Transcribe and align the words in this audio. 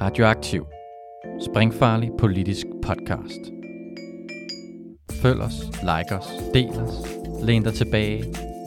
Radioaktiv. 0.00 0.66
Springfarlig 1.50 2.10
politisk 2.18 2.66
podcast. 2.82 3.40
Følg 5.22 5.40
os, 5.40 5.54
like 5.64 6.14
os, 6.18 6.26
del 6.54 6.68
os, 6.68 6.94
læn 7.42 7.62
dig 7.62 7.74
tilbage 7.74 8.24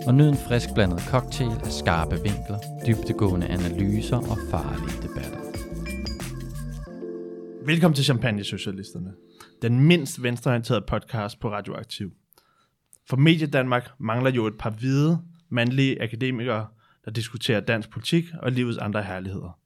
og 0.08 0.14
nyd 0.16 0.30
en 0.30 0.36
frisk 0.36 0.70
blandet 0.76 1.00
cocktail 1.00 1.52
af 1.52 1.72
skarpe 1.72 2.16
vinkler, 2.16 2.60
dybtegående 2.88 3.48
analyser 3.48 4.18
og 4.18 4.38
farlige 4.50 5.02
debatter. 5.02 5.40
Velkommen 7.66 7.96
til 7.96 8.06
Champagne 8.06 8.44
Socialisterne, 8.44 9.14
den 9.62 9.80
mindst 9.80 10.24
venstreorienterede 10.24 10.86
podcast 10.88 11.40
på 11.40 11.50
Radioaktiv. 11.50 12.12
For 13.10 13.18
Medie 13.18 13.48
Danmark 13.48 13.90
mangler 14.00 14.32
jo 14.32 14.48
et 14.48 14.58
par 14.60 14.70
hvide, 14.70 15.22
mandlige 15.50 16.02
akademikere, 16.02 16.68
der 17.06 17.12
diskuterer 17.12 17.60
dansk 17.60 17.90
politik 17.90 18.26
og 18.42 18.52
livets 18.52 18.78
andre 18.78 19.04
herligheder. 19.04 19.61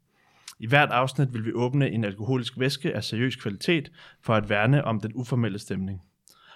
I 0.59 0.67
hvert 0.67 0.89
afsnit 0.91 1.33
vil 1.33 1.45
vi 1.45 1.53
åbne 1.53 1.89
en 1.89 2.03
alkoholisk 2.03 2.59
væske 2.59 2.95
af 2.95 3.03
seriøs 3.03 3.35
kvalitet 3.35 3.91
for 4.23 4.33
at 4.35 4.49
værne 4.49 4.83
om 4.83 4.99
den 4.99 5.11
uformelle 5.15 5.59
stemning. 5.59 6.01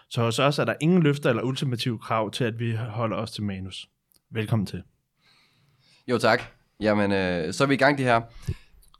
Så 0.10 0.22
hos 0.22 0.40
os 0.40 0.60
er 0.60 0.66
der 0.66 0.74
ingen 0.82 1.04
løfter 1.04 1.30
eller 1.30 1.44
ultimative 1.44 2.00
krav 2.00 2.32
til, 2.32 2.44
at 2.44 2.60
vi 2.60 2.76
holder 2.76 3.18
os 3.18 3.32
til 3.32 3.44
manus. 3.44 3.90
Velkommen 4.32 4.66
til. 4.66 4.84
Jo 6.08 6.18
tak. 6.18 6.42
Jamen, 6.82 7.12
øh, 7.12 7.54
så 7.54 7.64
er 7.64 7.68
vi 7.68 7.74
i 7.74 7.78
gang 7.78 7.98
det 7.98 8.06
her. 8.06 8.22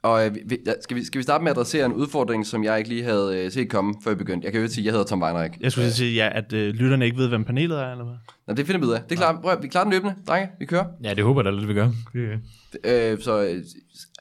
Og 0.04 0.26
øh, 0.26 0.36
vi, 0.46 0.58
ja, 0.66 0.74
skal, 0.82 0.98
vi, 0.98 1.04
skal 1.06 1.18
vi 1.20 1.24
starte 1.24 1.44
med 1.44 1.52
at 1.52 1.58
adressere 1.58 1.86
en 1.86 1.94
udfordring, 1.94 2.46
som 2.46 2.64
jeg 2.64 2.78
ikke 2.78 2.90
lige 2.90 3.04
havde 3.04 3.38
øh, 3.46 3.52
set 3.52 3.70
komme, 3.70 3.94
før 4.04 4.12
vi 4.12 4.18
begyndte? 4.18 4.46
Jeg 4.46 4.52
kan 4.52 4.60
jo 4.60 4.64
ikke 4.64 4.74
sige, 4.74 4.82
at 4.82 4.86
jeg 4.86 4.92
hedder 4.94 5.06
Tom 5.06 5.22
Weinreich. 5.24 5.62
Jeg 5.62 5.72
skulle 5.72 5.92
sige, 5.92 6.14
ja, 6.14 6.30
at 6.38 6.54
øh, 6.54 6.74
lytterne 6.74 7.06
ikke 7.06 7.18
ved, 7.18 7.28
hvem 7.28 7.44
panelet 7.44 7.80
er, 7.80 7.92
eller 7.92 8.04
hvad? 8.06 8.16
Nå, 8.48 8.54
det 8.54 8.66
finder 8.66 8.80
vi 8.80 8.86
ud 8.86 8.92
af. 8.92 9.02
Det 9.04 9.12
er 9.12 9.16
klart. 9.16 9.42
Prøv, 9.42 9.52
at- 9.52 9.64
vi 9.64 9.68
klarer 9.68 9.84
den 9.84 9.94
løbende, 9.94 10.16
drenge. 10.28 10.50
Vi 10.60 10.66
kører. 10.66 10.86
Ja, 11.04 11.14
det 11.14 11.24
håber 11.24 11.42
jeg 11.42 11.46
da 11.54 11.58
lidt, 11.58 11.68
vi 11.68 11.74
gør. 11.74 11.90
Øh, 12.84 13.20
så 13.22 13.44
øh, 13.46 13.64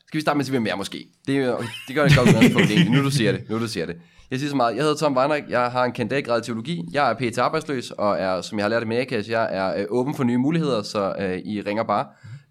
skal 0.08 0.18
vi 0.18 0.20
starte 0.20 0.36
med 0.36 0.42
at 0.42 0.46
sige, 0.46 0.52
hvem 0.52 0.66
jeg 0.66 0.72
er 0.72 0.76
måske. 0.76 1.06
Det, 1.26 1.56
det 1.88 1.94
gør 1.94 2.04
det 2.08 2.16
godt 2.16 2.28
udgangspunkt 2.28 2.70
egentlig. 2.70 2.90
Nu 2.90 3.02
du 3.04 3.10
siger 3.10 3.32
det. 3.32 3.50
Nu 3.50 3.58
du 3.60 3.68
siger 3.68 3.86
det. 3.86 3.96
Jeg 4.30 4.38
siger 4.38 4.50
så 4.50 4.56
meget. 4.56 4.76
Jeg 4.76 4.82
hedder 4.82 4.96
Tom 4.96 5.16
Weinreich. 5.16 5.50
Jeg 5.50 5.70
har 5.70 5.84
en 5.84 5.92
kandidatgrad 5.92 6.40
i 6.40 6.44
teologi. 6.44 6.84
Jeg 6.92 7.10
er 7.10 7.14
pt. 7.30 7.38
arbejdsløs, 7.38 7.90
og 7.90 8.18
er, 8.18 8.40
som 8.40 8.58
jeg 8.58 8.64
har 8.64 8.68
lært 8.68 8.82
i 8.82 8.86
min 8.86 8.98
A-kasse, 8.98 9.32
jeg 9.32 9.48
er 9.56 9.80
øh, 9.80 9.86
åben 9.88 10.14
for 10.14 10.24
nye 10.24 10.36
muligheder, 10.38 10.82
så 10.82 11.14
øh, 11.18 11.38
I 11.38 11.60
ringer 11.60 11.82
bare. 11.82 12.06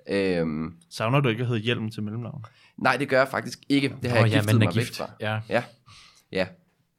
Øh, 0.09 0.45
Savner 0.91 1.19
du 1.19 1.29
ikke 1.29 1.41
at 1.41 1.47
hedde 1.47 1.61
hjelm 1.61 1.91
til 1.91 2.03
mellemnavn? 2.03 2.45
nej, 2.77 2.97
det 2.97 3.09
gør 3.09 3.17
jeg 3.17 3.27
faktisk 3.27 3.59
ikke. 3.69 3.95
Det 4.03 4.11
har 4.11 4.17
Åh, 4.17 4.23
jeg 4.23 4.31
ja, 4.31 4.37
giftet 4.37 4.53
er 4.53 4.59
mig 4.59 4.67
væk 4.67 4.73
gift. 4.73 4.97
fra. 4.97 5.09
Ja. 5.21 5.39
Ja. 5.49 5.63
Ja. 6.31 6.47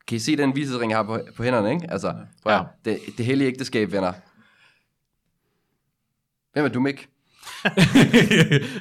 Kan 0.09 0.17
I 0.17 0.19
se 0.19 0.37
den 0.37 0.57
visesring, 0.57 0.91
jeg 0.91 0.99
har 0.99 1.05
på, 1.05 1.21
på 1.37 1.43
hænderne, 1.43 1.73
ikke? 1.73 1.91
Altså, 1.91 2.15
prøv 2.43 2.53
ja. 2.53 2.63
det, 2.85 2.99
det 3.19 3.27
hellige 3.27 3.49
ægteskab, 3.49 3.93
venner. 3.93 4.13
Hvem 6.53 6.65
er 6.65 6.69
du, 6.69 6.81
Mik? 6.81 7.09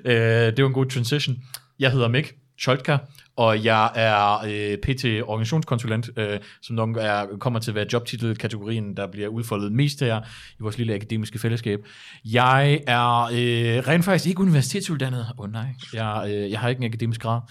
øh, 0.06 0.14
det 0.56 0.64
var 0.64 0.68
en 0.68 0.74
god 0.74 0.86
transition. 0.86 1.36
Jeg 1.80 1.92
hedder 1.92 2.08
Mik 2.08 2.34
Scholtka, 2.60 2.98
og 3.36 3.64
jeg 3.64 3.92
er 3.96 4.38
øh, 4.48 4.78
PT 4.78 5.06
organisationskonsulent, 5.06 6.10
øh, 6.18 6.40
som 6.62 6.76
nok 6.76 6.98
er, 7.00 7.26
kommer 7.40 7.60
til 7.60 7.72
at 7.72 7.76
være 7.76 7.86
jobtitelkategorien, 7.94 8.98
der 8.98 9.08
bliver 9.08 9.28
udfoldet 9.28 9.72
mest 9.72 10.00
her 10.00 10.22
i 10.60 10.62
vores 10.62 10.78
lille 10.78 10.94
akademiske 10.94 11.40
fællesskab. 11.40 11.80
Jeg 12.26 12.80
er 12.88 13.24
øh, 13.24 13.88
rent 13.88 14.06
faktisk 14.06 14.28
ikke 14.30 14.42
universitetsuddannet. 14.42 15.20
Åh 15.38 15.44
oh, 15.46 15.52
nej, 15.52 15.66
jeg, 15.94 16.26
øh, 16.30 16.52
jeg 16.52 16.60
har 16.60 16.70
ikke 16.70 16.80
en 16.80 16.86
akademisk 16.86 17.22
grad. 17.22 17.42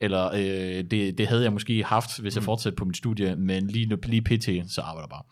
Eller 0.00 0.30
øh, 0.34 0.84
det, 0.90 1.18
det 1.18 1.26
havde 1.26 1.42
jeg 1.42 1.52
måske 1.52 1.84
haft, 1.84 2.20
hvis 2.20 2.34
jeg 2.34 2.42
fortsatte 2.42 2.76
på 2.76 2.84
mit 2.84 2.96
studie, 2.96 3.36
men 3.36 3.66
lige, 3.66 3.86
nu- 3.86 3.98
lige 4.04 4.22
PT, 4.22 4.72
så 4.72 4.80
arbejder 4.80 5.02
jeg 5.02 5.10
bare. 5.10 5.22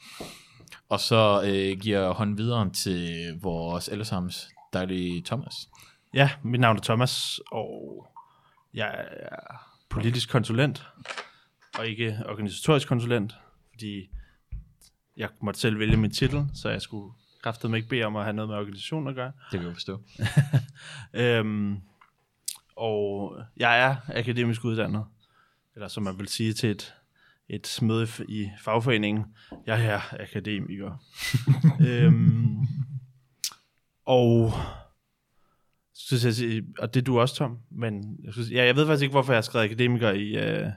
Og 0.89 1.01
så 1.01 1.43
øh, 1.47 1.81
giver 1.81 2.01
jeg 2.01 2.11
hånden 2.11 2.39
videre 2.39 2.71
til 2.71 3.33
vores 3.43 3.89
allesammens 3.89 4.49
dejlige 4.73 5.23
Thomas. 5.27 5.55
Ja, 6.15 6.31
mit 6.45 6.61
navn 6.61 6.77
er 6.77 6.83
Thomas, 6.83 7.41
og 7.53 8.07
jeg 8.75 9.07
er 9.11 9.37
politisk 9.89 10.31
konsulent, 10.31 10.87
og 11.79 11.87
ikke 11.87 12.19
organisatorisk 12.29 12.89
konsulent, 12.89 13.35
fordi 13.71 14.11
jeg 15.17 15.29
måtte 15.41 15.61
selv 15.61 15.79
vælge 15.79 15.97
min 15.97 16.11
titel, 16.11 16.47
så 16.55 16.69
jeg 16.69 16.83
skulle 16.83 17.13
kraftedeme 17.43 17.77
ikke 17.77 17.89
bede 17.89 18.05
om 18.05 18.17
at 18.17 18.23
have 18.25 18.33
noget 18.33 18.49
med 18.49 18.57
organisation 18.57 19.09
at 19.09 19.15
gøre. 19.15 19.33
Det 19.53 19.61
vil 19.61 19.67
jeg 19.67 19.75
forstå. 19.75 20.03
Øhm, 21.23 21.81
og 22.77 23.39
jeg 23.57 23.81
er 23.81 23.97
akademisk 24.09 24.65
uddannet, 24.65 25.05
eller 25.75 25.89
som 25.89 26.03
man 26.03 26.19
vil 26.19 26.29
sige 26.29 26.53
til 26.53 26.71
et, 26.71 26.95
et 27.49 27.79
møde 27.83 28.09
i 28.29 28.51
fagforeningen, 28.61 29.25
jeg 29.67 29.87
er 29.87 30.01
akademiker. 30.21 31.05
øhm, 31.89 32.67
og 34.07 34.53
synes 35.95 36.43
jeg, 36.43 36.63
og 36.79 36.95
det 36.95 37.01
er 37.01 37.05
du 37.05 37.21
også, 37.21 37.35
Tom, 37.35 37.59
men 37.71 38.19
jeg, 38.25 38.33
synes, 38.33 38.51
ja, 38.51 38.65
jeg 38.65 38.77
ved 38.77 38.87
faktisk 38.87 39.03
ikke, 39.03 39.13
hvorfor 39.13 39.33
jeg 39.33 39.37
har 39.37 39.43
skrevet 39.43 39.65
akademiker 39.65 40.11
i, 40.11 40.63
uh, 40.65 40.69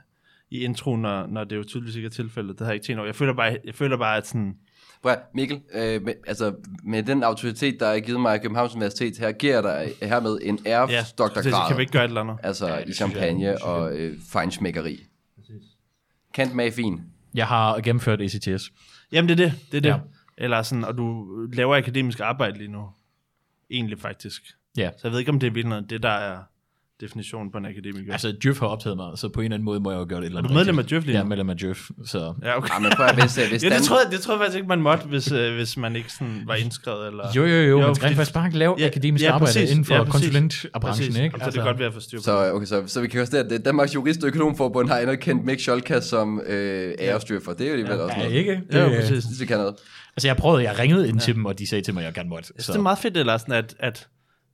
i 0.50 0.60
introen, 0.60 1.02
når, 1.02 1.28
når 1.28 1.44
det 1.44 1.56
jo 1.56 1.64
tydeligvis 1.64 1.96
ikke 1.96 2.06
er 2.06 2.10
tilfældet. 2.10 2.60
Det 2.60 2.66
har 2.66 2.72
jeg 2.72 2.76
ikke 2.76 2.86
tænkt 2.86 3.00
over. 3.00 3.08
Jeg 3.08 3.16
føler 3.16 3.34
bare, 3.34 3.58
jeg 3.66 3.76
føler 3.76 3.98
bare 3.98 4.18
at 4.18 4.28
sådan, 4.28 4.58
Prøv 5.02 5.12
at, 5.12 5.20
Mikkel, 5.34 5.62
øh, 5.74 6.02
med, 6.02 6.14
altså, 6.28 6.56
med 6.84 7.04
den 7.04 7.24
autoritet, 7.24 7.80
der 7.80 7.88
er 7.88 8.00
givet 8.00 8.22
mig 8.22 8.34
af 8.34 8.42
Københavns 8.42 8.76
Universitet, 8.76 9.18
her 9.18 9.32
giver 9.32 9.62
dig 9.62 9.94
hermed 10.02 10.40
en 10.44 10.60
ja, 10.66 10.72
æresdoktorgrad. 10.72 11.52
så 11.52 11.66
kan 11.68 11.78
vi 11.78 11.82
ikke 11.82 11.92
gøre 11.92 12.04
et 12.04 12.08
eller 12.08 12.22
andet. 12.22 12.38
Altså 12.44 12.68
Ja, 12.68 12.78
i 12.78 12.94
champagne 12.94 13.44
jeg. 13.44 13.64
og 13.64 13.98
øh, 13.98 14.20
fejnsmækkeri. 14.32 15.00
Kant 16.34 16.56
mag 16.56 16.74
fin. 16.74 17.02
Jeg 17.36 17.48
har 17.48 17.80
gennemført 17.82 18.22
ECTS. 18.22 18.72
Jamen 19.12 19.30
det 19.30 19.40
er 19.40 19.50
det, 19.50 19.54
det 19.72 19.78
er 19.78 19.82
det. 19.82 19.90
Ja. 19.90 19.96
Ja. 19.96 20.00
Eller 20.38 20.62
sådan, 20.62 20.84
og 20.84 20.98
du 20.98 21.26
laver 21.54 21.76
akademisk 21.76 22.20
arbejde 22.20 22.58
lige 22.58 22.72
nu. 22.72 22.90
Egentlig 23.72 24.00
faktisk. 24.00 24.42
Ja. 24.78 24.90
Så 24.98 25.00
jeg 25.04 25.12
ved 25.12 25.20
ikke, 25.20 25.32
om 25.32 25.40
det 25.40 25.48
er 25.48 25.52
virkelig 25.52 25.90
det, 25.90 26.04
der 26.04 26.10
er 26.10 26.38
definitionen 27.02 27.52
på 27.52 27.58
en 27.58 27.66
akademiker. 27.66 28.12
Altså, 28.12 28.36
Djøf 28.44 28.60
har 28.60 28.68
optaget 28.68 28.98
mig, 28.98 29.18
så 29.18 29.30
på 29.30 29.40
en 29.40 29.44
eller 29.46 29.56
anden 29.56 29.66
måde 29.66 29.80
må 29.80 29.92
jeg 29.92 30.00
jo 30.00 30.06
gøre 30.10 30.18
det 30.20 30.24
et 30.24 30.26
eller 30.26 30.38
er 30.38 30.40
andet 30.44 30.50
du 30.50 30.58
medlem 30.58 30.80
af. 30.80 30.86
Djøf 30.86 31.04
lige 31.06 31.14
Jeg 31.16 31.24
nu? 31.24 31.26
er 31.26 31.30
medlem 31.30 31.50
af 31.50 31.58
Djøf, 31.58 31.90
så... 32.06 32.34
Ja, 32.44 32.58
okay. 32.58 32.74
Ja, 32.74 32.80
men 32.80 32.92
prøv 32.96 33.06
at, 33.06 33.16
hvis, 33.22 33.38
øh, 33.38 33.50
hvis 33.50 33.64
Ja, 33.64 33.70
det 33.70 33.84
tror, 33.84 33.98
jeg, 34.04 34.12
det 34.12 34.20
tror 34.20 34.34
jeg 34.34 34.40
faktisk 34.40 34.56
ikke, 34.58 34.68
man 34.68 34.82
måtte, 34.82 35.06
hvis, 35.08 35.32
øh, 35.32 35.56
hvis 35.56 35.78
man 35.78 35.96
ikke 35.96 36.12
sådan 36.14 36.44
var 36.46 36.56
indskrevet. 36.56 37.08
Eller... 37.08 37.24
Jo, 37.36 37.46
jo, 37.46 37.48
jo, 37.56 37.62
jo 37.80 37.80
man 37.86 37.96
skal 37.96 38.16
faktisk 38.16 38.34
bare 38.34 38.50
lave 38.50 38.76
Ja, 38.80 38.86
akademisk 38.86 39.24
ja, 39.26 39.32
arbejde 39.32 39.46
præcis. 39.54 39.72
inden 39.72 39.86
for 39.86 39.96
Ja, 39.96 40.04
konsulentbranchen, 40.04 41.08
ikke? 41.24 41.36
Altså, 41.36 41.46
Så 41.46 41.52
det 41.52 41.58
er 41.58 41.64
godt 41.66 41.80
ved 41.80 41.86
at 41.86 41.94
få 41.94 42.00
styr 42.00 42.18
på 42.18 42.24
Så, 42.24 42.52
okay, 42.54 42.66
så, 42.66 42.84
så 42.88 43.02
vi 43.02 43.08
kan 43.08 43.20
konstatere, 43.20 43.56
at 43.56 43.66
Danmarks 43.66 43.96
Jurist- 43.96 44.24
og 44.24 44.28
Økonomforbund 44.28 44.90
har 44.90 44.98
anerkendt 44.98 45.46
Mik 45.46 45.60
Scholka 45.60 46.00
som 46.02 46.42
øh, 46.48 46.94
æresdyrfer. 47.00 47.54
Det 47.54 47.62
er 47.62 47.66
jo 47.66 47.72
alligevel 47.72 48.00
også 48.00 48.16
Ja, 48.18 48.24
noget. 48.24 48.36
ikke? 48.38 48.52
det. 48.72 48.76
Ja, 48.78 48.84
Det, 48.86 48.96
præcis. 48.96 49.12
Jeg 49.12 49.22
synes, 49.24 49.38
det 49.38 49.48
kan 49.48 49.58
noget. 49.58 49.76
altså, 50.16 50.28
jeg 50.28 50.38
prøvede, 50.38 50.64
jeg 50.64 50.80
ringede 50.80 51.10
ind 51.10 51.20
til 51.20 51.36
dem, 51.36 51.46
og 51.46 51.60
de 51.60 51.68
sagde 51.70 51.84
til 51.84 51.94
mig, 51.94 52.02
at 52.02 52.06
jeg 52.06 52.14
gerne 52.14 52.30
måtte. 52.30 52.52
Jeg 52.56 52.64
synes, 52.64 52.74
det 52.74 52.80
er 52.80 52.84
meget 52.84 53.00
fedt, 53.00 53.18
eller 53.18 53.38
sådan, 53.38 53.54
at, 53.54 53.76
at 53.80 54.08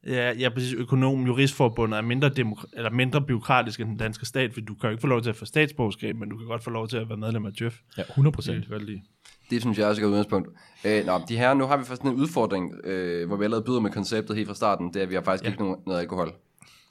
ja, 0.07 0.31
ja, 0.33 0.49
præcis, 0.49 0.73
økonom, 0.73 1.25
juristforbundet 1.25 1.97
er 1.97 2.01
mindre, 2.01 2.27
demok- 2.39 2.63
eller 2.73 2.89
mindre 2.89 3.21
byråkratisk 3.21 3.79
end 3.79 3.89
den 3.89 3.97
danske 3.97 4.25
stat, 4.25 4.53
fordi 4.53 4.65
du 4.65 4.73
kan 4.73 4.87
jo 4.87 4.91
ikke 4.91 5.01
få 5.01 5.07
lov 5.07 5.21
til 5.21 5.29
at 5.29 5.35
få 5.35 5.45
statsborgerskab, 5.45 6.15
men 6.15 6.29
du 6.29 6.37
kan 6.37 6.47
godt 6.47 6.63
få 6.63 6.69
lov 6.69 6.87
til 6.87 6.97
at 6.97 7.09
være 7.09 7.17
medlem 7.17 7.45
af 7.45 7.53
Djøf. 7.53 7.79
Ja, 7.97 8.01
100 8.09 8.31
Det 8.31 8.35
procent. 8.35 8.85
lide. 8.85 9.01
Det 9.49 9.61
synes 9.61 9.77
jeg 9.77 9.87
også 9.87 10.01
er 10.01 10.05
et 10.05 10.09
udgangspunkt. 10.09 10.49
Øh, 10.85 11.05
nå, 11.05 11.21
de 11.29 11.37
her, 11.37 11.53
nu 11.53 11.65
har 11.65 11.77
vi 11.77 11.83
faktisk 11.83 12.01
en 12.01 12.13
udfordring, 12.13 12.73
øh, 12.85 13.27
hvor 13.27 13.37
vi 13.37 13.43
allerede 13.43 13.65
byder 13.65 13.79
med 13.79 13.91
konceptet 13.91 14.35
helt 14.35 14.47
fra 14.47 14.55
starten. 14.55 14.87
Det 14.87 14.95
er, 14.95 15.01
at 15.03 15.09
vi 15.09 15.15
har 15.15 15.21
faktisk 15.21 15.43
Ja. 15.43 15.49
ikke 15.49 15.63
nogen, 15.63 15.75
noget 15.87 15.99
alkohol. 15.99 16.31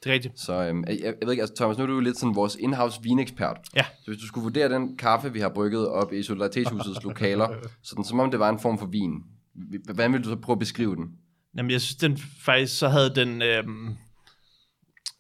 Det 0.05 0.11
er 0.11 0.15
rigtigt. 0.15 0.41
Så 0.41 0.53
øh, 0.53 0.75
jeg, 0.89 0.99
jeg 1.03 1.15
ved 1.23 1.31
ikke, 1.33 1.43
altså 1.43 1.55
Thomas, 1.57 1.79
nu 1.79 1.83
er 1.83 1.87
du 1.87 1.95
jo 1.95 2.01
lidt 2.01 2.19
sådan 2.19 2.35
vores 2.37 2.57
in-house 2.61 3.01
vinekspert. 3.03 3.57
Ja. 3.77 3.83
Så 3.83 4.11
hvis 4.11 4.19
du 4.21 4.27
skulle 4.27 4.43
vurdere 4.43 4.69
den 4.69 4.97
kaffe, 4.97 5.33
vi 5.33 5.41
har 5.41 5.49
brygget 5.49 5.89
op 5.89 6.13
i 6.13 6.23
Solidaritetshusets 6.23 7.03
lokaler, 7.09 7.49
sådan 7.83 8.05
som 8.05 8.21
om 8.21 8.31
det 8.31 8.41
var 8.41 8.49
en 8.49 8.59
form 8.59 8.79
for 8.79 8.87
vin, 8.87 9.23
hvordan 9.85 10.13
vil 10.13 10.25
du 10.25 10.29
så 10.29 10.37
prøve 10.37 10.55
at 10.55 10.59
beskrive 10.59 10.97
den? 10.97 11.11
Jamen, 11.57 11.71
jeg 11.71 11.81
synes, 11.81 11.97
den 11.97 12.19
faktisk, 12.19 12.79
så 12.79 12.89
havde 12.89 13.15
den, 13.15 13.43
øh, 13.43 13.65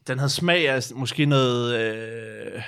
den 0.07 0.19
havde 0.19 0.31
smag 0.31 0.69
af 0.69 0.83
måske 0.95 1.27
noget, 1.27 1.81
øh, 1.81 2.63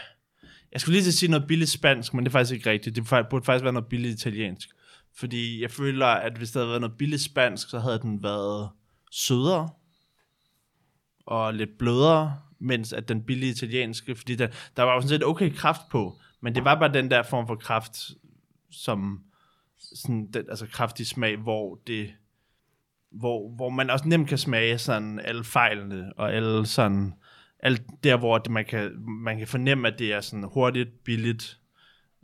jeg 0.72 0.80
skulle 0.80 0.94
lige 0.94 1.04
til 1.04 1.10
at 1.10 1.14
sige 1.14 1.30
noget 1.30 1.46
billigt 1.48 1.70
spansk, 1.70 2.14
men 2.14 2.24
det 2.24 2.30
er 2.30 2.32
faktisk 2.32 2.54
ikke 2.54 2.70
rigtigt. 2.70 2.96
Det 2.96 3.28
burde 3.30 3.44
faktisk 3.44 3.64
være 3.64 3.72
noget 3.72 3.88
billigt 3.88 4.20
italiensk. 4.20 4.68
Fordi 5.16 5.62
jeg 5.62 5.70
føler, 5.70 6.06
at 6.06 6.38
hvis 6.38 6.50
der 6.50 6.60
havde 6.60 6.68
været 6.68 6.80
noget 6.80 6.98
billigt 6.98 7.22
spansk, 7.22 7.70
så 7.70 7.78
havde 7.78 7.98
den 7.98 8.22
været 8.22 8.70
sødere 9.12 9.70
og 11.26 11.54
lidt 11.54 11.78
blødere, 11.78 12.40
mens 12.58 12.92
at 12.92 13.08
den 13.08 13.22
billige 13.22 13.52
italienske, 13.52 14.16
fordi 14.16 14.34
der, 14.34 14.48
der 14.76 14.82
var 14.82 14.94
jo 14.94 15.00
sådan 15.00 15.08
set 15.08 15.24
okay 15.24 15.54
kraft 15.54 15.80
på, 15.90 16.20
men 16.42 16.54
det 16.54 16.64
var 16.64 16.78
bare 16.78 16.92
den 16.92 17.10
der 17.10 17.22
form 17.22 17.46
for 17.46 17.54
kraft, 17.54 18.10
som 18.70 19.24
sådan, 19.78 20.30
den, 20.32 20.44
altså 20.48 20.66
kraftig 20.66 21.06
smag, 21.06 21.36
hvor 21.36 21.80
det 21.86 22.14
hvor, 23.18 23.54
hvor 23.56 23.68
man 23.70 23.90
også 23.90 24.08
nemt 24.08 24.28
kan 24.28 24.38
smage 24.38 24.78
sådan 24.78 25.20
alle 25.24 25.44
fejlene, 25.44 26.12
og 26.16 26.34
alle 26.34 26.66
sådan, 26.66 27.12
alt 27.60 27.82
der, 28.04 28.16
hvor 28.16 28.38
det, 28.38 28.52
man, 28.52 28.64
kan, 28.64 28.90
man 29.24 29.38
kan 29.38 29.46
fornemme, 29.46 29.88
at 29.88 29.98
det 29.98 30.12
er 30.12 30.20
sådan 30.20 30.44
hurtigt, 30.52 31.04
billigt, 31.04 31.58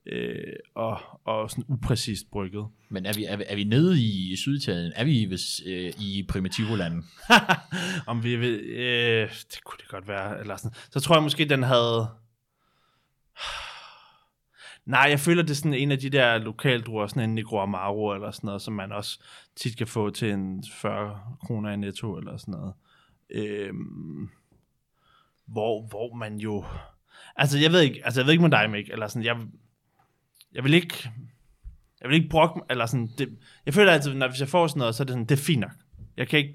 øh, 0.07 0.53
og, 0.75 1.01
og 1.25 1.51
sådan 1.51 1.65
upræcist 1.69 2.31
brygget. 2.33 2.67
Men 2.89 3.07
er 3.07 3.13
vi, 3.13 3.25
er, 3.25 3.37
vi- 3.37 3.45
er 3.49 3.57
vi 3.57 3.65
nede 3.65 4.03
i 4.03 4.37
Syditalien? 4.37 4.93
Er 4.97 5.05
vi 5.05 5.25
hvis, 5.25 5.61
øh, 5.67 5.93
i 6.01 6.27
Primitivo-landet? 6.29 7.05
Om 8.07 8.25
vi 8.25 8.37
vil, 8.37 8.61
øh, 8.61 9.29
det 9.31 9.65
kunne 9.65 9.79
det 9.81 9.89
godt 9.89 10.09
være, 10.09 10.41
eller 10.41 10.57
sådan. 10.57 10.77
Så 10.91 11.01
tror 11.01 11.15
jeg 11.17 11.23
måske, 11.23 11.45
den 11.45 11.63
havde... 11.63 12.09
Nej, 14.87 15.07
jeg 15.11 15.21
føler, 15.21 15.43
det 15.43 15.51
er 15.51 15.55
sådan 15.55 15.75
en 15.75 15.93
af 15.93 15.99
de 15.99 16.11
der 16.11 16.39
lokaldruer, 16.39 17.07
sådan 17.07 17.23
en 17.23 17.35
Negro 17.35 17.59
Amaro 17.59 18.15
eller 18.15 18.31
sådan 18.31 18.47
noget, 18.47 18.63
som 18.63 18.75
man 18.75 18.93
også 18.93 19.23
tit 19.57 19.77
kan 19.77 19.87
få 19.87 20.11
til 20.11 20.31
en 20.31 20.65
40 20.73 21.21
kroner 21.47 21.71
i 21.71 21.77
netto 21.77 22.17
eller 22.17 22.37
sådan 22.37 22.53
noget. 22.53 22.75
Øhm, 23.31 24.31
hvor, 25.47 25.87
hvor 25.89 26.15
man 26.15 26.37
jo... 26.37 26.65
Altså, 27.37 27.59
jeg 27.59 27.73
ved 27.73 27.81
ikke, 27.81 28.01
altså, 28.05 28.21
jeg 28.21 28.27
ved 28.27 28.33
ikke 28.33 28.43
med 28.43 28.51
dig, 28.51 28.71
Mik, 28.71 28.91
eller 28.91 29.09
sådan, 29.09 29.25
jeg, 29.25 29.37
jeg 30.53 30.65
vil 30.65 30.75
ikke, 30.75 31.11
jeg 32.01 32.09
vil 32.09 32.17
ikke 32.17 32.29
brokke, 32.29 32.61
eller 32.71 32.87
sådan, 32.87 33.11
det, 33.19 33.39
jeg 33.67 33.75
føler 33.75 33.93
altid, 33.93 34.15
når 34.15 34.29
hvis 34.29 34.41
jeg 34.41 34.49
får 34.49 34.67
sådan 34.67 34.79
noget, 34.79 34.95
så 34.95 35.03
er 35.03 35.05
det 35.05 35.13
sådan, 35.13 35.27
det 35.27 35.39
er 35.39 35.45
fint 35.45 35.61
nok. 35.61 35.73
Jeg 36.17 36.29
kan 36.29 36.39
ikke, 36.39 36.55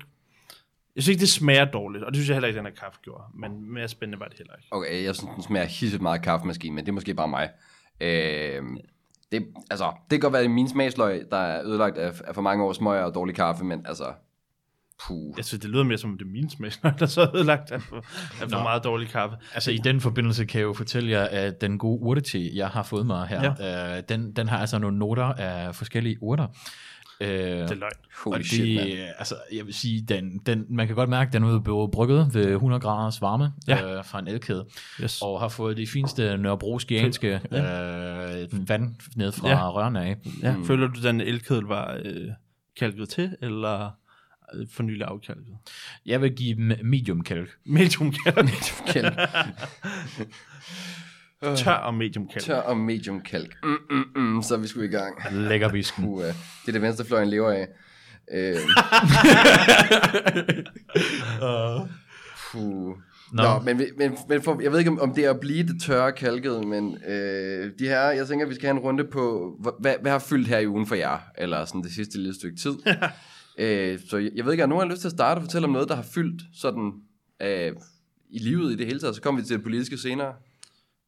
jeg 0.95 1.04
synes 1.04 1.13
ikke, 1.13 1.21
det 1.21 1.30
smager 1.30 1.66
dårligt, 1.66 2.04
og 2.04 2.12
det 2.12 2.18
synes 2.18 2.30
jeg 2.30 2.36
heller 2.36 2.48
ikke, 2.48 2.57
den 2.57 2.66
her 2.66 2.74
kaffe 2.74 3.00
gjorde, 3.04 3.24
men 3.33 3.74
mere 3.74 3.88
spændende 3.88 4.19
var 4.19 4.28
det 4.28 4.38
heller 4.38 4.56
ikke. 4.56 4.68
Okay, 4.71 5.04
jeg 5.04 5.16
synes, 5.16 5.33
den 5.36 5.44
smager 5.44 5.66
hisset 5.66 6.01
meget 6.01 6.21
kaffemaskine, 6.21 6.75
men 6.75 6.86
det 6.86 6.89
er 6.89 6.94
måske 6.94 7.13
bare 7.13 7.28
mig. 7.28 7.50
Øh, 8.01 8.63
det, 9.31 9.47
altså, 9.71 9.86
det 9.86 10.09
kan 10.09 10.19
godt 10.19 10.33
være, 10.33 10.42
at 10.42 10.51
min 10.51 10.69
smagsløg, 10.69 11.27
der 11.31 11.38
er 11.38 11.65
ødelagt 11.65 11.97
af, 11.97 12.21
af 12.27 12.36
for 12.36 12.42
mange 12.42 12.63
års 12.63 12.75
smøger 12.75 13.03
og 13.03 13.15
dårlig 13.15 13.36
kaffe, 13.36 13.63
men 13.65 13.86
altså, 13.86 14.13
puh. 15.07 15.33
Jeg 15.38 15.45
synes, 15.45 15.62
det 15.62 15.69
lyder 15.69 15.83
mere 15.83 15.97
som, 15.97 16.12
om 16.12 16.18
det 16.18 16.25
er 16.25 16.30
min 16.30 16.50
smag, 16.50 16.71
der 17.00 17.06
så 17.06 17.21
er 17.21 17.36
ødelagt 17.36 17.71
af 17.71 17.81
for, 17.81 17.95
af 18.42 18.50
for 18.50 18.63
meget 18.63 18.83
dårlig 18.83 19.07
kaffe. 19.07 19.38
Altså 19.53 19.71
i 19.71 19.77
den 19.77 20.01
forbindelse 20.01 20.45
kan 20.45 20.59
jeg 20.59 20.65
jo 20.65 20.74
fortælle 20.74 21.12
jer, 21.12 21.24
at 21.24 21.62
den 21.62 21.77
gode 21.77 22.01
urtete, 22.01 22.51
jeg 22.56 22.68
har 22.68 22.83
fået 22.83 23.06
mig 23.06 23.27
her, 23.27 23.53
ja. 23.59 23.97
øh, 23.97 24.03
den, 24.09 24.31
den 24.31 24.47
har 24.50 24.57
altså 24.57 24.80
nogle 24.80 25.00
noter 25.00 25.33
af 25.33 25.75
forskellige 25.75 26.24
urter. 26.24 26.47
Øh, 27.22 27.28
Det 27.30 27.72
er 27.72 27.76
løgn. 27.76 27.92
Holy 28.24 28.34
og 28.34 28.40
det, 28.40 28.48
shit, 28.48 28.76
man. 28.76 28.88
altså, 29.18 29.36
jeg 29.54 29.66
vil 29.66 29.74
sige, 29.74 30.02
den, 30.02 30.38
den, 30.46 30.66
man 30.70 30.88
kan 30.88 30.96
godt 30.96 31.10
mærke, 31.10 31.28
at 31.28 31.34
den 31.34 31.44
er 31.44 31.60
blevet 31.60 31.92
brygget 31.92 32.34
ved 32.34 32.46
100 32.52 32.82
graders 32.82 33.22
varme 33.22 33.54
Ja. 33.68 33.98
øh, 33.98 34.06
fra 34.06 34.20
en 34.20 34.28
elkæde, 34.28 34.66
Yes. 35.04 35.22
og 35.22 35.40
har 35.40 35.48
fået 35.48 35.78
de 35.78 35.88
fineste 35.88 36.38
nørrebroskianske 36.38 37.34
øh, 37.52 38.70
vand 38.70 38.96
ned 39.16 39.32
fra 39.32 39.48
Ja. 39.50 39.56
ja. 39.56 39.72
rørene 39.72 40.04
af. 40.06 40.16
Ja. 40.44 40.58
Mm. 40.58 40.66
Føler 40.66 40.88
du, 40.88 41.02
den 41.02 41.22
elkedel 41.22 41.64
var 41.64 42.00
øh, 42.06 42.28
kalket 42.80 43.10
til, 43.10 43.36
eller 43.42 43.92
øh, 44.56 44.68
for 44.72 44.84
nylig 44.84 45.04
afkalket? 45.08 45.58
Jeg 46.06 46.22
vil 46.22 46.32
give 46.36 46.56
dem 46.56 46.72
medium 46.84 47.22
kalk. 47.24 47.50
Medium 47.66 48.14
kalk. 48.26 48.50
Kalk. 48.88 49.14
Tør 51.56 51.71
og 51.71 51.94
medium 51.94 52.27
kalk. 52.27 52.45
Tør 52.45 52.56
og 52.59 52.77
medium 52.77 53.21
kalk. 53.21 53.56
Mm, 53.63 53.77
mm, 53.89 54.21
mm, 54.21 54.42
så 54.42 54.53
er 54.53 54.59
vi 54.59 54.68
sgu 54.68 54.81
i 54.81 54.88
gang. 54.88 55.15
Lækker 55.31 55.69
visken. 55.69 56.06
Uh, 56.06 56.21
det 56.24 56.33
er 56.68 56.71
det 56.71 56.81
venstrefløjen 56.81 57.30
lever 57.30 57.51
af. 57.51 57.68
Øh, 58.33 58.56
puh. 62.51 62.95
Nå, 63.33 63.44
Nå. 63.44 63.44
Nå 63.44 63.59
men, 63.59 63.81
men, 63.97 64.18
men 64.30 64.42
for, 64.42 64.62
jeg 64.62 64.71
ved 64.71 64.80
ikke, 64.80 64.92
om, 65.01 65.13
det 65.13 65.25
er 65.25 65.30
at 65.30 65.39
blive 65.39 65.63
det 65.68 65.81
tørre 65.81 66.12
kalket, 66.12 66.68
men 66.68 66.97
øh, 67.07 67.71
de 67.80 67.88
her, 67.88 68.01
jeg 68.01 68.27
tænker, 68.27 68.45
vi 68.47 68.56
skal 68.56 68.68
have 68.68 68.77
en 68.77 68.83
runde 68.83 69.03
på, 69.03 69.56
hva- 69.59 69.81
hvad, 69.81 69.95
hvad 70.01 70.12
har 70.12 70.19
fyldt 70.19 70.47
her 70.47 70.59
i 70.59 70.68
ugen 70.68 70.88
for 70.88 70.95
jer, 70.95 71.18
eller 71.38 71.65
sådan 71.65 71.83
det 71.83 71.92
sidste 71.92 72.18
lille 72.18 72.33
stykke 72.36 72.57
tid. 72.57 72.74
øh, 73.59 74.00
så 74.09 74.18
jeg, 74.18 74.31
jeg 74.36 74.45
ved 74.45 74.51
ikke, 74.51 74.63
om 74.63 74.69
nogen 74.69 74.88
har 74.88 74.92
lyst 74.94 75.01
til 75.01 75.07
at 75.07 75.12
starte 75.12 75.38
og 75.39 75.44
fortælle 75.44 75.65
om 75.65 75.71
noget, 75.74 75.89
der 75.89 75.95
har 75.95 76.06
fyldt 76.15 76.42
sådan 76.53 76.92
øh, 77.42 77.71
i 78.30 78.39
livet 78.39 78.71
i 78.71 78.75
det 78.75 78.88
hele 78.88 79.00
taget, 79.00 79.15
så 79.15 79.21
kommer 79.21 79.42
vi 79.42 79.47
til 79.47 79.56
det 79.56 79.63
politiske 79.63 79.97
senere. 79.97 80.33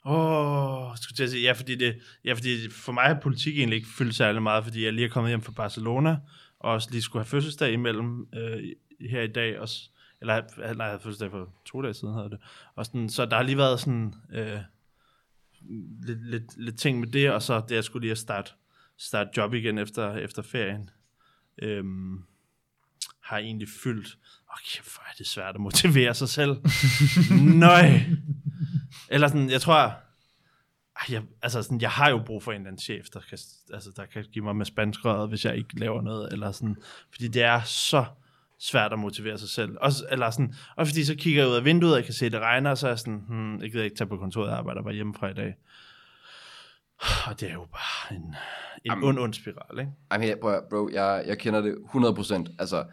Åh, 0.08 0.90
oh, 0.90 0.98
skulle 1.02 1.24
at 1.24 1.30
sige, 1.30 1.44
ja, 1.44 1.52
fordi, 1.52 1.76
det, 1.76 2.00
ja, 2.26 2.34
fordi 2.34 2.70
for 2.70 2.92
mig 2.92 3.04
har 3.04 3.20
politik 3.20 3.58
egentlig 3.58 3.78
ikke 3.78 3.90
fyldt 3.98 4.16
særlig 4.16 4.42
meget, 4.42 4.64
fordi 4.64 4.86
jeg 4.86 4.94
lige 4.94 5.06
er 5.06 5.10
kommet 5.10 5.32
hjem 5.32 5.42
fra 5.42 5.52
Barcelona, 5.52 6.18
og 6.60 6.72
også 6.72 6.92
lige 6.92 7.02
skulle 7.02 7.24
have 7.24 7.30
fødselsdag 7.30 7.74
imellem 7.74 8.28
øh, 8.34 8.64
her 9.10 9.22
i 9.22 9.28
dag 9.28 9.60
også. 9.60 9.90
Eller 10.22 10.42
nej, 10.58 10.86
jeg 10.86 10.86
havde 10.86 11.00
fødselsdag 11.00 11.32
for 11.32 11.54
to 11.66 11.82
dage 11.82 11.94
siden, 11.94 12.14
havde 12.14 12.30
det. 12.30 12.40
Og 12.76 12.86
sådan, 12.86 13.10
så 13.10 13.26
der 13.26 13.36
har 13.36 13.44
lige 13.44 13.58
været 13.58 13.80
sådan 13.80 14.14
øh, 14.34 14.60
lidt, 16.04 16.30
lidt, 16.30 16.58
lidt 16.58 16.80
ting 16.80 17.00
med 17.00 17.08
det, 17.08 17.32
og 17.32 17.42
så 17.42 17.62
det, 17.70 17.76
jeg 17.76 17.84
skulle 17.84 18.04
lige 18.04 18.12
at 18.12 18.18
starte, 18.18 18.52
starte 18.98 19.30
job 19.38 19.54
igen 19.54 19.78
efter, 19.78 20.16
efter 20.16 20.42
ferien. 20.42 20.90
Øhm, 21.62 22.24
har 23.24 23.38
egentlig 23.38 23.68
fyldt. 23.84 24.18
Åh, 24.52 24.58
kæft, 24.74 24.96
hvor 24.96 25.04
er 25.04 25.14
det 25.18 25.28
svært 25.28 25.56
at 25.56 25.62
motivere 25.62 26.14
sig 26.14 26.30
selv. 26.30 26.58
Nøj. 27.66 28.00
Eller 29.10 29.28
sådan, 29.28 29.50
jeg 29.50 29.62
tror, 29.62 29.94
jeg, 31.10 31.24
altså 31.42 31.64
sådan, 31.64 31.82
jeg 31.82 31.90
har 31.90 32.10
jo 32.10 32.22
brug 32.26 32.44
for 32.44 32.52
en 32.52 32.56
eller 32.56 32.68
anden 32.68 32.82
chef, 32.82 33.06
der 33.14 33.20
kan, 33.20 33.38
altså, 33.74 33.90
der 33.96 34.06
kan 34.06 34.26
give 34.34 34.46
mig 34.46 34.56
med 34.56 34.66
spanskrøret, 34.66 35.30
hvis 35.30 35.46
jeg 35.46 35.58
ikke 35.58 35.80
laver 35.80 36.02
noget, 36.02 36.34
eller 36.34 36.52
sådan, 36.52 36.78
fordi 37.12 37.28
det 37.28 37.44
er 37.44 37.62
så 37.62 38.06
svært 38.60 38.94
at 38.94 39.00
motivere 39.00 39.38
sig 39.38 39.50
selv. 39.50 39.78
Også, 39.82 40.06
eller 40.12 40.30
sådan, 40.30 40.54
og 40.76 40.88
fordi 40.88 41.06
så 41.06 41.16
kigger 41.16 41.42
jeg 41.42 41.50
ud 41.50 41.56
af 41.56 41.66
vinduet, 41.66 41.94
og 41.94 41.98
jeg 41.98 42.06
kan 42.06 42.14
se, 42.14 42.26
at 42.26 42.32
det 42.32 42.40
regner, 42.40 42.70
og 42.72 42.78
så 42.78 42.88
er 42.88 42.92
jeg 42.92 43.00
sådan, 43.00 43.24
hmm, 43.28 43.62
jeg 43.62 43.72
gider 43.72 43.84
ikke 43.84 43.96
tage 43.96 44.08
på 44.08 44.18
kontoret, 44.18 44.50
jeg 44.50 44.58
arbejder 44.58 44.84
bare 44.84 44.94
hjemmefra 44.94 45.30
i 45.30 45.34
dag. 45.34 45.56
Og 47.28 47.40
det 47.40 47.50
er 47.50 47.54
jo 47.54 47.68
bare 47.72 48.18
en, 48.18 48.24
en 48.24 48.36
Jamen. 48.86 49.04
ond, 49.04 49.20
ond 49.20 49.34
spiral, 49.34 49.80
ikke? 49.80 49.92
Ej, 50.12 50.18
men 50.18 50.28
jeg, 50.28 50.38
bro, 50.42 50.52
bro 50.70 50.90
jeg, 50.94 51.24
jeg 51.28 51.38
kender 51.38 51.62
det 51.62 51.76
100%. 51.76 52.56
Altså, 52.60 52.86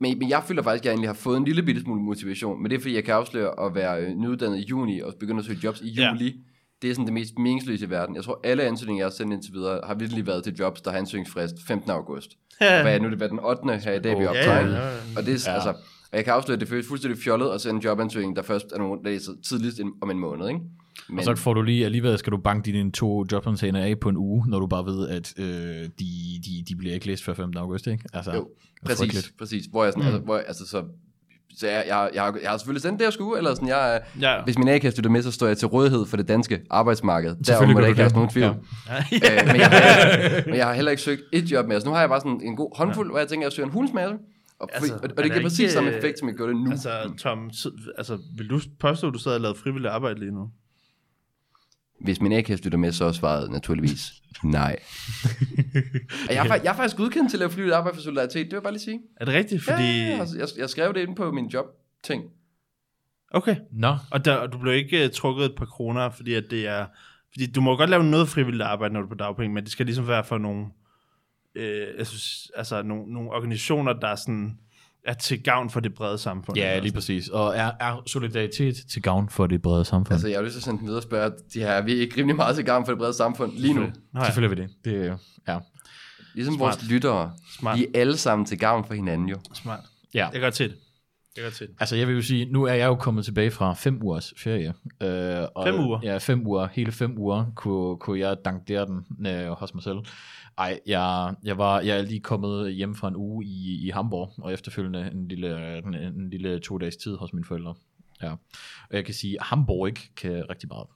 men, 0.00 0.18
men 0.18 0.28
jeg 0.30 0.42
føler 0.46 0.62
faktisk, 0.62 0.82
at 0.82 0.84
jeg 0.86 0.90
egentlig 0.92 1.08
har 1.08 1.14
fået 1.14 1.36
en 1.36 1.44
lille 1.44 1.62
bitte 1.62 1.80
smule 1.80 2.02
motivation. 2.02 2.62
Men 2.62 2.70
det 2.70 2.76
er, 2.76 2.80
fordi 2.80 2.94
jeg 2.94 3.04
kan 3.04 3.14
afsløre 3.14 3.66
at 3.66 3.74
være 3.74 4.00
øh, 4.02 4.14
nyuddannet 4.16 4.58
i 4.58 4.62
juni 4.70 5.00
og 5.00 5.14
begynde 5.20 5.38
at 5.38 5.44
søge 5.44 5.58
jobs 5.64 5.80
i 5.80 5.88
Ja. 5.90 6.12
juli. 6.12 6.34
Det 6.82 6.90
er 6.90 6.94
sådan 6.94 7.04
det 7.06 7.14
mest 7.14 7.38
meningsløse 7.38 7.86
i 7.86 7.90
verden. 7.90 8.14
Jeg 8.16 8.24
tror, 8.24 8.40
alle 8.44 8.62
ansøgninger, 8.62 9.00
jeg 9.02 9.06
har 9.06 9.14
sendt 9.16 9.32
indtil 9.32 9.52
videre, 9.54 9.80
har 9.86 9.94
virkelig 9.94 10.26
været 10.26 10.44
til 10.44 10.54
jobs, 10.58 10.80
der 10.80 10.90
har 10.90 10.98
ansøgningsfrist 10.98 11.54
15. 11.66 11.90
august. 11.90 12.30
Og 12.60 12.82
hvad 12.82 12.94
er 12.96 13.00
nu 13.00 13.10
det 13.10 13.20
været 13.20 13.30
den 13.30 13.40
8. 13.40 13.78
her 13.84 13.92
i 13.92 13.98
dag, 14.00 14.18
vi 14.20 14.26
optager. 14.26 14.60
ja, 14.60 14.66
ja, 14.66 14.86
ja. 14.88 14.92
Og 15.16 15.26
det 15.26 15.34
er, 15.34 15.38
Ja. 15.46 15.50
ja. 15.50 15.54
altså, 15.54 15.70
og 16.12 16.16
jeg 16.16 16.24
kan 16.24 16.32
afsløre, 16.34 16.54
at 16.54 16.60
det 16.60 16.68
føles 16.68 16.86
fuldstændig 16.88 17.22
fjollet 17.22 17.50
at 17.50 17.60
sende 17.60 17.76
en 17.76 17.82
jobansøgning, 17.82 18.36
der 18.36 18.42
først 18.42 18.66
er 18.72 18.78
nogle 18.78 19.00
dage 19.04 19.20
så 19.20 19.36
tidligst 19.48 19.80
om 20.02 20.10
en 20.10 20.18
måned. 20.18 20.48
Ikke? 20.48 20.60
Men, 21.08 21.18
Og 21.18 21.24
så 21.24 21.34
får 21.34 21.54
du 21.54 21.62
lige, 21.62 21.84
alligevel 21.84 22.18
skal 22.18 22.30
du 22.32 22.36
banke 22.36 22.72
dine 22.72 22.92
to 22.92 23.24
jobsamtaler 23.32 23.80
af 23.80 24.00
på 24.00 24.08
en 24.08 24.16
uge, 24.16 24.44
når 24.48 24.58
du 24.58 24.66
bare 24.66 24.84
ved, 24.86 25.08
at 25.08 25.34
øh, 25.38 25.44
de, 25.46 25.88
de, 26.44 26.64
de 26.68 26.76
bliver 26.76 26.94
ikke 26.94 27.06
læst 27.06 27.24
før 27.24 27.34
15. 27.34 27.56
august, 27.56 27.86
ikke? 27.86 28.04
Altså, 28.12 28.32
Jo, 28.34 28.48
præcis, 28.84 28.98
frygteligt. 28.98 29.32
præcis. 29.38 29.66
Hvor 29.66 29.84
jeg 29.84 29.92
sådan, 29.92 30.02
mm. 30.02 30.06
altså, 30.14 30.24
hvor 30.24 30.34
jeg, 30.36 30.44
altså 30.48 30.66
så, 30.66 30.84
så 31.58 31.66
jeg, 31.68 31.84
jeg, 31.88 32.10
jeg, 32.14 32.22
har, 32.22 32.38
jeg 32.42 32.50
har 32.50 32.56
selvfølgelig 32.58 32.82
sendt 32.82 32.98
det, 32.98 33.04
jeg 33.04 33.12
skulle, 33.12 33.38
eller 33.38 33.54
sådan, 33.54 33.68
jeg, 33.68 34.00
Ja. 34.20 34.42
hvis 34.44 34.58
min 34.58 34.68
A-kasse 34.68 34.98
lytter 34.98 35.10
med, 35.10 35.22
så 35.22 35.30
står 35.32 35.46
jeg 35.46 35.58
til 35.58 35.68
rådighed 35.68 36.06
for 36.06 36.16
det 36.16 36.28
danske 36.28 36.60
arbejdsmarked. 36.70 37.36
Selvfølgelig 37.44 37.74
må 37.74 37.78
gør 37.78 37.82
der 37.84 37.88
ikke 37.88 38.00
have 38.02 38.12
nogen 38.12 38.28
tvivl. 38.30 38.44
Ja. 38.44 38.52
Øh, 38.96 39.46
men, 39.46 39.56
jeg 39.56 39.68
har, 39.68 40.42
men 40.46 40.54
jeg 40.56 40.66
har 40.66 40.74
heller 40.74 40.90
ikke 40.90 41.02
søgt 41.02 41.22
et 41.32 41.44
job 41.52 41.66
mere, 41.68 41.80
så 41.80 41.86
nu 41.86 41.92
har 41.92 42.00
jeg 42.00 42.08
bare 42.08 42.20
sådan 42.20 42.40
en 42.44 42.56
god 42.56 42.76
håndfuld, 42.76 43.06
ja. 43.06 43.10
hvor 43.10 43.18
jeg 43.18 43.28
tænker, 43.28 43.46
at 43.46 43.50
jeg 43.50 43.56
søger 43.56 43.66
en 43.66 43.72
hulens 43.72 43.92
masse. 43.94 44.16
Og, 44.60 44.68
Altså, 44.74 44.92
altså, 44.92 44.94
og, 44.94 44.98
er 44.98 45.02
og 45.02 45.08
det 45.08 45.16
der 45.16 45.22
giver 45.34 45.42
præcis 45.42 45.58
ikke, 45.60 45.72
samme 45.72 45.90
øh, 45.90 45.96
effekt, 45.96 46.18
som 46.18 46.28
jeg 46.28 46.36
gjorde 46.36 46.52
det 46.52 46.60
nu. 46.64 46.70
Altså, 46.70 46.90
Tom, 47.18 47.50
så- 47.52 47.70
altså, 47.98 48.18
vil 48.36 48.50
du 48.50 48.60
påstå, 48.80 49.06
at 49.08 49.14
du 49.14 49.18
sad 49.18 49.32
og 49.34 49.40
lavede 49.40 49.58
frivilligt 49.58 49.92
arbejde 49.92 50.20
lige 50.20 50.32
nu? 50.32 50.48
Hvis 52.00 52.20
min 52.20 52.32
A-kasse 52.32 52.64
lytter 52.64 52.78
med, 52.78 52.92
så 52.92 53.04
er 53.04 53.12
svaret 53.12 53.50
naturligvis 53.50 54.12
nej. 54.44 54.76
Og 56.28 56.34
jeg, 56.34 56.46
er, 56.46 56.54
jeg 56.54 56.72
er 56.72 56.76
faktisk 56.76 56.96
godkendt 56.96 57.30
til 57.30 57.36
at 57.36 57.38
lave 57.38 57.50
frivilligt 57.50 57.74
arbejde 57.74 57.96
for 57.96 58.02
solidaritet, 58.02 58.44
det 58.44 58.50
vil 58.50 58.56
jeg 58.56 58.62
bare 58.62 58.72
lige 58.72 58.82
sige. 58.82 59.00
Er 59.16 59.24
det 59.24 59.34
rigtigt? 59.34 59.62
Fordi... 59.62 59.82
Ja, 59.82 60.18
altså, 60.20 60.38
jeg, 60.38 60.48
jeg 60.58 60.70
skrev 60.70 60.94
det 60.94 61.00
ind 61.00 61.16
på 61.16 61.32
min 61.32 61.46
job-ting. 61.46 62.24
Okay. 63.30 63.56
Nå, 63.72 63.96
Og, 64.10 64.24
der, 64.24 64.34
og 64.34 64.52
du 64.52 64.58
blev 64.58 64.74
ikke 64.74 65.04
uh, 65.04 65.10
trukket 65.10 65.44
et 65.44 65.54
par 65.56 65.64
kroner, 65.64 66.10
fordi 66.10 66.34
at 66.34 66.44
det 66.50 66.66
er... 66.66 66.86
Fordi 67.32 67.46
du 67.46 67.60
må 67.60 67.76
godt 67.76 67.90
lave 67.90 68.04
noget 68.04 68.28
frivilligt 68.28 68.62
arbejde, 68.62 68.94
når 68.94 69.00
du 69.00 69.06
er 69.06 69.08
på 69.08 69.14
dagpenge, 69.14 69.54
men 69.54 69.64
det 69.64 69.72
skal 69.72 69.86
ligesom 69.86 70.08
være 70.08 70.24
for 70.24 70.38
nogle, 70.38 70.66
øh, 71.54 71.86
jeg 71.98 72.06
synes, 72.06 72.50
altså 72.56 72.82
nogle, 72.82 73.12
nogle 73.12 73.30
organisationer, 73.30 73.92
der 73.92 74.08
er, 74.08 74.16
sådan, 74.16 74.58
er 75.04 75.14
til 75.14 75.42
gavn 75.42 75.70
for 75.70 75.80
det 75.80 75.94
brede 75.94 76.18
samfund. 76.18 76.58
ja, 76.58 76.78
lige 76.78 76.92
præcis. 76.92 77.28
Og 77.28 77.56
er, 77.56 77.70
er 77.80 78.02
solidaritet 78.06 78.76
til 78.92 79.02
gavn 79.02 79.28
for 79.28 79.46
det 79.46 79.62
brede 79.62 79.84
samfund? 79.84 80.12
Altså, 80.12 80.28
jeg 80.28 80.38
har 80.38 80.42
lyst 80.44 80.52
til 80.52 80.58
at 80.58 80.64
sende 80.64 80.78
den 80.78 80.86
videre 80.86 80.98
og 80.98 81.02
spørge, 81.02 81.30
de 81.54 81.58
her, 81.60 81.68
er 81.68 81.82
vi 81.82 81.92
ikke 81.92 82.16
rimelig 82.16 82.36
meget 82.36 82.56
til 82.56 82.64
gang 82.64 82.86
for 82.86 82.92
det 82.92 82.98
brede 82.98 83.14
samfund 83.14 83.52
lige 83.52 83.74
nu? 83.74 83.80
Nå, 83.80 83.90
ja. 84.20 84.24
Selvfølgelig 84.24 84.58
vil 84.58 84.66
det. 84.68 84.74
Det 84.84 85.06
er 85.06 85.16
ja. 85.48 85.58
Ligesom 86.34 86.54
Smart. 86.54 86.66
vores 86.66 86.90
lyttere. 86.90 87.32
Smart. 87.58 87.78
Vi 87.78 87.86
er 87.94 88.00
alle 88.00 88.16
sammen 88.16 88.46
til 88.46 88.58
gavn 88.58 88.84
for 88.84 88.94
hinanden 88.94 89.28
jo. 89.28 89.36
Smart. 89.54 89.80
ja. 90.14 90.28
Jeg 90.32 90.40
gør 90.40 90.50
til 90.50 90.70
det. 90.70 90.76
Jeg 91.36 91.44
gør 91.44 91.50
til 91.50 91.66
det. 91.66 91.74
Altså 91.80 91.96
jeg 91.96 92.06
vil 92.08 92.14
jo 92.14 92.22
sige, 92.22 92.44
nu 92.52 92.64
er 92.64 92.72
jeg 92.72 92.86
jo 92.86 92.94
kommet 92.94 93.24
tilbage 93.24 93.50
fra 93.50 93.74
fem 93.74 94.02
ugers 94.02 94.32
ferie. 94.36 94.74
Øh, 95.02 95.46
og, 95.54 95.66
Fem 95.66 95.80
uger? 95.80 96.00
Ja, 96.02 96.18
fem 96.18 96.46
uger. 96.46 96.68
Hele 96.72 96.92
fem 96.92 97.18
uger 97.18 97.44
kunne, 97.56 97.96
kunne 97.98 98.20
jeg 98.20 98.36
dankdere 98.44 98.86
den 98.86 99.26
øh, 99.26 99.48
hos 99.50 99.74
mig 99.74 99.82
selv. 99.82 99.96
Ej, 100.60 100.80
jeg, 100.86 101.34
jeg, 101.42 101.58
var, 101.58 101.80
jeg 101.80 101.98
er 101.98 102.02
lige 102.02 102.20
kommet 102.20 102.74
hjem 102.74 102.94
fra 102.94 103.08
en 103.08 103.16
uge 103.16 103.44
i, 103.44 103.86
i 103.86 103.90
Hamburg, 103.90 104.32
og 104.38 104.52
efterfølgende 104.52 105.10
en 105.12 105.28
lille, 105.28 105.78
en, 105.78 105.94
en 105.94 106.30
lille 106.30 106.58
to 106.58 106.78
dages 106.78 106.96
tid 106.96 107.16
hos 107.16 107.32
mine 107.32 107.44
forældre. 107.44 107.74
Ja. 108.22 108.30
Og 108.90 108.96
jeg 108.96 109.04
kan 109.04 109.14
sige, 109.14 109.40
at 109.40 109.46
Hamburg 109.46 109.88
ikke 109.88 110.14
kan 110.16 110.50
rigtig 110.50 110.68
meget. 110.68 110.86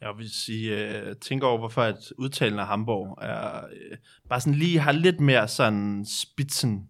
Jeg 0.00 0.08
vil 0.18 0.30
sige, 0.30 1.00
uh, 1.02 1.12
tænk 1.20 1.42
over, 1.42 1.58
hvorfor 1.58 1.82
at 1.82 2.12
udtalen 2.18 2.58
af 2.58 2.66
Hamburg 2.66 3.18
er, 3.22 3.56
øh, 3.56 3.96
bare 4.28 4.40
sådan 4.40 4.58
lige 4.58 4.78
har 4.78 4.92
lidt 4.92 5.20
mere 5.20 5.48
sådan 5.48 6.06
spidsen 6.06 6.88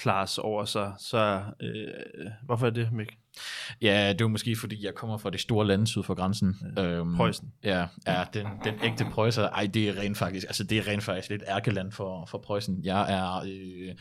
class 0.00 0.38
over 0.38 0.64
sig. 0.64 0.92
Så 0.98 1.42
øh, 1.60 2.30
hvorfor 2.46 2.66
er 2.66 2.70
det, 2.70 2.92
Mik? 2.92 3.18
Ja, 3.82 4.08
det 4.12 4.20
var 4.24 4.28
måske 4.28 4.56
fordi, 4.56 4.84
jeg 4.84 4.94
kommer 4.94 5.18
fra 5.18 5.30
det 5.30 5.40
store 5.40 5.66
land 5.66 5.86
syd 5.86 6.02
for 6.02 6.14
grænsen. 6.14 6.56
Øhm, 6.78 7.16
Preussen. 7.16 7.48
Ja, 7.64 7.84
ja 8.06 8.22
den, 8.34 8.46
den 8.64 8.74
ægte 8.84 9.04
Preussen. 9.12 9.42
Ej, 9.44 9.66
det 9.74 9.88
er 9.88 9.96
rent 10.00 10.18
faktisk, 10.18 10.46
altså 10.46 10.64
det 10.64 10.78
er 10.78 10.88
rent 10.88 11.02
faktisk 11.02 11.30
lidt 11.30 11.42
ærkeland 11.48 11.92
for, 11.92 12.26
for 12.30 12.38
Preussen. 12.38 12.80
Jeg 12.84 13.12
er 13.14 13.42
øh, 13.46 13.94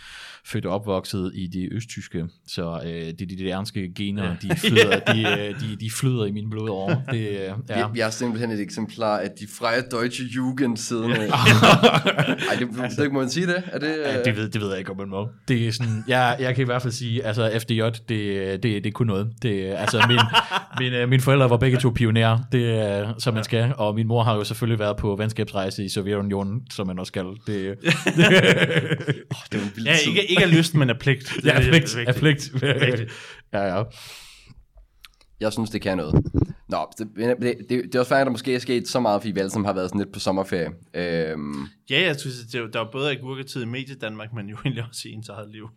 født 0.45 0.65
og 0.65 0.73
opvokset 0.75 1.31
i 1.35 1.47
det 1.47 1.69
østtyske, 1.71 2.25
så 2.47 2.81
øh, 2.85 2.91
det 2.91 3.21
er 3.21 3.25
de 3.37 3.49
danske 3.49 3.93
gener, 3.95 4.23
Ja. 4.23 4.35
de, 4.41 4.55
flyder, 4.67 4.99
de, 4.99 5.21
øh, 5.47 5.59
de, 5.61 5.75
de 5.79 5.91
flyder 5.99 6.25
i 6.25 6.31
min 6.31 6.49
blodår. 6.49 7.03
Det, 7.11 7.27
øh, 7.29 7.35
Ja. 7.69 7.79
ja. 7.79 7.87
Jeg 7.95 8.05
er 8.05 8.09
simpelthen 8.09 8.51
et 8.51 8.59
eksemplar 8.59 9.17
af 9.19 9.29
de 9.39 9.47
freie 9.59 9.81
deutsche 9.91 10.25
Jugend 10.25 10.77
siden. 10.77 11.11
Ja. 11.11 11.17
Ej, 11.17 12.55
det, 12.59 12.67
det, 12.89 12.97
det, 12.97 13.11
må 13.13 13.19
man 13.19 13.29
sige 13.29 13.47
det? 13.47 13.63
Er 13.67 13.79
det, 13.79 13.87
Ja, 14.03 14.19
øh, 14.19 14.25
det, 14.25 14.35
ved, 14.37 14.49
det 14.49 14.61
ved 14.61 14.69
jeg 14.69 14.79
ikke, 14.79 14.91
om 14.91 14.97
man 14.97 15.09
må. 15.09 15.29
Det 15.47 15.67
er 15.67 15.71
sådan, 15.71 16.03
jeg, 16.07 16.37
jeg 16.39 16.55
kan 16.55 16.61
i 16.61 16.65
hvert 16.65 16.81
fald 16.81 16.93
sige, 16.93 17.23
altså 17.25 17.59
FDJ, 17.61 17.81
det, 18.09 18.09
det, 18.09 18.63
det 18.63 18.85
er 18.85 18.91
kun 18.91 19.07
noget 19.07 19.22
noget. 19.23 19.43
Det, 19.43 19.69
er- 19.71 19.77
altså, 19.77 20.05
min, 20.07 20.19
min, 20.79 20.93
øh, 20.93 21.09
mine 21.09 21.21
forældre 21.21 21.49
var 21.49 21.57
begge 21.57 21.77
to 21.77 21.89
pionerer, 21.89 22.39
det 22.51 22.79
er, 22.79 23.13
som 23.17 23.33
man 23.33 23.43
skal. 23.43 23.73
Og 23.77 23.95
min 23.95 24.07
mor 24.07 24.23
har 24.23 24.35
jo 24.35 24.43
selvfølgelig 24.43 24.79
været 24.79 24.97
på 24.97 25.15
venskabsrejse 25.15 25.85
i 25.85 25.89
Sovjetunionen, 25.89 26.61
som 26.71 26.87
man 26.87 26.99
også 26.99 27.09
skal. 27.09 27.25
Det, 27.25 27.37
Det 29.51 29.59
var 29.61 29.81
Ja, 29.85 29.95
ikke, 30.07 30.25
ikke 30.29 30.43
af 30.43 30.57
lyst, 30.57 30.75
men 30.75 30.89
af 30.89 30.99
pligt. 30.99 31.33
Det 31.35 31.45
ja, 31.45 31.51
er 31.51 31.59
det, 31.59 31.69
pligt, 31.69 31.97
vigtigt. 31.97 32.17
pligt. 32.79 33.11
ja, 33.53 33.77
ja. 33.77 33.83
Jeg 35.39 35.53
synes, 35.53 35.69
det 35.69 35.81
kan 35.81 35.97
noget. 35.97 36.23
Nå, 36.69 36.77
det, 36.97 37.07
det, 37.17 37.57
det, 37.69 37.81
det 37.83 37.95
er 37.95 37.99
også 37.99 38.09
færdigt, 38.09 38.21
at 38.21 38.25
der 38.25 38.31
måske 38.31 38.55
er 38.55 38.59
sket 38.59 38.87
så 38.87 38.99
meget, 38.99 39.21
fordi 39.21 39.31
vi 39.31 39.39
alle 39.39 39.49
sammen 39.51 39.65
har 39.65 39.73
været 39.73 39.89
sådan 39.89 39.99
lidt 40.01 40.13
på 40.13 40.19
sommerferie. 40.19 40.69
Øhm, 40.93 41.67
Ja, 41.89 42.01
jeg 42.01 42.15
synes, 42.19 42.35
det 42.51 42.61
er, 42.61 42.67
der 42.67 42.79
er 42.79 42.91
både 42.91 43.11
agurketid 43.11 43.61
i 43.63 43.65
medie 43.65 43.95
Danmark, 43.95 44.33
men 44.33 44.49
jo 44.49 44.57
egentlig 44.65 44.83
også 44.89 45.01
i 45.05 45.11
ens 45.11 45.29
eget 45.29 45.49
liv. 45.51 45.69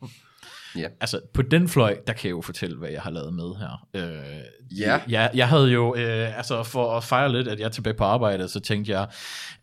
Altså, 1.01 1.21
på 1.35 1.43
den 1.43 1.69
fløj, 1.69 1.97
der 2.07 2.13
kan 2.13 2.29
jeg 2.29 2.31
jo 2.37 2.41
fortælle, 2.41 2.77
hvad 2.77 2.89
jeg 2.91 3.01
har 3.03 3.11
lavet 3.11 3.35
med 3.35 3.55
her. 3.59 3.89
Øh, 3.95 4.41
Ja. 4.79 5.01
Jeg, 5.09 5.31
jeg 5.35 5.49
havde 5.49 5.71
jo, 5.71 5.95
øh, 5.97 6.37
altså 6.39 6.63
for 6.63 6.97
at 6.97 7.05
fejre 7.05 7.33
lidt, 7.33 7.49
at 7.49 7.59
jeg 7.59 7.65
er 7.65 7.69
tilbage 7.69 7.95
på 7.95 8.05
arbejde, 8.05 8.49
så 8.49 8.61
tænkte 8.61 8.93
jeg, 8.93 9.01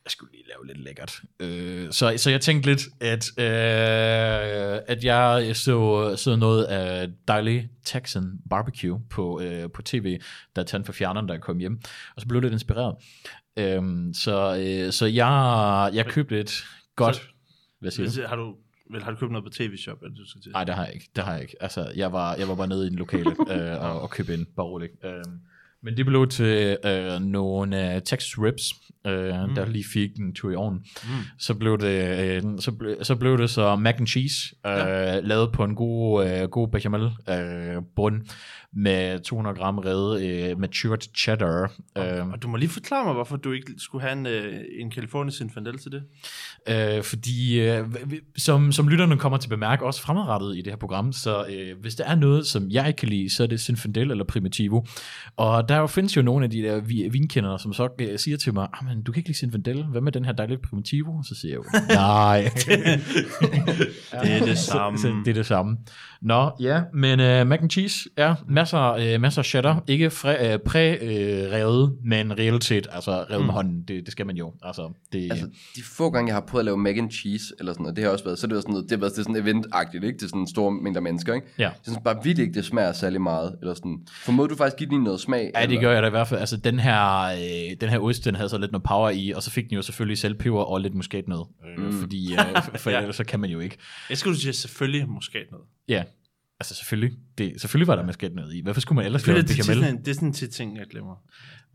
jeg 0.06 0.12
skulle 0.12 0.32
lige 0.32 0.44
lave 0.48 0.68
lidt 0.68 0.84
lækkert. 0.84 1.22
Øh, 1.40 1.92
så, 1.92 2.14
så 2.18 2.30
jeg 2.30 2.42
tænkte 2.42 2.70
lidt, 2.70 2.82
at, 3.02 3.26
øh, 3.40 4.80
at 4.88 5.04
jeg 5.04 5.56
så, 5.56 6.14
så 6.16 6.36
noget 6.36 6.64
af 6.64 7.08
dejlig 7.28 7.70
Texan 7.86 8.32
barbecue 8.50 9.02
på, 9.10 9.42
øh, 9.42 9.70
på 9.74 9.82
tv, 9.82 10.20
der 10.56 10.62
er 10.62 10.66
tændt 10.66 10.86
for 10.86 10.94
fjerneren, 10.94 11.28
da 11.28 11.34
jeg 11.34 11.42
kom 11.42 11.58
hjem. 11.58 11.80
Og 12.16 12.22
så 12.22 12.28
blev 12.28 12.38
jeg 12.40 12.44
lidt 12.44 12.54
inspireret. 12.54 12.96
Øh, 13.60 13.82
så, 14.14 14.56
øh, 14.60 14.92
så 14.92 15.06
jeg, 15.06 15.90
jeg 15.94 16.06
købte 16.06 16.40
et 16.40 16.64
godt... 16.96 17.16
Så- 17.16 17.22
Hvad 17.82 17.92
siger 17.92 18.10
du? 18.24 18.28
Har 18.28 18.36
du, 18.36 18.56
vel, 18.92 19.04
har 19.04 19.12
du 19.12 19.18
købt 19.18 19.32
noget 19.32 19.46
på 19.46 19.50
tv-shop, 19.50 20.02
eller 20.02 20.16
du 20.16 20.30
skal 20.30 20.42
til? 20.42 20.52
Nej, 20.52 20.64
det 20.64 20.76
har 20.76 20.86
jeg 20.86 20.94
ikke. 20.94 21.10
Det 21.16 21.24
har 21.24 21.34
jeg 21.34 21.42
ikke. 21.42 21.56
Altså, 21.60 21.92
jeg 21.96 22.12
var, 22.12 22.36
jeg 22.36 22.48
var 22.48 22.56
bare 22.56 22.68
nede 22.68 22.88
i 22.88 22.90
den 22.90 22.98
lokale 22.98 23.30
øh, 23.54 23.84
og, 23.84 24.02
og 24.02 24.10
købte 24.10 24.34
ind, 24.34 24.46
bare 24.46 24.66
roligt. 24.66 24.94
Øh, 25.06 25.24
men 25.82 25.98
det 25.98 26.06
blev 26.06 26.28
til 26.28 26.78
øh, 26.86 27.20
nogle 27.20 27.96
øh, 27.96 28.02
Texas 28.02 28.40
Ribs, 28.40 28.74
øh, 29.08 29.48
mm. 29.50 29.56
der 29.56 29.66
lige 29.66 29.86
fik 29.94 30.10
en 30.20 30.34
tur 30.34 30.52
i 30.52 30.56
ovnen. 30.56 30.80
Mm. 31.04 31.10
Så, 31.38 31.54
blev 31.54 31.78
det, 31.80 32.20
øh, 32.20 32.42
så, 32.60 32.72
ble, 32.72 32.96
så 33.02 33.16
blev 33.16 33.38
det 33.38 33.50
så 33.50 33.76
mac 33.76 33.96
and 34.00 34.08
cheese, 34.08 34.56
øh, 34.66 34.72
ja. 34.72 35.20
lavet 35.20 35.52
på 35.52 35.64
en 35.64 35.76
god, 35.76 36.26
øh, 36.28 36.50
god 36.50 36.68
bechamel 36.68 37.12
øh, 37.30 37.82
bund 37.96 38.22
med 38.76 39.20
200 39.20 39.56
gram 39.58 39.78
revet 39.78 40.22
øh, 40.24 40.60
matured 40.60 41.16
cheddar. 41.18 41.72
Øh, 41.98 42.30
Og 42.30 42.42
du 42.44 42.48
må 42.48 42.58
lige 42.58 42.70
forklare 42.70 43.06
mig, 43.06 43.14
hvorfor 43.14 43.38
du 43.38 43.52
ikke 43.52 43.72
skulle 43.78 44.02
have 44.02 44.14
en, 44.14 44.26
øh, 44.26 44.54
en 44.80 44.92
California 44.92 45.32
Zinfandel 45.32 45.78
til 45.78 45.92
det. 45.92 46.04
Øh, 46.70 47.04
fordi 47.04 47.60
øh, 47.60 47.86
som, 48.38 48.72
som 48.72 48.88
lytterne 48.88 49.18
kommer 49.18 49.38
til 49.38 49.48
at 49.48 49.50
bemærke, 49.50 49.86
også 49.86 50.02
fremadrettet 50.02 50.58
i 50.58 50.62
det 50.62 50.68
her 50.72 50.78
program, 50.78 51.14
så 51.14 51.46
øh, 51.50 51.80
hvis 51.82 51.96
der 51.96 52.04
er 52.04 52.16
noget, 52.16 52.46
som 52.48 52.70
jeg 52.72 52.88
ikke 52.88 52.98
kan 52.98 53.10
lide, 53.10 53.30
så 53.36 53.44
er 53.44 53.48
det 53.48 53.60
Zinfandel 53.62 54.12
eller 54.12 54.24
Primitivo. 54.24 54.86
Og 55.38 55.70
der 55.70 55.78
jo 55.78 55.88
findes 55.88 56.18
jo 56.18 56.22
nogle 56.22 56.44
af 56.46 56.52
de 56.52 56.62
der 56.62 56.80
vi- 56.82 57.10
vinkendere, 57.12 57.60
som 57.60 57.74
så 57.74 57.90
øh, 58.02 58.20
siger 58.20 58.38
til 58.38 58.54
mig, 58.54 58.68
ah, 58.74 58.86
men 58.94 59.04
du 59.04 59.12
kan 59.12 59.20
ikke 59.20 59.30
lide 59.30 59.38
Zinfandel, 59.38 59.84
hvad 59.84 60.02
med 60.02 60.12
den 60.12 60.26
her 60.26 60.32
dejlige 60.32 60.58
Primitivo? 60.58 61.24
Så 61.24 61.36
siger 61.36 61.52
jeg 61.52 61.58
jo, 61.58 61.64
nej. 61.94 62.42
Det 64.24 64.32
er 64.32 64.46
det 64.46 64.58
samme. 64.58 64.98
Så, 64.98 65.02
så 65.02 65.14
det 65.26 65.32
er 65.32 65.34
det 65.34 65.46
samme. 65.46 65.78
Nå, 66.22 66.52
ja, 66.60 66.82
men 66.94 67.20
uh, 67.20 67.48
mac 67.48 67.60
and 67.62 67.70
cheese, 67.70 68.10
ja, 68.18 68.36
masser, 68.48 69.16
uh, 69.16 69.22
masser 69.22 69.42
af 69.42 69.46
cheddar, 69.46 69.84
ikke 69.88 70.10
fræ, 70.10 70.54
uh, 70.54 70.60
præ-revet, 70.66 71.98
men 72.04 72.40
reelt 72.40 72.64
set, 72.64 72.88
altså 72.92 73.12
revet 73.12 73.42
mm. 73.42 73.46
med 73.46 73.54
hånden, 73.54 73.84
det, 73.88 74.06
det 74.06 74.12
skal 74.12 74.26
man 74.26 74.36
jo. 74.36 74.54
Altså, 74.64 74.94
det, 75.14 75.32
altså, 75.32 75.46
de 75.76 75.84
få 75.84 76.10
gange, 76.10 76.28
jeg 76.28 76.36
har 76.36 76.42
prøvet 76.42 76.62
at 76.62 76.66
lave 76.66 76.78
mac 76.78 76.98
and 76.98 77.12
cheese, 77.12 77.46
eller 77.60 77.74
sådan 77.74 77.84
noget, 77.84 77.96
det 77.96 78.04
har 78.04 78.12
også 78.12 78.24
været, 78.24 78.40
så 78.40 78.48
er 78.48 78.50
det, 78.50 78.56
jo 78.56 78.62
sådan 78.62 78.74
noget, 78.74 78.90
det 78.90 78.98
har 78.98 79.00
været 79.00 79.16
det 79.16 79.26
sådan 79.26 79.36
event-agtigt, 79.36 80.04
ikke? 80.06 80.18
Det 80.18 80.24
er 80.24 80.28
sådan 80.28 80.42
en 80.42 80.48
stor 80.48 80.70
mængde 80.70 81.02
mennesker, 81.02 81.34
ikke? 81.34 81.48
Ja. 81.60 81.64
Jeg 81.64 81.74
synes 81.84 82.00
bare 82.04 82.16
vildt 82.24 82.40
ikke, 82.40 82.54
det 82.54 82.66
smager 82.66 82.94
særlig 82.94 83.22
meget, 83.22 83.56
eller 83.62 83.74
sådan. 83.74 84.00
Formåede 84.26 84.50
du 84.50 84.56
faktisk 84.56 84.78
give 84.78 84.90
den 84.90 85.04
noget 85.04 85.20
smag? 85.20 85.52
Ja, 85.56 85.62
det 85.62 85.70
eller? 85.70 85.82
gør 85.82 85.92
jeg 85.92 86.02
da 86.02 86.08
i 86.08 86.12
hvert 86.12 86.28
fald. 86.28 86.40
Altså, 86.40 86.58
den 86.58 86.80
her, 86.80 87.24
øh, 87.24 87.76
den 87.82 87.90
her 87.90 88.00
ost, 88.00 88.26
den 88.26 88.36
havde 88.36 88.50
så 88.50 88.58
lidt 88.58 88.72
noget 88.72 88.83
power 88.84 89.10
i, 89.10 89.32
og 89.32 89.44
så 89.44 89.52
fik 89.52 89.70
den 89.70 89.76
jo 89.76 89.82
selvfølgelig 89.82 90.18
saltpeber 90.18 90.64
og 90.64 90.82
lidt 90.82 90.94
muskatnød. 90.96 91.46
Mm. 91.78 91.92
Fordi, 92.00 92.34
øh, 92.34 92.64
for, 92.64 92.78
for 92.78 92.90
Ja. 92.92 93.00
ellers 93.00 93.16
så 93.16 93.24
kan 93.24 93.40
man 93.40 93.50
jo 93.50 93.60
ikke. 93.60 93.78
Jeg 94.10 94.18
skulle 94.18 94.38
sige 94.40 94.54
selvfølgelig 94.54 95.10
muskat 95.10 95.46
noget. 95.52 95.66
Ja, 95.88 96.04
altså 96.64 96.76
selvfølgelig. 96.76 97.18
Det, 97.38 97.62
selvfølgelig 97.62 97.88
var 97.88 97.96
der 97.96 98.06
muskatnød 98.06 98.52
i. 98.52 98.62
Hvorfor 98.62 98.82
skulle 98.82 98.96
man 98.98 99.06
ellers 99.06 99.28
lave 99.28 99.38
Det, 99.40 99.48
det, 99.48 99.58
det, 99.58 99.70
er 99.70 99.74
sådan- 99.74 99.98
det 100.00 100.08
er 100.08 100.14
sådan 100.14 100.28
en 100.28 100.34
tit 100.34 100.50
ting, 100.50 100.78
jeg 100.78 100.86
glemmer. 100.92 101.16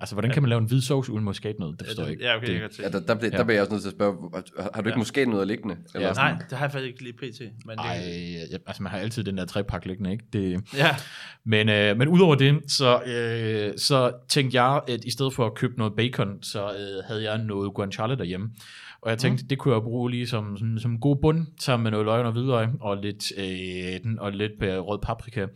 Altså, 0.00 0.14
hvordan 0.14 0.30
kan 0.30 0.42
man 0.42 0.48
lave 0.48 0.58
en 0.60 0.66
hvid 0.66 0.80
sovs 0.80 1.08
uden 1.08 1.24
muskatnød? 1.24 1.76
Det 1.76 1.86
forstår 1.86 2.02
jeg 2.02 2.12
ikke. 2.12 2.24
Ja, 2.24 2.36
okay, 2.36 2.46
det, 2.46 2.60
jeg. 2.60 2.70
Ja, 2.80 2.88
der, 2.88 3.00
der, 3.06 3.14
bliver, 3.14 3.30
Ja. 3.32 3.38
der 3.38 3.44
bliver 3.44 3.54
jeg 3.56 3.62
også 3.62 3.72
nødt 3.72 3.82
til 3.82 3.88
at 3.88 3.94
spørge, 3.94 4.16
har- 4.58 4.70
har 4.74 4.82
du 4.82 4.88
ikke 4.88 4.90
Ja. 4.90 4.96
måske 4.98 5.26
noget 5.26 5.46
liggende? 5.46 5.76
Eller 5.94 6.08
Ja. 6.08 6.14
sådan? 6.14 6.34
Nej, 6.34 6.42
det 6.50 6.58
har 6.58 6.64
jeg 6.64 6.72
faktisk 6.72 6.88
ikke 6.88 7.02
lige 7.02 7.12
pt. 7.12 7.40
Men 7.66 7.78
det, 7.78 7.84
Ej, 7.84 8.46
ja, 8.52 8.56
altså 8.66 8.82
man 8.82 8.92
har 8.92 8.98
altid 8.98 9.24
den 9.24 9.36
der 9.38 9.44
trepak 9.44 9.86
liggende, 9.86 10.12
ikke? 10.12 10.24
Det, 10.32 10.60
Ja, 10.74 10.96
Men, 11.44 11.68
øh, 11.68 11.96
men 11.98 12.08
udover 12.08 12.34
det, 12.34 12.58
så, 12.68 13.02
øh, 13.02 13.78
så 13.78 14.12
tænkte 14.28 14.62
jeg, 14.62 14.80
at 14.88 15.04
i 15.04 15.10
stedet 15.10 15.34
for 15.34 15.46
at 15.46 15.54
købe 15.54 15.74
noget 15.78 15.92
bacon, 15.96 16.42
så 16.42 16.64
øh, 16.64 17.04
havde 17.06 17.30
jeg 17.30 17.38
noget 17.38 17.74
guanciale 17.74 18.16
derhjemme. 18.16 18.50
Og 19.02 19.10
jeg 19.10 19.18
tænkte, 19.18 19.44
mm. 19.44 19.48
det 19.48 19.58
kunne 19.58 19.74
jeg 19.74 19.82
bruge 19.82 20.10
lige 20.10 20.26
som, 20.26 20.56
som, 20.56 20.78
som 20.78 21.00
god 21.00 21.16
bund, 21.16 21.46
sammen 21.60 21.82
med 21.82 21.90
noget 21.90 22.04
løgn 22.06 22.26
og 22.26 22.32
hvidløg, 22.32 22.68
og 22.80 22.96
lidt, 22.96 23.32
øh, 23.38 24.02
den- 24.02 24.18
og 24.18 24.32
lidt 24.32 24.62
øh, 24.62 24.78
rød 24.78 24.98
paprika. 24.98 25.46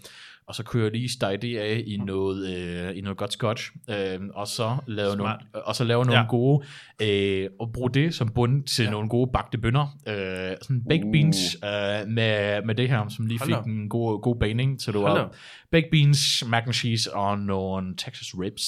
Og 0.46 0.54
så 0.54 0.62
kunne 0.62 0.82
jeg 0.82 0.92
lige 0.92 1.08
stege 1.08 1.36
det 1.36 1.58
af 1.58 1.82
i 1.86 1.96
noget, 1.96 2.56
øh, 2.56 2.96
i 2.96 3.00
noget 3.00 3.16
godt 3.18 3.32
scotch, 3.32 3.70
øh, 3.90 4.20
og 4.34 4.48
så 4.48 4.76
lave 4.86 5.16
nogle, 5.16 5.32
Smart. 5.52 5.64
og 5.64 5.74
så 5.76 5.84
lave 5.84 6.04
nogle 6.04 6.20
Ja. 6.20 6.26
gode, 6.28 6.66
øh, 7.02 7.50
og 7.60 7.72
bruge 7.72 7.90
det 7.90 8.14
som 8.14 8.28
bund 8.28 8.62
til 8.64 8.84
ja. 8.84 8.90
nogle 8.90 9.08
gode 9.08 9.30
bagte 9.32 9.58
bønner. 9.58 9.98
Øh, 10.08 10.56
sådan 10.62 10.82
baked 10.88 11.04
Uh. 11.04 11.12
beans 11.12 11.56
øh, 11.64 12.08
med, 12.08 12.62
med 12.66 12.74
det 12.74 12.88
her, 12.88 13.08
som 13.08 13.26
lige 13.26 13.38
Hold 13.38 13.48
fik 13.48 13.54
da. 13.56 13.70
en 13.70 13.88
god, 13.88 14.22
god 14.22 14.36
baning, 14.36 14.78
Hold 14.86 14.96
var 15.02 15.18
da. 15.18 15.24
baked 15.70 15.90
beans, 15.90 16.44
mac 16.46 16.62
and 16.66 16.72
cheese 16.74 17.14
og 17.14 17.38
nogle 17.38 17.94
Texas 17.96 18.34
ribs. 18.38 18.64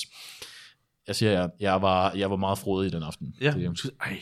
Jeg 1.06 1.16
siger, 1.16 1.32
jeg, 1.32 1.48
jeg, 1.60 1.82
var, 1.82 2.12
jeg 2.16 2.30
var 2.30 2.36
meget 2.36 2.58
frodig 2.58 2.92
den 2.92 3.02
aften. 3.02 3.34
ja. 3.40 3.50
Det, 3.56 3.90
Ej, 4.00 4.16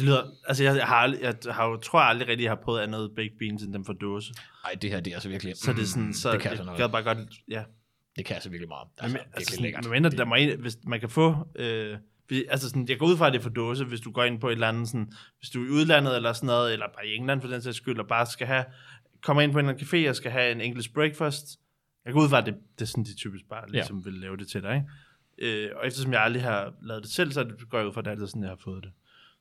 det, 0.00 0.06
det 0.06 0.14
lyder... 0.14 0.22
Altså, 0.48 0.64
jeg, 0.64 0.86
har, 0.86 1.14
jeg 1.20 1.34
har 1.50 1.68
jo, 1.68 1.76
tror 1.76 2.00
jeg 2.00 2.08
aldrig 2.08 2.28
rigtig, 2.28 2.44
jeg 2.44 2.50
har 2.50 2.60
prøvet 2.64 2.80
andet 2.80 3.10
baked 3.16 3.38
beans 3.38 3.62
end 3.62 3.72
dem 3.72 3.84
fra 3.84 3.92
dåse. 3.92 4.32
ej, 4.64 4.72
det 4.82 4.90
her, 4.90 5.00
det 5.00 5.10
er 5.10 5.14
altså 5.16 5.28
virkelig... 5.28 5.56
Så 5.56 5.72
det 5.72 5.82
er 5.82 5.86
sådan... 5.86 6.14
Så 6.14 6.32
det 6.32 6.40
kan 6.40 6.50
altså 6.50 6.62
jeg 6.62 6.66
noget. 6.66 6.80
gad 6.80 6.88
bare 6.88 7.02
godt... 7.02 7.18
Ja. 7.50 7.62
Det 8.16 8.24
kan 8.24 8.34
altså 8.34 8.50
virkelig 8.50 8.68
meget. 8.68 8.88
Men, 8.96 9.04
Altså, 9.04 9.18
altså, 9.18 9.32
virkelig 9.34 9.46
sådan, 9.46 9.62
lækkert. 9.62 9.90
men 9.90 10.04
Det- 10.04 10.18
der 10.18 10.24
må 10.24 10.34
en, 10.34 10.60
hvis 10.60 10.76
man 10.84 11.00
kan 11.00 11.08
få... 11.10 11.48
Øh, 11.58 11.98
altså 12.48 12.68
sådan, 12.68 12.88
jeg 12.88 12.98
går 12.98 13.06
ud 13.06 13.16
fra, 13.16 13.26
at 13.26 13.32
det 13.32 13.38
er 13.38 13.42
for 13.42 13.50
dåse, 13.50 13.84
hvis 13.84 14.00
du 14.00 14.10
går 14.12 14.24
ind 14.24 14.40
på 14.40 14.48
et 14.48 14.52
eller 14.52 14.68
andet 14.68 14.88
sådan, 14.88 15.12
hvis 15.38 15.50
du 15.50 15.62
er 15.62 15.66
i 15.66 15.70
udlandet 15.70 16.16
eller 16.16 16.32
sådan 16.32 16.46
noget, 16.46 16.72
eller 16.72 16.86
bare 16.86 17.06
i 17.06 17.14
England 17.14 17.40
for 17.40 17.48
den 17.48 17.62
sags 17.62 17.76
skyld, 17.76 17.98
og 17.98 18.06
bare 18.08 18.26
skal 18.26 18.46
have, 18.46 18.64
kommer 19.22 19.42
ind 19.42 19.52
på 19.52 19.58
en 19.58 19.64
eller 19.68 19.74
anden 19.78 20.04
café 20.06 20.08
og 20.08 20.16
skal 20.16 20.30
have 20.30 20.52
en 20.52 20.60
English 20.60 20.92
breakfast. 20.92 21.44
Jeg 22.04 22.12
går 22.12 22.20
ud 22.22 22.28
fra, 22.28 22.38
at 22.38 22.46
det, 22.46 22.54
det 22.78 22.82
er 22.82 22.86
sådan, 22.86 23.04
de 23.04 23.16
typisk 23.16 23.44
bare 23.50 23.70
ligesom 23.70 23.96
ja. 23.98 24.02
vil 24.10 24.20
lave 24.20 24.36
det 24.36 24.48
til 24.48 24.62
dig, 24.62 24.74
ikke? 25.40 25.64
Øh, 25.66 25.70
og 25.76 25.86
eftersom 25.86 26.12
jeg 26.12 26.22
aldrig 26.22 26.42
har 26.42 26.72
lavet 26.82 27.02
det 27.02 27.10
selv, 27.12 27.32
så 27.32 27.42
det- 27.44 27.68
går 27.70 27.78
jeg 27.78 27.86
ud 27.86 27.92
fra, 27.92 28.00
at 28.00 28.04
det 28.04 28.10
er 28.10 28.12
altid 28.14 28.26
sådan, 28.26 28.42
jeg 28.42 28.50
har 28.50 28.60
fået 28.64 28.82
det. 28.84 28.92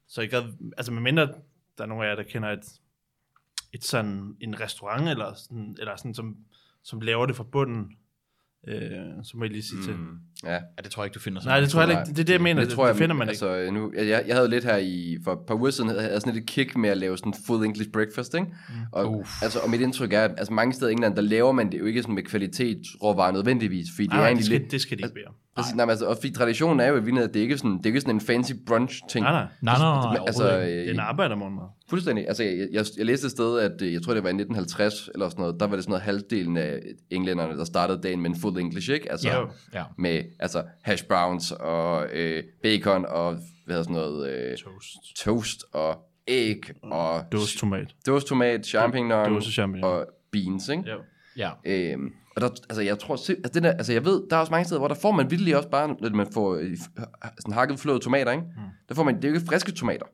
Så 0.10 0.22
jeg 0.22 0.30
gad, 0.30 0.44
altså 0.78 0.92
med 0.92 1.02
mindre 1.02 1.28
der 1.78 1.84
er 1.84 1.86
nogen 1.86 2.04
af 2.04 2.10
jer, 2.10 2.16
der 2.16 2.24
kender 2.24 2.50
et, 2.50 2.82
et 3.74 3.84
sådan, 3.84 4.38
en 4.40 4.60
restaurant, 4.60 5.10
eller 5.10 5.34
sådan, 5.34 5.76
eller 5.80 5.96
sådan 5.96 6.14
som, 6.14 6.38
som 6.84 7.02
laver 7.02 7.26
det 7.26 7.36
fra 7.36 7.44
bunden, 7.44 7.98
øh, 8.68 9.24
så 9.24 9.38
må 9.38 9.44
jeg 9.44 9.52
lige 9.52 9.64
sige 9.64 9.78
mm. 9.78 9.84
til. 9.84 9.98
Ja. 10.44 10.52
Ja, 10.52 10.60
det 10.84 10.92
tror 10.92 11.04
jeg 11.04 11.06
ikke, 11.08 11.14
du 11.14 11.20
finder 11.20 11.42
sådan 11.42 11.52
Nej, 11.52 11.60
det 11.60 11.70
tror 11.70 11.82
jeg 11.82 11.90
ikke. 11.90 12.02
Det 12.06 12.20
er 12.20 12.24
det, 12.24 12.34
jeg 12.34 12.42
mener. 12.42 12.62
Det, 12.62 12.72
tror 12.74 12.84
det 12.84 12.90
jeg, 12.90 12.98
finder 12.98 13.16
man 13.16 13.30
altså, 13.30 13.56
ikke. 13.56 13.72
Nu, 13.72 13.92
jeg, 13.96 14.24
jeg, 14.28 14.36
havde 14.36 14.50
lidt 14.50 14.64
her 14.64 14.78
i, 14.78 15.18
for 15.24 15.34
et 15.34 15.40
par 15.48 15.56
uger 15.56 15.72
siden, 15.72 15.90
havde 15.90 16.12
jeg 16.12 16.22
sådan 16.22 16.34
lidt 16.34 16.44
et 16.44 16.50
kick 16.50 16.78
med 16.78 16.90
at 16.90 16.98
lave 16.98 17.18
sådan 17.18 17.34
full 17.48 17.66
English 17.66 17.90
breakfast, 17.90 18.34
ikke? 18.34 18.48
Mm. 18.48 18.76
Og, 18.92 19.20
Uff. 19.20 19.44
altså, 19.44 19.60
og 19.60 19.70
mit 19.70 19.82
indtryk 19.82 20.14
er, 20.14 20.22
at 20.22 20.32
altså, 20.38 20.54
mange 20.54 20.74
steder 20.74 20.90
i 20.90 20.92
England, 20.92 21.16
der 21.16 21.22
laver 21.22 21.52
man 21.52 21.72
det 21.72 21.80
jo 21.80 21.86
ikke 21.86 22.02
sådan 22.02 22.16
med 22.16 22.24
kvalitetsråvarer 22.24 23.32
nødvendigvis, 23.32 23.88
fordi 23.96 24.08
det 24.08 24.14
Nej, 24.14 24.18
er 24.18 24.22
nej, 24.22 24.30
det 24.30 24.32
egentlig 24.32 24.46
skal, 24.46 24.60
lidt... 24.62 24.72
det 24.72 24.82
skal 24.82 24.98
de 24.98 25.04
ikke 25.04 25.16
bære. 25.16 25.34
Præcis, 25.60 25.76
nej, 25.76 25.86
men 25.86 25.90
altså, 25.90 26.06
og 26.06 26.16
fordi 26.16 26.34
traditionen 26.34 26.80
er 26.80 26.88
jo 26.88 26.96
at 26.96 27.34
det 27.34 27.40
ikke 27.40 27.54
er 27.54 27.58
sådan, 27.58 27.78
det 27.78 27.86
er 27.86 27.90
ikke 27.90 28.02
sådan 28.02 28.16
en 28.16 28.22
fancy 28.22 28.52
brunch 28.68 29.02
ting. 29.10 29.24
Nej, 29.24 29.32
nej. 29.32 29.48
Nej, 29.62 29.78
nej, 29.78 30.02
nej, 30.04 30.18
altså, 30.28 30.44
altså, 30.44 30.60
Det 30.60 30.88
er 30.88 30.92
en 30.92 31.00
øh, 31.00 31.10
arbejdermorgenmad. 31.10 31.64
fuldstændig. 31.90 32.28
Altså, 32.28 32.44
jeg, 32.44 32.68
jeg, 32.72 32.86
jeg 32.98 33.06
læste 33.06 33.26
et 33.26 33.32
sted, 33.32 33.60
at 33.60 33.82
øh, 33.82 33.94
jeg 33.94 34.02
tror, 34.02 34.14
det 34.14 34.24
var 34.24 34.30
i 34.30 34.34
1950 34.34 35.10
eller 35.14 35.30
sådan 35.30 35.42
noget, 35.42 35.60
der 35.60 35.68
var 35.68 35.76
det 35.76 35.84
sådan 35.84 35.92
noget 35.92 36.04
halvdelen 36.04 36.58
af 36.58 36.80
englænderne, 37.10 37.58
der 37.58 37.66
startede 37.66 38.02
dagen 38.04 38.22
med 38.22 38.30
en 38.30 38.36
full 38.36 38.60
English, 38.60 38.90
ikke? 38.92 39.12
Altså, 39.12 39.30
ja, 39.30 39.40
ja. 39.74 39.84
med 39.98 40.22
altså 40.40 40.64
hash 40.82 41.06
browns 41.08 41.52
og 41.52 42.08
øh, 42.14 42.44
bacon 42.64 43.06
og 43.06 43.32
hvad 43.66 43.76
hedder 43.76 43.84
sådan 43.84 43.96
noget 43.96 44.30
øh, 44.30 44.58
Toast. 44.58 45.16
toast 45.16 45.64
og 45.74 45.98
æg 46.28 46.72
og 46.84 47.24
Dåse 47.32 47.58
tomat. 47.58 47.96
dåstomat, 48.06 48.66
champignon 48.66 49.34
Dåse 49.34 49.52
champignon. 49.52 49.92
og 49.92 50.08
beans, 50.32 50.70
ikke? 50.70 50.84
Ja. 51.38 51.50
ja. 51.66 51.92
Øhm, 51.94 52.14
og 52.36 52.42
der, 52.42 52.48
altså 52.48 52.82
jeg 52.82 53.00
tror, 53.00 53.14
altså, 53.14 53.36
det 53.54 53.64
der, 53.64 53.72
altså 53.72 53.94
jeg 53.94 54.06
ved, 54.06 54.22
der 54.30 54.36
er 54.36 54.40
også 54.40 54.52
mange 54.52 54.66
steder, 54.66 54.80
hvor 54.80 54.88
der 54.88 54.96
får 54.96 55.12
man 55.12 55.32
virkelig 55.32 55.58
også 55.58 55.70
bare, 55.70 55.88
når 55.88 56.10
man 56.10 56.28
får 56.34 56.56
sådan 57.40 57.54
hakket 57.54 57.80
flåede 57.80 58.00
tomater, 58.00 58.32
ikke? 58.32 58.44
Mm. 58.44 58.62
Der 58.90 58.96
får 58.96 59.04
man, 59.04 59.16
det 59.16 59.26
er 59.26 59.30
jo 59.30 59.36
ikke 59.36 59.48
friske 59.48 59.72
tomater. 59.72 60.06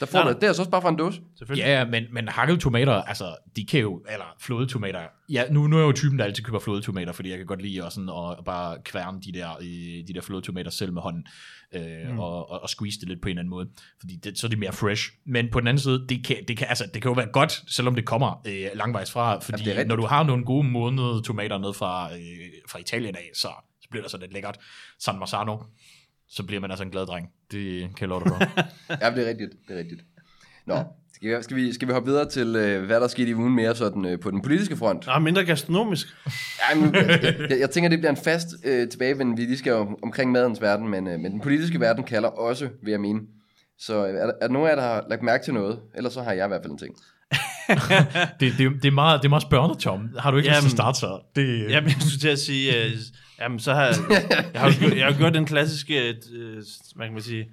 Der 0.00 0.06
får 0.06 0.18
Nej, 0.18 0.32
du, 0.32 0.34
det 0.34 0.42
er 0.42 0.48
altså 0.48 0.62
også 0.62 0.70
bare 0.70 0.82
fra 0.82 0.88
en 0.88 0.96
dåse. 0.96 1.20
Selvfølgelig. 1.38 1.66
Ja, 1.66 1.84
men, 1.84 2.04
men 2.12 2.28
hakket 2.28 2.60
tomater, 2.60 2.92
altså, 2.92 3.36
de 3.56 3.66
kan 3.66 3.80
jo, 3.80 4.04
eller 4.10 4.24
flådetomater, 4.40 5.00
ja, 5.28 5.44
nu, 5.50 5.66
nu 5.66 5.76
er 5.76 5.80
jeg 5.80 5.86
jo 5.86 5.92
typen, 5.92 6.18
der 6.18 6.24
altid 6.24 6.44
køber 6.44 6.58
flådetomater, 6.58 7.12
fordi 7.12 7.30
jeg 7.30 7.38
kan 7.38 7.46
godt 7.46 7.62
lide 7.62 7.84
også 7.84 7.94
sådan, 7.94 8.36
at 8.38 8.44
bare 8.44 8.78
kværne 8.84 9.20
de 9.20 9.32
der, 9.32 9.50
øh, 9.60 10.08
de 10.08 10.14
der 10.14 10.20
flådetomater 10.20 10.70
selv 10.70 10.92
med 10.92 11.02
hånden, 11.02 11.26
øh, 11.74 12.10
mm. 12.10 12.18
og, 12.18 12.50
og, 12.50 12.62
og 12.62 12.68
squeeze 12.68 13.00
det 13.00 13.08
lidt 13.08 13.22
på 13.22 13.28
en 13.28 13.30
eller 13.30 13.40
anden 13.40 13.50
måde, 13.50 13.68
fordi 14.00 14.16
det, 14.16 14.38
så 14.38 14.46
er 14.46 14.48
det 14.48 14.58
mere 14.58 14.72
fresh. 14.72 15.10
Men 15.26 15.48
på 15.50 15.60
den 15.60 15.68
anden 15.68 15.80
side, 15.80 16.06
det 16.08 16.24
kan, 16.26 16.36
det 16.48 16.56
kan, 16.56 16.66
altså, 16.68 16.84
det 16.94 17.02
kan 17.02 17.08
jo 17.08 17.14
være 17.14 17.32
godt, 17.32 17.62
selvom 17.66 17.94
det 17.94 18.04
kommer 18.04 18.42
øh, 18.46 18.66
langvejs 18.74 19.12
fra, 19.12 19.38
fordi 19.38 19.68
rigtigt. 19.68 19.88
når 19.88 19.96
du 19.96 20.06
har 20.06 20.22
nogle 20.22 20.44
gode 20.44 20.68
modnede 20.68 21.22
tomater 21.22 21.58
ned 21.58 21.74
fra, 21.74 22.12
øh, 22.12 22.18
fra 22.68 22.78
Italien 22.78 23.16
af, 23.16 23.30
så, 23.34 23.48
så 23.80 23.88
bliver 23.90 24.02
det 24.02 24.10
så 24.10 24.18
lidt 24.18 24.32
lækkert. 24.32 24.58
San 24.98 25.18
Marzano, 25.18 25.56
så 26.30 26.42
bliver 26.42 26.60
man 26.60 26.70
altså 26.70 26.84
en 26.84 26.90
glad 26.90 27.06
dreng. 27.06 27.28
Det 27.50 27.80
kan 27.80 28.00
jeg 28.00 28.08
love 28.08 28.20
dig 28.20 28.28
for. 28.28 28.62
Ja, 29.04 29.10
det 29.10 29.24
er 29.24 29.28
rigtigt. 29.28 29.50
Det 29.68 29.74
er 29.74 29.78
rigtigt. 29.78 30.00
Nå, 30.66 30.84
skal 31.14 31.38
vi, 31.38 31.42
skal 31.42 31.56
vi, 31.56 31.72
skal 31.72 31.88
vi 31.88 31.92
hoppe 31.92 32.10
videre 32.10 32.28
til, 32.28 32.56
øh, 32.56 32.86
hvad 32.86 33.00
der 33.00 33.08
skete 33.08 33.30
i 33.30 33.34
ugen 33.34 33.54
mere 33.54 33.74
sådan, 33.76 34.04
øh, 34.04 34.20
på 34.20 34.30
den 34.30 34.42
politiske 34.42 34.76
front? 34.76 35.06
Nå, 35.06 35.18
mindre 35.18 35.44
gastronomisk. 35.44 36.06
Ja, 36.26 36.80
men, 36.80 36.94
jeg, 36.94 37.36
jeg, 37.50 37.60
jeg 37.60 37.70
tænker, 37.70 37.90
det 37.90 37.98
bliver 37.98 38.10
en 38.10 38.16
fast 38.16 38.46
øh, 38.64 38.88
tilbagevenden. 38.88 39.36
Vi 39.36 39.42
lige 39.42 39.58
skal 39.58 39.70
jo 39.70 39.98
omkring 40.02 40.32
madens 40.32 40.60
verden, 40.60 40.88
men, 40.88 41.06
øh, 41.06 41.20
men 41.20 41.32
den 41.32 41.40
politiske 41.40 41.80
verden 41.80 42.04
kalder 42.04 42.28
også, 42.28 42.68
vil 42.82 42.90
jeg 42.90 43.00
mene. 43.00 43.20
Så 43.78 44.06
øh, 44.06 44.14
er, 44.14 44.26
der, 44.26 44.32
er 44.40 44.46
der 44.46 44.52
nogen 44.52 44.68
af 44.68 44.70
jer, 44.70 44.80
der 44.80 44.88
har 44.88 45.04
lagt 45.10 45.22
mærke 45.22 45.44
til 45.44 45.54
noget? 45.54 45.78
Ellers 45.94 46.12
så 46.12 46.22
har 46.22 46.32
jeg 46.32 46.44
i 46.44 46.48
hvert 46.48 46.62
fald 46.62 46.72
en 46.72 46.78
ting. 46.78 46.94
det, 48.40 48.52
det, 48.58 48.82
det, 48.82 48.88
er 48.88 48.92
meget, 48.92 49.22
det 49.22 49.26
er 49.26 49.30
meget 49.30 49.42
spørgende, 49.42 49.80
Tom. 49.80 50.08
Har 50.18 50.30
du 50.30 50.36
ikke 50.36 50.48
lyst 50.48 50.54
til 50.54 50.58
at 50.58 50.62
Jamen, 50.62 50.76
starte 50.76 50.98
så? 50.98 51.20
Det, 51.36 51.70
Jamen, 51.70 51.88
jeg 51.88 51.96
skulle 52.00 52.18
til 52.18 52.28
at 52.28 52.38
sige, 52.38 52.84
øh, 52.84 52.90
jamen, 53.40 53.58
så 53.60 53.74
har 53.74 53.84
jeg, 53.84 53.94
jeg, 54.54 54.60
har, 54.60 54.68
jo 54.68 54.74
gjort- 54.78 54.96
jeg 54.96 55.06
har 55.06 55.18
gjort 55.18 55.34
den 55.34 55.46
klassiske, 55.46 56.08
øh, 56.32 56.62
hvad 56.96 57.06
kan 57.06 57.12
man 57.12 57.22
sige, 57.22 57.52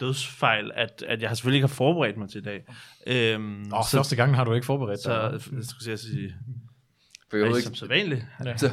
dødsfejl, 0.00 0.70
at, 0.74 1.04
at 1.08 1.20
jeg 1.22 1.30
har 1.30 1.34
selvfølgelig 1.34 1.58
ikke 1.58 1.66
har 1.66 1.74
forberedt 1.74 2.16
mig 2.16 2.28
til 2.28 2.38
i 2.40 2.44
dag. 2.44 2.64
Øhm, 3.06 3.60
Åh, 3.72 3.84
så, 3.84 3.96
første 3.96 4.16
gang 4.16 4.34
har 4.36 4.44
du 4.44 4.52
ikke 4.52 4.66
forberedt 4.66 5.00
så, 5.00 5.10
dig. 5.22 5.56
jeg 5.56 5.64
skulle 5.64 5.96
sige, 5.96 6.34
For 7.30 7.36
jeg 7.36 7.46
ikke, 7.46 7.62
som 7.62 7.74
så 7.74 7.86
vanligt. 7.86 8.24
Så, 8.56 8.70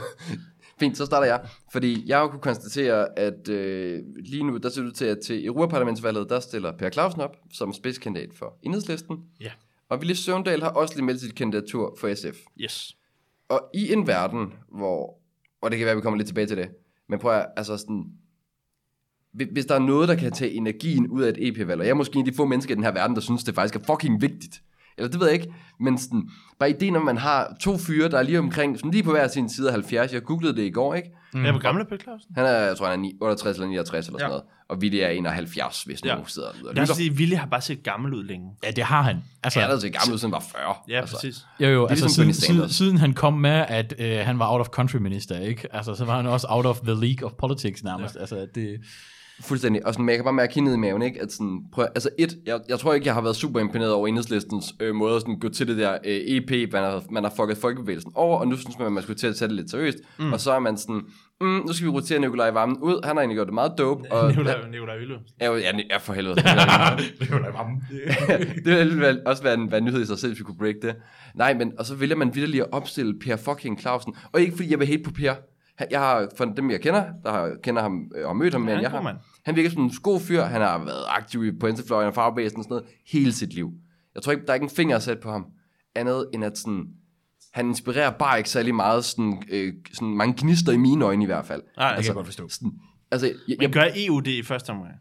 fint, 0.79 0.98
så 0.98 1.05
starter 1.05 1.27
jeg. 1.27 1.41
Fordi 1.72 2.03
jeg 2.08 2.17
har 2.17 2.22
jo 2.24 2.29
kunne 2.29 2.41
konstatere, 2.41 3.20
at 3.20 3.50
øh, 3.50 4.00
lige 4.25 4.43
nu, 4.43 4.58
der 4.58 4.70
ser 4.70 4.81
det 4.81 4.88
ud 4.88 4.93
til, 4.93 5.05
at 5.05 5.17
til 5.25 5.46
Europaparlamentsvalget, 5.46 6.29
der 6.29 6.39
stiller 6.39 6.72
Per 6.77 6.89
Clausen 6.89 7.22
op 7.22 7.36
som 7.53 7.74
spidskandidat 7.74 8.29
for 8.36 8.58
Enhedslisten. 8.63 9.17
Ja. 9.41 9.51
Og 9.89 10.01
Ville 10.01 10.15
Søvndal 10.15 10.62
har 10.62 10.70
også 10.70 10.96
lige 10.96 11.05
meldt 11.05 11.22
sit 11.22 11.36
kandidatur 11.36 11.98
for 12.00 12.13
SF. 12.15 12.38
Yes. 12.60 12.96
Og 13.50 13.70
i 13.74 13.93
en 13.93 14.08
verden, 14.08 14.53
hvor, 14.77 15.21
og 15.62 15.72
det 15.72 15.77
kan 15.80 15.86
være, 15.86 15.91
at 15.91 15.98
vi 15.98 16.01
kommer 16.01 16.18
lidt 16.18 16.27
tilbage 16.27 16.48
til 16.48 16.58
det, 16.58 16.70
men 17.10 17.20
prøv 17.20 17.34
at, 17.34 17.46
altså 17.58 17.77
sådan, 17.77 18.06
hvis- 19.34 19.65
der 19.65 19.75
er 19.75 19.80
noget, 19.80 20.10
der 20.10 20.15
kan 20.15 20.32
tage 20.32 20.51
energien 20.51 21.08
ud 21.08 21.22
af 21.22 21.30
et 21.30 21.48
EP-valg, 21.48 21.80
og 21.80 21.86
jeg 21.86 21.91
er 21.91 21.96
måske 21.96 22.15
en 22.15 22.25
af 22.27 22.32
de 22.32 22.38
få 22.38 22.46
mennesker 22.46 22.74
i 22.74 22.75
den 22.75 22.84
her 22.84 22.91
verden, 22.91 23.15
der 23.15 23.22
synes, 23.22 23.44
det 23.44 23.56
faktisk 23.56 23.75
er 23.75 23.94
fucking 23.94 24.22
vigtigt, 24.22 24.62
eller 24.98 25.10
det 25.12 25.19
ved 25.19 25.27
jeg 25.27 25.33
ikke, 25.33 25.53
men 25.79 25.98
sådan, 25.98 26.29
bare 26.60 26.69
ideen 26.69 26.95
om, 26.95 27.01
man 27.05 27.17
har 27.17 27.55
to 27.60 27.77
fyre, 27.77 28.10
der 28.10 28.17
er 28.19 28.24
lige 28.24 28.39
omkring, 28.39 28.77
sådan 28.77 28.91
lige 28.91 29.03
på 29.03 29.12
hver 29.12 29.27
sin 29.27 29.50
side 29.50 29.67
af 29.67 29.74
70, 29.74 30.13
jeg 30.13 30.24
googlede 30.24 30.55
det 30.55 30.63
i 30.63 30.69
går, 30.69 30.93
ikke? 30.95 31.10
Mm. 31.33 31.45
Jeg 31.45 31.53
var 31.53 31.60
gamle 31.60 31.86
Per 31.86 31.98
Clausen. 31.98 32.29
Han 32.36 32.45
er, 32.45 32.51
jeg 32.51 32.77
tror, 32.77 32.86
han 32.88 33.00
er 33.00 33.01
ni- 33.01 33.15
68 33.21 33.57
eller 33.57 33.67
69 33.67 34.07
eller 34.07 34.19
sådan 34.19 34.25
Ja. 34.25 34.27
noget, 34.29 34.43
og 34.69 34.77
Willy 34.77 34.95
er 34.95 35.07
71, 35.10 35.83
hvis 35.83 36.03
Ja. 36.05 36.10
nogen 36.12 36.27
sidder 36.27 36.48
og 36.48 36.53
Det 36.53 36.63
er 36.63 36.69
lytter. 36.69 36.81
også 36.81 36.93
fordi, 36.93 37.10
Willy 37.12 37.36
har 37.36 37.45
bare 37.45 37.62
set 37.62 37.83
gammel 37.83 38.13
ud 38.13 38.24
længe. 38.24 38.50
Ja, 38.63 38.71
det 38.71 38.83
har 38.83 39.01
han. 39.01 39.17
Altså, 39.43 39.60
Han 39.60 39.69
er 39.69 39.74
altså 39.74 39.89
gammel 39.89 40.13
ud, 40.13 40.17
siden 40.19 40.33
han 40.33 40.41
var 40.53 40.60
40. 40.65 40.75
Ja, 40.89 41.00
altså. 41.00 41.15
præcis. 41.15 41.45
jo, 41.60 41.67
jo, 41.67 41.83
er 41.83 41.88
altså 41.88 42.05
ligesom 42.05 42.33
siden, 42.33 42.57
siden, 42.57 42.69
siden 42.69 42.98
han 42.98 43.13
kom 43.13 43.33
med, 43.33 43.65
at 43.67 43.93
øh, 44.00 44.17
han 44.25 44.39
var 44.39 44.51
out 44.51 44.60
of 44.62 44.67
country 44.67 44.95
minister, 44.98 45.39
ikke? 45.39 45.67
Altså, 45.75 45.95
så 45.95 46.05
var 46.05 46.15
han 46.15 46.25
også 46.25 46.48
out 46.50 46.65
of 46.65 46.79
the 46.79 46.93
league 47.05 47.25
of 47.25 47.31
politics 47.39 47.83
nærmest. 47.83 48.15
Ja. 48.15 48.19
Altså, 48.19 48.48
det, 48.55 48.79
Fuldstændig. 49.41 49.86
Og 49.86 49.93
sådan, 49.93 50.10
jeg 50.10 50.15
kan 50.17 50.24
bare 50.24 50.33
mærke 50.33 50.62
ned 50.62 50.74
i 50.74 50.77
maven, 50.77 51.01
ikke? 51.01 51.21
At 51.21 51.31
sådan, 51.31 51.60
prøv, 51.74 51.86
altså 51.95 52.10
et, 52.19 52.38
jeg, 52.45 52.60
jeg 52.69 52.79
tror 52.79 52.93
ikke, 52.93 53.05
jeg 53.07 53.13
har 53.13 53.21
været 53.21 53.36
super 53.36 53.60
imponeret 53.60 53.93
over 53.93 54.07
enhedslistens 54.07 54.74
øh, 54.79 54.95
måde 54.95 55.15
at 55.15 55.21
sådan, 55.21 55.39
gå 55.39 55.50
til 55.50 55.67
det 55.67 55.77
der 55.77 55.98
øh, 56.05 56.15
EP, 56.15 56.74
man 56.74 56.83
har, 56.83 57.03
man 57.12 57.24
har 57.24 57.33
fucket 57.36 57.57
folkebevægelsen 57.57 58.12
over, 58.15 58.38
og 58.38 58.48
nu 58.48 58.57
synes 58.57 58.77
man, 58.77 58.88
at 58.88 58.93
man 58.93 59.03
skulle 59.03 59.17
til 59.17 59.27
at 59.27 59.36
tage 59.36 59.50
det 59.50 59.55
lidt 59.55 59.71
seriøst. 59.71 59.98
Mm. 60.19 60.33
Og 60.33 60.39
så 60.39 60.51
er 60.51 60.60
man 60.60 60.77
sådan, 60.77 61.01
mm, 61.41 61.48
nu 61.48 61.74
skal 61.74 61.86
vi 61.88 61.91
rotere 61.91 62.19
Nikolaj 62.19 62.51
Vammen 62.51 62.77
ud. 62.77 63.05
Han 63.05 63.15
har 63.15 63.21
egentlig 63.21 63.36
gjort 63.36 63.48
det 63.48 63.53
meget 63.53 63.71
dope. 63.77 64.12
Og, 64.12 64.27
Nikolaj, 64.29 64.55
Nikolaj 64.71 64.98
Villum. 64.98 65.19
ja, 65.41 65.53
ja, 65.53 65.71
ja, 65.89 65.98
for 65.98 66.13
helvede. 66.13 66.36
da 66.36 66.41
varme. 67.57 67.81
det 68.65 68.91
ville 68.95 69.21
også 69.27 69.43
være 69.43 69.53
en, 69.53 69.71
være 69.71 69.77
en 69.77 69.86
nyhed 69.86 70.01
i 70.01 70.05
sig 70.05 70.19
selv, 70.19 70.31
hvis 70.31 70.39
vi 70.39 70.43
kunne 70.43 70.57
break 70.57 70.75
det. 70.81 70.95
Nej, 71.36 71.53
men 71.53 71.71
og 71.79 71.86
så 71.86 71.95
vælger 71.95 72.15
man 72.15 72.36
vildt 72.36 72.50
lige 72.50 72.63
at 72.63 72.69
opstille 72.71 73.19
Per 73.19 73.36
fucking 73.36 73.79
Clausen. 73.79 74.15
Og 74.31 74.41
ikke 74.41 74.55
fordi 74.55 74.71
jeg 74.71 74.79
vil 74.79 74.88
hate 74.88 75.03
på 75.03 75.12
Per. 75.12 75.33
Jeg 75.91 76.00
har, 76.00 76.28
for 76.38 76.46
dem 76.46 76.72
jeg 76.72 76.82
kender, 76.82 77.06
der 77.24 77.32
har, 77.32 77.56
kender 77.63 77.82
ham 77.82 78.12
øh, 78.15 78.28
og 78.28 78.36
mødt 78.38 78.54
ham, 78.54 78.62
Ja, 78.62 78.65
men 78.65 78.76
han 78.76 78.84
jeg 78.84 78.91
har, 78.91 79.02
mand. 79.02 79.17
han 79.46 79.56
virker 79.56 79.70
som 79.70 79.84
en 79.84 79.91
god 80.04 80.20
fyr. 80.20 80.41
Han 80.44 80.62
har 80.62 80.78
været 80.78 81.04
aktiv 81.08 81.60
på 81.60 81.65
venstrefløjen 81.65 82.08
og 82.08 82.13
fagbevægelsen 82.13 82.60
og 82.60 82.63
sådan 82.63 82.74
noget 82.74 82.86
hele 83.08 83.32
sit 83.34 83.54
liv. 83.54 83.72
Jeg 84.15 84.24
tror 84.24 84.32
ikke, 84.32 84.44
der 84.46 84.50
er 84.50 84.54
ikke 84.54 84.63
en 84.63 84.70
finger 84.70 85.00
sat 85.00 85.20
på 85.20 85.32
ham. 85.32 85.46
Andet 85.96 86.30
end 86.34 86.46
at 86.46 86.58
sådan, 86.58 86.86
han 87.54 87.67
inspirerer 87.67 88.10
bare 88.12 88.38
ikke 88.38 88.50
særlig 88.50 88.76
meget, 88.76 89.06
sådan, 89.06 89.44
øh, 89.52 89.74
sådan 89.94 90.13
mange 90.13 90.34
gnister 90.38 90.72
i 90.72 90.78
mine 90.78 91.06
øjne 91.06 91.24
i 91.24 91.26
hvert 91.26 91.46
fald. 91.46 91.62
Nej, 91.78 91.96
Det 91.96 91.98
kan 91.98 92.06
jeg 92.08 92.15
godt 92.15 92.26
forstå. 92.28 92.50
Sådan, 92.50 92.72
altså, 93.12 93.28
jeg, 93.28 93.36
jeg, 93.48 93.58
Men 93.60 93.72
gør 93.72 93.86
EU 93.96 94.20
det 94.20 94.32
i 94.32 94.44
første 94.44 94.70
omgang? 94.70 94.94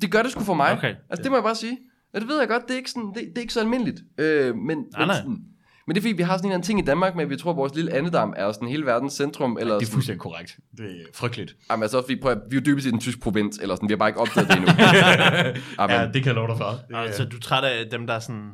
det 0.00 0.10
gør 0.12 0.22
det 0.22 0.30
sgu 0.32 0.40
for 0.44 0.54
mig. 0.54 0.72
Okay. 0.72 0.94
Altså, 1.10 1.22
det 1.22 1.30
må 1.30 1.36
jeg 1.36 1.44
bare 1.44 1.54
sige. 1.54 1.78
Og 2.14 2.20
det 2.20 2.28
ved 2.28 2.38
jeg 2.38 2.48
godt, 2.48 2.62
det 2.68 2.70
er 2.74 2.76
ikke, 2.78 2.90
sådan, 2.90 3.08
det, 3.08 3.14
det 3.14 3.36
er 3.36 3.40
ikke 3.40 3.52
så 3.52 3.60
almindeligt. 3.60 4.00
Øh, 4.18 4.56
men, 4.56 4.66
men, 4.66 4.86
nej. 4.98 5.16
Sådan, 5.16 5.38
men 5.88 5.94
det 5.94 6.00
er 6.00 6.02
fordi, 6.02 6.16
vi 6.16 6.22
har 6.22 6.36
sådan 6.36 6.46
en 6.46 6.50
eller 6.50 6.54
anden 6.54 6.66
ting 6.66 6.78
i 6.78 6.82
Danmark 6.82 7.14
med, 7.14 7.24
at 7.24 7.30
vi 7.30 7.36
tror, 7.36 7.50
at 7.50 7.56
vores 7.56 7.74
lille 7.74 7.92
andedam 7.92 8.34
er 8.36 8.52
sådan 8.52 8.68
hele 8.68 8.86
verdens 8.86 9.12
centrum. 9.12 9.58
Eller 9.60 9.74
Det 9.74 9.82
er 9.82 9.86
sådan, 9.86 9.92
fuldstændig 9.92 10.20
korrekt. 10.20 10.56
Det 10.76 10.84
er 10.86 11.04
frygteligt. 11.14 11.56
Jamen, 11.70 11.82
altså, 11.82 12.04
vi, 12.08 12.16
prøver, 12.16 12.34
vi 12.50 12.56
er 12.56 12.60
jo 12.60 12.64
dybest 12.66 12.84
set 12.84 12.94
en 12.94 13.00
tysk 13.00 13.20
provins, 13.20 13.58
eller 13.58 13.74
sådan, 13.74 13.88
vi 13.88 13.92
har 13.92 13.96
bare 13.98 14.08
ikke 14.08 14.20
opdaget 14.20 14.48
det 14.48 14.56
endnu. 14.56 14.72
Jamen, 15.80 15.96
Ja, 15.96 16.04
det 16.06 16.22
kan 16.22 16.26
jeg 16.26 16.34
love 16.34 16.48
dig 16.48 16.56
for. 16.56 16.96
Altså, 16.96 17.24
du 17.24 17.36
er 17.36 17.40
træt 17.40 17.64
af 17.64 17.90
dem, 17.90 18.06
der 18.06 18.18
sådan 18.18 18.50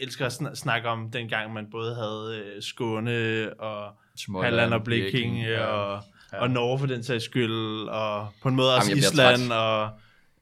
elsker 0.00 0.26
at 0.26 0.32
sn- 0.32 0.54
snakke 0.54 0.88
om 0.88 1.10
dengang, 1.10 1.52
man 1.52 1.66
både 1.70 1.94
havde 1.94 2.42
øh, 2.56 2.62
Skåne 2.62 3.50
og 3.60 3.92
Småland, 4.16 4.54
Halland 4.54 4.74
og 4.74 4.84
Blekinge 4.84 5.10
Blekinge, 5.10 5.48
ja. 5.48 5.64
og, 5.64 6.02
og 6.32 6.50
Norge 6.50 6.78
for 6.78 6.86
den 6.86 7.02
sags 7.02 7.24
skyld, 7.24 7.88
og 7.88 8.28
på 8.42 8.48
en 8.48 8.56
måde 8.56 8.76
også 8.76 8.90
Jamen, 8.90 8.98
Island 8.98 9.52
og 9.52 9.88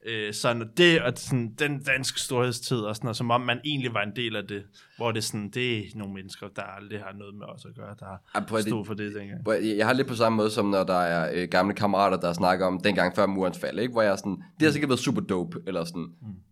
øh, 0.07 0.35
sådan 0.35 0.63
og 0.63 0.69
det, 0.77 1.01
og 1.03 1.13
sådan, 1.17 1.55
den 1.59 1.83
danske 1.83 2.21
storhedstid 2.21 2.79
og 2.79 2.97
sådan 2.97 3.07
noget, 3.07 3.17
som 3.17 3.31
om 3.31 3.41
man 3.41 3.61
egentlig 3.65 3.95
var 3.95 4.03
en 4.03 4.13
del 4.17 4.37
af 4.37 4.43
det, 4.49 4.63
hvor 4.97 5.13
det 5.13 5.19
er 5.19 5.23
sådan, 5.23 5.51
det 5.51 5.79
er 5.79 5.83
nogle 5.95 6.15
mennesker, 6.15 6.47
der 6.57 6.63
aldrig 6.63 6.99
har 7.01 7.13
noget 7.19 7.35
med 7.35 7.47
os 7.47 7.65
at 7.65 7.75
gøre, 7.77 7.95
der 8.01 8.07
at 8.35 8.49
det- 8.51 8.63
stod 8.63 8.85
for 8.87 8.95
det 8.95 9.15
dengang. 9.15 9.41
Jeg 9.65 9.77
jeg 9.79 9.87
har 9.87 9.93
lidt 9.93 10.09
på 10.09 10.15
samme 10.15 10.37
måde, 10.37 10.51
som 10.51 10.67
når 10.67 10.85
der 10.85 10.99
er 11.01 11.31
øh, 11.35 11.49
gamle 11.49 11.75
kammerater, 11.75 12.17
der 12.17 12.33
snakker 12.33 12.67
om 12.67 12.81
dengang 12.85 13.17
før 13.17 13.27
murens 13.27 13.59
fald, 13.59 13.79
ikke? 13.79 13.93
hvor 13.93 14.03
jeg 14.03 14.13
er 14.13 14.17
sådan, 14.17 14.43
det 14.61 14.67
har 14.67 14.73
sikkert 14.73 14.89
været 14.89 15.01
super 15.01 15.21
dope, 15.21 15.59
eller 15.67 15.85
sådan, 15.85 16.07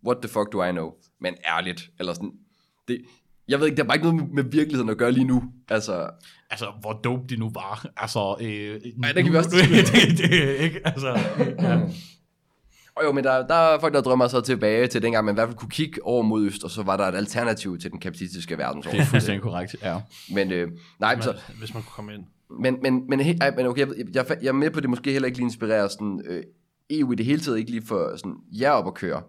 what 0.07 0.17
the 0.21 0.29
fuck 0.29 0.53
do 0.53 0.63
I 0.63 0.71
know? 0.71 0.91
Men 1.21 1.33
ærligt, 1.57 1.89
eller 1.99 2.13
sådan, 2.13 2.31
det, 2.87 3.01
jeg 3.47 3.59
ved 3.59 3.65
ikke, 3.67 3.77
der 3.77 3.83
er 3.83 3.87
bare 3.87 3.97
ikke 3.97 4.07
noget 4.11 4.33
med, 4.33 4.43
virkeligheden 4.43 4.89
at 4.89 4.97
gøre 4.97 5.11
lige 5.11 5.27
nu. 5.27 5.43
Altså, 5.69 6.09
Altså, 6.49 6.65
hvor 6.81 6.93
dope 6.93 7.23
det 7.29 7.39
nu 7.39 7.49
var. 7.53 7.85
Altså, 7.97 8.35
øh, 8.41 8.81
Ej, 9.03 9.11
der 9.11 9.21
kan 9.21 9.31
vi 9.31 9.37
også 9.37 9.49
det, 9.55 10.17
det, 10.17 10.55
ikke? 10.59 10.81
Altså, 10.85 11.07
ja. 11.59 11.81
Og 12.97 13.03
jo, 13.03 13.11
men 13.11 13.23
der, 13.23 13.47
der 13.47 13.55
er 13.55 13.79
folk, 13.79 13.93
der 13.93 14.01
drømmer 14.01 14.27
sig 14.27 14.43
tilbage 14.43 14.87
til 14.87 15.01
dengang, 15.01 15.25
man 15.25 15.33
i 15.33 15.37
hvert 15.37 15.47
fald 15.47 15.57
kunne 15.57 15.69
kigge 15.69 16.05
over 16.05 16.23
mod 16.23 16.45
øst, 16.45 16.63
og 16.63 16.71
så 16.71 16.83
var 16.83 16.97
der 16.97 17.03
et 17.03 17.15
alternativ 17.15 17.77
til 17.79 17.91
den 17.91 17.99
kapitalistiske 17.99 18.57
verdensorden. 18.57 18.99
Det 18.99 19.05
er 19.05 19.09
fuldstændig 19.09 19.41
korrekt, 19.41 19.75
ja. 19.83 20.01
Men, 20.33 20.51
øh, 20.51 20.71
nej, 20.99 21.21
så, 21.21 21.31
Man, 21.31 21.57
hvis 21.57 21.73
man 21.73 21.83
kunne 21.83 21.91
komme 21.91 22.13
ind. 22.13 22.23
men, 22.59 22.77
men, 22.81 23.09
men, 23.09 23.19
he, 23.19 23.37
ej, 23.41 23.55
men 23.55 23.65
okay, 23.65 23.87
jeg, 23.87 23.95
jeg, 24.13 24.25
jeg 24.41 24.47
er 24.47 24.51
med 24.51 24.71
på, 24.71 24.77
at 24.77 24.83
det 24.83 24.89
måske 24.89 25.11
heller 25.11 25.25
ikke 25.25 25.37
lige 25.37 25.45
inspirerer 25.45 25.87
sådan, 25.87 26.21
øh, 26.25 26.43
EU 26.89 27.11
i 27.11 27.15
det 27.15 27.25
hele 27.25 27.39
taget 27.39 27.57
ikke 27.57 27.71
lige 27.71 27.85
for 27.87 28.17
sådan, 28.17 28.35
jer 28.51 28.71
op 28.71 28.87
at 28.87 28.93
køre. 28.93 29.21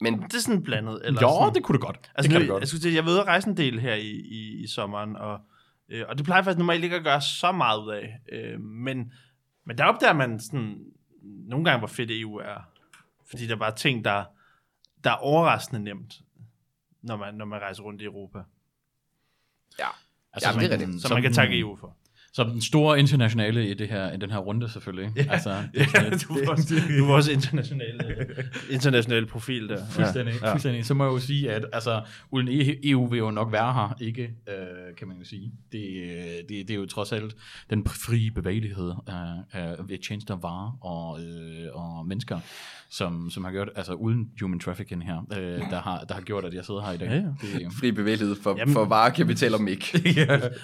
Men 0.00 0.22
Det 0.22 0.34
er 0.34 0.38
sådan 0.38 0.62
blandet. 0.62 1.00
Eller 1.04 1.20
Jo, 1.22 1.28
sådan, 1.40 1.54
det 1.54 1.62
kunne 1.62 1.78
det 1.78 1.84
godt. 1.86 2.10
Altså, 2.14 2.22
det 2.22 2.30
kan 2.30 2.40
nu, 2.40 2.40
det 2.40 2.48
godt. 2.50 2.60
Jeg, 2.60 2.68
skulle 2.68 2.80
til, 2.80 2.92
jeg 2.92 3.04
ude 3.08 3.20
at 3.20 3.26
rejse 3.26 3.48
en 3.48 3.56
del 3.56 3.80
her 3.80 3.94
i, 3.94 4.10
i, 4.10 4.62
i 4.64 4.66
sommeren, 4.66 5.16
og, 5.16 5.38
øh, 5.88 6.02
og 6.08 6.16
det 6.18 6.24
plejer 6.24 6.42
faktisk 6.42 6.58
normalt 6.58 6.84
ikke 6.84 6.96
at 6.96 7.04
gøre 7.04 7.20
så 7.20 7.52
meget 7.52 7.82
ud 7.84 7.90
af. 7.90 8.20
Øh, 8.32 8.60
men, 8.60 9.12
men 9.66 9.78
der 9.78 9.84
opdager 9.84 10.12
man 10.12 10.40
sådan, 10.40 10.74
nogle 11.48 11.64
gange, 11.64 11.78
hvor 11.78 11.88
fedt 11.88 12.10
EU 12.10 12.36
er. 12.36 12.68
Fordi 13.26 13.46
der 13.46 13.54
er 13.54 13.58
bare 13.58 13.74
ting, 13.74 14.04
der, 14.04 14.24
der 15.04 15.10
er 15.10 15.16
overraskende 15.16 15.82
nemt, 15.82 16.20
når 17.02 17.16
man, 17.16 17.34
når 17.34 17.44
man 17.44 17.60
rejser 17.60 17.82
rundt 17.82 18.02
i 18.02 18.04
Europa. 18.04 18.38
ja, 19.78 19.88
Altså, 20.32 20.48
ja, 20.50 20.58
det 20.58 20.72
er 20.72 20.78
rigtigt. 20.78 21.02
Så 21.02 21.08
som 21.08 21.14
man 21.14 21.22
kan 21.22 21.32
takke 21.32 21.58
EU 21.58 21.76
for. 21.76 21.96
Som 22.34 22.50
den 22.50 22.60
store 22.60 22.98
internationale 22.98 23.68
i, 23.70 23.74
det 23.74 23.88
her, 23.88 24.12
i 24.12 24.16
den 24.16 24.30
her 24.30 24.38
runde, 24.38 24.68
selvfølgelig. 24.68 25.10
Ja. 25.16 25.24
Altså, 25.30 25.50
det 25.74 25.82
er 25.82 26.02
Ja, 26.02 26.10
du 26.10 26.34
er 26.34 26.50
også, 26.50 26.74
du 26.98 27.04
er 27.04 27.14
også 27.14 27.32
internationale, 27.32 28.26
internationale 28.70 29.26
profil 29.26 29.68
der. 29.68 29.86
Fuldstændig, 29.90 30.34
ja. 30.42 30.52
fuldstændig. 30.52 30.84
Så 30.86 30.94
må 30.94 31.04
jeg 31.04 31.12
jo 31.12 31.18
sige, 31.18 31.52
at 31.52 31.64
altså, 31.72 32.02
uden 32.30 32.48
E- 32.48 32.78
EU 32.88 33.06
vil 33.06 33.18
jo 33.18 33.30
nok 33.30 33.52
være 33.52 33.72
her, 33.72 33.96
ikke? 34.00 34.22
Øh, 34.22 34.96
kan 34.98 35.08
man 35.08 35.16
jo 35.16 35.24
sige. 35.24 35.52
Det, 35.72 36.02
øh, 36.02 36.24
det, 36.48 36.48
det 36.48 36.70
er 36.70 36.74
jo 36.74 36.86
trods 36.86 37.12
alt 37.12 37.34
den 37.70 37.84
frie 37.86 38.30
bevægelighed 38.30 38.92
af, 39.06 39.32
af 39.52 39.74
ved 39.88 39.98
tjenester 39.98 40.36
varer 40.36 40.78
og, 40.84 41.20
øh, 41.20 41.66
og 41.72 42.06
mennesker, 42.06 42.40
som, 42.90 43.30
som 43.30 43.44
har 43.44 43.50
gjort, 43.52 43.68
altså 43.76 43.92
uden 43.92 44.28
human 44.40 44.60
trafficking 44.60 45.04
her, 45.06 45.26
øh, 45.38 45.70
der, 45.70 45.80
har, 45.80 45.98
der 46.08 46.14
har 46.14 46.20
gjort, 46.20 46.44
at 46.44 46.54
jeg 46.54 46.64
sidder 46.64 46.82
her 46.86 46.92
i 46.92 46.96
dag. 46.96 47.08
Ja, 47.08 47.14
ja. 47.14 47.20
Det, 47.64 47.72
fri 47.80 47.92
bevægelighed 47.92 48.36
for, 48.42 48.54
Jamen- 48.58 48.72
for 48.74 48.84
varer, 48.84 49.10
kapital 49.10 49.54
og 49.54 49.62
mik. 49.62 49.94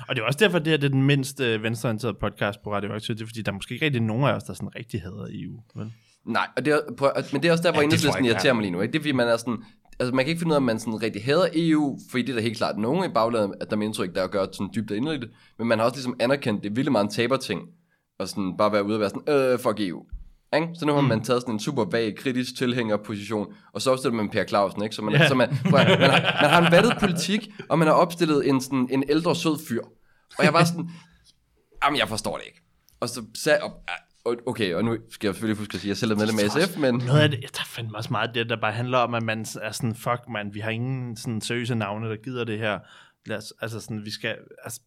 Og 0.09 0.17
det 0.17 0.23
er 0.23 0.27
også 0.27 0.39
derfor, 0.39 0.59
det 0.59 0.67
her 0.67 0.77
det 0.77 0.85
er 0.85 0.89
den 0.89 1.03
mindst 1.03 1.41
øh, 1.61 1.65
venstreorienterede 1.65 2.17
podcast 2.21 2.59
på 2.65 2.73
Radio 2.73 2.93
Aktiv. 2.95 3.15
Det 3.15 3.23
er 3.23 3.27
fordi, 3.27 3.43
der 3.43 3.51
er 3.53 3.55
måske 3.55 3.75
ikke 3.75 3.85
rigtig 3.87 4.03
nogen 4.03 4.25
af 4.25 4.33
os, 4.33 4.43
der 4.45 4.53
sådan 4.55 4.75
rigtig 4.77 5.03
hader 5.03 5.27
EU. 5.31 5.61
Vel? 5.75 5.93
Nej, 6.27 6.47
og 6.57 6.65
det 6.65 6.73
er, 6.73 6.79
og- 7.01 7.25
men 7.33 7.43
det 7.43 7.49
er 7.49 7.53
også 7.53 7.63
der, 7.63 7.73
hvor 7.73 7.81
Ja, 7.81 7.85
enhedslisten 7.85 8.25
irriterer 8.25 8.53
mig 8.53 8.63
lige 8.63 8.71
nu. 8.73 8.81
Ikke? 8.81 8.93
Det 8.93 8.99
er 8.99 9.03
fordi, 9.03 9.13
man 9.13 9.29
er 9.29 9.37
sådan, 9.37 9.57
altså 10.01 10.15
man 10.15 10.25
kan 10.25 10.29
ikke 10.31 10.39
finde 10.39 10.51
ud 10.51 10.55
af, 10.55 10.57
om 10.57 10.63
man 10.63 10.79
sådan 10.79 11.03
rigtig 11.03 11.25
hader 11.25 11.47
EU, 11.55 11.99
fordi 12.11 12.23
det 12.23 12.31
er 12.31 12.35
der 12.35 12.43
helt 12.43 12.57
klart 12.57 12.79
nogen 12.79 13.11
i 13.11 13.13
baglandet, 13.15 13.55
at 13.61 13.71
der 13.71 13.77
er 13.77 13.81
indtryk, 13.81 14.15
der 14.15 14.27
gør 14.27 14.45
sådan 14.53 14.71
dybt 14.75 14.91
og 14.91 14.97
inderligt, 14.97 15.33
men 15.59 15.69
man 15.69 15.79
har 15.79 15.87
også 15.87 15.97
ligesom 15.97 16.17
anerkendt, 16.21 16.65
det 16.65 16.77
vildt 16.77 16.93
meget 16.93 17.05
en 17.05 17.11
taberting, 17.11 17.61
og 18.19 18.29
sådan 18.29 18.55
bare 18.59 18.73
være 18.73 18.85
ude 18.85 18.95
og 18.97 19.01
være 19.01 19.11
sådan, 19.11 19.35
øh, 19.53 19.59
fuck 19.59 19.81
EU. 19.81 20.03
Ikke? 20.57 20.69
Så 20.75 20.87
nu 20.87 20.93
har 20.93 21.01
man 21.01 21.23
taget 21.25 21.43
sådan 21.43 21.55
en 21.55 21.61
super 21.61 21.85
vag, 21.93 22.17
kritisk 22.17 22.57
tilhængerposition, 22.57 23.47
og 23.73 23.83
så 23.83 23.91
opstiller 23.93 24.17
man 24.17 24.29
Per 24.29 24.45
Clausen, 24.45 24.83
ikke? 24.83 24.95
Så 24.95 25.03
man, 25.03 25.15
Ja. 25.15 25.29
så 25.29 25.35
man, 25.35 25.49
prøv, 25.49 25.73
man, 25.73 26.11
har, 26.11 26.39
man 26.43 26.51
har 26.51 26.67
en 26.67 26.73
vattet 26.73 26.93
politik, 27.01 27.51
og 27.69 27.79
man 27.79 27.89
har 27.89 27.95
opstillet 27.95 28.49
en, 28.49 28.61
sådan, 28.61 28.89
en 28.91 29.05
ældre 29.09 29.37
sød 29.37 29.59
fyr. 29.69 29.83
Og 30.39 30.45
jeg 30.45 30.53
var 30.53 30.65
sådan, 30.65 30.91
jamen 31.85 31.99
jeg 31.99 32.09
forstår 32.09 32.37
det 32.37 32.47
ikke. 32.47 32.61
Og 33.01 33.09
så 33.09 33.25
sagde 33.35 33.61
op, 33.63 33.73
okay, 34.25 34.75
og 34.75 34.85
nu 34.85 34.99
skal 35.11 35.29
jeg 35.29 35.35
selvfølgelig 35.35 35.59
huske 35.59 35.75
at 35.75 35.81
sige, 35.81 35.89
at 35.89 35.93
jeg 35.93 35.97
selv 35.97 36.11
er 36.11 36.17
medlem 36.17 36.39
af 36.39 36.51
SF, 36.51 36.79
men 36.79 36.95
Noget 36.95 37.21
af 37.21 37.31
det, 37.31 37.57
der 37.57 37.65
fandt 37.67 37.97
også 37.97 38.11
meget 38.11 38.35
det, 38.35 38.49
der 38.49 38.57
bare 38.57 38.73
handler 38.73 38.99
om, 38.99 39.15
at 39.15 39.23
man 39.23 39.47
er 39.63 39.73
sådan, 39.73 39.95
fuck 39.95 40.29
man, 40.29 40.55
vi 40.55 40.61
har 40.61 40.71
ingen 40.71 41.17
sådan 41.17 41.41
seriøse 41.41 41.75
navne, 41.75 42.11
der 42.11 42.17
gider 42.17 42.45
det 42.45 42.59
her. 42.59 42.79
Lad 43.27 43.37
os, 43.37 43.53
altså 43.61 43.81
sådan, 43.81 44.05
vi 44.05 44.11
skal, 44.11 44.37
altså, 44.65 44.81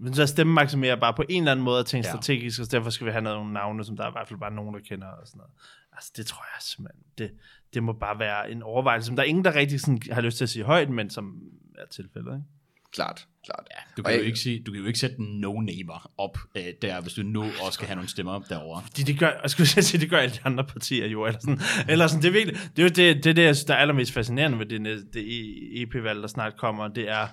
men 0.00 0.14
så 0.14 0.26
stemme 0.26 0.52
maksimerer 0.52 0.96
bare 0.96 1.14
på 1.14 1.24
en 1.28 1.42
eller 1.42 1.52
anden 1.52 1.64
måde 1.64 1.80
at 1.80 1.86
tænke 1.86 2.08
ja. 2.08 2.12
strategisk, 2.12 2.60
og 2.60 2.72
derfor 2.72 2.90
skal 2.90 3.06
vi 3.06 3.12
have 3.12 3.22
nogle 3.22 3.52
navne, 3.52 3.84
som 3.84 3.96
der 3.96 4.04
er 4.04 4.08
i 4.08 4.12
hvert 4.12 4.28
fald 4.28 4.40
bare 4.40 4.50
nogen, 4.50 4.74
der 4.74 4.80
kender 4.80 5.06
og 5.06 5.26
sådan 5.26 5.38
noget. 5.38 5.52
Altså, 5.92 6.12
det 6.16 6.26
tror 6.26 6.44
jeg 6.54 6.62
simpelthen, 6.62 7.02
det, 7.18 7.30
det 7.74 7.82
må 7.82 7.92
bare 7.92 8.18
være 8.18 8.50
en 8.50 8.62
overvejelse, 8.62 9.06
som 9.06 9.16
der 9.16 9.22
er 9.22 9.26
ingen, 9.26 9.44
der 9.44 9.54
rigtig 9.54 9.80
sådan, 9.80 10.00
har 10.10 10.20
lyst 10.20 10.36
til 10.36 10.44
at 10.44 10.50
sige 10.50 10.64
højt, 10.64 10.90
men 10.90 11.10
som 11.10 11.42
er 11.78 11.86
tilfældet, 11.86 12.34
ikke? 12.34 12.46
klart, 12.92 13.26
klart. 13.44 13.66
Du 13.96 14.02
Og 14.02 14.04
kan, 14.04 14.14
jo 14.14 14.18
jeg- 14.18 14.26
ikke 14.26 14.38
sige, 14.38 14.62
du 14.66 14.72
kan 14.72 14.80
jo 14.80 14.86
ikke 14.86 14.98
sætte 14.98 15.16
en 15.18 15.40
no-neighbor 15.40 16.10
op 16.18 16.38
øh, 16.54 16.62
der, 16.82 17.00
hvis 17.00 17.12
du 17.12 17.22
nu 17.22 17.42
også 17.42 17.70
skal 17.72 17.86
have 17.86 17.94
nogle 17.96 18.08
stemmer 18.10 18.38
derovre. 18.40 18.82
De, 18.96 19.04
de 19.04 19.14
gør, 19.18 19.30
jeg 19.42 19.50
skulle 19.50 19.66
sige, 19.66 20.00
det 20.00 20.10
gør 20.10 20.18
alle 20.18 20.34
de 20.34 20.40
andre 20.44 20.64
partier 20.64 21.06
jo, 21.06 21.26
eller 21.26 21.40
sådan, 21.40 21.60
eller 21.88 22.06
sådan, 22.06 22.22
det 22.22 22.28
er 22.28 22.32
virkelig, 22.32 22.60
det 22.76 22.78
er 22.78 22.82
jo 22.82 22.88
det, 22.88 23.24
det, 23.24 23.36
det 23.36 23.42
jeg 23.42 23.56
synes, 23.56 23.64
der 23.64 23.74
er 23.74 23.78
allermest 23.78 24.12
fascinerende 24.12 24.58
ved 24.58 24.66
det, 24.66 24.80
det 25.14 25.20
E- 25.22 25.82
EP-valg, 25.82 26.22
der 26.22 26.28
snart 26.28 26.56
kommer, 26.56 26.88
det 26.88 27.08
er, 27.10 27.26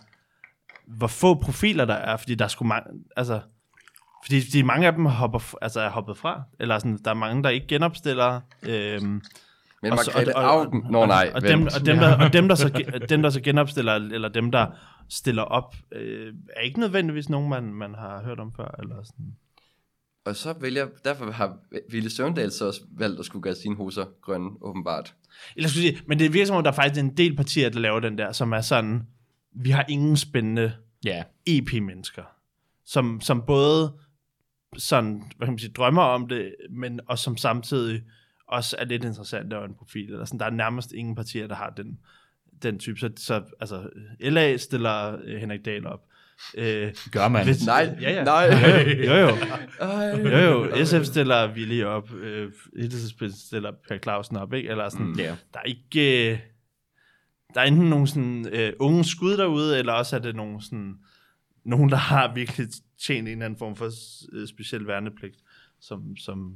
hvor 0.87 1.07
få 1.07 1.35
profiler 1.41 1.85
der 1.85 1.93
er, 1.93 2.17
fordi 2.17 2.35
der 2.35 2.45
er 2.45 2.49
sgu 2.49 2.65
mange, 2.65 2.89
altså, 3.17 3.39
fordi, 4.25 4.41
fordi 4.41 4.61
mange 4.61 4.87
af 4.87 4.93
dem 4.93 5.05
hopper, 5.05 5.55
altså 5.61 5.81
er 5.81 5.89
hoppet 5.89 6.17
fra, 6.17 6.41
eller 6.59 6.79
sådan, 6.79 6.99
der 7.05 7.09
er 7.11 7.15
mange, 7.15 7.43
der 7.43 7.49
ikke 7.49 7.67
genopstiller, 7.67 8.41
øhm, 8.63 9.21
Men 9.81 9.91
og 9.91 9.97
så- 9.99 10.11
Margrethe 10.15 10.35
og- 10.35 10.43
og- 10.43 10.49
Augen, 10.49 10.85
nå 10.91 11.05
nej, 11.05 11.31
og 11.35 11.41
dem, 11.41 11.63
og 11.63 11.85
dem, 11.85 11.97
der, 11.97 12.25
og 12.25 12.33
dem, 12.33 12.47
der 12.47 12.55
så, 12.55 12.83
dem, 13.09 13.21
der 13.21 13.29
så 13.29 13.41
genopstiller, 13.41 13.93
eller 13.93 14.29
dem, 14.29 14.51
der 14.51 14.67
stiller 15.09 15.41
op, 15.43 15.75
øh, 15.91 16.33
er 16.55 16.61
ikke 16.61 16.79
nødvendigvis 16.79 17.29
nogen, 17.29 17.49
man, 17.49 17.63
man 17.63 17.95
har 17.95 18.23
hørt 18.23 18.39
om 18.39 18.53
før, 18.55 18.75
eller 18.79 19.03
sådan. 19.03 19.35
Og 20.25 20.35
så 20.35 20.53
vælger, 20.61 20.87
derfor 21.05 21.31
har 21.31 21.57
Ville 21.91 22.09
Søvndal 22.09 22.51
så 22.51 22.67
også 22.67 22.81
valgt 22.91 23.19
at 23.19 23.25
skulle 23.25 23.43
gøre 23.43 23.55
sine 23.55 23.75
hoser 23.75 24.05
grønne, 24.21 24.49
åbenbart. 24.61 25.13
Eller 25.55 25.69
skulle 25.69 25.81
sige, 25.87 26.01
men 26.07 26.19
det 26.19 26.33
virker 26.33 26.45
som 26.47 26.55
om, 26.55 26.63
der 26.63 26.71
er 26.71 26.75
faktisk 26.75 27.03
en 27.03 27.17
del 27.17 27.35
partier, 27.35 27.69
der 27.69 27.79
laver 27.79 27.99
den 27.99 28.17
der, 28.17 28.31
som 28.31 28.51
er 28.53 28.61
sådan, 28.61 29.07
vi 29.55 29.69
har 29.69 29.85
ingen 29.89 30.17
spændende 30.17 30.73
Ja, 31.05 31.23
EP-mennesker, 31.47 32.23
som, 32.85 33.21
som 33.21 33.43
både 33.47 33.93
sådan, 34.77 35.23
hvad 35.37 35.47
kan 35.47 35.53
man 35.53 35.59
sige, 35.59 35.71
drømmer 35.73 36.01
om 36.01 36.27
det, 36.27 36.55
men 36.71 36.99
og 37.07 37.19
som 37.19 37.37
samtidig 37.37 38.01
også 38.47 38.75
er 38.79 38.85
lidt 38.85 39.03
interessant 39.03 39.53
at 39.53 39.63
en 39.69 39.75
profil. 39.75 40.11
Eller 40.11 40.25
sådan, 40.25 40.39
der 40.39 40.45
er 40.45 40.49
nærmest 40.49 40.91
ingen 40.91 41.15
partier, 41.15 41.47
der 41.47 41.55
har 41.55 41.69
den, 41.69 41.99
den 42.63 42.79
type. 42.79 42.99
Så, 42.99 43.09
så 43.17 43.43
altså, 43.59 43.89
LA 44.19 44.57
stiller 44.57 45.17
øh, 45.23 45.37
Henrik 45.39 45.65
Dahl 45.65 45.87
op. 45.87 45.99
Øh, 46.57 46.93
gør 47.11 47.27
man. 47.27 47.45
Hvis- 47.45 47.65
Nej, 47.65 47.97
Ja, 48.01 48.11
ja. 48.11 48.23
nej. 48.23 48.45
jo, 49.07 49.13
jo. 49.13 49.27
Ej. 49.79 50.21
Jo, 50.21 50.65
jo. 50.65 50.85
SF 50.85 51.03
stiller 51.03 51.53
Willy 51.53 51.83
op. 51.83 52.13
Øh, 52.13 52.51
stiller 53.31 53.71
Per 53.87 53.97
Clausen 53.97 54.37
op, 54.37 54.53
ikke? 54.53 54.69
Eller 54.69 54.89
sådan, 54.89 55.05
Mm. 55.05 55.19
Ja. 55.19 55.35
der 55.53 55.59
er 55.59 55.63
ikke... 55.63 56.31
Øh, 56.31 56.39
der 57.53 57.61
er 57.61 57.65
enten 57.65 57.89
nogle 57.89 58.07
sådan, 58.07 58.47
øh, 58.51 58.73
unge 58.79 59.03
skud 59.05 59.37
derude, 59.37 59.79
eller 59.79 59.93
også 59.93 60.15
er 60.15 60.19
det 60.19 60.35
nogle 60.35 60.61
sådan, 60.63 60.95
nogen, 61.65 61.89
der 61.89 61.95
har 61.97 62.33
virkelig 62.33 62.67
tjent 63.07 63.27
en 63.27 63.31
eller 63.31 63.45
anden 63.45 63.59
form 63.59 63.75
for 63.75 63.89
øh, 64.33 64.47
speciel 64.47 64.87
værnepligt, 64.87 65.35
som, 65.81 66.17
som 66.17 66.55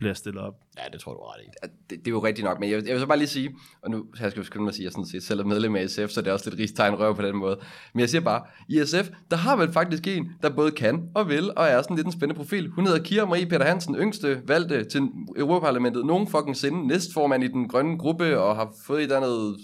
bliver 0.00 0.14
stillet 0.14 0.42
op. 0.42 0.54
Ja, 0.78 0.82
det 0.92 1.00
tror 1.00 1.12
du 1.12 1.18
ret 1.20 1.40
i. 1.44 1.48
Ja, 1.62 1.68
det, 1.90 1.98
det 1.98 2.06
er 2.06 2.10
jo 2.10 2.24
rigtigt 2.24 2.44
nok, 2.44 2.60
men 2.60 2.70
jeg, 2.70 2.82
jeg 2.86 2.92
vil 2.92 3.00
så 3.00 3.06
bare 3.06 3.18
lige 3.18 3.28
sige, 3.28 3.54
og 3.82 3.90
nu 3.90 4.04
skal 4.14 4.32
jeg 4.36 4.44
skynde 4.44 4.62
mig 4.62 4.68
at 4.68 4.74
sige, 4.74 4.82
at 4.82 4.84
jeg 4.84 4.92
sådan 4.92 5.06
set 5.06 5.22
selv 5.22 5.40
er 5.40 5.44
medlem 5.44 5.76
af 5.76 5.90
SF, 5.90 6.08
så 6.08 6.20
det 6.20 6.28
er 6.28 6.32
også 6.32 6.50
lidt 6.50 6.60
rigstegn 6.60 6.94
røv 6.94 7.16
på 7.16 7.22
den 7.22 7.36
måde. 7.36 7.58
Men 7.94 8.00
jeg 8.00 8.08
siger 8.08 8.22
bare, 8.22 8.42
i 8.68 8.82
SF, 8.86 9.08
der 9.30 9.36
har 9.36 9.56
vel 9.56 9.72
faktisk 9.72 10.06
en, 10.06 10.30
der 10.42 10.50
både 10.50 10.70
kan 10.70 11.08
og 11.14 11.28
vil, 11.28 11.50
og 11.56 11.66
er 11.66 11.82
sådan 11.82 11.96
lidt 11.96 12.06
en 12.06 12.12
spændende 12.12 12.34
profil. 12.38 12.68
Hun 12.68 12.86
hedder 12.86 13.02
Kira 13.02 13.24
Marie 13.26 13.46
Peter 13.46 13.64
Hansen, 13.64 13.94
yngste 13.96 14.42
valgte 14.46 14.84
til 14.84 15.02
Europaparlamentet, 15.36 16.06
nogen 16.06 16.28
fucking 16.28 16.56
sinde, 16.56 16.86
næstformand 16.86 17.44
i 17.44 17.48
den 17.48 17.68
grønne 17.68 17.98
gruppe, 17.98 18.38
og 18.40 18.56
har 18.56 18.72
fået 18.86 18.98
et 18.98 19.02
eller 19.02 19.16
andet 19.16 19.56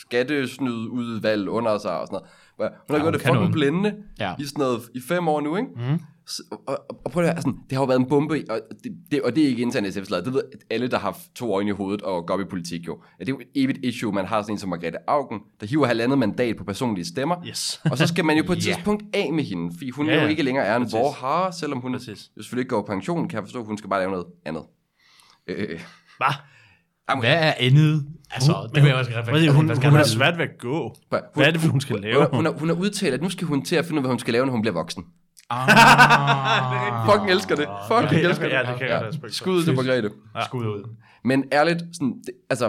skattesnydudvalg 0.00 1.48
under 1.48 1.78
sig 1.78 2.00
og 2.00 2.06
sådan 2.06 2.14
noget. 2.14 2.28
Hun 2.58 2.68
har 2.90 2.96
Ja, 2.96 3.02
gjort 3.02 3.14
det 3.14 3.22
fucking 3.22 3.52
blændende 3.52 3.94
Ja. 4.20 4.34
i 4.38 4.44
sådan 4.44 4.60
noget, 4.60 4.80
i 4.94 5.00
fem 5.00 5.28
år 5.28 5.40
nu, 5.40 5.56
ikke? 5.56 5.68
Mm. 5.76 6.00
Og, 6.50 6.62
og, 6.66 6.78
og 7.04 7.12
prøv 7.12 7.24
at 7.24 7.30
høre, 7.30 7.42
sådan, 7.42 7.58
det 7.70 7.72
har 7.72 7.80
jo 7.82 7.86
været 7.86 7.98
en 7.98 8.06
bombe, 8.08 8.44
og 8.50 8.60
det, 8.84 8.92
det, 9.10 9.22
og 9.22 9.36
det 9.36 9.44
er 9.44 9.48
ikke 9.48 9.62
internt 9.62 9.94
sf 9.94 10.06
Det 10.08 10.34
ved 10.34 10.42
alle, 10.70 10.88
der 10.88 10.98
har 10.98 11.18
to 11.34 11.54
øjne 11.54 11.68
i 11.68 11.72
hovedet 11.72 12.02
og 12.02 12.26
går 12.26 12.34
op 12.34 12.40
i 12.40 12.44
politik 12.44 12.86
jo. 12.86 12.98
Ja, 13.18 13.24
det 13.24 13.32
er 13.32 13.36
jo 13.36 13.40
et 13.40 13.62
evigt 13.64 13.78
issue, 13.84 14.12
man 14.12 14.26
har 14.26 14.42
sådan 14.42 14.54
en 14.54 14.58
som 14.58 14.70
Margrethe 14.70 14.98
Augen, 15.06 15.40
der 15.60 15.66
hiver 15.66 15.86
halvandet 15.86 16.18
mandat 16.18 16.56
på 16.56 16.64
personlige 16.64 17.04
stemmer. 17.04 17.36
Yes. 17.48 17.80
Og 17.90 17.98
så 17.98 18.06
skal 18.06 18.24
man 18.24 18.36
jo 18.36 18.44
på 18.46 18.52
et 18.52 18.62
tidspunkt 18.68 19.04
af 19.16 19.32
med 19.32 19.44
hende, 19.44 19.72
fordi 19.78 19.90
hun 19.90 20.06
Ja, 20.06 20.14
ja, 20.14 20.22
jo 20.22 20.28
ikke 20.28 20.42
længere 20.42 20.64
er 20.64 20.76
en 20.76 20.82
Præcis. 20.82 20.94
vorhar, 20.94 21.50
selvom 21.50 21.78
hun 21.80 21.92
Præcis. 21.92 22.30
jo 22.36 22.42
selvfølgelig 22.42 22.62
ikke 22.62 22.70
går 22.74 22.82
på 22.82 22.86
pension, 22.86 23.28
kan 23.28 23.36
jeg 23.36 23.44
forstå, 23.44 23.64
hun 23.64 23.78
skal 23.78 23.90
bare 23.90 24.00
lave 24.00 24.10
noget 24.10 24.26
andet. 24.46 24.62
Øh, 25.48 25.80
Hvad? 26.16 26.34
Hvad 27.20 27.34
er 27.34 27.52
andet? 27.58 28.06
Altså, 28.30 28.70
det 28.74 28.82
vil 28.82 28.88
jeg 28.88 28.98
også 28.98 29.10
gerne 29.10 29.46
Hun, 29.46 29.54
hun, 29.56 29.66
hvad 29.66 29.76
skal 29.76 29.90
hun 29.90 29.98
er 30.00 30.04
sige? 30.04 30.16
svært 30.16 30.38
ved 30.38 30.44
at 30.44 30.58
gå. 30.58 30.94
Hvad 31.08 31.20
er 31.46 31.50
det, 31.50 31.60
hun 31.70 31.80
skal 31.80 31.96
lave? 32.00 32.26
Hun, 32.26 32.34
hun, 32.36 32.44
har, 32.44 32.52
hun 32.52 32.68
har 32.68 32.76
udtalt, 32.76 33.14
at 33.14 33.22
nu 33.22 33.30
skal 33.30 33.46
hun 33.46 33.64
til 33.64 33.76
at 33.76 33.84
finde 33.84 33.94
ud 33.94 33.98
af, 33.98 34.02
hvad 34.02 34.10
hun 34.10 34.18
skal 34.18 34.32
lave, 34.32 34.46
når 34.46 34.52
hun 34.52 34.62
bliver 34.62 34.74
voksen. 34.74 35.04
Ah. 35.52 37.06
Fucking 37.08 37.30
elsker 37.30 37.56
det. 37.56 37.68
Fucking 37.88 38.08
Okay, 38.08 38.28
elsker 38.28 38.46
okay, 38.46 38.58
det. 38.58 38.66
ja, 38.66 38.70
det 38.72 38.78
kan 38.78 38.88
jeg 38.88 39.00
respektere. 39.02 39.32
Skud 39.32 39.64
til 39.64 39.74
Margrethe. 39.74 40.10
Skud 40.46 40.66
ud. 40.66 40.96
Men 41.24 41.44
ærligt, 41.52 41.82
sådan, 41.92 42.14
det, 42.26 42.30
altså, 42.50 42.64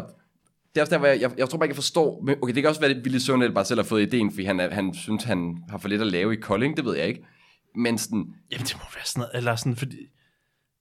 det 0.76 0.78
er 0.78 0.82
også 0.82 0.92
der, 0.92 0.98
hvor 0.98 1.08
jeg, 1.08 1.22
jeg, 1.22 1.32
jeg 1.38 1.50
tror 1.50 1.58
bare 1.58 1.66
ikke, 1.66 1.72
jeg 1.74 1.76
forstår, 1.76 2.22
men 2.26 2.36
okay, 2.42 2.54
det 2.56 2.64
kan 2.64 2.70
også 2.70 2.82
være, 2.82 2.92
at 2.92 2.98
Willy 2.98 3.18
Søvndal 3.18 3.52
bare 3.54 3.66
selv 3.66 3.80
har 3.80 3.86
fået 3.86 4.02
ideen, 4.02 4.32
fordi 4.32 4.44
han, 4.46 4.60
han 4.60 4.94
synes, 4.94 5.24
han 5.24 5.58
har 5.70 5.78
for 5.78 5.88
lidt 5.90 6.02
at 6.02 6.08
lave 6.08 6.34
i 6.34 6.36
Kolding, 6.36 6.78
det 6.78 6.86
ved 6.86 6.96
jeg 6.96 7.08
ikke. 7.08 7.26
Men 7.76 7.98
sådan, 7.98 8.26
Jamen, 8.52 8.66
det 8.66 8.76
må 8.78 8.84
være 8.96 9.06
sådan 9.06 9.20
noget, 9.20 9.32
eller 9.38 9.56
sådan, 9.56 9.76
fordi... 9.76 9.98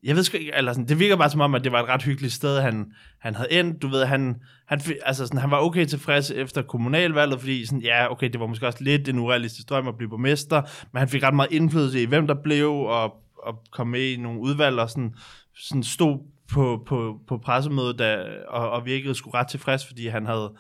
Jeg 0.05 0.17
ved 0.17 0.23
sgu 0.23 0.37
ikke, 0.37 0.53
eller 0.55 0.73
sådan, 0.73 0.89
det 0.89 0.99
virker 0.99 1.17
bare 1.17 1.31
som 1.31 1.41
om, 1.41 1.55
at 1.55 1.65
det 1.65 1.73
var 1.73 1.83
et 1.83 1.89
ret 1.89 2.03
hyggeligt 2.03 2.33
sted, 2.33 2.61
han, 2.61 2.93
han 3.19 3.35
havde 3.35 3.53
endt. 3.53 3.83
Du 3.83 3.89
ved, 3.89 4.05
han, 4.05 4.37
han, 4.67 4.81
altså 5.05 5.27
sådan, 5.27 5.41
han 5.41 5.51
var 5.51 5.59
okay 5.61 5.85
tilfreds 5.87 6.31
efter 6.31 6.63
kommunalvalget, 6.63 7.41
fordi 7.41 7.67
sådan, 7.67 7.83
ja, 7.83 8.13
okay, 8.13 8.31
det 8.31 8.41
var 8.41 8.47
måske 8.47 8.67
også 8.67 8.85
lidt 8.85 9.09
en 9.09 9.19
urealistisk 9.19 9.69
drøm 9.71 9.89
at 9.89 9.97
blive 9.97 10.11
borgmester, 10.11 10.63
men 10.93 10.99
han 10.99 11.09
fik 11.09 11.23
ret 11.23 11.35
meget 11.35 11.53
indflydelse 11.53 12.03
i, 12.03 12.07
hvem 12.07 12.27
der 12.27 12.35
blev, 12.45 12.71
og, 12.73 13.15
og 13.43 13.63
kom 13.73 13.87
med 13.87 14.01
i 14.13 14.17
nogle 14.17 14.41
udvalg, 14.41 14.79
og 14.79 14.91
sådan, 14.91 15.15
sådan 15.57 15.83
stod 15.83 16.19
på, 16.53 16.83
på, 16.87 17.19
på 17.29 17.39
pressemødet, 17.39 17.99
da, 17.99 18.25
og, 18.49 18.71
og 18.71 18.87
virkede 18.87 19.15
sgu 19.15 19.31
ret 19.31 19.49
tilfreds, 19.49 19.87
fordi 19.87 20.07
han 20.09 20.27
havde 20.27 20.53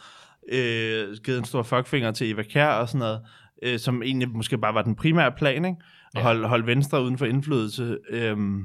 øh, 0.52 1.16
givet 1.24 1.38
en 1.38 1.44
stor 1.44 1.62
fuckfinger 1.62 2.10
til 2.10 2.30
Eva 2.30 2.42
Kjær 2.42 2.68
og 2.68 2.88
sådan 2.88 2.98
noget, 2.98 3.20
øh, 3.62 3.78
som 3.78 4.02
egentlig 4.02 4.28
måske 4.28 4.58
bare 4.58 4.74
var 4.74 4.82
den 4.82 4.94
primære 4.96 5.32
plan, 5.32 5.64
ikke? 5.64 5.76
At 6.14 6.18
Ja. 6.20 6.22
holde, 6.22 6.48
holde 6.48 6.66
Venstre 6.66 7.02
uden 7.02 7.18
for 7.18 7.26
indflydelse. 7.26 7.98
Øhm, 8.10 8.62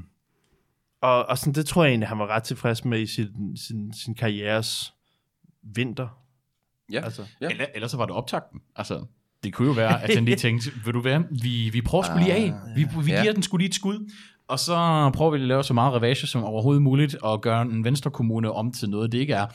og, 1.07 1.25
og 1.29 1.37
sådan, 1.37 1.53
det 1.53 1.65
tror 1.65 1.83
jeg 1.83 1.89
egentlig, 1.91 2.09
han 2.09 2.19
var 2.19 2.27
ret 2.27 2.43
tilfreds 2.43 2.85
med 2.85 2.99
i 2.99 3.05
sin, 3.05 3.57
sin, 3.57 3.93
sin 3.93 4.15
karrieres 4.15 4.93
vinter. 5.63 6.07
ja. 6.91 7.01
Altså. 7.03 7.25
Ja. 7.41 7.47
Eller, 7.49 7.65
ellers 7.75 7.91
så 7.91 7.97
var 7.97 8.05
det 8.05 8.15
optakten. 8.15 8.59
Altså, 8.75 9.05
det 9.43 9.53
kunne 9.53 9.67
jo 9.67 9.73
være, 9.73 10.03
at 10.03 10.15
han 10.15 10.25
lige 10.25 10.35
tænkte, 10.45 10.71
vil 10.85 10.93
du 10.93 10.99
være, 11.01 11.23
vi, 11.41 11.69
vi 11.73 11.81
prøver 11.81 12.03
sgu 12.03 12.17
lige 12.17 12.33
af. 12.33 12.53
Vi, 12.75 12.87
vi 13.03 13.11
Ja. 13.11 13.21
giver 13.21 13.33
den 13.33 13.43
sgu 13.43 13.57
lige 13.57 13.67
et 13.67 13.75
skud. 13.75 14.11
Og 14.47 14.59
så 14.59 14.75
prøver 15.13 15.31
vi 15.31 15.37
at 15.37 15.47
lave 15.47 15.63
så 15.63 15.73
meget 15.73 15.93
ravage 15.93 16.27
som 16.27 16.43
overhovedet 16.43 16.81
muligt, 16.83 17.15
og 17.15 17.41
gøre 17.41 17.61
en 17.61 17.83
venstre 17.83 18.11
kommune 18.11 18.51
om 18.51 18.71
til 18.71 18.89
noget, 18.89 19.11
det 19.11 19.17
ikke 19.17 19.33
er. 19.33 19.47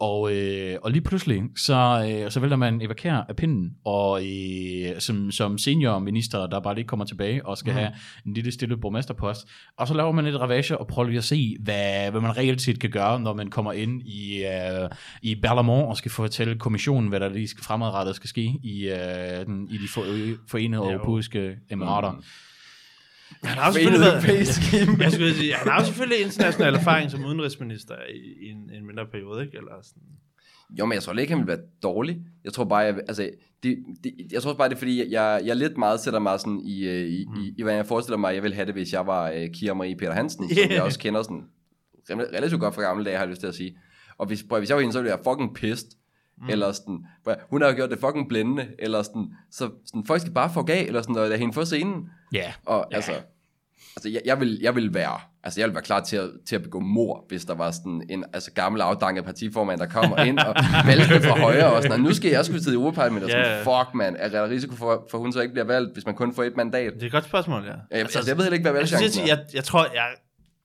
Og, 0.00 0.34
øh, 0.36 0.78
og 0.82 0.90
lige 0.90 1.02
pludselig, 1.02 1.42
så, 1.56 2.08
øh, 2.10 2.30
så 2.30 2.40
vælger 2.40 2.56
man 2.56 2.82
Eva 2.82 2.94
Kjær 2.94 3.16
af 3.28 3.36
pinden, 3.36 3.70
og 3.84 4.22
øh, 4.26 5.00
som, 5.00 5.30
som 5.30 5.58
seniorminister, 5.58 6.46
der 6.46 6.60
bare 6.60 6.74
lige 6.74 6.84
kommer 6.84 7.04
tilbage 7.04 7.46
og 7.46 7.58
skal 7.58 7.72
mm. 7.72 7.78
have 7.78 7.92
en 8.26 8.34
lille 8.34 8.52
stille 8.52 8.76
borgmesterpost. 8.76 9.48
Og 9.78 9.88
så 9.88 9.94
laver 9.94 10.12
man 10.12 10.24
lidt 10.24 10.36
ravage 10.36 10.78
og 10.78 10.86
prøver 10.86 11.08
lige 11.08 11.18
at 11.18 11.24
se, 11.24 11.56
hvad, 11.60 12.10
hvad 12.10 12.20
man 12.20 12.36
reelt 12.36 12.62
set 12.62 12.80
kan 12.80 12.90
gøre, 12.90 13.20
når 13.20 13.34
man 13.34 13.50
kommer 13.50 13.72
ind 13.72 14.02
i, 14.02 14.44
øh, 14.44 14.88
i 15.22 15.34
Berlamont 15.34 15.88
og 15.88 15.96
skal 15.96 16.10
fortælle 16.10 16.58
kommissionen, 16.58 17.08
hvad 17.08 17.20
der 17.20 17.28
lige 17.28 17.48
skal, 17.48 17.64
fremadrettet 17.64 18.16
skal 18.16 18.28
ske 18.28 18.58
i, 18.62 18.88
øh, 18.88 19.46
den, 19.46 19.68
i 19.70 19.78
de 19.78 19.88
for, 19.94 20.04
forenede 20.48 20.92
europæiske 20.92 21.56
emirater. 21.70 22.12
Mm. 22.12 22.22
Han 23.42 23.58
har 23.58 23.72
selvfølgelig 23.72 24.00
været, 24.00 25.00
jeg 25.00 25.12
skulle 25.12 25.34
sige, 25.34 25.54
han 25.54 25.68
har 25.68 25.84
selvfølgelig 25.84 26.20
international 26.24 26.74
erfaring 26.74 27.10
som 27.10 27.24
udenrigsminister 27.24 27.94
i, 27.94 28.46
i 28.46 28.50
en, 28.50 28.70
en 28.74 28.86
mindre 28.86 29.06
periode, 29.06 29.44
ikke? 29.44 29.56
Eller 29.56 29.72
sådan. 29.82 30.02
Jo, 30.78 30.86
men 30.86 30.92
jeg 30.94 31.02
tror 31.02 31.12
ikke, 31.12 31.32
han 31.32 31.40
vil 31.40 31.48
være 31.48 31.64
dårlig. 31.82 32.20
Jeg 32.44 32.52
tror 32.52 32.64
bare, 32.64 32.78
jeg, 32.78 32.94
altså, 33.08 33.30
det, 33.62 33.76
det, 34.04 34.12
jeg 34.32 34.42
tror 34.42 34.54
bare, 34.54 34.68
det 34.68 34.74
er 34.74 34.78
fordi, 34.78 35.12
jeg, 35.12 35.40
jeg 35.44 35.56
lidt 35.56 35.76
meget 35.76 36.00
sætter 36.00 36.20
mig 36.20 36.40
sådan 36.40 36.60
i, 36.60 36.84
øh, 36.84 37.08
i, 37.08 37.26
mm. 37.28 37.40
i, 37.40 37.54
i, 37.58 37.62
hvad 37.62 37.74
jeg 37.74 37.86
forestiller 37.86 38.18
mig, 38.18 38.34
jeg 38.34 38.42
ville 38.42 38.54
have 38.54 38.66
det, 38.66 38.74
hvis 38.74 38.92
jeg 38.92 39.06
var 39.06 39.30
uh, 39.30 39.46
Kira 39.54 39.74
Marie 39.74 39.96
Peter 39.96 40.12
Hansen, 40.12 40.44
yeah. 40.44 40.56
som 40.62 40.70
jeg 40.70 40.82
også 40.88 40.98
kender 40.98 41.22
sådan 41.22 41.44
relativt 42.10 42.60
godt 42.60 42.74
fra 42.74 42.82
gamle 42.82 43.04
dage, 43.04 43.16
har 43.16 43.24
jeg 43.24 43.30
lyst 43.30 43.40
til 43.40 43.46
at 43.46 43.54
sige. 43.54 43.78
Og 44.18 44.26
hvis, 44.26 44.42
prøv, 44.42 44.58
hvis 44.58 44.68
jeg 44.68 44.76
var 44.76 44.80
hende, 44.80 44.92
så 44.92 44.98
ville 44.98 45.10
jeg 45.16 45.20
fucking 45.24 45.54
pissed. 45.54 45.90
Mm. 46.38 46.48
Eller 46.48 46.72
sådan, 46.72 47.06
"Prøv 47.24 47.32
at- 47.34 47.40
hun 47.50 47.62
har 47.62 47.68
jo 47.68 47.74
gjort 47.76 47.90
det 47.90 47.98
fucking 47.98 48.28
blændende, 48.28 48.66
eller 48.78 49.02
sådan, 49.02 49.26
så 49.50 49.70
sådan, 49.86 50.04
folk 50.06 50.20
skal 50.20 50.32
bare 50.32 50.50
få 50.54 50.66
af, 50.68 50.84
eller 50.86 51.02
sådan, 51.02 51.16
og 51.16 51.28
lade 51.28 51.38
hende 51.38 51.54
få 51.54 51.64
scenen. 51.64 52.08
Ja. 52.32 52.52
Og 52.66 52.86
ja. 52.90 52.96
altså, 52.96 53.12
altså 53.96 54.08
jeg, 54.08 54.20
jeg, 54.24 54.40
vil, 54.40 54.58
jeg 54.62 54.74
vil 54.74 54.94
være, 54.94 55.20
altså 55.44 55.60
jeg 55.60 55.68
vil 55.68 55.74
være 55.74 55.82
klar 55.82 56.00
til 56.00 56.16
at, 56.16 56.30
til 56.46 56.56
at 56.56 56.62
begå 56.62 56.80
mor, 56.80 57.24
hvis 57.28 57.44
der 57.44 57.54
var 57.54 57.70
sådan 57.70 58.02
en 58.10 58.24
altså, 58.32 58.52
gammel 58.52 58.80
afdanket 58.80 59.24
partiformand, 59.24 59.80
der 59.80 59.86
kommer 59.86 60.16
ind 60.16 60.38
og 60.38 60.54
vælter 60.86 61.20
fra 61.20 61.38
højre, 61.40 61.72
og 61.72 61.82
sådan, 61.82 61.92
og 61.92 62.00
nu 62.00 62.14
skal 62.14 62.30
jeg 62.30 62.44
skulle 62.44 62.62
sidde 62.64 62.76
i 62.76 62.78
Europaparlamentet, 62.80 63.24
og 63.24 63.30
sådan, 63.30 63.46
Ja. 63.66 63.82
fuck 63.82 63.94
man, 63.94 64.16
er 64.18 64.28
der 64.28 64.48
risiko 64.48 64.74
for, 64.76 65.06
for 65.10 65.18
hun 65.18 65.32
så 65.32 65.40
ikke 65.40 65.52
bliver 65.52 65.66
valgt, 65.66 65.92
hvis 65.92 66.06
man 66.06 66.14
kun 66.14 66.34
får 66.34 66.42
et 66.42 66.56
mandat? 66.56 66.92
Det 66.94 67.02
er 67.02 67.06
et 67.06 67.12
godt 67.12 67.24
spørgsmål, 67.24 67.62
ja. 67.64 67.68
Ja, 67.70 67.74
jeg, 67.90 68.00
altså, 68.00 68.22
jeg 68.26 68.36
ved 68.36 68.44
heller 68.44 68.58
ikke, 68.58 68.70
hvad 68.70 68.86
synes, 68.86 68.92
valgchancen 69.02 69.26
jeg, 69.28 69.32
er. 69.32 69.36
jeg, 69.36 69.54
jeg 69.54 69.64
tror, 69.64 69.84
jeg, 69.94 70.06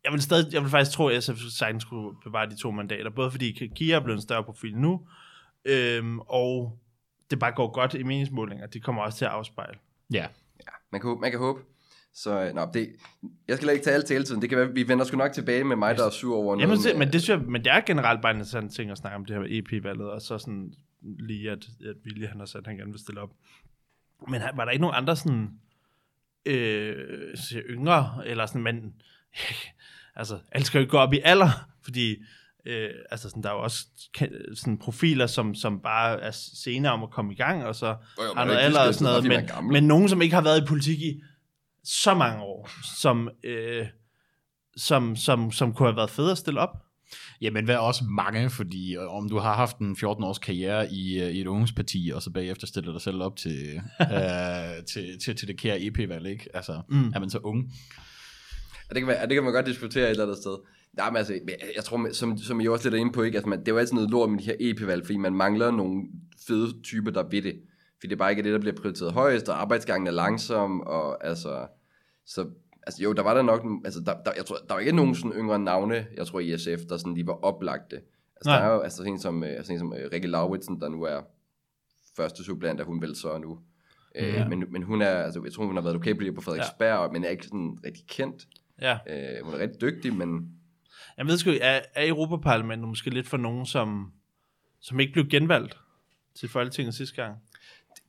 jeg 0.04 0.12
vil 0.14 0.22
stadig, 0.22 0.54
jeg 0.54 0.62
vil 0.62 0.70
faktisk 0.70 0.92
tro, 0.92 1.08
at 1.08 1.24
SF 1.24 1.38
sagtens 1.58 1.82
skulle 1.84 2.16
bevare 2.24 2.50
de 2.50 2.56
to 2.62 2.72
mandater, 2.72 3.10
både 3.16 3.32
fordi 3.32 3.70
Kia 3.76 3.96
er 3.96 4.00
blevet 4.00 4.18
en 4.18 4.22
større 4.22 4.44
profil 4.44 4.78
nu, 4.78 5.02
øhm, 5.66 6.20
og 6.20 6.80
det 7.32 7.40
bare 7.40 7.52
går 7.52 7.72
godt 7.72 7.94
i 7.94 8.04
meningsmålinger. 8.04 8.68
Det 8.68 8.84
kommer 8.84 9.02
også 9.02 9.18
til 9.18 9.26
at 9.26 9.32
afspejle. 9.32 9.80
Ja. 10.14 10.28
Man 10.92 11.02
kan, 11.02 11.08
håbe- 11.10 11.22
man 11.22 11.32
kan 11.32 11.40
håbe. 11.40 11.60
Så 12.14 12.44
øh, 12.44 12.56
nå, 12.56 12.68
det, 12.74 12.96
jeg 13.48 13.58
skal 13.58 13.70
ikke 13.70 13.84
tage 13.84 13.94
alt 13.96 14.06
taletiden. 14.06 14.42
Det 14.42 14.50
kan 14.50 14.58
være, 14.58 14.74
vi 14.74 14.88
vender 14.88 15.06
sgu 15.06 15.18
nok 15.18 15.32
tilbage 15.32 15.64
med 15.64 15.76
mig, 15.76 15.98
der 15.98 16.06
er 16.06 16.10
sur 16.10 16.36
over 16.38 16.56
Jamen, 16.60 16.68
noget. 16.78 16.86
med- 16.98 17.06
men, 17.06 17.14
det 17.14 17.22
synes 17.22 17.40
jeg, 17.40 17.50
men 17.52 17.64
det 17.64 17.72
er 17.72 17.82
generelt 17.82 18.22
bare 18.22 18.32
en 18.32 18.38
interessant 18.38 18.74
ting 18.74 18.92
at 18.92 18.98
snakke 18.98 19.16
om 19.16 19.26
det 19.26 19.36
her 19.36 19.44
EP-valget, 19.50 20.10
og 20.12 20.22
så 20.22 20.38
sådan 20.38 20.74
lige, 21.02 21.52
at, 21.52 21.68
at 21.90 21.96
Willy 22.06 22.28
han 22.28 22.40
har 22.40 22.46
sagt, 22.46 22.62
at 22.62 22.68
han 22.68 22.78
gerne 22.78 22.92
vil 22.92 23.00
stille 23.00 23.22
op. 23.22 23.30
Men 24.28 24.42
var 24.56 24.66
der 24.66 24.72
ikke 24.72 24.82
nogen 24.82 24.96
andre 24.96 25.16
sådan 25.16 25.50
øh, 26.46 27.36
yngre, 27.54 28.22
eller 28.26 28.46
sådan, 28.46 28.62
men 28.64 28.94
altså, 30.16 30.40
alle 30.52 30.66
skal 30.66 30.78
jo 30.80 30.82
ikke 30.82 30.92
gå 30.92 30.98
op 30.98 31.14
i 31.14 31.20
alder, 31.24 31.50
fordi 31.82 32.24
øh, 32.70 32.90
altså 33.12 33.30
sådan, 33.30 33.44
der 33.44 33.50
er 33.50 33.54
jo 33.54 33.62
også 33.64 33.86
sådan 34.56 34.78
profiler, 34.78 35.28
som, 35.28 35.56
som 35.56 35.80
bare 35.82 36.22
er 36.22 36.32
senere 36.64 36.94
om 36.94 37.04
at 37.04 37.10
komme 37.12 37.34
i 37.34 37.36
gang, 37.36 37.64
og 37.66 37.76
så 37.76 37.88
Jo, 37.88 38.34
har 38.36 38.46
noget 38.46 38.60
alder 38.60 38.88
og 38.88 38.94
sådan 38.94 39.06
noget, 39.12 39.24
man 39.28 39.38
men, 39.38 39.48
gammel. 39.48 39.74
men 39.74 39.84
nogen, 39.84 40.10
som 40.10 40.22
ikke 40.22 40.36
har 40.36 40.42
været 40.42 40.62
i 40.62 40.66
politik 40.66 41.02
i 41.02 41.22
så 41.84 42.14
mange 42.14 42.42
år, 42.44 42.70
som, 43.00 43.30
øh, 43.44 43.86
som, 44.78 45.16
som, 45.16 45.52
som 45.52 45.74
kunne 45.74 45.88
have 45.90 45.96
været 45.96 46.10
fede 46.10 46.32
at 46.32 46.38
stille 46.38 46.60
op. 46.60 46.70
Jamen, 47.42 47.66
hvad 47.66 47.76
er 47.76 47.80
også 47.80 48.04
mange, 48.04 48.50
fordi 48.50 48.96
øh, 48.96 49.14
om 49.16 49.30
du 49.30 49.38
har 49.40 49.56
haft 49.56 49.78
en 49.78 49.92
14-års 50.00 50.38
karriere 50.40 50.92
i, 50.92 51.20
øh, 51.22 51.30
i 51.32 51.42
et 51.42 51.48
ungdomsparti, 51.48 52.12
og 52.16 52.22
så 52.22 52.30
bagefter 52.32 52.68
stiller 52.68 52.92
dig 52.92 53.02
selv 53.02 53.22
op 53.24 53.36
til, 53.36 53.76
øh, 54.02 54.86
til, 54.94 55.20
til, 55.20 55.36
til 55.36 55.48
det 55.48 55.58
kære 55.60 55.82
EP-valg, 55.82 56.28
ikke? 56.28 56.48
Altså, 56.54 56.82
Mm. 56.88 57.12
er 57.16 57.20
man 57.20 57.30
så 57.30 57.38
ung? 57.38 57.72
Ja, 58.90 58.94
det, 58.94 59.02
kan 59.02 59.08
være, 59.08 59.28
det 59.28 59.34
kan 59.34 59.44
man 59.44 59.54
godt 59.54 59.66
diskutere 59.66 60.04
et 60.06 60.10
eller 60.10 60.24
andet 60.24 60.38
sted. 60.38 60.58
Nej, 60.94 61.10
men 61.10 61.18
altså, 61.18 61.40
jeg, 61.76 61.84
tror, 61.84 62.12
som, 62.12 62.38
som 62.38 62.62
I 62.62 62.68
også 62.68 62.86
lidt 62.86 62.96
er 62.96 63.00
inde 63.00 63.12
på, 63.12 63.22
ikke? 63.22 63.38
Altså, 63.38 63.50
man, 63.50 63.60
det 63.60 63.68
er 63.68 63.72
jo 63.72 63.78
altid 63.78 63.94
noget 63.94 64.10
lort 64.10 64.30
med 64.30 64.40
de 64.40 64.46
her 64.46 64.56
EP-valg, 64.60 65.06
fordi 65.06 65.18
man 65.18 65.34
mangler 65.34 65.72
nogle 65.72 66.04
fede 66.48 66.82
typer, 66.82 67.12
der 67.12 67.24
ved 67.24 67.42
det. 67.42 67.62
Fordi 68.00 68.08
det 68.08 68.14
er 68.14 68.18
bare 68.18 68.32
ikke 68.32 68.44
det, 68.44 68.54
der 68.54 68.60
bliver 68.60 68.76
prioriteret 68.76 69.14
højest, 69.14 69.50
og 69.50 69.62
arbejdsgangen 69.62 70.08
er 70.08 70.12
langsom, 70.12 70.82
og 70.82 71.28
altså... 71.28 71.68
Så, 72.26 72.50
altså 72.84 73.04
jo, 73.04 73.14
der 73.14 73.24
var 73.24 73.34
der 73.34 73.42
nok... 73.42 73.66
Altså, 73.86 74.00
der, 74.00 74.14
der, 74.26 74.32
jeg 74.38 74.46
tror, 74.46 74.58
der 74.68 74.74
var 74.74 74.80
ikke 74.80 74.96
nogen 74.96 75.16
sådan 75.16 75.32
yngre 75.32 75.60
navne, 75.60 76.08
jeg 76.18 76.28
tror, 76.28 76.40
i 76.40 76.58
SF, 76.58 76.86
der 76.90 76.98
sådan 76.98 77.14
lige 77.14 77.28
var 77.28 77.34
oplagte. 77.34 77.96
Altså, 77.96 78.50
Nej. 78.50 78.60
der 78.60 78.66
er 78.66 78.74
jo 78.74 78.80
altså, 78.80 78.98
sådan 78.98 79.14
en 79.14 79.20
som, 79.20 79.44
øh, 79.44 79.50
altså, 79.50 79.74
en 79.74 79.80
som 79.80 79.94
øh, 79.94 80.10
Rikke 80.14 80.28
Lauritsen, 80.28 80.82
der 80.82 80.90
nu 80.90 81.04
er 81.04 81.22
første 82.16 82.44
suppleant, 82.44 82.80
der 82.80 82.86
hun 82.86 83.02
vel 83.02 83.16
så 83.16 83.38
nu. 83.38 83.60
Ja. 84.16 84.42
Øh, 84.42 84.50
men, 84.50 84.64
men 84.70 84.84
hun 84.84 85.02
er, 85.02 85.24
altså, 85.24 85.42
jeg 85.44 85.54
tror, 85.54 85.66
hun 85.66 85.76
har 85.76 85.82
været 85.82 85.96
lokalpolitiker 85.96 86.36
på 86.36 86.42
Frederiksberg, 86.42 87.06
ja. 87.06 87.12
men 87.12 87.24
er 87.24 87.30
ikke 87.30 87.46
sådan 87.46 87.78
rigtig 87.86 88.08
kendt. 88.08 88.48
Ja. 88.82 88.94
Øh, 88.94 89.46
hun 89.46 89.54
er 89.54 89.60
rigtig 89.60 89.82
dygtig, 89.82 90.16
men 90.16 90.59
Jeg 91.20 91.28
ved 91.28 91.38
sgu, 91.38 91.50
ikke, 91.50 91.64
er, 91.64 91.82
er 91.96 92.08
Europaparlamentet 92.10 92.88
måske 92.88 93.10
lidt 93.10 93.28
for 93.28 93.38
nogen, 93.38 93.66
som, 93.66 94.12
som 94.82 95.00
ikke 95.00 95.14
blev 95.14 95.28
genvalgt 95.28 95.78
til 96.40 96.50
Folketinget 96.50 96.94
sidste 96.96 97.16
gang? 97.16 97.36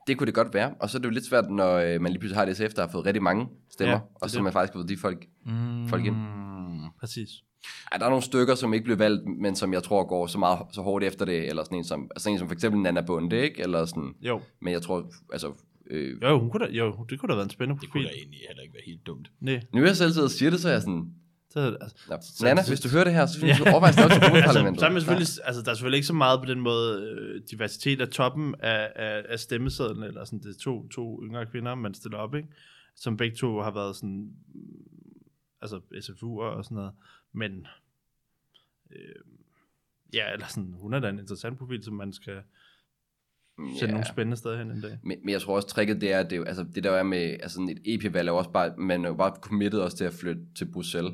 det 0.06 0.18
kunne 0.18 0.26
det 0.26 0.34
godt 0.34 0.54
være. 0.54 0.74
Og 0.80 0.90
så 0.90 0.98
er 0.98 1.00
det 1.00 1.08
jo 1.08 1.12
lidt 1.12 1.26
svært, 1.26 1.50
når 1.50 1.74
øh, 1.76 2.00
man 2.00 2.12
lige 2.12 2.18
pludselig 2.20 2.38
har 2.40 2.46
et 2.46 2.56
SF, 2.56 2.74
der 2.76 2.82
har 2.82 2.88
fået 2.92 3.06
rigtig 3.06 3.22
mange 3.22 3.48
stemmer, 3.70 3.94
Ja, 3.94 4.00
og 4.14 4.30
så 4.30 4.36
det. 4.36 4.44
man 4.44 4.52
faktisk 4.52 4.72
har 4.72 4.78
fået 4.78 4.88
de 4.88 4.96
folk, 4.96 5.26
Mm. 5.46 5.88
folk 5.88 6.04
ind. 6.06 6.16
Præcis. 7.00 7.28
Ej, 7.92 7.98
der 7.98 8.04
er 8.04 8.08
nogle 8.10 8.22
stykker, 8.24 8.54
som 8.54 8.74
ikke 8.74 8.84
blev 8.84 8.98
valgt, 8.98 9.22
men 9.40 9.56
som 9.56 9.72
jeg 9.72 9.82
tror 9.82 10.04
går 10.04 10.26
så 10.26 10.38
meget 10.38 10.58
så 10.72 10.82
hårdt 10.82 11.04
efter 11.04 11.24
det, 11.24 11.48
eller 11.48 11.64
sådan 11.64 11.78
en 11.78 11.84
som, 11.84 12.10
altså 12.16 12.30
en 12.30 12.38
som 12.38 12.48
for 12.48 12.54
eksempel 12.54 12.80
Nana 12.80 13.00
Bunde, 13.00 13.36
ikke? 13.42 13.62
Eller 13.62 13.84
sådan, 13.84 14.14
Jo. 14.20 14.40
men 14.60 14.72
jeg 14.72 14.82
tror, 14.82 15.10
altså, 15.32 15.52
øh, 15.90 16.22
Jo, 16.22 16.38
hun 16.40 16.50
kunne 16.50 16.66
da, 16.66 16.70
jo, 16.72 17.06
det 17.10 17.20
kunne 17.20 17.28
da 17.30 17.34
været 17.34 17.44
en 17.46 17.50
spændende 17.50 17.80
Det 17.80 17.90
kunne 17.90 18.02
profil. 18.02 18.14
da 18.16 18.18
egentlig 18.18 18.40
heller 18.48 18.62
ikke 18.62 18.74
være 18.74 18.82
helt 18.86 19.06
dumt. 19.06 19.30
Nej, 19.40 19.60
nu 19.74 19.82
er 19.82 19.86
jeg 19.86 19.96
selv 19.96 20.10
siddet 20.12 20.24
og 20.26 20.30
siger 20.30 20.50
det, 20.50 20.60
så 20.60 20.68
er 20.68 20.72
jeg 20.72 20.82
sådan, 20.82 21.14
det, 21.54 21.78
altså, 21.80 21.96
Nå, 22.08 22.16
Så- 22.20 22.44
Nana, 22.44 22.62
så- 22.62 22.70
hvis 22.70 22.80
du 22.80 22.88
hører 22.88 23.04
det 23.04 23.12
her, 23.14 23.26
så 23.26 23.32
synes 23.38 23.58
du 23.58 23.64
overveje 23.64 23.88
at 23.88 23.94
stille 23.94 24.04
op 24.04 24.10
til 24.10 24.22
Europaparlamentet. 24.30 24.80
så 24.80 24.86
er 24.86 24.90
man 24.90 25.00
selvfølgelig, 25.00 25.28
altså, 25.44 25.62
der 25.62 25.70
er 25.70 25.74
selvfølgelig 25.74 25.96
ikke 25.98 26.06
så 26.06 26.12
meget 26.14 26.40
på 26.40 26.46
den 26.46 26.60
måde 26.60 27.02
øh, 27.02 27.42
diversitet 27.50 28.00
af 28.00 28.08
toppen 28.08 28.54
af, 28.58 28.92
af, 28.96 29.22
af 29.28 29.38
stemmesedlen, 29.40 30.02
eller 30.02 30.24
sådan, 30.24 30.38
det 30.38 30.54
er 30.56 30.58
to, 30.60 30.88
to 30.88 31.22
yngre 31.24 31.46
kvinder, 31.46 31.74
man 31.74 31.94
stiller 31.94 32.18
op, 32.18 32.34
ikke? 32.34 32.48
Som 32.96 33.16
begge 33.16 33.36
to 33.36 33.60
har 33.60 33.70
været 33.70 33.96
sådan, 33.96 34.32
mm, 34.54 34.60
altså 35.62 35.76
SFU'er 35.94 36.24
og 36.56 36.64
sådan 36.64 36.74
noget, 36.74 36.92
men 37.32 37.66
øh, 38.90 38.98
ja, 40.14 40.32
eller 40.32 40.46
sådan, 40.46 40.74
hun 40.78 40.94
er 40.94 41.00
da 41.00 41.08
en 41.08 41.18
interessant 41.18 41.58
profil, 41.58 41.84
som 41.84 41.94
man 41.94 42.12
skal 42.12 42.42
sende 43.58 43.80
Ja. 43.86 43.90
nogle 43.90 44.06
spændende 44.06 44.36
steder 44.36 44.58
hen 44.58 44.70
en 44.70 44.80
dag. 44.80 44.98
Men, 45.02 45.18
men 45.24 45.28
jeg 45.32 45.40
tror 45.42 45.56
også, 45.56 45.68
tricket 45.68 46.00
det 46.00 46.12
er, 46.12 46.22
det, 46.22 46.32
er 46.32 46.36
jo- 46.36 46.44
altså, 46.44 46.64
det 46.74 46.84
der 46.84 46.90
er 46.90 47.02
med 47.02 47.36
altså, 47.42 47.60
et 47.86 47.94
EP-valg, 47.94 48.28
er 48.28 48.32
også 48.32 48.50
bare, 48.50 48.76
man 48.78 49.04
er 49.04 49.08
jo 49.08 49.14
bare 49.14 49.36
committed 49.40 49.78
også 49.80 49.96
til 49.96 50.04
at 50.04 50.12
flytte 50.14 50.42
til 50.56 50.64
Bruxelles. 50.72 51.12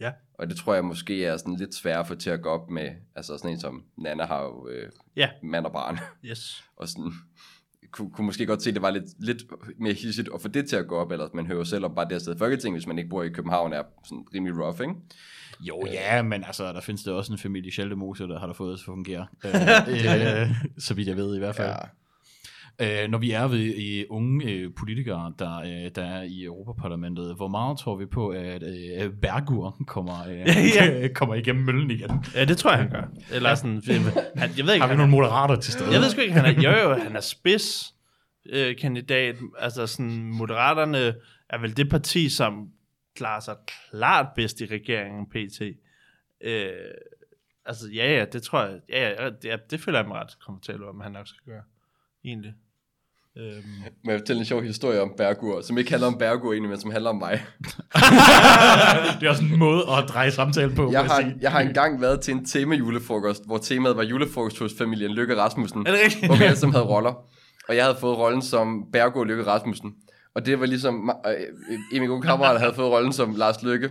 Ja. 0.00 0.12
Og 0.34 0.48
det 0.48 0.56
tror 0.56 0.74
jeg 0.74 0.84
måske 0.84 1.24
er 1.24 1.36
sådan 1.36 1.56
lidt 1.56 1.74
svært 1.74 2.00
at 2.00 2.06
få 2.06 2.14
til 2.14 2.30
at 2.30 2.42
gå 2.42 2.48
op 2.48 2.70
med, 2.70 2.90
altså 3.16 3.36
sådan 3.38 3.50
en 3.50 3.60
som 3.60 3.84
Nana 3.98 4.26
har 4.26 4.42
jo 4.42 4.68
øh, 4.68 4.90
Ja. 5.16 5.28
mand 5.42 5.66
og 5.66 5.72
barn, 5.72 5.98
Yes. 6.24 6.64
og 6.76 6.88
sådan, 6.88 7.12
kunne, 7.90 8.10
kunne 8.10 8.24
måske 8.26 8.46
godt 8.46 8.62
se, 8.62 8.70
at 8.70 8.74
det 8.74 8.82
var 8.82 8.90
lidt, 8.90 9.04
lidt 9.18 9.42
mere 9.78 9.92
hissigt 9.92 10.28
at 10.34 10.40
få 10.42 10.48
det 10.48 10.68
til 10.68 10.76
at 10.76 10.86
gå 10.86 10.96
op, 10.96 11.12
eller 11.12 11.28
man 11.34 11.46
hører 11.46 11.58
jo 11.58 11.64
selv 11.64 11.84
om 11.84 11.94
bare 11.94 12.04
det 12.04 12.12
her 12.12 12.18
sted 12.18 12.34
i 12.34 12.38
Folketinget, 12.38 12.80
hvis 12.80 12.86
man 12.86 12.98
ikke 12.98 13.10
bor 13.10 13.22
i 13.22 13.28
København, 13.28 13.72
er 13.72 13.82
sådan 14.04 14.24
rimelig 14.34 14.58
rough, 14.64 14.80
ikke? 14.80 14.94
Jo, 15.60 15.82
ja, 15.86 16.22
men 16.22 16.44
altså, 16.44 16.72
der 16.72 16.80
findes 16.80 17.02
der 17.04 17.12
også 17.12 17.32
en 17.32 17.38
familie 17.38 17.68
i 17.68 17.70
der 18.28 18.38
har 18.38 18.46
der 18.46 18.54
fået 18.54 18.70
det 18.70 18.78
til 18.78 18.82
at 18.82 18.84
fungere. 18.84 19.26
øh, 19.44 20.42
øh, 20.42 20.50
så 20.78 20.94
vidt 20.94 21.08
jeg 21.08 21.16
ved 21.16 21.36
i 21.36 21.38
hvert 21.38 21.56
fald. 21.56 21.68
Ja. 21.68 21.76
Øh, 22.80 23.10
når 23.10 23.18
vi 23.18 23.30
er 23.32 23.48
ved 23.48 23.58
i 23.58 24.06
unge 24.10 24.50
øh, 24.50 24.70
politikere, 24.76 25.32
der, 25.38 25.58
øh, 25.58 25.90
der 25.94 26.04
er 26.04 26.22
i 26.22 26.44
Europaparlamentet, 26.44 27.36
hvor 27.36 27.48
meget 27.48 27.78
tror 27.78 27.96
vi 27.96 28.06
på, 28.06 28.28
at 28.28 28.62
øh, 28.62 29.12
Bergur 29.22 29.76
kommer, 29.86 30.28
øh, 30.28 30.46
Ja. 30.76 31.08
kommer 31.14 31.34
igennem 31.34 31.64
møllen 31.64 31.90
igen? 31.90 32.10
Ja, 32.34 32.44
det 32.44 32.58
tror 32.58 32.70
jeg, 32.70 32.78
han 32.78 32.90
gør. 32.90 33.02
Eller 33.32 33.54
sådan, 33.54 33.82
han, 34.36 34.50
jeg 34.56 34.66
ved 34.66 34.74
ikke, 34.74 34.86
Har 34.86 34.92
vi 34.92 34.96
nogle 34.96 35.10
moderater 35.10 35.56
til 35.56 35.72
stede? 35.72 35.92
Jeg 35.92 36.00
ved 36.00 36.10
sgu 36.10 36.20
ikke, 36.20 36.34
han 36.34 36.44
er, 36.44 36.62
jo, 36.62 36.88
jo, 36.88 36.94
han 36.94 37.16
er 37.16 37.20
spids 37.20 37.94
øh, 38.46 38.76
kandidat. 38.76 39.36
Altså 39.58 39.86
sådan, 39.86 40.22
Moderaterne 40.22 41.14
er 41.50 41.58
vel 41.60 41.76
det 41.76 41.90
parti, 41.90 42.28
som 42.28 42.68
klarer 43.16 43.40
sig 43.40 43.56
klart 43.90 44.26
bedst 44.36 44.60
i 44.60 44.66
regeringen 44.66 45.26
PT. 45.26 45.62
Øh, 46.40 46.70
altså, 47.66 47.90
ja, 47.94 48.18
ja, 48.18 48.24
det 48.24 48.42
tror 48.42 48.62
jeg, 48.62 48.80
ja, 48.88 49.24
ja, 49.24 49.30
det, 49.30 49.70
det 49.70 49.80
føler 49.80 49.98
jeg 49.98 50.08
mig 50.08 50.16
ret 50.16 50.38
komfortabel 50.46 50.84
om, 50.84 51.00
han 51.00 51.12
nok 51.12 51.28
skal 51.28 51.52
gøre. 51.52 51.62
Egentlig. 52.24 52.54
Øhm, 53.40 53.62
Må 54.04 54.10
jeg 54.10 54.20
fortælle 54.20 54.40
en 54.40 54.46
sjov 54.46 54.62
historie 54.62 55.02
om 55.02 55.12
Bergur, 55.16 55.60
som 55.60 55.78
ikke 55.78 55.90
handler 55.90 56.06
om 56.06 56.18
Bergur 56.18 56.52
egentlig, 56.52 56.70
men 56.70 56.80
som 56.80 56.90
handler 56.90 57.10
om 57.10 57.16
mig. 57.16 57.42
det 59.20 59.26
er 59.26 59.30
også 59.30 59.42
en 59.52 59.58
måde 59.58 59.82
at 59.98 60.04
dreje 60.08 60.30
samtalen 60.30 60.74
på. 60.74 60.92
Jeg 60.92 61.04
har, 61.04 61.20
sige. 61.20 61.34
jeg 61.40 61.50
har 61.52 61.60
engang 61.60 62.00
været 62.00 62.20
til 62.20 62.34
en 62.34 62.44
tema 62.44 62.74
julefrokost, 62.74 63.46
hvor 63.46 63.58
temaet 63.58 63.96
var 63.96 64.02
julefrokost 64.02 64.58
hos 64.58 64.72
familien 64.78 65.10
Lykke 65.10 65.36
Rasmussen. 65.36 65.86
er 65.86 65.90
det 65.90 66.00
rigtigt? 66.04 66.26
hvor 66.26 66.36
vi 66.36 66.44
alle 66.44 66.56
sammen 66.56 66.74
havde 66.74 66.86
roller. 66.86 67.12
Og 67.68 67.76
jeg 67.76 67.84
havde 67.84 67.96
fået 68.00 68.18
rollen 68.18 68.42
som 68.42 68.84
Bergo 68.92 69.22
Lykke 69.24 69.46
Rasmussen. 69.46 69.92
Og 70.34 70.46
det 70.46 70.60
var 70.60 70.66
ligesom, 70.66 71.10
øh, 71.26 71.32
en 71.92 72.02
af 72.02 72.08
mine 72.08 72.22
kammerater 72.22 72.60
havde 72.60 72.74
fået 72.74 72.90
rollen 72.90 73.12
som 73.12 73.34
Lars 73.36 73.62
Lykke. 73.62 73.90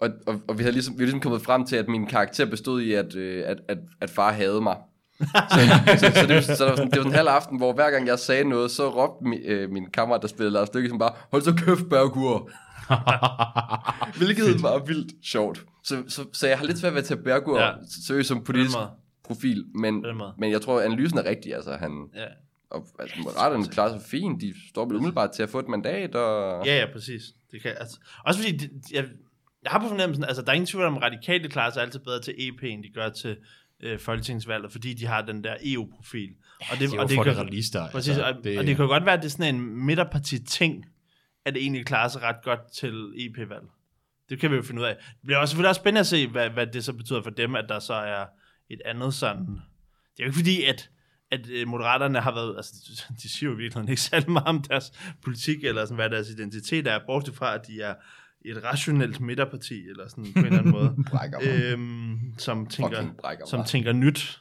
Og, 0.00 0.08
og, 0.26 0.40
og 0.48 0.58
vi 0.58 0.62
havde 0.62 0.72
ligesom, 0.72 0.94
vi 0.94 0.98
havde 0.98 1.06
ligesom 1.06 1.20
kommet 1.20 1.42
frem 1.42 1.66
til, 1.66 1.76
at 1.76 1.88
min 1.88 2.06
karakter 2.06 2.44
bestod 2.44 2.80
i, 2.80 2.92
at, 2.92 3.14
øh, 3.14 3.44
at, 3.46 3.56
at, 3.68 3.78
at 4.00 4.10
far 4.10 4.32
havde 4.32 4.60
mig. 4.60 4.76
så, 5.52 5.96
så, 5.98 6.12
så, 6.14 6.26
det, 6.26 6.34
var, 6.34 6.40
så 6.40 6.64
det, 6.64 6.70
var 6.70 6.76
sådan, 6.76 6.90
det 6.90 6.98
var 6.98 7.04
en 7.06 7.12
halv 7.12 7.28
aften, 7.28 7.58
hvor 7.58 7.72
hver 7.72 7.90
gang 7.90 8.06
jeg 8.06 8.18
sagde 8.18 8.44
noget, 8.44 8.70
så 8.70 8.88
råbte 8.88 9.24
min, 9.28 9.38
øh, 9.44 9.70
min 9.70 9.90
kammerat, 9.90 10.22
der 10.22 10.28
spillede 10.28 10.52
Lars 10.52 10.68
Lykke, 10.74 10.88
som 10.88 10.98
bare, 10.98 11.12
hold 11.30 11.42
så 11.42 11.54
kæft, 11.54 11.88
Bergur. 11.90 12.50
Hvilket 14.18 14.62
var 14.62 14.78
vildt 14.86 15.12
sjovt. 15.26 15.64
Så, 15.84 16.02
så, 16.08 16.24
så 16.32 16.46
jeg 16.48 16.58
har 16.58 16.66
lidt 16.66 16.78
svært 16.78 16.92
ved 16.92 17.00
at 17.00 17.06
tage 17.06 17.22
Bergur 17.22 17.58
Ja. 17.58 17.66
ja. 17.66 17.72
seriøst 18.06 18.28
som 18.28 18.44
politisk 18.44 18.76
profil, 19.24 19.64
men, 19.74 20.04
men 20.38 20.50
jeg 20.50 20.62
tror, 20.62 20.80
analysen 20.80 21.18
er 21.18 21.24
rigtig. 21.24 21.54
Altså, 21.54 21.72
han, 21.76 22.06
Ja. 22.14 22.24
og 22.70 22.86
altså, 22.98 23.16
Moderaterne 23.22 23.66
klarer 23.66 23.98
sig 23.98 24.08
fint. 24.10 24.40
De 24.40 24.54
står 24.70 24.84
vel 24.86 24.96
umiddelbart 24.96 25.30
til 25.30 25.42
at 25.42 25.48
få 25.50 25.58
et 25.58 25.68
mandat, 25.68 26.14
og... 26.14 26.66
Ja, 26.66 26.78
ja, 26.78 26.86
præcis. 26.92 27.22
Det 27.52 27.62
kan, 27.62 27.74
altså, 27.80 27.98
også 28.26 28.40
fordi, 28.42 28.56
det, 28.56 28.70
jeg, 28.92 29.04
jeg 29.62 29.72
har 29.72 29.78
på 29.78 29.88
fornemmelsen, 29.88 30.24
altså 30.24 30.42
der 30.42 30.48
er 30.48 30.52
ingen 30.52 30.66
tvivl 30.66 30.84
om, 30.84 30.96
at 30.96 31.02
radikale 31.02 31.48
klarer 31.48 31.70
sig 31.72 31.82
altid 31.82 32.00
bedre 32.00 32.20
til 32.20 32.34
EP, 32.38 32.62
end 32.62 32.82
de 32.82 32.88
gør 32.94 33.08
til 33.08 33.36
øh, 33.82 33.98
folketingsvalget, 33.98 34.72
fordi 34.72 34.94
de 34.94 35.06
har 35.06 35.22
den 35.22 35.44
der 35.44 35.56
EU-profil. 35.64 36.30
og 36.60 36.78
det 36.78 36.84
er 36.84 36.96
jo 36.96 37.02
og 37.02 37.08
det 37.08 37.14
for 37.14 37.24
kan, 37.24 37.36
realister. 37.36 37.88
præcis, 37.90 38.08
altså, 38.08 38.24
og, 38.24 38.44
det, 38.44 38.58
og 38.58 38.66
det 38.66 38.76
kan 38.76 38.86
godt 38.86 39.04
være, 39.04 39.14
at 39.14 39.20
det 39.20 39.26
er 39.26 39.30
sådan 39.30 39.54
en 39.54 39.86
midterparti-ting, 39.86 40.86
at 41.44 41.54
det 41.54 41.62
egentlig 41.62 41.86
klarer 41.86 42.08
sig 42.08 42.22
ret 42.22 42.36
godt 42.42 42.60
til 42.72 43.12
EP-valg. 43.16 43.64
Det 44.28 44.40
kan 44.40 44.50
vi 44.50 44.56
jo 44.56 44.62
finde 44.62 44.80
ud 44.82 44.86
af. 44.86 44.96
Det 44.96 45.26
bliver 45.26 45.38
også 45.38 45.52
selvfølgelig 45.52 45.68
også 45.68 45.78
spændende 45.80 46.00
at 46.00 46.06
se, 46.06 46.26
hvad, 46.26 46.50
hvad 46.50 46.66
det 46.66 46.84
så 46.84 46.92
betyder 46.92 47.22
for 47.22 47.30
dem, 47.30 47.54
at 47.54 47.64
der 47.68 47.78
så 47.78 47.94
er 47.94 48.24
et 48.70 48.80
andet 48.84 49.14
sådan... 49.14 49.46
Det 49.46 50.22
er 50.22 50.24
jo 50.24 50.24
ikke 50.24 50.36
fordi, 50.36 50.64
at, 50.64 50.90
at 51.30 51.48
øh, 51.50 51.68
moderaterne 51.68 52.20
har 52.20 52.34
været, 52.34 52.56
altså 52.56 52.72
de- 53.08 53.14
de 53.22 53.28
siger 53.28 53.50
jo 53.50 53.56
virkelig 53.56 53.90
ikke 53.90 54.02
særlig 54.02 54.30
meget 54.30 54.46
om 54.48 54.62
deres 54.62 54.92
politik, 55.22 55.64
eller 55.64 55.84
sådan, 55.84 55.94
hvad 55.94 56.10
deres 56.10 56.28
identitet 56.28 56.86
er, 56.86 56.98
bortset 57.06 57.34
fra, 57.34 57.54
at 57.54 57.66
de 57.66 57.80
er 57.80 57.94
et 58.44 58.64
rationelt 58.64 59.20
midterparti, 59.20 59.88
eller 59.88 60.08
sådan 60.08 60.24
på 60.32 60.38
en 60.38 60.46
eller 60.46 60.58
anden 60.58 60.72
måde, 60.72 60.96
øhm, 61.72 62.18
som, 62.38 62.66
tænker, 62.66 63.04
som 63.46 63.64
tænker 63.64 63.92
nyt, 63.92 64.40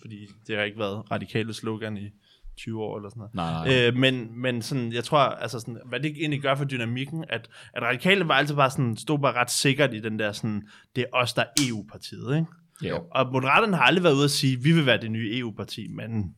fordi 0.00 0.26
det 0.46 0.56
har 0.56 0.64
ikke 0.64 0.78
været 0.78 1.10
radikale 1.10 1.54
slogan 1.54 1.96
i 1.96 2.10
20 2.58 2.82
år, 2.82 2.96
eller 2.96 3.10
sådan 3.10 3.20
noget. 3.20 3.34
Nej, 3.34 3.68
nej. 3.68 3.88
Øh, 3.88 3.96
men, 3.96 4.40
men 4.40 4.62
sådan, 4.62 4.92
jeg 4.92 5.04
tror, 5.04 5.18
altså 5.18 5.60
sådan, 5.60 5.78
hvad 5.86 6.00
det 6.00 6.10
egentlig 6.10 6.42
gør 6.42 6.54
for 6.54 6.64
dynamikken, 6.64 7.24
at, 7.28 7.50
at 7.74 7.82
radikale 7.82 8.28
var 8.28 8.34
altid 8.34 8.54
bare 8.54 8.70
sådan, 8.70 8.96
stod 8.96 9.18
bare 9.18 9.32
ret 9.32 9.50
sikkert 9.50 9.94
i 9.94 10.00
den 10.00 10.18
der 10.18 10.32
sådan, 10.32 10.68
det 10.96 11.02
er 11.02 11.18
os, 11.18 11.32
der 11.32 11.42
er 11.42 11.68
EU-partiet, 11.68 12.36
ikke? 12.36 12.46
Ja. 12.82 12.98
Og 13.10 13.32
Moderaterne 13.32 13.76
har 13.76 13.84
aldrig 13.84 14.04
været 14.04 14.14
ude 14.14 14.24
at 14.24 14.30
sige, 14.30 14.62
vi 14.62 14.72
vil 14.72 14.86
være 14.86 15.00
det 15.00 15.10
nye 15.10 15.38
EU-parti, 15.38 15.88
men, 15.88 16.34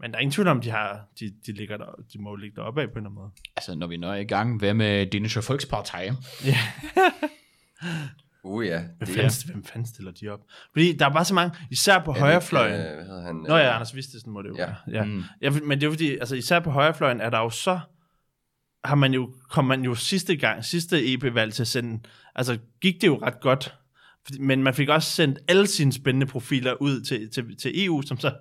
men 0.00 0.10
der 0.10 0.16
er 0.16 0.20
ingen 0.20 0.32
tvivl 0.32 0.48
om, 0.48 0.60
de, 0.60 0.70
har, 0.70 1.06
de, 1.20 1.32
de, 1.46 1.52
ligger 1.52 1.76
der, 1.76 1.86
de 2.12 2.22
må 2.22 2.36
ligge 2.36 2.56
deroppe 2.56 2.82
af 2.82 2.86
på 2.88 2.92
en 2.92 2.96
eller 2.96 3.10
anden 3.10 3.14
måde. 3.14 3.30
Altså, 3.56 3.74
når 3.74 3.86
vi 3.86 3.96
når 3.96 4.14
i 4.14 4.24
gang, 4.24 4.58
hvad 4.58 4.74
med 4.74 5.14
Dänische 5.14 5.48
Volkspartei? 5.48 6.10
Uh 8.44 8.66
ja. 8.66 8.78
Hvem, 8.80 8.90
Det 9.00 9.08
fanden, 9.08 9.32
hvem 9.46 9.64
fanden 9.64 9.86
stiller 9.86 10.12
de 10.12 10.28
op? 10.28 10.40
Fordi 10.72 10.92
der 10.92 11.06
er 11.06 11.12
bare 11.12 11.24
så 11.24 11.34
mange, 11.34 11.56
især 11.70 11.98
på 12.04 12.12
højrefløjen. 12.12 12.80
Øh, 12.80 13.06
hvad 13.06 13.22
han? 13.22 13.34
Nå 13.34 13.56
ja, 13.56 13.74
Anders 13.74 13.94
Vistesen 13.96 14.32
må 14.32 14.42
det 14.42 14.48
jo 14.48 14.54
Ja. 14.58 14.66
være. 14.66 14.76
Ja. 14.90 15.04
Mm. 15.04 15.22
Ja. 15.42 15.50
men 15.50 15.70
det 15.70 15.82
er 15.82 15.86
jo 15.86 15.90
fordi, 15.92 16.10
altså 16.18 16.36
især 16.36 16.60
på 16.60 16.70
højrefløjen 16.70 17.20
er 17.20 17.30
der 17.30 17.38
jo 17.38 17.50
så, 17.50 17.80
har 18.84 18.94
man 18.94 19.14
jo, 19.14 19.34
kom 19.50 19.64
man 19.64 19.82
jo 19.84 19.94
sidste 19.94 20.36
gang, 20.36 20.64
sidste 20.64 21.12
EP-valg 21.14 21.52
til 21.52 21.62
at 21.62 21.68
sende, 21.68 22.00
altså 22.34 22.58
gik 22.80 23.00
det 23.00 23.06
jo 23.06 23.18
ret 23.22 23.40
godt, 23.40 23.74
men 24.40 24.62
man 24.62 24.74
fik 24.74 24.88
også 24.88 25.10
sendt 25.10 25.38
alle 25.48 25.66
sine 25.66 25.92
spændende 25.92 26.26
profiler 26.26 26.74
ud 26.82 27.00
til, 27.00 27.30
til, 27.30 27.56
til 27.56 27.84
EU, 27.84 28.02
som 28.02 28.18
så 28.18 28.32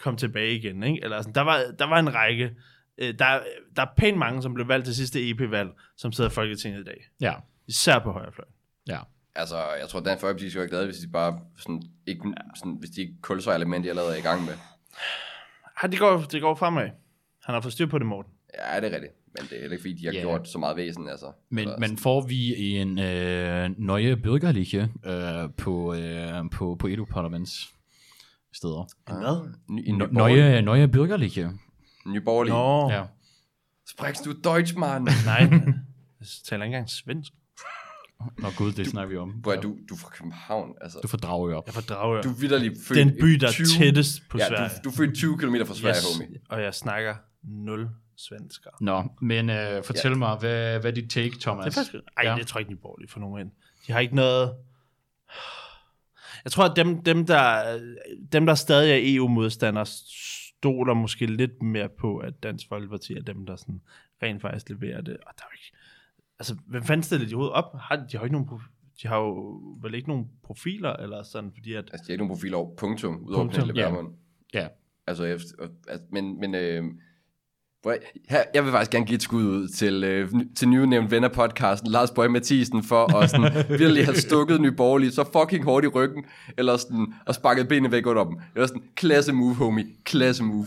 kom 0.00 0.16
tilbage 0.16 0.54
igen, 0.56 0.82
ikke? 0.82 1.04
Eller 1.04 1.22
sådan, 1.22 1.34
der, 1.34 1.40
var, 1.40 1.60
der 1.78 1.84
var 1.84 1.98
en 1.98 2.14
række, 2.14 2.50
øh, 2.98 3.14
der, 3.18 3.40
der 3.76 3.82
er 3.82 3.86
pænt 3.96 4.18
mange, 4.18 4.42
som 4.42 4.54
blev 4.54 4.68
valgt 4.68 4.84
til 4.86 4.94
sidste 4.96 5.30
EP-valg, 5.30 5.70
som 5.96 6.12
sidder 6.12 6.30
i 6.30 6.32
Folketinget 6.32 6.80
i 6.80 6.84
dag. 6.84 7.08
Ja. 7.20 7.34
Især 7.66 7.98
på 7.98 8.12
højrefløjen. 8.12 8.52
Ja. 8.88 8.98
Altså, 9.34 9.56
jeg 9.80 9.88
tror, 9.88 10.00
Dansk 10.00 10.20
Folkeparti 10.20 10.50
skal 10.50 10.60
være 10.60 10.68
glade, 10.68 10.84
hvis 10.86 10.96
de 10.96 11.08
bare 11.08 11.40
sådan, 11.58 11.82
ikke, 12.06 12.34
sådan, 12.56 12.72
hvis 12.72 12.90
de 12.90 13.00
ikke 13.00 13.14
kulsøjelement, 13.22 13.84
de 13.84 13.90
allerede 13.90 14.12
er 14.14 14.18
i 14.18 14.22
gang 14.22 14.44
med. 14.44 14.52
Ja, 15.82 15.88
det 15.88 15.98
går, 15.98 16.18
det 16.32 16.40
går 16.42 16.54
fremad. 16.54 16.88
Han 17.44 17.54
har 17.54 17.60
fået 17.60 17.72
styr 17.72 17.86
på 17.86 17.98
det, 17.98 18.06
Morten. 18.06 18.32
Ja, 18.58 18.80
det 18.80 18.90
er 18.90 18.94
rigtigt. 18.94 19.12
Men 19.38 19.46
det 19.50 19.56
er 19.56 19.60
heller 19.60 19.72
ikke, 19.72 19.82
fordi 19.82 19.94
de 19.94 20.04
har 20.06 20.12
Ja. 20.12 20.18
yeah. 20.18 20.28
gjort 20.28 20.48
så 20.48 20.58
meget 20.58 20.76
væsen, 20.76 21.08
altså. 21.08 21.32
Men, 21.50 21.68
men 21.78 21.98
får 21.98 22.26
vi 22.26 22.76
en 22.76 22.98
øh, 22.98 23.70
nøje 23.78 24.14
bürgerliche 24.26 25.08
øh, 25.10 25.50
på, 25.56 25.94
øh, 25.94 26.50
på, 26.52 26.76
på 26.80 26.88
EU-parlaments 26.88 27.74
steder? 28.52 28.88
En 29.10 29.16
hvad? 29.16 29.54
Ny, 29.68 29.82
en 29.88 29.98
ny 29.98 30.02
Nø- 30.02 30.12
Nøje, 30.12 30.62
nøje 30.62 30.86
bürgerliche. 30.88 31.48
Ny 32.06 32.16
borgerlig. 32.24 32.52
Nå, 32.52 32.90
Ja. 32.90 33.04
Sprichst 33.90 34.24
du 34.24 34.32
Deutsch, 34.44 34.78
Mann? 34.78 35.04
nej. 35.26 35.38
Jeg 35.40 36.26
taler 36.44 36.64
ikke 36.64 36.74
engang 36.74 36.90
svensk. 36.90 37.32
Nå 38.38 38.48
gud, 38.56 38.72
det 38.72 38.86
snakker 38.86 39.08
vi 39.10 39.16
om. 39.16 39.30
Hvor 39.30 39.52
er 39.52 39.60
du, 39.60 39.76
du 39.88 39.94
er 39.94 39.98
fra 39.98 40.08
København, 40.10 40.74
altså. 40.80 40.98
Du 41.02 41.08
får 41.08 41.18
drage 41.18 41.56
op. 41.56 41.66
Jeg 41.66 41.74
får 41.74 41.80
Dragør. 41.80 42.22
Du 42.22 42.30
er 42.30 42.34
vidderlig 42.40 42.72
født 42.86 42.98
Den 42.98 43.16
by, 43.20 43.26
der 43.32 43.50
20 43.50 43.64
er 43.64 43.68
tættest 43.78 44.22
på 44.30 44.38
ja, 44.38 44.48
Sverige. 44.48 44.68
du, 44.68 44.74
du 44.84 44.88
er 44.88 44.92
født 44.96 45.14
20 45.14 45.38
km 45.38 45.54
fra 45.66 45.74
Sverige, 45.74 45.96
yes. 45.96 46.16
homie. 46.18 46.38
og 46.50 46.62
jeg 46.62 46.74
snakker 46.74 47.14
nul 47.42 47.88
svensker. 48.16 48.70
Nå, 48.80 49.04
men 49.22 49.50
øh, 49.50 49.84
fortæl 49.84 50.16
mig, 50.16 50.36
hvad, 50.36 50.80
hvad 50.80 50.90
er 50.90 50.94
dit 50.94 51.10
take, 51.10 51.38
Thomas? 51.40 51.64
Det 51.64 51.70
er 51.70 51.84
faktisk... 51.84 51.94
Ej, 51.94 52.24
Ja. 52.24 52.30
ja. 52.32 52.38
det 52.38 52.46
tror 52.46 52.58
jeg 52.58 52.62
ikke, 52.62 52.74
de 52.74 52.78
er 52.78 52.82
borgerlige 52.82 53.10
for 53.10 53.20
nogen 53.20 53.40
ind. 53.40 53.50
De 53.86 53.92
har 53.92 54.00
ikke 54.00 54.14
noget... 54.14 54.52
Jeg 56.48 56.52
tror, 56.52 56.64
at 56.64 56.76
dem, 56.76 57.02
dem, 57.02 57.26
der, 57.26 57.62
dem, 58.32 58.46
der 58.46 58.54
stadig 58.54 58.90
er 58.90 59.16
EU-modstandere, 59.16 59.86
stoler 59.86 60.94
måske 60.94 61.26
lidt 61.26 61.62
mere 61.62 61.88
på, 61.88 62.18
at 62.18 62.42
Dansk 62.42 62.68
Folkeparti 62.68 63.14
er 63.14 63.22
dem, 63.22 63.46
der 63.46 63.56
sådan 63.56 63.80
rent 64.22 64.42
faktisk 64.42 64.68
leverer 64.68 65.00
det. 65.00 65.16
Og 65.16 65.32
der 65.38 65.44
er 65.44 65.52
ikke... 65.52 65.76
Altså, 66.38 66.56
hvem 66.66 66.82
fanden 66.82 67.02
stiller 67.02 67.28
de 67.28 67.34
overhovedet 67.34 67.54
op? 67.54 67.78
Har, 67.80 67.96
de 67.96 68.16
har 68.16 68.24
ikke 68.24 68.32
nogen... 68.32 68.48
De 69.02 69.08
har 69.08 69.18
jo 69.18 69.60
vel 69.82 69.94
ikke 69.94 70.08
nogen 70.08 70.26
profiler, 70.42 70.92
eller 70.92 71.22
sådan, 71.22 71.52
fordi 71.52 71.72
at... 71.72 71.84
Altså, 71.92 72.04
de 72.04 72.06
har 72.06 72.12
ikke 72.12 72.24
nogen 72.24 72.36
profil 72.36 72.54
over 72.54 72.76
punktum, 72.76 73.16
udover 73.16 73.44
Punktum, 73.44 73.60
Pernille 73.60 73.82
ja. 73.82 73.88
Vermund. 73.88 74.14
Ja. 74.54 74.68
Altså, 75.06 75.24
efter, 75.24 75.68
altså, 75.88 76.06
men, 76.10 76.40
men 76.40 76.54
øh, 76.54 76.84
her, 78.28 78.42
jeg 78.54 78.64
vil 78.64 78.72
faktisk 78.72 78.90
gerne 78.90 79.06
give 79.06 79.14
et 79.16 79.22
skud 79.22 79.44
ud 79.44 79.68
til, 79.68 80.04
øh, 80.04 80.30
til 80.56 80.68
nyudnævnt 80.68 81.10
venner 81.10 81.28
podcasten, 81.28 81.90
Lars 81.90 82.10
Bøge 82.10 82.28
Mathisen, 82.28 82.82
for 82.82 83.16
at 83.16 83.30
sådan, 83.30 83.64
virkelig 83.68 84.04
have 84.04 84.16
stukket 84.16 84.60
Nye 84.60 84.72
Borgerlige 84.72 85.10
så 85.12 85.24
fucking 85.32 85.64
hårdt 85.64 85.84
i 85.84 85.88
ryggen, 85.88 86.24
eller 86.58 86.76
sådan, 86.76 87.14
og 87.26 87.34
sparket 87.34 87.68
benene 87.68 87.92
væk 87.92 88.06
under 88.06 88.24
dem. 88.24 88.34
Det 88.54 88.60
var 88.60 88.66
sådan, 88.66 88.82
klasse 88.94 89.32
move, 89.32 89.54
homie, 89.54 89.86
klasse 90.04 90.44
move. 90.44 90.66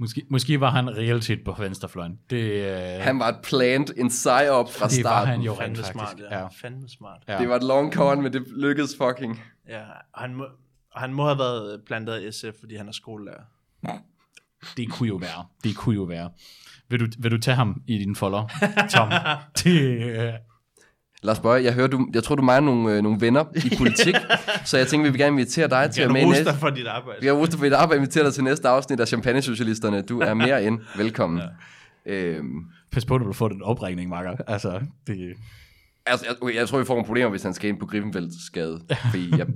Måske, 0.00 0.22
måske 0.30 0.60
var 0.60 0.70
han 0.70 0.96
reelt 0.96 1.24
set 1.24 1.44
på 1.44 1.54
venstrefløjen. 1.58 2.18
Det, 2.30 2.52
øh, 2.52 3.02
Han 3.04 3.18
var 3.18 3.28
et 3.28 3.36
plant, 3.42 3.92
en 3.96 4.10
sejr 4.10 4.50
op 4.50 4.72
fra 4.72 4.88
det 4.88 4.96
var 5.04 5.10
starten. 5.10 5.32
han 5.32 5.40
jo 5.40 5.52
rent 5.52 5.60
Fandme 5.60 5.76
faktisk. 5.76 5.92
smart, 5.92 6.14
ja. 6.30 6.38
Ja. 6.38 6.46
Fandme 6.46 6.88
smart. 6.88 7.22
Ja. 7.28 7.38
Det 7.38 7.48
var 7.48 7.56
et 7.56 7.62
long 7.62 7.92
con, 7.94 8.22
men 8.22 8.32
det 8.32 8.42
lykkedes 8.56 8.96
fucking. 8.96 9.42
Ja, 9.68 9.82
han 10.14 10.34
må, 10.34 10.46
han 10.96 11.12
må 11.14 11.24
have 11.26 11.38
været 11.38 11.80
blandt 11.86 12.08
andet 12.10 12.34
SF, 12.34 12.60
fordi 12.60 12.76
han 12.76 12.88
er 12.88 12.92
skolelærer. 12.92 13.42
Det 14.76 14.90
kunne 14.90 15.08
jo 15.08 15.16
være. 15.16 15.44
Det 15.64 15.76
kunne 15.76 15.94
jo 15.94 16.02
være. 16.02 16.30
Vil 16.90 17.00
du, 17.00 17.06
vil 17.18 17.30
du 17.30 17.38
tage 17.38 17.54
ham 17.54 17.82
i 17.86 17.98
din 17.98 18.16
folder, 18.16 18.48
Tom? 18.90 19.12
det, 19.64 20.02
øh, 20.02 20.32
Lars 21.22 21.40
Bøge, 21.40 21.64
jeg, 21.64 21.74
hører, 21.74 21.86
du, 21.86 22.08
jeg 22.14 22.24
tror, 22.24 22.34
du 22.34 22.42
mangler 22.42 22.74
nogle, 22.74 22.96
øh, 22.96 23.02
nogle 23.02 23.20
venner 23.20 23.44
i 23.54 23.74
politik, 23.78 24.14
så 24.64 24.78
jeg 24.78 24.86
tænker, 24.86 25.04
vi 25.04 25.10
vil 25.10 25.20
gerne 25.20 25.32
invitere 25.32 25.68
dig 25.68 25.90
til 25.90 26.00
at 26.00 26.04
Jeg 26.04 26.12
med 26.12 26.20
kan 26.20 26.30
næste... 26.30 26.54
for 26.54 26.70
dit 26.70 26.86
arbejde. 26.86 27.20
Vi 27.20 27.26
har 27.26 27.34
rustet 27.34 27.58
for 27.58 27.64
dit 27.64 27.72
arbejde, 27.72 27.96
inviteret 27.96 28.24
dig 28.24 28.34
til 28.34 28.44
næste 28.44 28.68
afsnit 28.68 29.00
af 29.00 29.08
Champagne-socialisterne. 29.08 30.02
Du 30.02 30.20
er 30.20 30.34
mere 30.34 30.64
end 30.64 30.78
velkommen. 30.96 31.42
Ja. 32.06 32.12
Øhm, 32.12 32.64
pas 32.92 33.04
på, 33.04 33.18
du 33.18 33.32
får 33.32 33.48
den 33.48 33.62
opringning, 33.62 34.10
Marker. 34.10 34.36
Altså, 34.46 34.80
det, 35.06 35.34
altså, 36.06 36.26
jeg, 36.26 36.36
okay, 36.42 36.54
jeg 36.54 36.68
tror, 36.68 36.78
vi 36.78 36.84
får 36.84 36.94
nogle 36.94 37.06
problemer, 37.06 37.30
hvis 37.30 37.42
han 37.42 37.54
skal 37.54 37.68
ind 37.68 37.80
på 37.80 37.86
Griffenfelds 37.86 38.46
skade. 38.46 38.80
Fordi 39.10 39.38
jeg, 39.38 39.46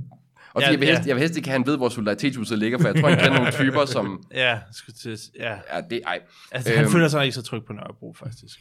og 0.54 0.60
Ja, 0.62 0.66
ja, 0.66 0.72
jeg, 0.72 0.80
vil 0.80 0.86
ja. 0.86 0.94
helst, 0.94 1.08
jeg 1.08 1.16
vil 1.16 1.20
helst 1.20 1.36
ikke 1.36 1.48
have, 1.48 1.54
at 1.54 1.60
han 1.60 1.66
ved, 1.66 1.76
hvor 1.76 1.88
solidaritetshuset 1.88 2.58
ligger, 2.58 2.78
for 2.78 2.88
jeg 2.88 3.00
tror, 3.00 3.08
han 3.08 3.18
kender 3.18 3.34
nogle 3.38 3.52
typer, 3.52 3.84
som... 3.84 4.24
Ja, 4.34 4.60
skulle 4.72 4.96
til, 4.96 5.18
ja. 5.38 5.58
Ja, 5.74 5.80
det, 5.90 6.00
ej. 6.06 6.20
Altså, 6.52 6.72
han 6.74 6.84
Øhm. 6.84 6.92
føler 6.92 7.08
sig 7.08 7.24
ikke 7.24 7.34
så 7.34 7.42
tryg 7.42 7.64
på 7.64 7.72
Nørrebro, 7.72 8.12
faktisk. 8.12 8.58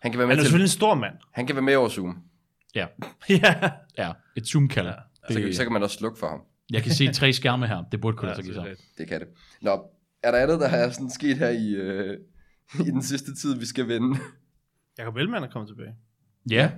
Han 0.00 0.12
kan 0.12 0.18
være 0.18 0.26
Han 0.26 0.28
med, 0.28 0.36
er 0.36 0.40
til, 0.40 0.44
selvfølgelig 0.46 0.64
en 0.64 0.68
stor 0.68 0.94
mand. 0.94 1.14
han 1.32 1.46
kan 1.46 1.56
være 1.56 1.62
med 1.62 1.74
over 1.76 1.88
Zoom. 1.88 2.22
ja, 2.74 2.86
ja. 3.28 3.70
ja, 3.98 4.12
et 4.36 4.46
zoom-kald. 4.48 4.86
Ja. 4.86 4.92
Så, 5.28 5.34
kan, 5.34 5.42
Det, 5.46 5.56
så 5.56 5.62
kan 5.62 5.72
man 5.72 5.82
også 5.82 5.96
slukke 5.98 6.18
for 6.18 6.28
ham. 6.28 6.40
jeg 6.70 6.82
kan 6.82 6.92
se 6.92 7.12
tre 7.12 7.32
skærme 7.32 7.66
her. 7.66 7.84
Det 7.92 8.00
burde 8.00 8.16
kunne 8.18 8.26
lade 8.28 8.36
sig 8.36 8.44
give 8.44 8.54
sig. 8.54 8.60
selvfølgelig. 8.62 8.84
Det 8.98 9.08
kan 9.08 9.20
det. 9.20 9.28
Nå, 9.62 9.84
er 10.22 10.30
der 10.30 10.38
andet, 10.38 10.60
der 10.60 10.68
er 10.68 10.90
sådan 10.90 11.10
sket 11.10 11.38
her 11.38 11.48
i, 11.48 11.68
øh, 11.74 12.18
i 12.80 12.90
den 12.90 13.02
sidste 13.02 13.34
tid, 13.34 13.58
vi 13.58 13.66
skal 13.66 13.88
vende? 13.88 14.18
Jacob 14.98 15.16
Ellemann 15.16 15.44
er 15.44 15.48
kommet 15.48 15.68
tilbage. 15.68 15.94
Ja. 16.50 16.70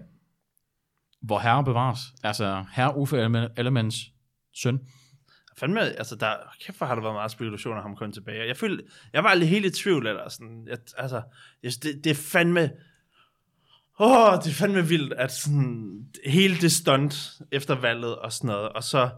Hvor 1.22 1.38
herre 1.38 1.64
bevares. 1.64 1.98
Altså, 2.22 2.64
herre 2.72 2.96
Uffe 2.96 3.16
Ellemann- 3.26 3.52
Ellemanns 3.56 3.96
søn. 4.56 4.80
Fandme, 5.58 5.80
altså, 5.80 6.16
der, 6.16 6.34
kæft, 6.60 6.78
hvor 6.78 6.86
har 6.86 6.94
der 6.94 7.02
været 7.02 7.14
meget 7.14 7.30
spekulation 7.30 7.76
om 7.76 7.82
ham 7.82 7.96
kom 7.96 8.12
tilbage. 8.12 8.46
Jeg 8.46 8.56
følte, 8.56 8.84
jeg 9.12 9.24
var 9.24 9.30
aldrig 9.30 9.48
helt 9.48 9.66
i 9.66 9.82
tvivl, 9.82 10.06
eller 10.06 10.28
sådan, 10.28 10.66
jeg, 10.68 10.78
altså, 10.96 11.22
jeg, 11.62 11.72
det, 11.82 12.04
det 12.04 12.10
er 12.10 12.14
fandme, 12.14 12.70
åh, 14.00 14.32
det 14.44 14.50
er 14.50 14.54
fandme 14.54 14.88
vildt, 14.88 15.12
at 15.12 15.32
sådan, 15.32 16.06
hele 16.26 16.56
det 16.56 16.72
stunt 16.72 17.40
efter 17.52 17.74
valget 17.74 18.16
og 18.16 18.32
sådan 18.32 18.48
noget, 18.48 18.68
og 18.68 18.84
så, 18.84 19.10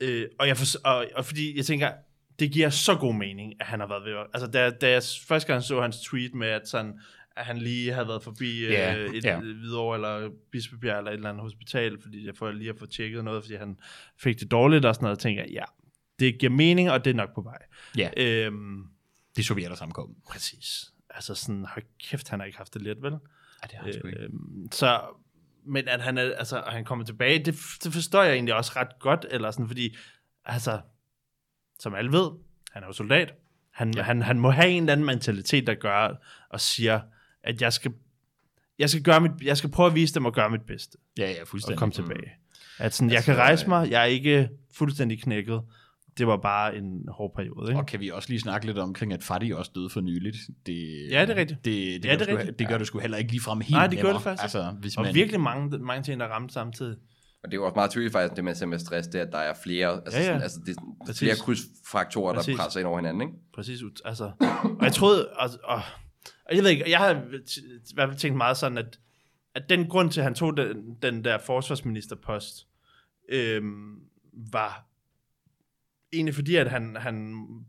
øh, 0.00 0.28
og, 0.38 0.48
jeg 0.48 0.56
for, 0.56 0.66
og, 0.84 1.06
og 1.14 1.24
fordi 1.24 1.56
jeg 1.56 1.64
tænker, 1.64 1.92
det 2.38 2.52
giver 2.52 2.70
så 2.70 2.96
god 2.96 3.14
mening, 3.14 3.54
at 3.60 3.66
han 3.66 3.80
har 3.80 3.86
været 3.86 4.04
ved, 4.04 4.26
altså, 4.34 4.46
da, 4.50 4.70
da 4.70 4.90
jeg 4.90 5.02
første 5.28 5.52
gang 5.52 5.62
så 5.62 5.80
hans 5.80 6.00
tweet 6.00 6.34
med, 6.34 6.48
at 6.48 6.68
sådan, 6.68 7.00
at 7.36 7.44
han 7.46 7.58
lige 7.58 7.92
havde 7.92 8.08
været 8.08 8.22
forbi 8.22 8.60
Ja, 8.66 8.96
øh, 8.96 9.14
et 9.14 9.24
ja. 9.24 9.34
ja. 9.34 9.40
Hvidovre 9.40 9.96
eller 9.96 10.30
Bispebjerg 10.52 10.98
eller 10.98 11.10
et 11.10 11.14
eller 11.14 11.28
andet 11.28 11.42
hospital, 11.42 12.02
fordi 12.02 12.26
jeg 12.26 12.36
får 12.36 12.50
lige 12.50 12.70
at 12.70 12.78
få 12.78 12.86
tjekket 12.86 13.24
noget, 13.24 13.42
fordi 13.44 13.54
han 13.56 13.78
fik 14.18 14.40
det 14.40 14.50
dårligt 14.50 14.84
og 14.84 14.94
sådan 14.94 15.04
noget, 15.04 15.16
og 15.16 15.20
tænker 15.22 15.42
jeg, 15.42 15.52
ja, 15.52 15.64
det 16.18 16.38
giver 16.38 16.52
mening, 16.52 16.90
og 16.90 17.04
det 17.04 17.10
er 17.10 17.14
nok 17.14 17.34
på 17.34 17.40
vej. 17.42 17.58
Ja, 17.96 18.10
Øhm, 18.16 18.84
det 19.36 19.46
så 19.46 19.54
vi 19.54 19.64
alle 19.64 19.76
sammen 19.76 19.92
komme. 19.94 20.14
præcis. 20.30 20.92
Altså 21.10 21.34
sådan, 21.34 21.64
hold 21.64 21.84
kæft, 22.10 22.28
han 22.28 22.40
har 22.40 22.46
ikke 22.46 22.58
haft 22.58 22.74
det 22.74 22.82
let, 22.82 23.02
vel? 23.02 23.12
Ja, 23.12 23.66
det 23.66 23.72
har 23.74 23.84
han 23.84 23.92
sgu 23.92 24.08
ikke. 24.08 24.20
Øhm, 24.20 24.68
så, 24.72 25.00
men 25.66 25.88
at 25.88 26.00
han, 26.00 26.18
er, 26.18 26.22
altså, 26.22 26.62
han 26.66 26.84
kommer 26.84 27.04
tilbage, 27.04 27.38
det, 27.38 27.54
det 27.84 27.92
forstår 27.92 28.22
jeg 28.22 28.32
egentlig 28.34 28.54
også 28.54 28.72
ret 28.76 28.98
godt, 29.00 29.26
eller 29.30 29.50
sådan, 29.50 29.68
fordi, 29.68 29.96
altså, 30.44 30.80
som 31.78 31.94
alle 31.94 32.12
ved, 32.12 32.30
han 32.72 32.82
er 32.82 32.86
jo 32.86 32.92
soldat. 32.92 33.34
Han, 33.70 33.94
ja. 33.94 34.02
han, 34.02 34.22
han 34.22 34.40
må 34.40 34.50
have 34.50 34.68
en 34.70 34.82
eller 34.82 34.92
anden 34.92 35.06
mentalitet, 35.06 35.66
der 35.66 35.74
gør 35.74 36.14
og 36.48 36.60
siger, 36.60 37.00
at 37.44 37.62
jeg 37.62 37.72
skal, 37.72 37.92
jeg 38.78 38.90
skal, 38.90 39.02
gøre 39.02 39.20
mit, 39.20 39.30
jeg 39.42 39.56
skal 39.56 39.70
prøve 39.70 39.86
at 39.88 39.94
vise 39.94 40.14
dem 40.14 40.26
at 40.26 40.32
gøre 40.32 40.50
mit 40.50 40.62
bedste, 40.66 40.98
Ja, 41.18 41.30
ja, 41.30 41.42
og 41.42 41.48
fuldstændig. 41.48 41.78
komme 41.78 41.92
tilbage. 41.92 42.30
At 42.78 42.94
sådan, 42.94 43.08
jeg 43.10 43.16
Altså, 43.16 43.32
kan 43.32 43.40
rejse 43.40 43.64
øh, 43.64 43.68
mig, 43.68 43.90
jeg 43.90 44.00
er 44.00 44.04
ikke 44.04 44.48
fuldstændig 44.74 45.22
knækket. 45.22 45.60
Det 46.18 46.26
var 46.26 46.36
bare 46.36 46.76
en 46.76 47.08
hård 47.08 47.32
periode, 47.36 47.70
ikke? 47.70 47.80
Og 47.80 47.86
kan 47.86 48.00
vi 48.00 48.10
også 48.10 48.28
lige 48.28 48.40
snakke 48.40 48.66
lidt 48.66 48.78
omkring, 48.78 49.12
at 49.12 49.24
Fadi 49.24 49.50
også 49.52 49.70
døde 49.74 49.90
for 49.90 50.00
nyligt? 50.00 50.36
Det, 50.66 51.06
Ja, 51.10 51.20
det 51.22 51.30
er 51.30 51.36
rigtigt. 51.36 51.64
Det, 51.64 52.02
det, 52.02 52.08
Ja, 52.08 52.10
gør, 52.10 52.16
det 52.18 52.26
sgu, 52.26 52.36
rigtigt. 52.36 52.58
det 52.58 52.68
gør 52.68 52.78
det 52.78 52.86
sgu 52.86 52.98
heller 52.98 53.16
ikke 53.18 53.30
ligefrem 53.30 53.60
helt 53.60 53.70
Nej, 53.70 53.86
det 53.86 54.00
gør 54.00 54.12
det 54.12 54.22
faktisk 54.22 54.42
Altså, 54.42 54.74
hvis 54.80 54.96
Og 54.96 55.04
man, 55.04 55.14
virkelig 55.14 55.40
mange, 55.40 55.78
mange 55.78 56.02
ting, 56.02 56.20
der 56.20 56.26
ramte 56.26 56.54
samtidig. 56.54 56.96
Og 57.42 57.50
det 57.50 57.56
er 57.56 57.60
jo 57.60 57.64
også 57.64 57.74
meget 57.74 57.90
tydeligt 57.90 58.12
faktisk, 58.12 58.36
det 58.36 58.44
man 58.44 58.56
ser 58.56 58.66
med 58.66 58.78
stress, 58.78 59.08
det 59.08 59.20
er, 59.20 59.24
at 59.26 59.32
der 59.32 59.38
er 59.38 59.54
flere, 59.62 59.88
altså, 60.06 60.18
Ja, 60.18 60.24
ja, 60.24 60.30
ja. 60.30 60.36
ja. 60.36 60.42
altså 60.42 60.60
det 60.66 60.76
er 60.76 60.82
Præcis. 61.06 61.18
flere 61.18 61.36
krydsfaktorer, 61.36 62.34
Præcis. 62.34 62.56
der 62.56 62.62
presser 62.62 62.80
ind 62.80 62.86
over 62.88 62.98
hinanden, 62.98 63.20
ikke? 63.22 63.32
Præcis, 63.54 63.82
ud- 63.82 64.00
altså, 64.04 64.30
og 64.78 64.84
jeg 64.84 64.92
troede, 64.92 65.28
og, 65.28 65.50
og, 65.64 65.82
og 66.44 66.56
jeg 66.56 66.62
ved 66.62 66.70
ikke, 66.70 66.90
jeg 66.90 66.98
har 66.98 67.10
i 67.10 67.94
hvert 67.94 68.08
fald 68.08 68.18
tænkt 68.18 68.36
meget 68.36 68.56
sådan, 68.56 68.78
at, 68.78 69.00
at 69.54 69.68
den 69.68 69.86
grund 69.86 70.10
til, 70.10 70.20
at 70.20 70.24
han 70.24 70.34
tog 70.34 70.56
den, 70.56 70.98
den 71.02 71.24
der 71.24 71.38
forsvarsministerpost, 71.38 72.66
øhm, 73.28 74.00
var 74.32 74.86
egentlig 76.12 76.34
fordi, 76.34 76.56
at 76.56 76.70
han, 76.70 76.96
han 76.96 77.14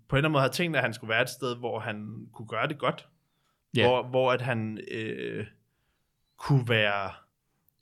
på 0.08 0.16
en 0.16 0.18
eller 0.18 0.18
anden 0.18 0.32
måde 0.32 0.42
havde 0.42 0.54
tænkt, 0.54 0.78
at 0.78 0.84
han 0.84 0.94
skulle 0.94 1.10
være 1.10 1.22
et 1.22 1.30
sted, 1.30 1.56
hvor 1.56 1.80
han 1.80 2.28
kunne 2.34 2.48
gøre 2.48 2.68
det 2.68 2.80
godt. 2.80 3.08
Ja. 3.78 3.88
Hvor, 3.88 4.08
hvor 4.08 4.32
at 4.32 4.42
han 4.42 4.80
øh, 4.92 5.48
kunne 6.38 6.70
være, 6.70 7.12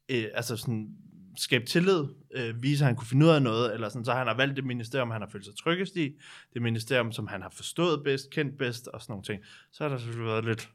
øh, 0.09 0.25
altså 0.33 0.57
sådan, 0.57 0.97
skabe 1.37 1.65
tillid, 1.65 2.05
øh, 2.35 2.63
vise, 2.63 2.83
at 2.83 2.85
han 2.85 2.95
kunne 2.95 3.07
finde 3.07 3.25
ud 3.25 3.31
af 3.31 3.41
noget, 3.41 3.73
eller 3.73 3.89
sådan, 3.89 4.05
så 4.05 4.13
han 4.13 4.27
har 4.27 4.33
valgt 4.33 4.55
det 4.55 4.65
ministerium, 4.65 5.11
han 5.11 5.21
har 5.21 5.29
følt 5.29 5.45
sig 5.45 5.53
tryggest 5.63 5.95
i, 5.95 6.15
det 6.53 6.61
ministerium, 6.61 7.11
som 7.11 7.27
han 7.27 7.41
har 7.41 7.49
forstået 7.49 8.03
bedst, 8.03 8.29
kendt 8.29 8.57
bedst, 8.57 8.87
og 8.87 9.01
sådan 9.01 9.11
nogle 9.11 9.23
ting. 9.23 9.41
Så 9.71 9.83
har 9.83 9.89
der 9.89 9.97
selvfølgelig 9.97 10.27
været 10.27 10.45
lidt 10.45 10.69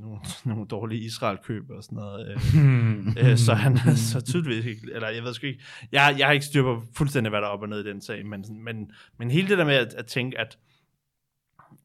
nogle, 0.00 0.20
nogle 0.54 0.66
dårlige 0.66 1.00
Israel-køb 1.00 1.70
og 1.70 1.82
sådan 1.82 1.96
noget. 1.96 2.28
Øh, 2.30 3.30
øh, 3.30 3.38
så 3.38 3.54
han 3.54 3.96
så 3.96 4.20
tydeligvis 4.20 4.64
ikke, 4.64 4.92
eller 4.92 5.08
jeg 5.08 5.22
ved 5.22 5.34
sgu 5.34 5.46
ikke, 5.46 5.62
jeg, 5.92 6.14
jeg 6.18 6.26
har 6.26 6.32
ikke 6.32 6.46
styr 6.46 6.62
på 6.62 6.84
fuldstændig, 6.94 7.30
hvad 7.30 7.40
der 7.40 7.46
er 7.46 7.50
op 7.50 7.62
og 7.62 7.68
ned 7.68 7.84
i 7.84 7.88
den 7.88 8.00
sag, 8.00 8.26
men, 8.26 8.44
men, 8.64 8.90
men 9.18 9.30
hele 9.30 9.48
det 9.48 9.58
der 9.58 9.64
med 9.64 9.74
at, 9.74 9.94
at 9.94 10.06
tænke, 10.06 10.38
at, 10.38 10.58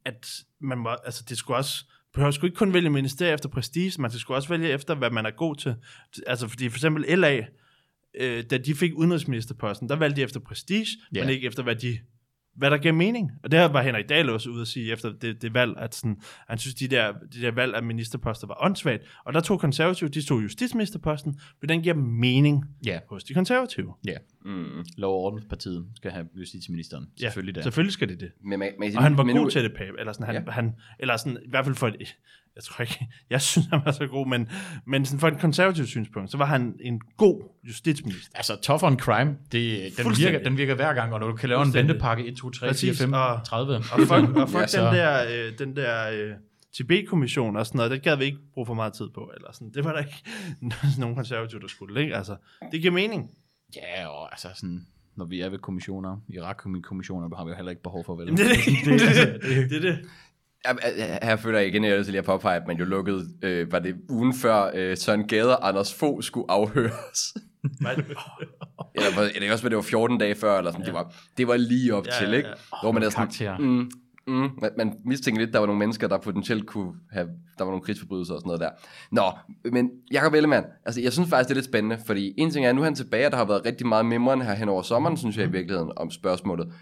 at 0.06 0.28
man 0.60 0.78
må, 0.78 0.90
altså 0.90 1.24
det 1.30 1.38
skulle 1.38 1.58
også, 1.58 1.86
behøver 2.14 2.32
sgu 2.32 2.46
ikke 2.46 2.58
kun 2.58 2.74
vælge 2.74 2.90
ministerier 2.90 3.34
efter 3.34 3.50
prestige, 3.50 4.02
man 4.02 4.12
skal 4.12 4.20
sgu 4.20 4.34
også 4.34 4.50
vælge 4.50 4.70
efter, 4.70 4.96
hvad 4.96 5.10
man 5.10 5.26
er 5.26 5.32
god 5.32 5.56
til. 5.56 5.76
Altså 6.28 6.48
fordi 6.48 6.70
for 6.70 6.78
eksempel 6.78 7.20
LA, 7.20 7.46
øh, 8.20 8.44
da 8.44 8.58
de 8.58 8.76
fik 8.76 8.94
udenrigsministerposten, 8.94 9.90
der 9.90 9.96
valgte 9.96 10.18
de 10.18 10.24
efter 10.24 10.40
prestige, 10.40 10.88
yeah. 11.18 11.26
men 11.26 11.34
ikke 11.36 11.48
efter, 11.48 11.64
hvad 11.64 11.76
de 11.76 11.98
hvad 12.56 12.72
der 12.72 12.78
giver 12.78 12.94
mening. 12.94 13.32
Og 13.44 13.52
det 13.52 13.60
her 13.60 13.68
var 13.68 13.82
Henrik 13.82 14.10
Dahl 14.10 14.30
også 14.30 14.50
ude 14.50 14.62
at 14.62 14.68
sige 14.68 14.92
efter 14.92 15.14
det, 15.22 15.42
det 15.42 15.54
valg, 15.54 15.74
at 15.78 15.96
sådan, 15.96 16.18
han 16.48 16.58
synes, 16.58 16.76
de 16.76 16.88
der, 16.88 17.12
de 17.34 17.42
der 17.42 17.52
valg 17.52 17.76
af 17.76 17.84
ministerposter 17.84 18.48
var 18.48 18.58
åndssvagt. 18.62 19.04
Og 19.26 19.34
der 19.34 19.40
tog 19.40 19.60
konservative, 19.60 20.10
de 20.10 20.22
tog 20.22 20.44
justitsministerposten, 20.44 21.40
for 21.60 21.68
den 21.68 21.82
giver 21.82 21.96
mening 21.96 22.66
Ja, 22.86 23.00
hos 23.10 23.24
de 23.24 23.34
konservative. 23.34 23.94
ja. 24.08 24.18
Mm. 24.46 24.86
Lov- 24.98 25.14
og 25.14 25.20
ordenspartiet 25.20 25.86
skal 25.96 26.12
have 26.12 26.26
justitsministeren. 26.38 27.06
Ja, 27.22 27.26
Selvfølgelig 27.26 27.56
der. 27.56 27.62
Selvfølgelig 27.62 27.94
skal 27.94 28.10
det 28.10 28.20
det. 28.20 28.32
Men, 28.44 28.60
man, 28.60 28.70
man, 28.80 28.96
Og 28.98 29.04
han 29.04 29.18
var 29.18 29.24
men 29.24 29.36
god 29.36 29.44
nu, 29.44 29.50
til 29.50 29.64
det, 29.64 29.72
Pape. 29.78 30.00
Eller 30.00 30.14
sådan, 30.14 30.26
han, 30.36 30.44
Ja. 30.46 30.52
han, 30.52 30.74
eller 31.00 31.18
sådan, 31.18 31.38
i 31.46 31.50
hvert 31.50 31.66
fald 31.66 31.76
for 31.76 31.88
et, 31.88 31.96
jeg 32.56 32.64
tror 32.64 32.82
ikke, 32.82 33.08
jeg 33.30 33.42
synes, 33.42 33.68
han 33.68 33.82
var 33.86 33.92
så 33.92 34.08
god, 34.08 34.28
men, 34.28 34.50
men 34.86 35.06
sådan 35.06 35.20
for 35.20 35.28
et 35.28 35.40
konservativt 35.40 35.88
synspunkt, 35.88 36.32
så 36.32 36.38
var 36.38 36.46
han 36.46 36.76
en 36.82 37.02
god 37.18 37.44
justitsminister. 37.68 38.38
Altså, 38.38 38.56
tough 38.62 38.84
on 38.84 39.00
crime, 39.00 39.38
det, 39.52 39.94
den, 39.98 40.06
virker, 40.18 40.44
den 40.44 40.58
virker 40.58 40.76
hver 40.76 40.94
gang, 40.94 41.14
og 41.14 41.20
når 41.20 41.28
du 41.28 41.36
kan 41.36 41.50
lave 41.50 41.62
en 41.66 41.74
ventepakke 41.74 42.26
1, 42.28 42.36
2, 42.38 42.50
3, 42.50 42.66
4, 42.66 42.70
Præcis, 42.70 43.02
5, 43.02 43.14
og- 43.14 43.40
30. 43.46 43.76
Og 43.76 43.84
fuck, 44.00 44.12
og 44.38 44.50
fuck 44.50 44.74
Ja, 44.74 44.86
den 44.88 44.96
der, 44.96 45.48
øh, 45.48 45.58
den 45.60 45.76
der 45.76 46.10
øh, 46.12 46.32
Tibet-kommission 46.76 47.56
og 47.56 47.66
sådan 47.66 47.78
noget, 47.78 47.92
det 47.92 48.02
gad 48.04 48.18
vi 48.18 48.24
ikke 48.24 48.38
bruge 48.54 48.66
for 48.66 48.74
meget 48.74 48.94
tid 48.94 49.06
på. 49.14 49.32
Eller 49.36 49.52
sådan. 49.54 49.72
Det 49.74 49.84
var 49.84 49.92
der 49.94 50.00
ikke 50.00 50.24
nogen 51.00 51.16
konservative, 51.16 51.62
der 51.62 51.68
skulle. 51.68 52.02
Ikke? 52.02 52.16
Altså, 52.16 52.36
det 52.72 52.82
giver 52.82 52.94
mening. 52.94 53.32
Ja, 53.76 54.08
og 54.08 54.32
altså 54.32 54.48
sådan, 54.56 54.86
når 55.16 55.26
vi 55.26 55.42
er 55.42 55.50
ved 55.50 55.60
kommissioner, 55.60 56.18
Irak-kommissioner, 56.30 57.36
har 57.36 57.46
vi 57.46 57.50
jo 57.50 57.56
heller 57.56 57.70
ikke 57.70 57.84
behov 57.84 58.06
for, 58.06 58.16
vel? 58.16 58.26
Jamen, 58.28 58.38
det, 58.38 58.52
er 58.52 59.26
det, 59.26 59.42
det, 59.44 59.70
det, 59.70 59.82
det. 59.82 60.00
Ja, 60.66 60.74
ja, 60.98 61.18
Her 61.22 61.36
føler 61.36 61.60
jeg 61.60 61.68
igen, 61.68 61.84
at 61.84 61.90
jeg 61.90 62.00
er 62.00 62.04
til 62.04 62.12
lige 62.12 62.20
at 62.20 62.26
påpege, 62.26 62.56
at 62.56 62.68
man 62.68 62.78
jo 62.78 62.86
lukkede, 62.86 63.28
øh, 63.42 63.72
var 63.72 63.80
det 63.80 63.96
ugen 64.10 64.34
før 64.34 64.72
øh, 64.74 64.98
Søren 64.98 65.28
Gade 65.28 65.58
og 65.58 65.68
Anders 65.68 65.94
Fogh 65.94 66.24
skulle 66.24 66.52
afhøres. 66.52 67.34
Eller, 68.96 69.22
eller 69.36 69.52
også, 69.52 69.64
var 69.64 69.70
det 69.70 69.76
var 69.76 69.82
14 69.82 70.18
dage 70.18 70.36
før, 70.36 70.58
eller 70.58 70.72
sådan. 70.72 70.82
Ja. 70.82 70.86
Det, 70.86 70.94
var, 70.94 71.14
det 71.38 71.48
var 71.48 71.58
lige 71.58 71.96
op 71.96 72.06
Ja, 72.08 72.12
til, 72.20 72.30
ja, 72.30 72.36
ikke? 72.36 72.50
ja. 72.50 72.54
Hvor 72.84 72.92
man 72.92 73.04
er 73.04 73.10
sådan, 73.10 73.62
mm, 73.62 73.92
mm, 74.28 74.50
man, 74.62 74.72
man 74.78 74.94
mistænker 75.06 75.40
lidt, 75.40 75.48
at 75.48 75.54
der 75.54 75.60
var 75.60 75.68
nogle 75.68 75.80
mennesker, 75.80 76.08
der 76.08 76.18
potentielt 76.18 76.66
kunne 76.66 76.94
have, 77.12 77.28
der 77.58 77.64
var 77.64 77.72
nogle 77.72 77.82
krigsforbrydelser 77.82 78.34
og 78.34 78.40
sådan 78.40 78.48
noget 78.48 78.62
der. 78.62 78.70
Nå, 79.12 79.32
men 79.72 79.90
Jacob 80.12 80.34
Ellemann, 80.34 80.66
altså 80.86 81.02
jeg 81.02 81.14
synes 81.14 81.30
faktisk, 81.30 81.48
det 81.48 81.54
er 81.54 81.58
lidt 81.58 81.66
spændende, 81.66 81.98
fordi 82.06 82.34
en 82.38 82.52
ting 82.52 82.66
er, 82.66 82.74
nu 82.74 82.82
er 82.82 82.86
han 82.86 82.96
tilbage, 82.96 83.26
og 83.26 83.32
der 83.32 83.38
har 83.38 83.46
været 83.46 83.66
rigtig 83.66 83.88
meget 83.88 84.06
mimren 84.06 84.42
her 84.42 84.54
hen 84.54 84.70
over 84.70 84.82
sommeren, 84.82 85.18
synes 85.18 85.38
jeg 85.38 85.48
i 85.48 85.52
virkeligheden, 85.52 85.92
om 85.98 86.12
spørgsmålet. 86.12 86.74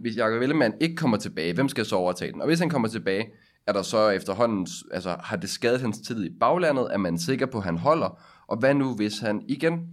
Hvis 0.00 0.16
Jacob 0.16 0.42
Ellemann 0.42 0.74
ikke 0.80 0.96
kommer 0.96 1.16
tilbage, 1.16 1.54
hvem 1.54 1.68
skal 1.68 1.84
så 1.84 1.96
overtage 1.96 2.32
den? 2.32 2.40
Og 2.40 2.46
hvis 2.46 2.58
han 2.58 2.70
kommer 2.70 2.88
tilbage, 2.88 3.26
er 3.66 3.72
der 3.72 3.82
så 3.82 4.08
efterhånden, 4.08 4.66
altså 4.92 5.16
har 5.20 5.36
det 5.36 5.50
skadet 5.50 5.80
hans 5.80 5.98
tid 5.98 6.24
i 6.24 6.30
baglandet? 6.40 6.88
Er 6.92 6.98
man 6.98 7.18
sikker 7.18 7.46
på, 7.46 7.58
at 7.58 7.64
han 7.64 7.78
holder? 7.78 8.20
Og 8.46 8.56
hvad 8.56 8.74
nu, 8.74 8.94
hvis 8.94 9.18
han 9.18 9.42
igen 9.48 9.88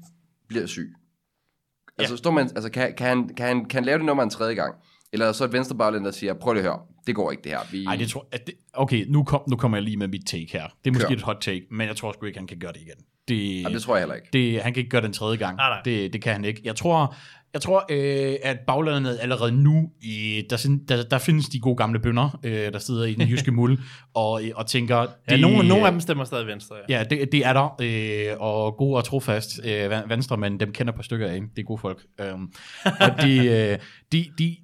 bliver 0.47 0.65
syg? 0.65 0.93
Altså, 1.97 2.17
står 2.17 2.31
man, 2.31 2.49
altså 2.55 2.71
kan, 2.71 2.93
kan, 2.97 3.07
han, 3.07 3.29
kan, 3.29 3.45
han, 3.45 3.65
kan 3.65 3.77
han 3.77 3.85
lave 3.85 3.97
det 3.97 4.05
nummer 4.05 4.23
en 4.23 4.29
tredje 4.29 4.55
gang? 4.55 4.75
Eller 5.13 5.25
er 5.25 5.31
så 5.31 5.45
et 5.45 5.53
venstre 5.53 5.75
bagland, 5.77 6.05
der 6.05 6.11
siger, 6.11 6.33
prøv 6.33 6.53
lige 6.53 6.63
at 6.63 6.69
høre, 6.69 6.79
det 7.07 7.15
går 7.15 7.31
ikke 7.31 7.43
det 7.43 7.51
her. 7.51 7.59
Vi, 7.71 7.83
Nej, 7.85 7.95
det 7.95 8.09
tror 8.09 8.27
at 8.31 8.47
det, 8.47 8.53
Okay, 8.73 9.05
nu, 9.09 9.23
kom, 9.23 9.41
nu 9.49 9.55
kommer 9.55 9.77
jeg 9.77 9.83
lige 9.83 9.97
med 9.97 10.07
mit 10.07 10.25
take 10.25 10.49
her. 10.53 10.63
Det 10.83 10.89
er 10.89 10.93
måske 10.93 11.07
Kør. 11.07 11.15
et 11.15 11.21
hot 11.21 11.37
take, 11.41 11.65
men 11.71 11.87
jeg 11.87 11.95
tror 11.95 12.11
sgu 12.11 12.25
ikke, 12.25 12.39
han 12.39 12.47
kan 12.47 12.59
gøre 12.59 12.73
det 12.73 12.81
igen. 12.81 12.95
Det, 13.27 13.61
Jamen, 13.61 13.73
det 13.73 13.81
tror 13.81 13.95
jeg 13.95 14.01
heller 14.01 14.15
ikke. 14.15 14.27
det, 14.33 14.61
han 14.61 14.73
kan 14.73 14.81
ikke 14.81 14.89
gøre 14.89 15.01
den 15.01 15.13
tredje 15.13 15.37
gang. 15.37 15.55
Nej, 15.57 15.69
nej. 15.69 15.81
Det, 15.85 16.13
det 16.13 16.21
kan 16.21 16.33
han 16.33 16.45
ikke. 16.45 16.61
Jeg 16.63 16.75
tror, 16.75 17.15
jeg 17.53 17.61
tror 17.61 17.85
øh, 17.89 18.35
at 18.43 18.59
baglandet 18.67 19.17
allerede 19.21 19.51
nu, 19.51 19.91
øh, 20.05 20.43
der, 20.49 20.77
der, 20.87 21.03
der 21.03 21.17
findes 21.17 21.45
de 21.49 21.59
gode 21.59 21.75
gamle 21.75 21.99
bønder, 21.99 22.39
øh, 22.43 22.73
der 22.73 22.79
sidder 22.79 23.05
i 23.05 23.13
den 23.13 23.27
jyske 23.31 23.51
muld, 23.51 23.79
og, 24.13 24.43
øh, 24.45 24.51
og 24.55 24.67
tænker... 24.67 24.97
Ja, 24.97 25.05
det- 25.29 25.39
nogle, 25.41 25.67
nogle 25.67 25.85
af 25.85 25.91
dem 25.91 25.99
stemmer 26.01 26.23
stadig 26.23 26.47
venstre. 26.47 26.75
Ja. 26.89 26.97
Ja, 26.97 27.03
det, 27.03 27.31
det 27.31 27.45
er 27.45 27.53
der, 27.53 27.75
øh, 27.81 28.37
og 28.39 28.77
gode 28.77 28.97
og 28.97 29.03
trofast 29.03 29.59
øh, 29.65 30.09
venstre, 30.09 30.37
men 30.37 30.59
dem 30.59 30.71
kender 30.73 30.93
på 30.93 31.03
stykker 31.03 31.27
af, 31.27 31.39
det 31.55 31.61
er 31.61 31.65
gode 31.65 31.81
folk. 31.81 32.01
Um, 32.33 32.53
og 32.85 33.21
de, 33.21 33.37
øh, 33.71 33.79
de, 34.11 34.25
de, 34.37 34.55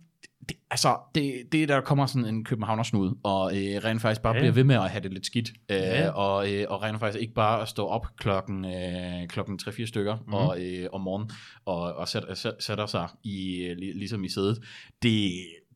de, 0.50 0.56
altså, 0.72 0.98
det, 1.16 1.34
det 1.52 1.70
der 1.70 1.82
kommer 1.82 2.06
sådan 2.06 2.26
en 2.36 2.44
københavnersnud, 2.44 3.16
og 3.24 3.52
øh, 3.58 3.84
rent 3.84 4.02
faktisk 4.02 4.22
bare 4.22 4.34
Ja. 4.34 4.40
bliver 4.40 4.54
ved 4.54 4.64
med 4.64 4.76
at 4.76 4.90
have 4.90 5.04
det 5.04 5.14
lidt 5.14 5.26
skidt, 5.26 5.50
øh, 5.70 5.78
Ja. 5.78 6.10
og, 6.10 6.54
øh, 6.54 6.66
og 6.70 6.84
rent 6.84 7.00
faktisk 7.00 7.22
ikke 7.22 7.34
bare 7.34 7.62
at 7.62 7.68
stå 7.68 7.88
op 7.88 8.08
klokken, 8.18 8.66
øh, 8.66 9.28
klokken 9.28 9.60
3-4 9.62 9.86
stykker 9.86 10.18
mm. 10.28 10.34
og, 10.34 10.62
øh, 10.62 10.90
om 10.94 11.02
morgenen, 11.02 11.32
og, 11.66 11.82
og 11.94 12.08
sæt, 12.08 12.24
sæt, 12.34 12.54
sætter 12.60 12.86
sig 12.86 13.08
i, 13.24 13.64
øh, 13.64 13.78
lig- 13.78 13.96
ligesom 13.96 14.24
i 14.24 14.30
sædet. 14.30 14.60
Det, 15.04 15.32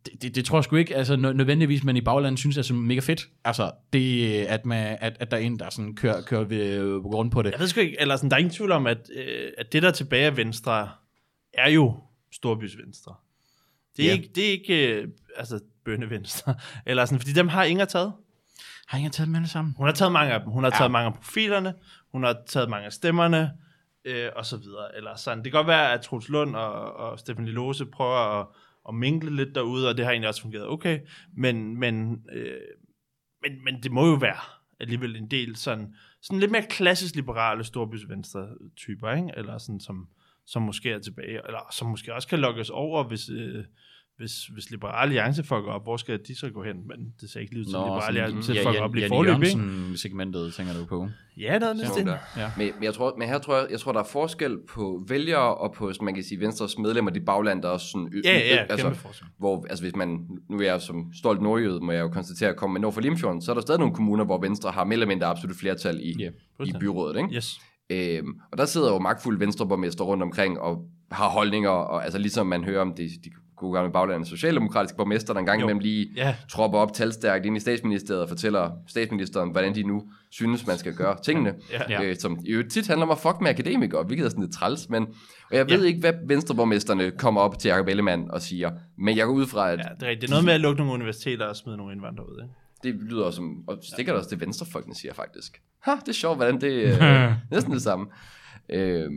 det, 0.05 0.21
det, 0.21 0.35
det 0.35 0.45
tror 0.45 0.57
jeg 0.57 0.63
sgu 0.63 0.75
ikke, 0.75 0.95
altså 0.95 1.13
nø- 1.13 1.17
nødvendigvis, 1.33 1.83
men 1.83 1.97
i 1.97 2.01
baglandet 2.01 2.39
synes 2.39 2.55
jeg, 2.57 2.63
det 2.63 2.71
er 2.71 2.75
mega 2.75 2.99
fedt. 2.99 3.27
Altså, 3.45 3.71
det, 3.93 4.31
at, 4.45 4.65
man, 4.65 4.97
at, 5.01 5.17
at 5.19 5.31
der 5.31 5.37
er 5.37 5.41
en, 5.41 5.59
der 5.59 5.69
sådan 5.69 5.95
kører, 5.95 6.21
kører 6.21 6.43
ved, 6.43 6.81
rundt 7.05 7.33
på 7.33 7.41
det. 7.41 7.51
Jeg 7.51 7.59
ved 7.59 7.67
sgu 7.67 7.79
ikke, 7.79 7.97
eller 8.01 8.15
sådan, 8.15 8.29
der 8.29 8.35
er 8.35 8.39
ingen 8.39 8.53
tvivl 8.53 8.71
om, 8.71 8.87
at, 8.87 8.97
øh, 9.15 9.49
at 9.57 9.73
det 9.73 9.81
der 9.83 9.87
er 9.87 9.93
tilbage 9.93 10.25
af 10.25 10.37
venstre, 10.37 10.89
er 11.53 11.69
jo 11.69 11.93
Storbys 12.31 12.77
venstre. 12.85 13.15
Det 13.97 14.05
er 14.05 14.09
Ja. 14.09 14.13
ikke, 14.13 14.29
det 14.35 14.47
er 14.47 14.51
ikke 14.51 14.95
øh, 15.01 15.07
altså, 15.37 15.59
bønnevenstre, 15.85 16.55
eller 16.85 17.05
sådan, 17.05 17.19
fordi 17.19 17.33
dem 17.33 17.47
har 17.47 17.63
Inger 17.63 17.85
taget. 17.85 18.13
Har 18.87 18.99
jeg 18.99 19.11
taget 19.11 19.27
dem 19.27 19.35
alle 19.35 19.47
sammen? 19.47 19.73
Hun 19.77 19.85
har 19.87 19.93
taget 19.93 20.11
mange 20.11 20.33
af 20.33 20.39
dem. 20.41 20.49
Hun 20.49 20.63
har 20.63 20.71
Ja. 20.71 20.77
taget 20.77 20.91
mange 20.91 21.07
af 21.07 21.13
profilerne, 21.13 21.73
hun 22.11 22.23
har 22.23 22.37
taget 22.47 22.69
mange 22.69 22.85
af 22.85 22.93
stemmerne, 22.93 23.51
øh, 24.05 24.29
og 24.35 24.45
så 24.45 24.57
videre. 24.57 24.95
Eller 24.97 25.15
sådan. 25.15 25.37
Det 25.37 25.45
kan 25.51 25.59
godt 25.59 25.67
være, 25.67 25.93
at 25.93 26.01
Troels 26.01 26.29
Lund 26.29 26.55
og, 26.55 26.93
og 26.95 27.19
Stefan 27.19 27.45
Lose 27.45 27.85
prøver 27.85 28.39
at, 28.41 28.47
at 28.89 28.95
minkle 28.95 29.35
lidt 29.35 29.55
derude, 29.55 29.89
og 29.89 29.97
det 29.97 30.05
har 30.05 30.11
egentlig 30.11 30.29
også 30.29 30.41
fungeret 30.41 30.67
okay. 30.67 30.99
Men, 31.37 31.79
men, 31.79 32.23
øh, 32.33 32.53
men, 33.41 33.63
men 33.63 33.83
det 33.83 33.91
må 33.91 34.07
jo 34.07 34.13
være 34.13 34.39
alligevel 34.79 35.15
en 35.15 35.27
del 35.31 35.55
sådan, 35.55 35.95
sådan 36.21 36.39
lidt 36.39 36.51
mere 36.51 36.65
klassisk 36.69 37.15
liberale 37.15 37.63
storbys 37.63 38.09
venstre 38.09 38.47
typer, 38.77 39.11
ikke? 39.11 39.29
Eller 39.37 39.57
sådan, 39.57 39.79
som, 39.79 40.07
som 40.47 40.61
måske 40.61 40.91
er 40.91 40.99
tilbage, 40.99 41.27
eller 41.47 41.67
som 41.71 41.87
måske 41.87 42.13
også 42.13 42.27
kan 42.27 42.39
lokkes 42.39 42.69
over, 42.69 43.03
hvis, 43.03 43.29
øh, 43.29 43.63
hvis, 44.17 44.45
hvis 44.45 44.71
Liberale 44.71 45.01
Alliance 45.01 45.43
fucker 45.43 45.71
op. 45.71 45.83
Hvor 45.83 45.97
skal 45.97 46.19
de 46.27 46.39
så 46.39 46.49
gå 46.49 46.63
hen? 46.63 46.75
Men 46.87 47.13
det 47.21 47.29
ser 47.29 47.39
ikke 47.39 47.53
lige 47.53 47.59
ud 47.59 47.65
til, 47.65 47.75
at 47.75 47.81
Liberale 47.81 48.21
Alliance 48.23 48.53
ja, 48.53 48.59
fucker 48.59 48.73
Jan, 48.73 48.83
op 48.83 48.93
lige 48.95 49.07
forløb, 49.07 49.43
ikke? 49.43 49.57
Jørgensen-segmentet, 49.57 50.53
tænker 50.53 50.73
du 50.73 50.85
på. 50.85 51.07
Ja, 51.37 51.53
er 51.53 51.59
det. 51.59 52.05
der. 52.05 52.17
Ja. 52.37 52.51
Men, 52.57 52.71
men, 52.75 52.83
jeg 52.83 52.93
tror, 52.93 53.15
men 53.17 53.27
her 53.27 53.39
tror 53.39 53.55
jeg, 53.57 53.67
jeg 53.71 53.79
tror, 53.79 53.91
der 53.91 53.99
er 53.99 54.03
forskel 54.11 54.57
på 54.69 55.03
vælgere 55.07 55.55
og 55.55 55.73
på, 55.73 55.91
man 56.01 56.13
kan 56.13 56.23
sige, 56.23 56.39
Venstres 56.39 56.77
medlemmer, 56.77 57.11
de 57.11 57.19
bagland, 57.21 57.61
der 57.61 57.67
er 57.67 57.73
også 57.73 57.87
sådan... 57.87 58.09
ø- 58.13 58.21
Ja, 58.25 58.37
ø- 58.37 58.43
ja, 58.43 58.57
kæmpe 58.57 58.71
altså, 58.71 58.93
forskel. 58.93 59.27
hvor, 59.37 59.65
altså 59.69 59.83
hvis 59.83 59.95
man, 59.95 60.27
nu 60.49 60.57
er 60.57 60.63
jeg 60.63 60.81
som 60.81 61.13
stolt 61.13 61.41
nordjøde, 61.41 61.79
må 61.79 61.91
jeg 61.91 62.01
jo 62.01 62.09
konstatere 62.09 62.49
at 62.49 62.55
komme 62.55 62.73
med 62.73 62.81
nord 62.81 62.93
for 62.93 63.01
Limfjorden, 63.01 63.41
så 63.41 63.51
er 63.51 63.53
der 63.53 63.61
stadig 63.61 63.79
nogle 63.79 63.95
kommuner, 63.95 64.25
hvor 64.25 64.41
Venstre 64.41 64.71
har 64.71 64.83
mere 64.83 64.93
eller 64.93 65.07
mindre 65.07 65.27
absolut 65.27 65.55
flertal 65.57 65.99
i, 66.03 66.15
Ja, 66.19 66.29
i 66.65 66.73
byrådet, 66.79 67.17
ikke? 67.17 67.35
Yes. 67.35 67.59
Øhm, 67.91 68.33
og 68.51 68.57
der 68.57 68.65
sidder 68.65 68.91
jo 68.93 68.99
magtfulde 68.99 69.39
venstreborgmester 69.39 70.03
rundt 70.03 70.23
omkring 70.23 70.59
og 70.59 70.85
har 71.11 71.29
holdninger, 71.29 71.69
og 71.69 72.03
altså 72.03 72.19
ligesom 72.19 72.47
man 72.47 72.63
hører 72.63 72.81
om 72.81 72.93
de, 72.93 73.03
de 73.03 73.29
gode 73.57 73.73
gamle 73.73 73.91
baglandets 73.91 74.29
socialdemokratiske 74.29 74.97
borgmester, 74.97 75.33
der 75.33 75.39
engang 75.39 75.59
Jo. 75.61 75.65
imellem 75.65 75.79
lige 75.79 76.09
Ja. 76.15 76.35
tropper 76.51 76.79
op 76.79 76.93
talstærkt 76.93 77.45
ind 77.45 77.57
i 77.57 77.59
statsministeriet 77.59 78.21
og 78.23 78.29
fortæller 78.29 78.71
statsministeren, 78.87 79.51
hvordan 79.51 79.75
de 79.75 79.83
nu 79.83 80.03
synes, 80.31 80.67
man 80.67 80.77
skal 80.77 80.93
gøre 80.93 81.15
tingene. 81.25 81.53
Ja. 81.89 82.03
Øh, 82.03 82.15
som 82.15 82.39
øvrigt 82.49 82.71
tit 82.71 82.87
handler 82.87 83.05
om 83.05 83.11
at 83.11 83.17
fuck 83.17 83.41
med 83.41 83.49
akademikere, 83.49 84.03
hvilket 84.03 84.25
er 84.25 84.29
sådan 84.29 84.43
lidt 84.43 84.53
træls, 84.53 84.89
men 84.89 85.07
og 85.51 85.57
jeg 85.57 85.69
ved 85.69 85.79
Ja. 85.81 85.87
ikke, 85.87 85.99
hvad 85.99 86.13
venstreborgmesterne 86.27 87.11
kommer 87.11 87.41
op 87.41 87.59
til 87.59 87.69
Jacob 87.69 87.87
Ellemann 87.87 88.31
og 88.31 88.41
siger, 88.41 88.71
men 88.97 89.17
jeg 89.17 89.25
går 89.25 89.33
ud 89.33 89.45
fra, 89.47 89.71
at 89.71 89.79
Ja, 89.79 89.83
det 89.83 90.03
er 90.03 90.09
rigtigt. 90.09 90.21
Det 90.21 90.27
er 90.27 90.31
noget 90.31 90.45
med 90.45 90.53
at 90.53 90.61
lukke 90.61 90.77
nogle 90.77 90.93
universiteter 90.93 91.45
og 91.45 91.55
smide 91.55 91.77
nogle 91.77 91.93
indvandrere 91.93 92.29
ud, 92.29 92.41
ikke? 92.43 92.53
Det 92.83 92.95
lyder 92.95 93.23
også 93.23 93.35
som, 93.35 93.63
og 93.67 93.77
det 93.97 94.05
kan 94.05 94.15
også 94.15 94.29
det 94.29 94.41
venstrefolkene 94.41 94.95
siger 94.95 95.13
faktisk. 95.13 95.61
Ha, 95.79 95.91
det 95.91 96.09
er 96.09 96.13
sjovt, 96.13 96.37
hvordan 96.37 96.61
det 96.61 96.71
øh, 97.01 97.33
næsten 97.51 97.73
det 97.73 97.81
samme. 97.81 98.05
Øh, 98.69 99.11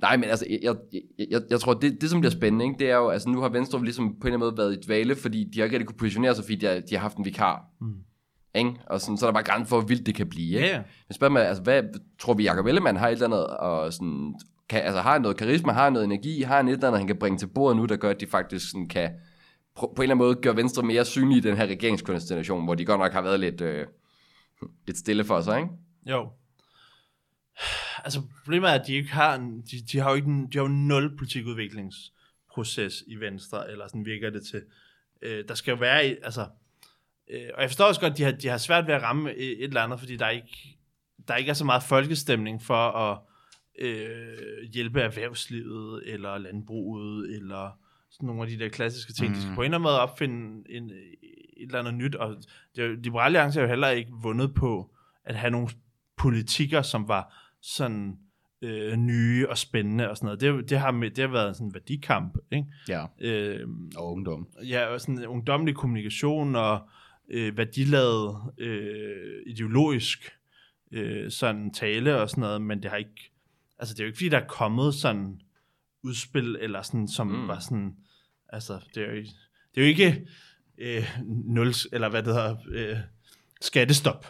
Nej, 0.00 0.16
men 0.16 0.30
altså, 0.30 0.46
jeg, 0.50 0.76
jeg, 0.92 1.00
jeg, 1.30 1.40
jeg 1.50 1.60
tror, 1.60 1.74
det, 1.74 2.00
det 2.00 2.10
som 2.10 2.20
bliver 2.20 2.30
spændende, 2.30 2.64
ikke, 2.64 2.78
det 2.78 2.90
er 2.90 2.96
jo, 2.96 3.08
altså 3.08 3.28
nu 3.28 3.40
har 3.40 3.48
Venstre 3.48 3.84
ligesom 3.84 4.08
på 4.08 4.10
en 4.10 4.16
eller 4.16 4.26
anden 4.26 4.40
måde 4.40 4.56
været 4.56 4.76
i 4.76 4.86
dvale, 4.86 5.16
fordi 5.16 5.44
de 5.44 5.58
har 5.58 5.64
ikke 5.64 5.76
rigtig 5.76 5.86
kunne 5.86 5.98
positionere 5.98 6.34
sig, 6.34 6.44
fordi 6.44 6.56
de 6.56 6.66
har, 6.66 6.74
de 6.74 6.94
har 6.94 6.98
haft 6.98 7.16
en 7.16 7.24
vikar. 7.24 7.64
Mm. 7.80 7.94
Ikke? 8.54 8.74
Og 8.86 9.00
sådan, 9.00 9.16
så 9.16 9.26
er 9.26 9.30
der 9.30 9.34
bare 9.34 9.42
grænse 9.42 9.68
for, 9.68 9.80
hvor 9.80 9.88
vildt 9.88 10.06
det 10.06 10.14
kan 10.14 10.28
blive. 10.28 10.56
Ikke? 10.56 10.68
Ja, 10.68 10.76
ja. 10.76 10.82
Men 11.08 11.14
spørg 11.14 11.32
mig, 11.32 11.46
altså, 11.46 11.62
hvad 11.62 11.82
tror 12.18 12.34
vi, 12.34 12.44
Jacob 12.44 12.66
Ellemann 12.66 12.96
har 12.96 13.08
et 13.08 13.12
eller 13.12 13.26
andet, 13.26 13.46
og 13.46 13.92
sådan, 13.92 14.34
kan, 14.68 14.80
altså, 14.82 15.00
har 15.00 15.18
noget 15.18 15.36
karisma, 15.36 15.72
har 15.72 15.90
noget 15.90 16.04
energi, 16.04 16.42
har 16.42 16.56
han 16.56 16.68
et 16.68 16.72
eller 16.72 16.86
andet, 16.86 17.00
han 17.00 17.06
kan 17.06 17.18
bringe 17.18 17.38
til 17.38 17.46
bordet 17.46 17.76
nu, 17.76 17.84
der 17.84 17.96
gør, 17.96 18.10
at 18.10 18.20
de 18.20 18.26
faktisk 18.26 18.70
sådan, 18.70 18.88
kan 18.88 19.10
på, 19.76 19.86
en 19.86 20.02
eller 20.02 20.14
anden 20.14 20.26
måde 20.26 20.34
gør 20.34 20.52
Venstre 20.52 20.82
mere 20.82 21.04
synlig 21.04 21.36
i 21.36 21.40
den 21.40 21.56
her 21.56 21.66
regeringskonstellation, 21.66 22.64
hvor 22.64 22.74
de 22.74 22.84
godt 22.84 23.00
nok 23.00 23.12
har 23.12 23.22
været 23.22 23.40
lidt, 23.40 23.60
øh, 23.60 23.86
lidt 24.86 24.98
stille 24.98 25.24
for 25.24 25.40
sig, 25.40 25.58
ikke? 25.58 25.70
Jo. 26.06 26.30
Altså, 28.04 28.22
problemet 28.42 28.70
er, 28.70 28.74
at 28.74 28.86
de 28.86 28.94
ikke 28.94 29.12
har, 29.12 29.34
en, 29.34 29.62
de, 29.62 29.76
de 29.92 29.98
har 29.98 30.10
jo 30.10 30.16
ikke 30.16 30.28
en, 30.28 30.46
de 30.46 30.58
har 30.58 30.64
jo 30.64 30.68
nul 30.68 31.16
politikudviklingsproces 31.16 33.04
i 33.06 33.16
Venstre, 33.16 33.70
eller 33.70 33.86
sådan 33.88 34.04
virker 34.04 34.30
det 34.30 34.42
til. 34.46 34.62
Øh, 35.22 35.44
der 35.48 35.54
skal 35.54 35.72
jo 35.72 35.78
være, 35.78 36.02
altså, 36.02 36.46
øh, 37.30 37.48
og 37.54 37.62
jeg 37.62 37.70
forstår 37.70 37.84
også 37.84 38.00
godt, 38.00 38.12
at 38.12 38.18
de 38.18 38.22
har, 38.22 38.32
de 38.32 38.48
har 38.48 38.58
svært 38.58 38.86
ved 38.86 38.94
at 38.94 39.02
ramme 39.02 39.34
et, 39.34 39.52
et 39.52 39.64
eller 39.64 39.82
andet, 39.82 39.98
fordi 39.98 40.16
der 40.16 40.28
ikke, 40.28 40.78
der 41.28 41.36
ikke 41.36 41.50
er 41.50 41.54
så 41.54 41.64
meget 41.64 41.82
folkestemning 41.82 42.62
for 42.62 42.90
at 42.90 43.18
øh, 43.78 44.62
hjælpe 44.72 45.00
erhvervslivet, 45.00 46.02
eller 46.06 46.38
landbruget, 46.38 47.36
eller 47.36 47.78
sådan 48.10 48.26
nogle 48.26 48.42
af 48.42 48.48
de 48.48 48.58
der 48.58 48.68
klassiske 48.68 49.12
ting. 49.12 49.28
Mm. 49.28 49.34
De 49.34 49.40
skal 49.42 49.54
på 49.54 49.60
en 49.60 49.64
eller 49.64 49.78
anden 49.78 49.82
måde 49.82 50.00
opfinde 50.00 50.70
en, 50.70 50.84
et 50.90 51.66
eller 51.66 51.78
andet 51.78 51.94
nyt, 51.94 52.14
og 52.14 52.36
det 52.76 52.84
er 52.84 52.88
jo- 52.88 52.96
Liberale 53.02 53.24
Alliance 53.24 53.58
har 53.60 53.66
jo 53.66 53.68
heller 53.68 53.88
ikke 53.88 54.10
vundet 54.22 54.54
på 54.54 54.94
at 55.24 55.34
have 55.34 55.50
nogle 55.50 55.68
politikker, 56.16 56.82
som 56.82 57.08
var 57.08 57.54
sådan 57.62 58.18
øh, 58.62 58.96
nye 58.96 59.48
og 59.48 59.58
spændende 59.58 60.10
og 60.10 60.16
sådan 60.16 60.26
noget. 60.26 60.40
Det, 60.40 60.70
det, 60.70 60.78
har, 60.78 60.90
med, 60.90 61.10
det 61.10 61.24
har 61.24 61.32
været 61.32 61.56
sådan 61.56 61.68
en 61.68 61.74
værdikamp, 61.74 62.38
ikke? 62.52 62.66
Ja, 62.88 63.06
Øh, 63.20 63.68
og 63.96 64.12
ungdom. 64.12 64.48
ja, 64.68 64.86
og 64.86 65.00
sådan 65.00 65.26
ungdomlig 65.26 65.74
kommunikation 65.74 66.56
og 66.56 66.88
øh, 67.28 67.56
værdiladet 67.56 68.36
øh, 68.58 69.42
ideologisk 69.46 70.30
øh, 70.92 71.30
sådan 71.30 71.72
tale 71.72 72.20
og 72.20 72.30
sådan 72.30 72.42
noget, 72.42 72.62
men 72.62 72.82
det 72.82 72.90
har 72.90 72.96
ikke, 72.96 73.32
altså 73.78 73.94
det 73.94 74.00
er 74.00 74.04
jo 74.04 74.08
ikke 74.08 74.16
fordi, 74.18 74.28
der 74.28 74.38
er 74.38 74.46
kommet 74.46 74.94
sådan 74.94 75.40
udspil, 76.04 76.56
eller 76.60 76.82
sådan, 76.82 77.08
som 77.08 77.26
mm. 77.26 77.48
Var 77.48 77.58
sådan, 77.58 77.92
altså 78.48 78.78
det 78.94 79.02
er 79.02 79.06
jo, 79.06 79.12
ikke- 79.12 79.30
det 79.74 79.80
er 79.80 79.84
jo 79.84 79.88
ikke 79.88 80.26
øh, 80.78 81.08
nul, 81.46 81.72
eller 81.92 82.08
hvad 82.08 82.22
det 82.22 82.34
hedder, 82.34 82.56
øh, 82.72 82.96
skattestop. 83.60 84.26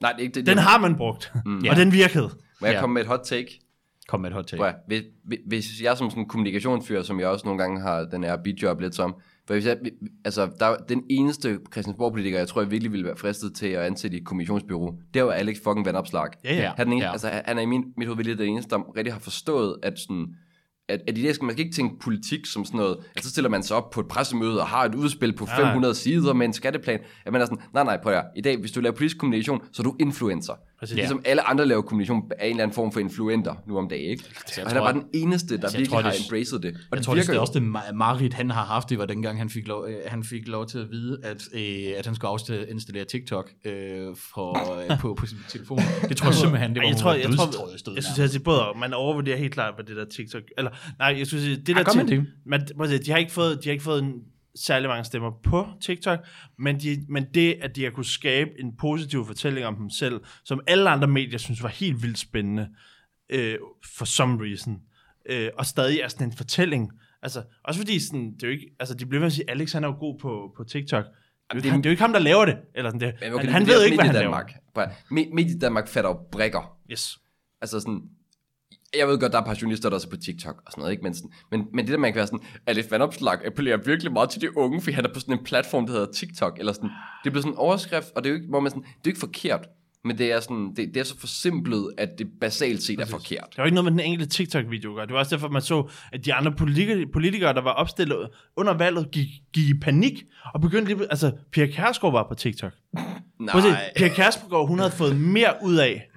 Nej, 0.00 0.12
det 0.12 0.18
er 0.18 0.22
ikke 0.22 0.34
det. 0.34 0.46
Den 0.46 0.56
det, 0.56 0.64
har 0.64 0.78
man 0.80 0.96
brugt, 0.96 1.32
mm. 1.44 1.58
Ja. 1.64 1.70
og 1.72 1.76
den 1.76 1.92
virkede. 1.92 2.30
Må 2.60 2.66
jeg 2.66 2.74
Ja. 2.74 2.80
komme 2.80 2.94
med 2.94 3.02
et 3.02 3.08
hot 3.08 3.20
take? 3.24 3.60
Kom 4.08 4.20
med 4.20 4.30
et 4.30 4.34
hot 4.34 4.46
take. 4.46 4.60
Prøv, 4.60 4.72
hvis, 4.86 5.02
hvis- 5.46 5.82
jeg 5.82 5.96
som 5.98 6.10
sådan 6.10 6.22
en 6.22 6.28
kommunikationsfyr, 6.28 7.02
som 7.02 7.20
jeg 7.20 7.28
også 7.28 7.44
nogle 7.46 7.62
gange 7.62 7.80
har 7.80 8.00
den 8.04 8.24
her 8.24 8.36
bidjob 8.44 8.80
lidt 8.80 8.94
som, 8.94 9.14
for 9.46 9.54
hvis 9.54 9.66
jeg, 9.66 9.78
altså, 10.24 10.50
der 10.60 10.66
er 10.66 10.76
den 10.76 11.04
eneste 11.10 11.58
Christiansborg-politiker, 11.72 12.38
jeg 12.38 12.48
tror, 12.48 12.60
jeg 12.62 12.70
virkelig 12.70 12.92
ville 12.92 13.06
være 13.06 13.16
fristet 13.16 13.54
til 13.54 13.66
at 13.66 13.82
ansætte 13.82 14.16
i 14.16 14.20
et 14.20 14.26
kommissionsbyrå, 14.26 14.98
det 15.14 15.24
var 15.24 15.32
Alex 15.32 15.56
fucking 15.64 15.86
Vandopslag. 15.86 16.28
Ja, 16.44 16.54
ja. 16.54 16.60
Han 16.60 16.70
er, 16.78 16.84
den 16.84 16.92
eneste, 16.92 17.06
Ja. 17.06 17.12
altså, 17.12 17.42
han 17.44 17.58
er 17.58 17.62
i 17.62 17.66
min, 17.66 17.84
mit 17.96 18.08
hoved 18.08 18.16
virkelig 18.16 18.38
den 18.38 18.48
eneste, 18.48 18.70
der 18.70 18.96
rigtig 18.96 19.12
har 19.12 19.20
forstået, 19.20 19.76
at 19.82 19.98
sådan, 19.98 20.36
at, 20.88 21.00
at 21.06 21.18
i 21.18 21.22
det 21.22 21.34
skal 21.34 21.44
man 21.44 21.54
skal 21.54 21.64
ikke 21.64 21.76
tænke 21.76 21.98
politik 22.00 22.46
som 22.46 22.64
sådan 22.64 22.78
noget, 22.78 22.96
at 23.16 23.24
så 23.24 23.30
stiller 23.30 23.50
man 23.50 23.62
sig 23.62 23.76
op 23.76 23.90
på 23.90 24.00
et 24.00 24.08
pressemøde 24.08 24.60
og 24.60 24.66
har 24.66 24.84
et 24.84 24.94
udspil 24.94 25.36
på 25.36 25.44
Nej, 25.44 25.60
nej. 25.60 25.70
500 25.70 25.94
sider 25.94 26.32
med 26.32 26.46
en 26.46 26.52
skatteplan. 26.52 27.00
At 27.26 27.32
man 27.32 27.40
er 27.42 27.46
sådan, 27.46 27.58
nej 27.74 27.84
nej, 27.84 27.98
prøv 28.02 28.12
at 28.12 28.24
i 28.36 28.40
dag, 28.40 28.56
hvis 28.56 28.72
du 28.72 28.80
laver 28.80 28.96
politisk 28.96 29.18
kommunikation, 29.18 29.60
så 29.72 29.82
er 29.82 29.84
du 29.84 29.96
influencer. 30.00 30.52
Præcis. 30.84 30.96
Ligesom 30.96 31.22
alle 31.24 31.48
andre 31.48 31.66
laver 31.66 31.82
kommunikation 31.82 32.30
af 32.38 32.44
en 32.46 32.50
eller 32.50 32.62
anden 32.62 32.74
form 32.74 32.92
for 32.92 33.00
influenter 33.00 33.54
nu 33.66 33.78
om 33.78 33.88
dagen, 33.88 34.10
ikke? 34.10 34.24
jeg 34.56 34.64
og 34.64 34.70
han 34.70 34.76
er 34.76 34.82
bare 34.82 34.92
den 34.92 35.04
eneste, 35.14 35.56
der 35.56 35.62
jeg 35.62 35.78
virkelig 35.78 35.88
tror, 35.88 36.00
har 36.00 36.14
embraced 36.24 36.58
det. 36.58 36.74
Og 36.74 36.80
Jeg 36.90 36.98
det 36.98 37.04
tror, 37.04 37.14
det 37.14 37.28
er 37.28 37.38
også 37.38 37.52
det 37.52 37.62
ma- 37.62 37.92
mareridt, 37.92 38.34
han 38.34 38.50
har 38.50 38.64
haft, 38.64 38.90
det 38.90 38.98
var 38.98 39.06
dengang, 39.06 39.38
han 39.38 39.50
fik 39.50 39.68
lov, 39.68 39.86
øh, 39.88 39.94
han 40.06 40.24
fik 40.24 40.48
lov 40.48 40.66
til 40.66 40.78
at 40.78 40.90
vide, 40.90 41.18
at, 41.22 41.48
øh, 41.54 41.98
at 41.98 42.06
han 42.06 42.14
skulle 42.14 42.30
afstille 42.30 43.04
TikTok 43.04 43.50
øh, 43.64 43.72
for, 44.34 44.80
øh, 44.90 45.00
på, 45.00 45.14
på 45.14 45.26
sin 45.26 45.38
telefon. 45.48 45.78
Det 46.08 46.16
tror 46.16 46.26
jeg 46.26 46.34
simpelthen, 46.34 46.74
det 46.74 46.82
var 46.82 46.88
jeg 46.88 46.96
tror, 46.96 47.12
jeg, 47.12 47.22
tror, 47.36 47.44
dødstrøget 47.44 47.96
jeg 47.96 48.04
synes, 48.04 48.18
jeg 48.18 48.30
siger 48.30 48.42
både, 48.44 48.60
man 48.76 48.94
overvurderer 48.94 49.36
helt 49.36 49.52
klart, 49.52 49.74
hvad 49.74 49.84
det 49.84 49.96
der 49.96 50.04
TikTok, 50.04 50.42
eller, 50.58 50.70
nej, 50.98 51.14
jeg 51.18 51.26
synes, 51.26 51.58
det 51.66 51.76
der 51.76 51.84
at 52.84 52.90
se, 52.90 52.98
de 52.98 53.10
har 53.10 53.18
ikke 53.18 53.32
fået, 53.32 53.64
de 53.64 53.68
har 53.68 53.72
ikke 53.72 53.84
fået 53.84 54.02
en, 54.02 54.12
særlig 54.56 54.88
mange 54.88 55.04
stemmer 55.04 55.30
på 55.44 55.66
TikTok, 55.82 56.18
men, 56.58 56.80
de, 56.80 57.06
men 57.08 57.26
det, 57.34 57.56
at 57.62 57.76
de 57.76 57.84
har 57.84 57.90
kunne 57.90 58.04
skabe 58.04 58.50
en 58.60 58.76
positiv 58.76 59.26
fortælling 59.26 59.66
om 59.66 59.76
dem 59.76 59.90
selv, 59.90 60.20
som 60.44 60.60
alle 60.66 60.90
andre 60.90 61.08
medier 61.08 61.38
synes 61.38 61.62
var 61.62 61.68
helt 61.68 62.02
vildt 62.02 62.18
spændende, 62.18 62.68
øh, 63.30 63.58
for 63.98 64.04
some 64.04 64.44
reason, 64.44 64.80
øh, 65.30 65.50
og 65.58 65.66
stadig 65.66 66.00
er 66.00 66.08
sådan 66.08 66.26
en 66.28 66.36
fortælling, 66.36 66.90
altså, 67.22 67.42
også 67.64 67.80
fordi 67.80 68.00
sådan, 68.00 68.34
det 68.34 68.42
er 68.42 68.46
jo 68.46 68.52
ikke, 68.52 68.70
altså, 68.80 68.94
de 68.94 69.06
bliver 69.06 69.20
ved 69.20 69.26
at 69.26 69.32
sige, 69.32 69.50
Alex 69.50 69.72
han 69.72 69.84
er 69.84 69.88
jo 69.88 69.94
god 69.98 70.18
på, 70.18 70.52
på 70.56 70.64
TikTok, 70.64 71.04
det 71.52 71.60
er, 71.60 71.64
jo 71.64 71.70
han, 71.70 71.80
det 71.80 71.86
er 71.86 71.90
jo 71.90 71.92
ikke 71.92 72.02
ham, 72.02 72.12
der 72.12 72.18
laver 72.20 72.44
det, 72.44 72.58
eller 72.74 72.90
sådan 72.90 73.00
det. 73.00 73.14
Men 73.20 73.28
han, 73.28 73.34
okay, 73.34 73.48
han 73.48 73.60
det 73.62 73.68
ved 73.68 73.80
er 73.80 73.84
ikke, 73.84 73.96
hvad 73.96 74.04
han 74.04 74.14
laver. 74.14 74.30
Mediedanmark. 74.30 74.54
Prøv 74.74 74.84
at- 74.84 74.90
Me- 74.90 75.34
Mediedanmark 75.34 75.88
fatter 75.88 76.10
jo 76.10 76.18
brækker. 76.32 76.78
Yes. 76.90 77.18
Altså 77.60 77.80
sådan, 77.80 78.00
jeg 78.98 79.08
ved 79.08 79.18
godt, 79.18 79.32
der 79.32 79.40
er 79.40 79.44
par 79.44 79.58
journalister, 79.62 79.88
der 79.88 79.96
også 79.96 80.08
er 80.08 80.16
på 80.16 80.16
TikTok 80.16 80.62
og 80.66 80.72
sådan 80.72 80.80
noget, 80.80 80.92
ikke? 80.92 81.02
Men, 81.02 81.14
sådan, 81.14 81.30
men, 81.50 81.66
men 81.72 81.84
det 81.84 81.92
der, 81.92 81.98
man 81.98 82.12
kan 82.12 82.18
være 82.18 82.26
sådan, 82.26 82.46
Alex 82.66 82.90
Vandopslag 82.90 83.46
appellerer 83.46 83.76
virkelig 83.76 84.12
meget 84.12 84.30
til 84.30 84.40
de 84.40 84.56
unge, 84.56 84.80
fordi 84.80 84.94
han 84.94 85.04
er 85.04 85.12
på 85.14 85.20
sådan 85.20 85.38
en 85.38 85.44
platform, 85.44 85.86
der 85.86 85.92
hedder 85.92 86.12
TikTok, 86.12 86.58
eller 86.58 86.72
sådan, 86.72 86.90
det 87.24 87.32
bliver 87.32 87.42
sådan 87.42 87.52
en 87.52 87.58
overskrift, 87.58 88.12
og 88.16 88.24
det 88.24 88.30
er 88.30 88.32
jo 88.32 88.36
ikke, 88.36 88.48
hvor 88.48 88.60
man 88.60 88.70
sådan, 88.70 88.82
det 88.82 89.04
er 89.04 89.08
ikke 89.08 89.20
forkert, 89.20 89.66
men 90.04 90.18
det 90.18 90.32
er 90.32 90.40
sådan, 90.40 90.72
det, 90.76 90.94
det 90.94 90.96
er 90.96 91.04
så 91.04 91.18
forsimplet, 91.18 91.92
at 91.98 92.18
det 92.18 92.26
basalt 92.40 92.82
set 92.82 93.00
er 93.00 93.06
forkert. 93.06 93.46
Det 93.50 93.58
var 93.58 93.64
ikke 93.64 93.74
noget 93.74 93.92
med 93.92 94.02
den 94.02 94.10
enkelte 94.10 94.36
TikTok-video. 94.36 95.00
Det 95.00 95.12
var 95.12 95.18
også 95.18 95.36
derfor, 95.36 95.48
man 95.48 95.62
så, 95.62 95.90
at 96.12 96.24
de 96.24 96.34
andre 96.34 96.52
politikere, 97.12 97.54
der 97.54 97.60
var 97.60 97.70
opstillet 97.70 98.28
under 98.56 98.74
valget, 98.74 99.10
gik, 99.10 99.28
gik 99.52 99.68
i 99.68 99.78
panik, 99.82 100.24
og 100.54 100.60
begyndte 100.60 100.94
lige... 100.94 101.06
Altså, 101.10 101.32
Pia 101.52 101.66
Kærsgaard 101.66 102.12
var 102.12 102.26
på 102.28 102.34
TikTok. 102.34 102.72
Prøv 103.50 103.60
at 103.60 103.62
se, 103.62 103.70
Nej, 103.70 103.92
Pia 103.96 104.08
Kærsgaard, 104.08 104.68
hun 104.68 104.78
havde 104.78 104.92
fået 104.92 105.16
mere 105.16 105.54
ud 105.62 105.76
af 105.76 106.08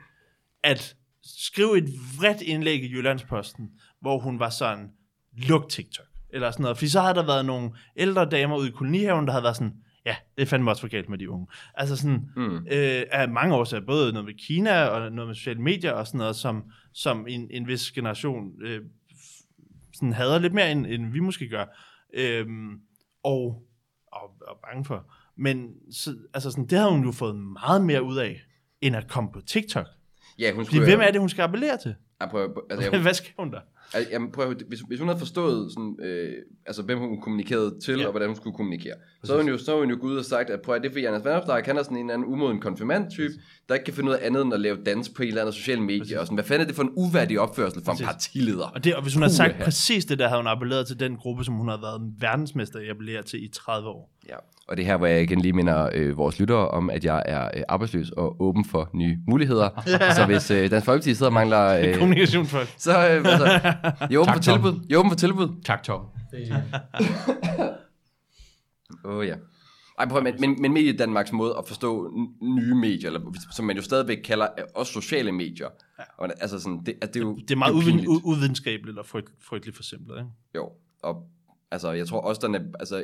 at 0.64 0.96
skrive 1.38 1.78
et 1.78 1.90
vredt 2.20 2.42
indlæg 2.42 2.84
i 2.84 2.92
Jyllandsposten, 2.92 3.70
hvor 4.02 4.20
hun 4.20 4.40
var 4.40 4.50
sådan, 4.50 4.92
luk 5.38 5.70
TikTok, 5.70 6.06
eller 6.30 6.52
sådan 6.52 6.62
noget. 6.62 6.78
Fordi 6.78 6.90
så 6.90 7.02
havde 7.02 7.14
der 7.14 7.26
været 7.26 7.46
nogle 7.46 7.72
ældre 7.96 8.26
damer 8.26 8.58
ude 8.58 8.68
i 8.68 8.72
kolonihaven, 8.72 9.26
der 9.26 9.32
havde 9.32 9.44
været 9.44 9.56
sådan, 9.56 9.74
ja, 10.06 10.16
det 10.36 10.42
er 10.42 10.46
fandme 10.46 10.72
også 10.72 10.82
for 10.82 10.88
galt 10.88 11.10
med 11.10 11.18
de 11.18 11.30
unge. 11.30 11.48
Altså 11.74 11.96
sådan, 11.96 12.30
mm. 12.36 12.56
øh, 12.56 13.04
af 13.12 13.30
mange 13.30 13.56
årsager, 13.56 13.86
både 13.86 14.14
noget 14.14 14.26
med 14.26 14.34
Kina 14.34 14.86
og 14.86 15.12
noget 15.12 15.28
med 15.28 15.36
sociale 15.36 15.62
medier 15.62 15.92
og 15.92 16.08
sådan 16.08 16.18
noget, 16.18 16.36
som, 16.36 16.72
som 16.94 17.28
en, 17.28 17.48
en 17.52 17.68
vis 17.68 17.92
generation 17.92 18.62
øh, 18.62 18.82
sådan 19.94 20.14
hader 20.14 20.40
lidt 20.40 20.54
mere, 20.54 20.72
end, 20.72 20.86
end 20.86 21.12
vi 21.12 21.20
måske 21.20 21.50
gør. 21.50 21.66
Øhm, 22.14 22.80
og, 23.24 23.68
og, 24.12 24.30
og 24.48 24.60
bange 24.64 24.86
for. 24.86 25.14
Men 25.38 25.70
så, 25.92 26.16
altså 26.34 26.52
sådan, 26.52 26.68
det 26.68 26.80
har 26.80 26.90
hun 26.90 27.04
jo 27.04 27.12
fået 27.12 27.36
meget 27.36 27.86
mere 27.86 28.04
ud 28.04 28.18
af, 28.18 28.42
end 28.82 28.96
at 28.96 29.08
komme 29.08 29.32
på 29.32 29.42
TikTok. 29.42 29.88
Ja, 30.40 30.52
hun 30.52 30.66
Fordi 30.66 30.76
skulle... 30.78 30.92
hvem 30.92 31.00
er 31.08 31.12
det, 31.12 31.20
hun 31.20 31.30
skal 31.30 31.42
appellere 31.44 31.78
til? 31.78 31.96
Jeg 32.22 32.30
prøver, 32.30 32.48
altså, 32.70 32.90
jeg, 32.92 33.02
Hvad 33.02 33.14
skal 33.14 33.32
hun 33.40 33.52
der? 33.52 33.60
Altså, 33.94 34.12
Jamen, 34.12 34.32
prøv, 34.32 34.54
hvis, 34.68 34.80
hvis 34.88 35.00
hun 35.00 35.08
havde 35.08 35.20
forstået, 35.20 35.72
sådan, 35.72 35.96
øh, 36.04 36.34
altså, 36.66 36.82
hvem 36.84 37.00
hun 37.00 37.22
kommunikerede 37.22 37.80
til, 37.80 37.94
Ja. 37.94 38.00
ja. 38.00 38.06
og 38.06 38.12
hvordan 38.12 38.28
hun 38.30 38.36
skulle 38.36 38.56
kommunikere, 38.56 38.94
så 39.24 39.32
havde 39.34 39.44
hun 39.44 39.52
jo, 39.52 39.58
så 39.58 39.72
havde 39.72 39.80
hun 39.86 39.90
jo 39.90 39.98
gået 40.02 40.12
ud 40.12 40.18
og 40.18 40.26
sagt, 40.26 40.50
at 40.50 40.62
prøv 40.62 40.76
at 40.76 40.82
det 40.82 40.88
er 40.90 40.94
fordi, 40.94 41.06
Anders 41.06 41.24
Vandopslag, 41.26 41.64
han 41.66 41.78
er 41.78 41.84
sådan 41.84 41.98
en 41.98 42.04
eller 42.06 42.14
anden 42.14 42.28
umoden 42.34 42.60
konfirmand-type, 42.62 43.34
der 43.70 43.76
ikke 43.76 43.86
kan 43.86 43.94
finde 43.94 44.20
af 44.20 44.26
andet 44.28 44.42
end 44.42 44.54
at 44.54 44.60
lave 44.60 44.78
dans 44.86 45.10
på 45.10 45.22
en 45.22 45.28
eller 45.28 45.42
anden 45.42 45.54
social 45.54 45.82
medie, 45.82 46.20
og 46.20 46.26
sådan, 46.26 46.36
hvad 46.36 46.46
fanden 46.46 46.62
er 46.62 46.66
det 46.68 46.76
for 46.76 46.84
en 46.84 46.92
uværdig 46.96 47.40
opførsel 47.40 47.84
for 47.84 47.92
en 47.92 47.96
Præcis. 47.98 48.06
partileder? 48.08 48.66
Og, 48.66 48.84
det, 48.84 48.96
og 48.96 49.02
hvis 49.02 49.14
hun 49.14 49.24
havde 49.24 49.36
sagt 49.36 49.52
Puha. 49.54 49.64
præcis 49.64 50.06
det 50.06 50.20
der, 50.20 50.28
havde 50.28 50.40
hun 50.42 50.48
appelleret 50.48 50.88
til 50.88 51.00
den 51.00 51.16
gruppe, 51.18 51.44
som 51.44 51.54
hun 51.54 51.68
har 51.68 51.78
været 51.82 52.14
verdensmester 52.20 52.80
i 52.80 52.84
at 52.86 52.90
appellere 52.90 53.24
til 53.24 53.44
i 53.44 53.48
30 53.48 53.88
år. 53.90 54.12
Ja. 54.30 54.36
Og 54.68 54.78
det 54.78 54.84
er 54.84 54.88
her, 54.88 54.98
hvor 54.98 55.08
jeg 55.08 55.22
igen 55.22 55.42
lige 55.42 55.54
minder 55.54 55.90
øh, 55.94 56.18
vores 56.18 56.40
lyttere 56.40 56.68
om, 56.68 56.90
at 56.90 57.06
jeg 57.06 57.24
er 57.26 57.46
øh, 57.58 57.64
arbejdsløs 57.70 58.10
og 58.10 58.42
åben 58.42 58.66
for 58.66 58.90
nye 58.94 59.18
muligheder. 59.28 59.70
så 60.16 60.26
hvis 60.26 60.52
øh, 60.52 60.72
Dansk 60.72 60.86
Folkeparti 60.86 61.14
sidder 61.14 61.30
og 61.30 61.34
mangler... 61.34 61.64
Øh, 61.68 61.96
Kommunikationsfolk. 62.00 62.74
så 62.78 62.92
øh, 62.92 62.98
altså, 63.26 63.46
jeg 64.10 64.16
er 64.16 64.18
åben 64.18 64.34
for 64.34 64.42
Tom. 64.42 64.54
tilbud. 64.64 64.86
Jeg 64.90 64.96
er 64.96 65.00
åben 65.00 65.12
for 65.12 65.18
tilbud. 65.18 65.62
Tak, 65.66 65.84
Tom. 65.84 66.02
Åh 69.06 69.16
oh, 69.18 69.28
ja. 69.28 69.36
Ej, 70.00 70.08
prøv, 70.08 70.24
men, 70.24 70.36
men, 70.40 70.62
men 70.62 70.74
Medie 70.74 70.98
Danmarks 70.98 71.32
måde 71.32 71.56
at 71.58 71.64
forstå 71.68 72.12
nye 72.42 72.74
medier, 72.76 73.08
eller, 73.10 73.22
som 73.52 73.66
man 73.66 73.76
jo 73.76 73.82
stadigvæk 73.82 74.18
kalder 74.18 74.48
øh, 74.58 74.64
også 74.76 74.94
sociale 74.94 75.32
medier. 75.32 75.68
Ja. 76.00 76.04
Og, 76.18 76.30
altså 76.42 76.60
sådan, 76.60 76.80
det, 76.86 76.88
altså, 77.02 77.08
det 77.14 77.16
er 77.16 77.20
jo 77.22 77.36
Det 77.36 77.52
er 77.52 77.56
meget 77.56 77.72
jo 77.72 77.76
uvin, 77.78 77.86
pinligt. 77.88 78.08
u- 78.10 78.22
uvidenskabeligt 78.24 78.98
og 78.98 79.06
frygt, 79.06 79.30
frygteligt 79.42 79.76
forsimplet. 79.76 80.18
Ikke? 80.18 80.30
Jo, 80.56 80.70
og 81.04 81.24
altså, 81.72 81.92
jeg 81.92 82.08
tror 82.08 82.20
også, 82.22 82.42
den 82.48 82.56
er, 82.56 82.60
altså, 82.80 83.04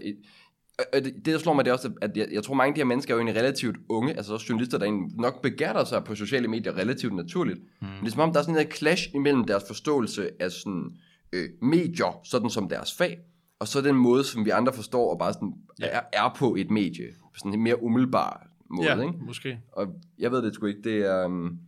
det, 0.94 1.04
det, 1.16 1.26
der 1.26 1.38
slår 1.38 1.54
mig, 1.54 1.66
det 1.66 1.72
er 1.72 1.76
også, 1.76 1.92
at 2.02 2.18
jeg, 2.18 2.28
jeg 2.32 2.44
tror, 2.44 2.54
mange 2.54 2.70
af 2.70 2.76
de 2.76 2.80
her 2.80 2.86
mennesker 2.86 3.14
er 3.14 3.16
jo 3.16 3.20
egentlig 3.22 3.42
relativt 3.42 3.78
unge, 3.90 4.14
altså 4.14 4.34
også 4.34 4.46
journalister, 4.50 4.78
der 4.78 4.86
egentlig 4.86 5.18
nok 5.18 5.42
begærter 5.42 5.84
sig 5.84 6.04
på 6.04 6.16
sociale 6.16 6.48
medier 6.48 6.78
relativt 6.78 7.14
naturligt. 7.16 7.60
Mm. 7.82 7.88
Men 7.88 8.00
det 8.00 8.08
er 8.08 8.12
som 8.12 8.20
om, 8.20 8.34
der 8.34 8.40
er 8.40 8.44
sådan 8.44 8.62
en 8.62 8.72
clash 8.72 9.16
imellem 9.16 9.44
deres 9.46 9.64
forståelse 9.68 10.30
af 10.40 10.52
sådan, 10.52 10.98
øh, 11.34 11.50
medier, 11.62 12.20
sådan 12.24 12.50
som 12.50 12.70
deres 12.70 12.94
fag, 12.94 13.20
og 13.60 13.68
så 13.68 13.82
den 13.82 13.96
måde, 13.96 14.24
som 14.24 14.46
vi 14.46 14.50
andre 14.50 14.74
forstår, 14.74 15.12
og 15.14 15.20
bare 15.20 15.34
sådan 15.34 15.54
Ja. 15.80 15.86
er, 15.88 16.02
er 16.14 16.36
på 16.38 16.56
et 16.56 16.72
medie, 16.72 17.08
på 17.22 17.38
sådan 17.38 17.54
en 17.54 17.64
mere 17.64 17.84
umiddelbar 17.84 18.48
måde, 18.70 18.90
Ja, 18.90 19.02
ikke? 19.02 19.14
måske. 19.22 19.60
Og 19.72 19.88
jeg 20.20 20.32
ved 20.32 20.42
det 20.42 20.54
sgu 20.54 20.66
ikke, 20.66 20.82
det 20.82 21.06
er... 21.06 21.26
Um, 21.26 21.60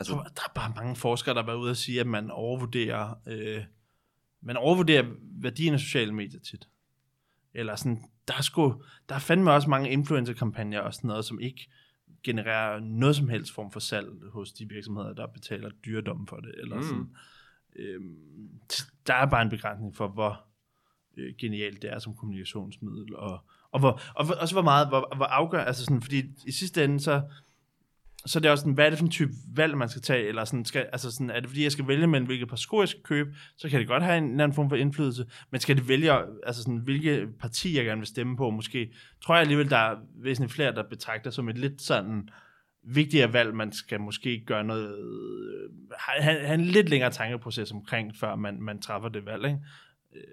Altså, 0.00 0.12
tror, 0.12 0.22
der 0.22 0.42
er 0.48 0.52
bare 0.54 0.72
mange 0.76 0.96
forskere, 0.96 1.34
der 1.34 1.40
har 1.40 1.46
været 1.46 1.58
ude 1.58 1.70
og 1.70 1.76
sige, 1.76 2.00
at 2.00 2.06
man 2.06 2.30
overvurderer, 2.30 3.14
øh, 3.28 3.62
man 4.42 4.56
overvurderer 4.56 5.04
værdien 5.42 5.74
af 5.74 5.80
sociale 5.80 6.12
medier 6.14 6.40
tit. 6.40 6.68
Eller 7.54 7.76
sådan, 7.76 8.02
der 8.28 8.34
er, 8.34 8.42
sgu, 8.42 8.82
der 9.08 9.14
er 9.14 9.18
fandme 9.18 9.52
også 9.52 9.70
mange 9.70 9.90
influencer-kampagner 9.90 10.80
og 10.80 10.94
sådan 10.94 11.08
noget, 11.08 11.24
som 11.24 11.40
ikke 11.40 11.70
genererer 12.24 12.80
noget 12.80 13.16
som 13.16 13.28
helst 13.28 13.52
form 13.54 13.70
for 13.72 13.80
salg 13.80 14.08
hos 14.32 14.52
de 14.52 14.68
virksomheder, 14.68 15.12
der 15.14 15.26
betaler 15.26 15.70
dyredom 15.86 16.26
for 16.26 16.36
det. 16.36 16.54
Eller 16.58 16.76
Mm. 16.76 16.82
sådan. 16.82 17.06
Øhm, 17.76 18.16
der 19.06 19.14
er 19.14 19.26
bare 19.26 19.42
en 19.42 19.48
begrænsning 19.50 19.96
for, 19.96 20.08
hvor 20.08 20.44
øh, 21.16 21.34
genialt 21.40 21.82
det 21.82 21.92
er 21.92 21.98
som 21.98 22.16
kommunikationsmiddel, 22.16 23.16
og, 23.16 23.44
og, 23.70 23.80
hvor, 23.80 24.00
og 24.14 24.26
hvor, 24.26 24.34
også 24.34 24.54
hvor 24.54 24.62
meget, 24.62 24.88
hvor, 24.88 25.16
hvor 25.16 25.24
afgør, 25.24 25.64
altså 25.64 25.84
sådan, 25.84 26.02
fordi 26.02 26.22
i 26.46 26.52
sidste 26.52 26.84
ende, 26.84 27.00
så, 27.00 27.22
så 28.26 28.40
er 28.44 28.50
også 28.50 28.62
sådan, 28.62 28.72
hvad 28.72 28.86
er 28.86 28.90
det 28.90 28.98
for 28.98 29.06
en 29.06 29.10
type 29.10 29.32
valg, 29.54 29.76
man 29.76 29.88
skal 29.88 30.02
tage, 30.02 30.28
eller 30.28 30.44
sådan, 30.44 30.64
skal, 30.64 30.86
altså 30.92 31.10
sådan, 31.10 31.30
er 31.30 31.40
det 31.40 31.48
fordi, 31.48 31.62
jeg 31.62 31.72
skal 31.72 31.88
vælge 31.88 32.06
mellem, 32.06 32.26
hvilke 32.26 32.46
par 32.46 32.56
sko, 32.56 32.80
jeg 32.80 32.88
skal 32.88 33.02
købe, 33.02 33.34
så 33.56 33.68
kan 33.68 33.80
det 33.80 33.88
godt 33.88 34.02
have 34.02 34.18
en 34.18 34.24
en 34.24 34.40
anden 34.40 34.54
form 34.54 34.68
for 34.68 34.76
indflydelse, 34.76 35.26
men 35.50 35.60
skal 35.60 35.76
det 35.76 35.88
vælge, 35.88 36.12
altså 36.46 36.62
sådan, 36.62 36.78
hvilke 36.78 37.26
parti, 37.40 37.76
jeg 37.76 37.84
gerne 37.84 38.00
vil 38.00 38.06
stemme 38.06 38.36
på, 38.36 38.50
måske, 38.50 38.92
tror 39.24 39.34
jeg 39.34 39.40
alligevel, 39.40 39.70
der 39.70 39.76
er 39.76 39.96
væsentligt 40.22 40.52
flere, 40.52 40.74
der 40.74 40.82
betragter 40.82 41.30
som 41.30 41.48
et 41.48 41.58
lidt 41.58 41.82
sådan, 41.82 42.28
vigtigere 42.82 43.32
valg, 43.32 43.54
man 43.54 43.72
skal 43.72 44.00
måske 44.00 44.44
gøre 44.46 44.64
noget, 44.64 44.98
øh, 44.98 45.70
have, 45.98 46.46
have 46.46 46.54
en 46.54 46.64
lidt 46.64 46.88
længere 46.88 47.10
tankeproces 47.10 47.72
omkring, 47.72 48.16
før 48.20 48.36
man, 48.36 48.62
man 48.62 48.80
træffer 48.80 49.08
det 49.08 49.26
valg, 49.26 49.44
ikke? 49.44 49.58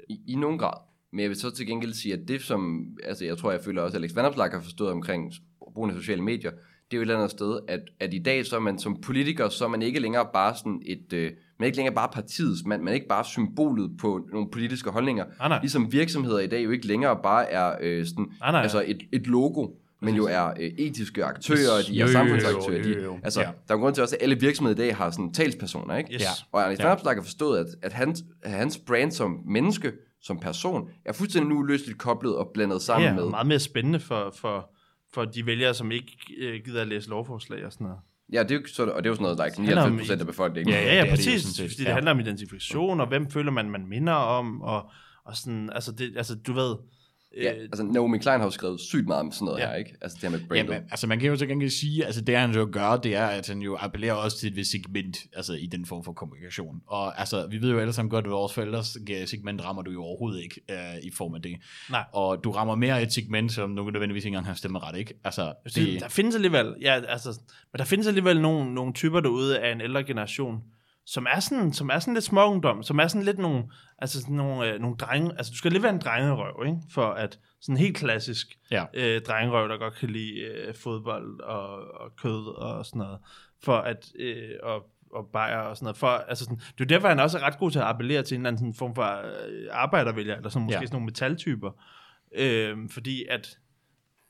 I, 0.10 0.20
I 0.28 0.36
nogen 0.36 0.58
grad. 0.60 0.78
Men 1.12 1.20
jeg 1.20 1.30
vil 1.30 1.38
så 1.38 1.52
til 1.52 1.68
gengæld 1.68 1.94
sige, 1.94 2.14
at 2.14 2.28
det 2.28 2.42
som, 2.42 2.88
altså 3.04 3.26
jeg 3.26 3.38
tror, 3.38 3.52
jeg 3.52 3.62
føler 3.62 3.82
også, 3.82 3.98
at 3.98 4.04
Alex 4.04 4.16
Vanopslagh 4.16 4.54
har 4.54 4.62
forstået 4.62 4.92
omkring 4.92 5.34
brugen 5.74 5.92
af 5.92 5.98
sociale 5.98 6.22
medier, 6.22 6.52
det 6.92 6.94
er 6.94 6.98
jo 6.98 7.02
et 7.02 7.04
eller 7.04 7.16
andet 7.16 7.32
sted, 7.32 7.60
at, 7.68 7.80
at 8.00 8.14
i 8.14 8.20
dag, 8.20 8.46
så 8.46 8.56
er 8.56 8.60
man 8.60 8.80
som 8.80 9.02
politiker, 9.02 9.50
så 9.50 9.66
er 9.66 9.70
man 9.70 9.82
ikke 9.82 10.00
længere 10.00 10.28
bare 10.34 10.56
sådan 10.58 10.82
et, 10.86 11.14
øh, 11.14 11.24
man 11.24 11.32
er 11.60 11.66
ikke 11.66 11.78
længere 11.78 11.96
bare 11.96 12.10
partiets, 12.14 12.66
man, 12.66 12.80
man 12.80 12.88
er 12.88 12.94
ikke 12.94 13.08
bare 13.08 13.26
symbolet 13.26 13.92
på 14.00 14.28
nogle 14.32 14.48
politiske 14.52 14.90
holdninger. 14.90 15.26
Nej, 15.40 15.48
nej. 15.48 15.60
Ligesom 15.62 15.92
virksomheder 15.92 16.40
i 16.40 16.48
dag 16.48 16.64
jo 16.64 16.72
ikke 16.72 16.88
længere 16.88 17.18
bare 17.24 17.50
er 17.52 17.76
øh, 17.82 18.06
sådan, 18.06 18.26
Nej, 18.40 18.52
nej. 18.52 18.62
altså 18.62 18.84
et, 18.88 18.98
et 19.14 19.28
logo, 19.28 19.68
men 20.02 20.16
jo 20.16 20.26
er 20.32 20.46
øh, 20.46 20.72
etiske 20.78 21.24
aktører, 21.26 21.82
de 21.88 22.02
er 22.02 22.08
samfundsaktører. 22.08 22.84
De, 22.84 23.20
altså, 23.24 23.42
Ja. 23.42 23.46
der 23.46 23.74
er 23.74 23.74
en 23.74 23.82
grund 23.82 23.94
til 23.96 24.02
også, 24.04 24.16
at 24.16 24.24
alle 24.24 24.40
virksomheder 24.40 24.76
i 24.84 24.88
dag 24.88 24.96
har 24.96 25.10
sådan 25.12 25.34
talspersoner, 25.34 25.98
ikke? 25.98 26.14
Yes. 26.14 26.22
Ja. 26.22 26.28
Og 26.52 26.66
Alex 26.66 26.80
Ja. 26.80 26.84
Vanopslagh 26.84 27.18
har 27.18 27.24
forstået, 27.24 27.60
at, 27.60 27.66
at 27.82 27.94
hans, 27.94 28.24
hans 28.44 28.78
brand 28.78 29.12
som 29.12 29.40
menneske, 29.46 29.92
som 30.22 30.40
person, 30.40 30.90
er 31.06 31.14
fuldstændig 31.14 31.50
nu 31.50 31.58
uløseligt 31.60 32.00
koblet 32.00 32.36
og 32.36 32.52
blandet 32.54 32.82
sammen 32.82 33.08
Ja, 33.10 33.16
med... 33.16 33.30
meget 33.30 33.48
mere 33.48 33.60
spændende 33.60 34.00
for, 34.00 34.34
for, 34.38 34.70
for 35.16 35.26
de 35.26 35.45
vælgere, 35.45 35.74
som 35.74 35.91
ikke 35.91 36.18
øh, 36.38 36.61
gider 36.66 36.82
at 36.82 36.88
læse 36.88 37.09
lovforslag 37.09 37.66
og 37.66 37.72
sådan 37.74 37.86
noget. 37.88 37.99
Ja, 38.34 38.43
det 38.43 38.51
er 38.51 38.55
jo, 38.55 38.61
så, 38.68 38.84
og 38.84 39.03
det 39.03 39.09
er 39.09 39.11
jo 39.11 39.16
sådan 39.16 39.24
noget, 39.24 39.38
der 39.38 39.43
er 39.43 39.47
ikke 39.47 39.57
handler 39.61 39.82
om 39.82 39.91
99 39.91 40.07
procent 40.07 40.22
af 40.22 40.28
befolkningen. 40.28 40.74
Ja, 40.74 40.80
ja, 40.82 40.89
det 40.89 40.95
ja 40.95 41.01
det 41.01 41.07
jo 41.07 41.16
præcis. 41.16 41.43
set. 41.43 41.55
fordi 41.72 41.76
det 41.84 41.86
Ja. 41.89 41.93
handler 41.93 42.11
om 42.11 42.20
identifikation, 42.20 43.01
og 43.01 43.07
hvem 43.07 43.32
føler 43.32 43.51
man, 43.51 43.70
man 43.70 43.88
minder 43.88 44.13
om, 44.13 44.61
og, 44.61 44.89
og 45.26 45.36
sådan, 45.38 45.70
altså, 45.74 45.91
det, 45.91 46.13
altså 46.18 46.36
du 46.36 46.53
ved... 46.53 46.76
ja, 47.44 47.54
Øh, 47.54 47.62
altså 47.62 47.84
Naomi 47.84 48.18
Klein 48.18 48.40
har 48.40 48.48
jo 48.48 48.52
skrevet 48.52 48.80
sygt 48.82 49.08
meget 49.08 49.20
om 49.20 49.32
sådan 49.32 49.46
noget 49.46 49.60
Ja. 49.60 49.68
her, 49.68 49.76
ikke? 49.76 49.96
Altså 50.02 50.18
det 50.22 50.30
her 50.30 50.38
med 50.38 50.48
brandet. 50.48 50.74
Jamen, 50.74 50.88
altså 50.92 51.08
man 51.08 51.20
kan 51.20 51.30
jo 51.30 51.36
til 51.36 51.48
gengæld 51.48 51.70
sige, 51.70 52.06
altså 52.06 52.22
det 52.22 52.38
han 52.38 52.52
jo 52.52 52.70
gør, 52.72 52.98
det 52.98 53.16
er, 53.16 53.26
at 53.26 53.48
han 53.48 53.60
jo 53.62 53.78
appellerer 53.80 54.14
også 54.14 54.38
til 54.40 54.50
et 54.50 54.56
vist 54.56 54.72
segment, 54.72 55.18
altså 55.34 55.54
i 55.54 55.66
den 55.66 55.86
form 55.86 56.04
for 56.04 56.14
kommunikation. 56.14 56.82
Og 56.88 57.20
altså, 57.20 57.48
vi 57.48 57.62
ved 57.62 57.72
jo 57.72 57.80
alle 57.80 57.94
sammen 57.94 58.10
godt, 58.10 58.26
at 58.26 58.32
vores 58.32 58.54
forældres 58.54 58.98
segment 59.26 59.66
rammer 59.66 59.82
du 59.82 59.92
jo 59.92 60.04
overhovedet 60.04 60.44
ikke 60.44 60.62
uh, 60.70 61.06
i 61.06 61.12
form 61.14 61.36
af 61.36 61.42
det. 61.42 61.56
Nej. 61.92 62.04
Og 62.14 62.44
du 62.44 62.52
rammer 62.52 62.76
mere 62.76 63.04
et 63.04 63.14
segment, 63.14 63.52
som 63.52 63.70
nogen 63.70 63.94
nødvendigvis 63.94 64.26
ikke 64.26 64.34
engang 64.34 64.46
har 64.48 64.54
stemmeret, 64.54 64.98
ikke? 65.00 65.14
Altså, 65.24 65.54
det, 65.66 65.76
det, 65.76 66.02
der 66.02 66.08
findes 66.10 66.36
alligevel, 66.36 66.76
ja, 66.82 67.02
altså, 67.08 67.40
men 67.74 67.78
der 67.80 67.86
findes 67.86 68.08
alligevel 68.08 68.42
nogle, 68.42 68.74
nogle 68.74 68.94
typer 68.94 69.20
derude 69.20 69.60
af 69.60 69.72
en 69.72 69.82
ældre 69.82 70.04
generation, 70.04 70.64
som 71.06 71.28
er 71.30 71.39
sådan, 71.39 71.74
som 71.74 71.89
er 71.89 71.99
sådan 71.99 72.14
lidt 72.14 72.24
småungdom, 72.26 72.84
som 72.84 72.99
er 72.99 73.08
sådan 73.08 73.26
lidt 73.26 73.38
nogle, 73.38 73.64
altså 73.99 74.22
sådan 74.22 74.36
nogle, 74.36 74.74
øh, 74.74 74.80
nogle 74.82 74.97
drenge, 74.97 75.32
altså 75.38 75.51
du 75.51 75.58
skal 75.58 75.72
lidt 75.72 75.84
være 75.84 75.93
en 75.93 75.99
drengerøv, 75.99 76.64
ikke? 76.66 76.78
For 76.93 77.06
at, 77.06 77.39
sådan 77.62 77.78
helt 77.78 77.97
klassisk 77.97 78.47
Ja. 78.72 78.86
øh, 78.93 79.22
drengerøv, 79.22 79.70
der 79.70 79.78
godt 79.78 79.95
kan 79.95 80.10
lide 80.10 80.39
øh, 80.39 80.76
fodbold 80.76 81.39
og, 81.39 81.78
og 82.01 82.16
kød 82.16 82.58
og 82.58 82.86
sådan 82.86 82.99
noget, 82.99 83.20
for 83.64 83.78
at, 83.78 84.12
øh, 84.20 84.49
og, 84.64 84.86
og 85.12 85.28
bajer 85.34 85.58
og 85.60 85.78
sådan 85.78 85.86
noget. 85.86 85.97
For, 85.97 86.08
altså 86.08 86.43
sådan, 86.43 86.58
det 86.58 86.66
er 86.68 86.74
jo 86.80 86.86
derfor, 86.86 87.08
han 87.08 87.20
også 87.20 87.38
er 87.38 87.43
ret 87.43 87.58
god 87.60 87.72
til 87.72 87.80
at 87.80 87.86
appellere 87.86 88.24
til 88.24 88.36
en 88.36 88.41
eller 88.41 88.47
anden 88.47 88.60
sådan 88.60 88.74
form 88.74 88.95
for 88.95 89.03
øh, 89.47 89.68
arbejdervælger, 89.72 90.36
eller 90.36 90.49
sådan, 90.49 90.66
måske 90.66 90.80
Ja. 90.80 90.86
sådan 90.86 90.95
nogle 90.95 91.06
metaltyper. 91.06 91.72
Øh, 92.36 92.78
fordi 92.89 93.26
at, 93.30 93.58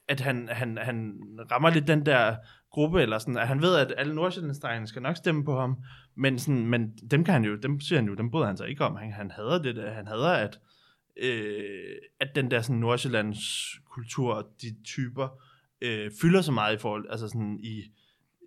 at 0.07 0.19
han, 0.19 0.49
han, 0.51 0.77
han 0.81 1.13
rammer 1.51 1.69
lidt 1.69 1.87
den 1.87 2.05
der 2.05 2.35
gruppe, 2.71 3.01
eller 3.01 3.17
sådan, 3.17 3.37
at 3.37 3.47
han 3.47 3.61
ved, 3.61 3.75
at 3.75 3.93
alle 3.97 4.15
nordsjællandsdrengene 4.15 4.87
skal 4.87 5.01
nok 5.01 5.17
stemme 5.17 5.45
på 5.45 5.59
ham, 5.59 5.77
men, 6.17 6.39
sådan, 6.39 6.65
men 6.65 6.97
dem 7.11 7.23
kan 7.23 7.33
han 7.33 7.45
jo, 7.45 7.55
dem 7.55 7.79
siger 7.79 7.99
han 7.99 8.07
jo, 8.09 8.15
dem 8.15 8.31
bryder 8.31 8.47
han 8.47 8.57
sig 8.57 8.69
ikke 8.69 8.85
om. 8.85 8.95
Han, 8.95 9.11
han 9.11 9.31
hader 9.31 9.61
det, 9.61 9.75
der. 9.75 9.93
han 9.93 10.07
hader, 10.07 10.29
at, 10.29 10.59
øh, 11.17 11.95
at 12.19 12.35
den 12.35 12.51
der 12.51 12.61
sådan 12.61 12.79
Nordsjællands 12.79 13.39
kultur, 13.89 14.49
de 14.61 14.75
typer, 14.83 15.27
øh, 15.81 16.11
fylder 16.21 16.41
så 16.41 16.51
meget 16.51 16.75
i 16.75 16.79
forhold, 16.79 17.05
altså 17.09 17.27
sådan 17.27 17.59
i, 17.63 17.83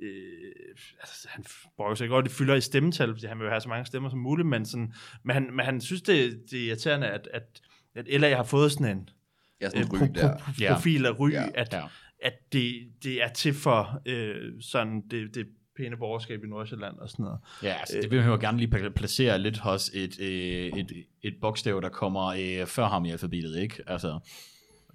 øh, 0.03 0.77
altså 1.01 1.29
han 1.31 1.45
bruger 1.77 1.95
sig 1.95 2.09
godt, 2.09 2.25
det 2.25 2.33
fylder 2.33 2.55
i 2.55 2.61
stemmetal, 2.61 3.15
fordi 3.15 3.27
han 3.27 3.39
vil 3.39 3.45
jo 3.45 3.51
have 3.51 3.61
så 3.61 3.69
mange 3.69 3.87
stemmer 3.87 4.09
som 4.11 4.19
muligt, 4.19 4.49
men, 4.49 4.67
sådan, 4.67 4.93
men, 5.25 5.35
han, 5.35 5.49
men 5.53 5.65
han 5.65 5.81
synes, 5.81 6.03
det, 6.03 6.43
det 6.51 6.63
er 6.63 6.67
irriterende, 6.69 7.07
at, 7.07 7.29
at, 7.33 7.61
at 7.95 8.21
LA 8.21 8.37
har 8.37 8.45
fået 8.45 8.73
sådan 8.73 8.97
en 8.99 9.09
Ja, 9.61 9.71
sådan 9.71 9.95
øh, 9.95 10.03
en 10.03 10.13
pro, 10.15 10.21
pro, 10.21 10.29
profil 10.75 11.07
af 11.07 11.21
ry, 11.21 11.31
Ja. 11.31 11.47
at, 11.55 11.73
ja. 11.73 11.83
at 12.23 12.33
det, 12.53 12.93
det 13.03 13.23
er 13.23 13.29
til 13.29 13.55
for 13.55 14.03
øh, 14.07 14.53
sådan 14.61 15.01
det, 15.11 15.35
det 15.35 15.47
pæne 15.79 15.97
borgerskab 15.97 16.45
i 16.45 16.47
Nordsjælland 16.47 16.99
og 16.99 17.09
sådan 17.09 17.23
noget. 17.23 17.39
Ja, 17.63 17.75
altså, 17.81 17.99
det 18.03 18.11
vil 18.11 18.19
jeg 18.19 18.27
jo 18.27 18.39
gerne 18.41 18.59
lige 18.59 18.77
pla- 18.77 18.89
placere 18.89 19.39
lidt 19.39 19.59
hos 19.59 19.91
et, 19.95 20.21
øh, 20.21 20.79
et, 20.79 20.93
et 21.23 21.35
bogstav, 21.41 21.81
der 21.83 21.89
kommer 21.89 22.27
øh, 22.27 22.67
før 22.67 22.87
ham 22.87 23.05
i 23.05 23.11
alfabetet, 23.11 23.59
ikke? 23.59 23.83
Altså, 23.87 24.19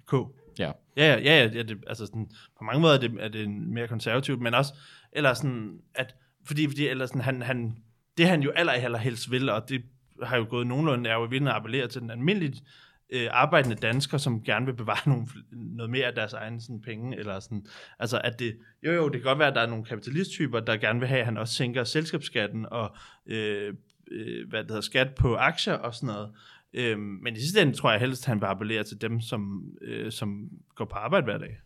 K. 0.06 0.12
ja. 0.58 0.72
Ja, 0.96 1.14
ja, 1.14 1.20
ja, 1.20 1.50
ja 1.54 1.62
det, 1.62 1.78
altså 1.86 2.06
sådan, 2.06 2.30
på 2.58 2.64
mange 2.64 2.80
måder 2.80 2.94
er 2.94 2.98
det, 2.98 3.12
er 3.20 3.28
det 3.28 3.50
mere 3.50 3.88
konservativt, 3.88 4.40
men 4.40 4.54
også, 4.54 4.74
eller 5.12 5.34
sådan, 5.34 5.78
at, 5.94 6.14
fordi, 6.46 6.66
fordi 6.66 6.88
eller 6.88 7.06
sådan, 7.06 7.20
han, 7.20 7.42
han, 7.42 7.76
det 8.18 8.28
han 8.28 8.42
jo 8.42 8.50
aller, 8.50 8.72
aller 8.72 8.98
helst 8.98 9.30
vil, 9.30 9.48
og 9.48 9.68
det 9.68 9.82
har 10.22 10.36
jo 10.36 10.46
gået 10.50 10.66
nogenlunde, 10.66 11.10
er 11.10 11.14
jo 11.14 11.24
at 11.24 11.48
appellere 11.48 11.88
til 11.88 12.00
den 12.00 12.10
almindelige 12.10 12.62
øh, 13.10 13.28
arbejdende 13.30 13.76
dansker, 13.76 14.18
som 14.18 14.42
gerne 14.42 14.66
vil 14.66 14.74
bevare 14.74 15.08
nogle, 15.12 15.26
noget 15.52 15.90
mere 15.90 16.06
af 16.06 16.14
deres 16.14 16.32
egne 16.32 16.60
sådan, 16.60 16.80
penge, 16.80 17.18
eller 17.18 17.40
sådan, 17.40 17.66
altså 17.98 18.20
at 18.24 18.38
det, 18.38 18.58
jo 18.82 18.92
jo, 18.92 19.04
det 19.08 19.12
kan 19.12 19.28
godt 19.28 19.38
være, 19.38 19.48
at 19.48 19.54
der 19.54 19.60
er 19.60 19.66
nogle 19.66 19.84
kapitalisttyper, 19.84 20.60
der 20.60 20.76
gerne 20.76 21.00
vil 21.00 21.08
have, 21.08 21.20
at 21.20 21.26
han 21.26 21.36
også 21.36 21.54
sænker 21.54 21.84
selskabsskatten, 21.84 22.66
og 22.70 22.96
øh, 23.26 23.74
øh, 24.10 24.48
hvad 24.48 24.60
det 24.60 24.70
hedder, 24.70 24.80
skat 24.80 25.14
på 25.14 25.36
aktier 25.36 25.74
og 25.74 25.94
sådan 25.94 26.06
noget, 26.06 26.30
Øh, 26.74 26.98
men 26.98 27.36
i 27.36 27.40
sidste 27.40 27.62
ende 27.62 27.72
tror 27.72 27.90
jeg 27.90 28.00
helst, 28.00 28.22
at 28.22 28.26
han 28.26 28.40
vil 28.40 28.46
appellere 28.46 28.84
til 28.84 29.00
dem, 29.00 29.20
som, 29.20 29.72
øh, 29.82 30.12
som 30.12 30.50
går 30.74 30.84
på 30.84 30.94
arbejde 30.94 31.24
hver 31.24 31.38
dag. 31.38 31.56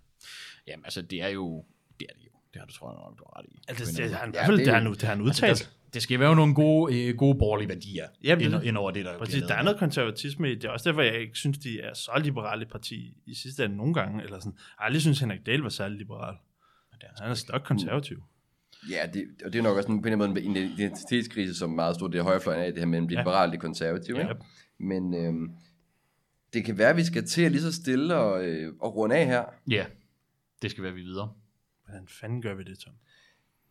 Jamen, 0.67 0.85
altså, 0.85 1.03
det 1.03 1.23
er 1.23 1.29
jo... 1.29 1.65
Er 2.61 2.65
det 2.65 2.75
tror 2.75 2.91
jeg 2.91 2.99
nok, 3.05 3.19
du 3.19 3.25
har 3.27 3.39
ret 3.39 3.47
i. 3.49 3.61
Altså, 3.69 3.85
en 3.85 3.97
det, 3.97 4.11
det, 4.11 4.19
han, 4.19 4.35
Ja, 4.35 4.45
ja, 4.45 4.51
det, 4.53 4.59
det 4.59 4.69
er 4.69 4.75
han, 4.75 4.87
det 4.93 5.03
har 5.03 5.09
han 5.09 5.19
måde. 5.19 5.29
udtalt. 5.29 5.51
Altså, 5.51 5.65
der, 5.65 5.71
det 5.93 6.03
skal 6.03 6.21
være 6.21 6.29
jo 6.29 6.35
nogle 6.35 6.55
gode, 6.55 7.09
øh, 7.09 7.17
gode 7.17 7.39
borgerlige 7.39 7.69
værdier 7.69 8.07
Jamen, 8.25 8.45
ind, 8.45 8.53
det- 8.53 8.63
ind 8.65 8.77
over 8.77 8.91
det, 8.91 9.05
der 9.05 9.19
Præcis, 9.19 9.43
der 9.43 9.55
er 9.55 9.63
noget 9.63 9.79
konservatisme 9.79 10.51
i 10.53 10.55
det. 10.55 10.65
er 10.65 10.69
også 10.71 10.89
derfor, 10.89 11.03
jeg 11.03 11.21
ikke 11.21 11.37
synes, 11.39 11.59
de 11.59 11.81
er 11.81 11.95
så 11.95 12.21
liberale 12.25 12.67
parti 12.67 13.17
i 13.27 13.35
sidste 13.35 13.65
ende 13.65 13.77
nogle 13.77 13.95
gange. 13.95 14.23
Eller 14.25 14.39
sådan. 14.39 14.53
Jeg 14.79 14.87
aldrig 14.87 15.03
synes, 15.03 15.21
Henrik 15.21 15.47
Dahl 15.47 15.61
var 15.63 15.69
særlig 15.69 15.99
liberal. 15.99 16.35
Han 17.21 17.31
er 17.31 17.35
stok 17.35 17.63
konservativ. 17.63 18.23
Ja, 18.91 19.07
det, 19.15 19.25
og 19.45 19.53
det 19.53 19.59
er 19.59 19.63
nok 19.63 19.77
også 19.77 19.89
en, 19.93 20.03
på 20.03 20.09
en 20.09 20.13
eller 20.13 20.25
anden 20.27 20.45
måde 20.53 20.61
en 20.61 20.71
identitetskrise, 20.73 21.55
som 21.55 21.71
meget 21.71 21.95
stor 21.95 22.09
det 22.09 22.19
er 22.19 22.23
højrefløjen 22.23 22.61
af, 22.63 22.73
det 22.73 22.79
her 22.81 22.87
mellem 22.87 23.09
det 23.09 23.15
Ja. 23.15 23.21
liberale 23.21 23.53
og 23.53 23.59
konservative. 23.61 24.19
Ja. 24.19 24.29
Ikke? 24.29 24.43
Men 24.79 25.15
øhm, 25.15 25.51
det 26.53 26.65
kan 26.65 26.79
være, 26.79 26.91
at 26.91 26.97
vi 26.97 27.05
skal 27.05 27.27
til 27.27 27.43
at 27.43 27.53
lige 27.53 27.63
så 27.63 27.73
stille 27.73 28.17
og, 28.17 28.45
øh, 28.45 28.73
og 28.81 28.97
runde 28.97 29.17
af 29.17 29.27
her. 29.27 29.45
Ja, 29.71 29.87
det 30.63 30.71
skal 30.71 30.85
være 30.85 30.93
vi 30.93 31.01
videre. 31.01 31.33
Hvordan 31.89 32.09
fanden 32.09 32.43
gør 32.43 32.55
vi 32.55 32.63
det, 32.63 32.79
Tom? 32.79 32.93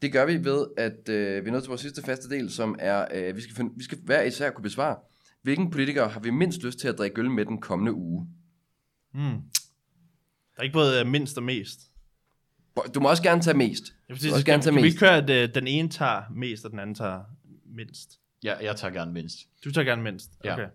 Det 0.02 0.12
gør 0.12 0.26
vi 0.26 0.44
ved, 0.46 0.68
at 0.78 1.10
øh, 1.10 1.44
vi 1.44 1.48
er 1.48 1.52
nået 1.52 1.64
til 1.64 1.70
vores 1.70 1.82
sidste 1.82 2.02
faste 2.02 2.30
del, 2.30 2.52
som 2.52 2.76
er, 2.80 3.06
øh, 3.14 3.36
vi, 3.36 3.42
skal 3.42 3.56
finde, 3.56 3.74
vi 3.78 3.84
skal 3.84 3.98
hver 4.04 4.22
især 4.22 4.50
kunne 4.52 4.64
besvare, 4.64 4.98
hvilken 5.42 5.72
politiker 5.72 6.08
har 6.08 6.20
vi 6.20 6.30
mindst 6.30 6.64
lyst 6.64 6.80
til 6.80 6.88
at 6.88 6.98
drikke 6.98 7.22
øl 7.22 7.32
med 7.32 7.46
den 7.46 7.62
kommende 7.62 7.94
uge? 7.94 8.28
Hmm. 9.14 9.42
Der 10.56 10.60
er 10.60 10.64
ikke 10.64 10.74
både 10.74 11.00
øh, 11.00 11.08
mindst 11.08 11.38
og 11.38 11.44
mest. 11.44 11.80
Du 12.96 13.00
må 13.00 13.10
også 13.10 13.24
gerne 13.24 13.42
tage 13.42 13.58
mest. 13.58 13.84
Jeg 14.10 14.16
vil 14.16 14.24
Du 14.24 14.30
må 14.30 14.34
også 14.34 14.46
gerne 14.46 14.64
tage 14.64 14.74
kan 14.74 14.78
vi 14.78 14.82
mest. 14.82 14.94
ikke 14.94 15.00
køre, 15.00 15.18
at 15.18 15.30
øh, 15.30 15.56
den 15.56 15.68
ene 15.68 15.90
tager 15.90 16.22
mest, 16.36 16.66
og 16.66 16.72
den 16.72 16.80
anden 16.80 16.96
tager 16.96 17.24
mindst? 17.66 18.20
Ja, 18.44 18.56
jeg 18.58 18.76
tager 18.76 18.94
gerne 18.94 19.14
mindst. 19.14 19.40
Du 19.64 19.72
tager 19.72 19.86
gerne 19.86 20.04
mindst. 20.04 20.32
Ja. 20.44 20.54
Okay. 20.54 20.68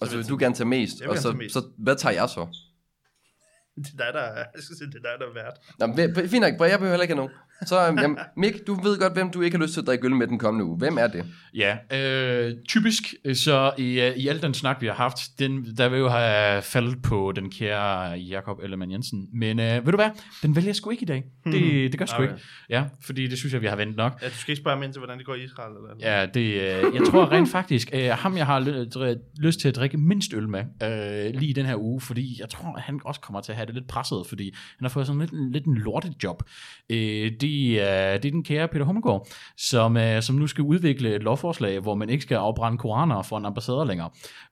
Og 0.00 0.08
så 0.08 0.16
vil 0.16 0.28
du 0.28 0.36
gerne 0.40 0.54
tage 0.54 0.66
mest. 0.66 1.02
Og 1.02 1.18
så, 1.18 1.32
mest. 1.32 1.52
så, 1.52 1.68
hvad 1.78 1.96
tager 1.96 2.14
jeg 2.14 2.28
så? 2.28 2.46
Det 3.84 3.92
er 3.92 4.04
dig, 4.04 4.14
der 4.14 4.20
er, 4.20 4.44
jeg 4.54 4.62
skal 4.62 4.76
sige, 4.76 4.88
det 4.92 5.00
er 5.04 5.06
dig, 5.08 5.14
der 5.20 5.26
er 5.30 5.34
vært. 5.42 5.56
Nå, 5.78 5.86
men, 5.86 6.28
fint 6.28 6.42
nok, 6.44 6.52
jeg 6.52 6.78
behøver 6.78 6.94
heller 6.94 7.02
ikke 7.02 7.14
have 7.14 7.22
nogen. 7.24 7.34
Så 7.66 7.80
jamen, 7.80 8.18
Mik, 8.36 8.66
du 8.66 8.74
ved 8.74 8.98
godt, 8.98 9.12
hvem 9.12 9.30
du 9.30 9.40
ikke 9.40 9.56
har 9.56 9.62
lyst 9.64 9.74
til 9.74 9.80
at 9.80 9.86
drikke 9.86 10.06
øl 10.06 10.16
med 10.16 10.26
den 10.26 10.38
kommende 10.38 10.64
uge. 10.64 10.78
Hvem 10.78 10.98
er 10.98 11.06
det? 11.06 11.24
Ja, 11.54 11.76
øh, 11.92 12.54
typisk 12.68 13.02
så 13.34 13.72
i, 13.78 14.00
øh, 14.00 14.16
i 14.16 14.28
al 14.28 14.42
den 14.42 14.54
snak, 14.54 14.80
vi 14.80 14.86
har 14.86 14.94
haft, 14.94 15.18
den, 15.38 15.76
der 15.76 15.88
vil 15.88 15.98
jo 15.98 16.08
have 16.08 16.62
faldet 16.62 17.02
på 17.02 17.32
den 17.36 17.50
kære 17.50 18.10
Jakob 18.10 18.58
Ellemann 18.62 18.92
Jensen. 18.92 19.28
Men 19.32 19.60
øh, 19.60 19.86
ved 19.86 19.92
du 19.92 19.96
hvad, 19.96 20.10
den 20.42 20.56
vælger 20.56 20.68
jeg 20.68 20.76
sgu 20.76 20.90
ikke 20.90 21.02
i 21.02 21.06
dag. 21.06 21.24
Det, 21.44 21.52
det 21.92 21.98
gør 21.98 22.02
jeg 22.02 22.08
sgu 22.08 22.16
Okay. 22.22 22.32
ikke. 22.32 22.44
Ja, 22.70 22.84
fordi 23.04 23.26
det 23.26 23.38
synes 23.38 23.52
jeg, 23.52 23.60
vi 23.62 23.66
har 23.66 23.76
ventet 23.76 23.96
nok. 23.96 24.18
Ja, 24.22 24.28
du 24.28 24.34
skal 24.34 24.52
ikke 24.52 24.60
spørge 24.62 24.76
mig 24.78 24.84
ind 24.84 24.92
til, 24.92 25.00
hvordan 25.00 25.18
det 25.18 25.26
går 25.26 25.34
i 25.34 25.44
Israel. 25.44 25.70
Eller 25.70 25.80
noget. 25.80 26.02
Ja, 26.02 26.26
det, 26.26 26.86
øh, 26.86 26.94
jeg 26.94 27.02
tror 27.06 27.32
rent 27.32 27.50
faktisk, 27.50 27.90
øh, 27.92 28.08
ham 28.10 28.36
jeg 28.36 28.46
har 28.46 28.60
ly- 28.60 28.86
dr- 28.96 29.40
lyst 29.42 29.60
til 29.60 29.68
at 29.68 29.76
drikke 29.76 29.96
mindst 29.96 30.34
øl 30.34 30.48
med 30.48 30.60
øh, 30.82 31.40
lige 31.40 31.50
i 31.50 31.52
den 31.52 31.66
her 31.66 31.76
uge, 31.76 32.00
fordi 32.00 32.36
jeg 32.40 32.48
tror, 32.48 32.76
at 32.76 32.82
han 32.82 33.00
også 33.04 33.20
kommer 33.20 33.40
til 33.40 33.52
at 33.52 33.56
have 33.56 33.66
det 33.66 33.74
lidt 33.74 33.88
presset, 33.88 34.22
fordi 34.28 34.44
han 34.78 34.84
har 34.84 34.88
fået 34.88 35.06
sådan 35.06 35.20
lidt, 35.20 35.52
lidt 35.52 35.64
en 35.64 35.74
lortejob. 35.74 36.42
Øh, 36.90 37.30
det, 37.40 37.49
er, 37.50 38.14
øh, 38.14 38.22
det 38.22 38.28
er 38.28 38.30
den 38.30 38.44
kære 38.44 38.68
Peter 38.68 38.84
Hummelgaard, 38.84 39.28
som, 39.56 39.96
øh, 39.96 40.22
som 40.22 40.36
nu 40.36 40.46
skal 40.46 40.64
udvikle 40.64 41.14
et 41.14 41.22
lovforslag, 41.22 41.80
hvor 41.80 41.94
man 41.94 42.10
ikke 42.10 42.22
skal 42.22 42.34
afbrænde 42.34 42.78
koraner 42.78 43.22
for 43.22 43.38
en 43.38 43.46
ambassader 43.46 43.84
længere. 43.84 44.10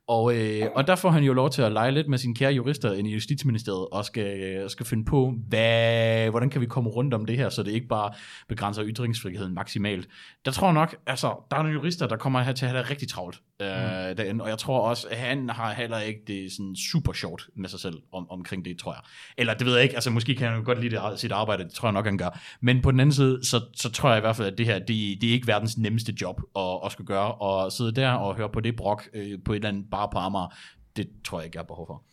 Og, 0.08 0.36
øh, 0.36 0.66
og 0.74 0.86
der 0.86 0.96
får 0.96 1.10
han 1.10 1.24
jo 1.24 1.32
lov 1.32 1.50
til 1.50 1.62
at 1.62 1.72
lege 1.72 1.92
lidt 1.92 2.08
med 2.08 2.18
sine 2.18 2.34
kære 2.34 2.52
jurister 2.52 2.92
inde 2.92 3.10
i 3.10 3.14
Justitsministeriet, 3.14 3.86
og 3.92 4.04
skal, 4.04 4.40
øh, 4.40 4.70
skal 4.70 4.86
finde 4.86 5.04
på, 5.04 5.34
hvad, 5.48 6.30
hvordan 6.30 6.50
kan 6.50 6.60
vi 6.60 6.66
komme 6.66 6.90
rundt 6.90 7.14
om 7.14 7.26
det 7.26 7.36
her, 7.36 7.48
så 7.48 7.62
det 7.62 7.72
ikke 7.72 7.88
bare 7.88 8.12
begrænser 8.48 8.82
ytringsfriheden 8.86 9.54
maksimalt. 9.54 10.08
Der 10.44 10.50
tror 10.50 10.66
jeg 10.66 10.74
nok, 10.74 10.96
altså, 11.06 11.46
der 11.50 11.56
er 11.56 11.62
nogle 11.62 11.74
jurister, 11.74 12.06
der 12.06 12.16
kommer 12.16 12.40
her 12.40 12.52
til 12.52 12.64
at 12.64 12.70
have 12.70 12.82
det 12.82 12.90
rigtig 12.90 13.08
travlt 13.08 13.40
øh, 13.62 13.68
derinde, 13.68 14.44
og 14.44 14.50
jeg 14.50 14.58
tror 14.58 14.80
også, 14.80 15.06
at 15.10 15.16
han 15.16 15.50
har 15.50 15.72
heller 15.72 15.98
ikke 15.98 16.20
det 16.26 16.52
sådan 16.52 16.76
super 16.76 17.12
sjovt 17.12 17.48
med 17.56 17.68
sig 17.68 17.80
selv 17.80 17.94
om, 18.12 18.30
omkring 18.30 18.64
det, 18.64 18.78
tror 18.78 18.92
jeg. 18.92 19.00
Eller 19.38 19.54
det 19.54 19.66
ved 19.66 19.74
jeg 19.74 19.82
ikke, 19.82 19.94
altså 19.94 20.10
måske 20.10 20.34
kan 20.34 20.48
han 20.48 20.58
jo 20.58 20.64
godt 20.64 20.80
lide 20.80 20.96
det, 20.96 21.20
sit 21.20 21.32
arbejde, 21.32 21.64
det 21.64 21.72
tror 21.72 21.88
jeg 21.88 21.92
nok, 21.92 22.04
han 22.04 22.18
gør. 22.18 22.40
Men 22.60 22.82
på 22.82 22.90
den 22.90 23.00
anden 23.00 23.12
side, 23.12 23.44
så, 23.44 23.60
så 23.74 23.92
tror 23.92 24.08
jeg 24.08 24.18
i 24.18 24.20
hvert 24.20 24.36
fald, 24.36 24.52
at 24.52 24.58
det 24.58 24.66
her, 24.66 24.78
det, 24.78 24.88
det 25.20 25.28
er 25.28 25.32
ikke 25.32 25.46
verdens 25.46 25.78
nemmeste 25.78 26.14
job 26.20 26.40
at, 26.56 26.78
at 26.84 26.92
skulle 26.92 27.06
gøre, 27.06 27.34
og 27.34 27.72
sidde 27.72 27.92
der 27.92 28.10
og 28.10 28.36
høre 28.36 28.48
på 28.48 28.60
det 28.60 28.76
brok 28.76 29.08
øh, 29.14 29.38
på 29.44 29.52
et 29.52 29.56
eller 29.56 29.68
andet 29.68 29.84
bare 29.98 30.08
på 30.12 30.18
Amager, 30.18 30.54
det 30.96 31.08
tror 31.24 31.38
jeg 31.40 31.46
ikke, 31.46 31.56
jeg 31.56 31.60
har 31.60 31.66
behov 31.66 31.86
for. 31.86 32.04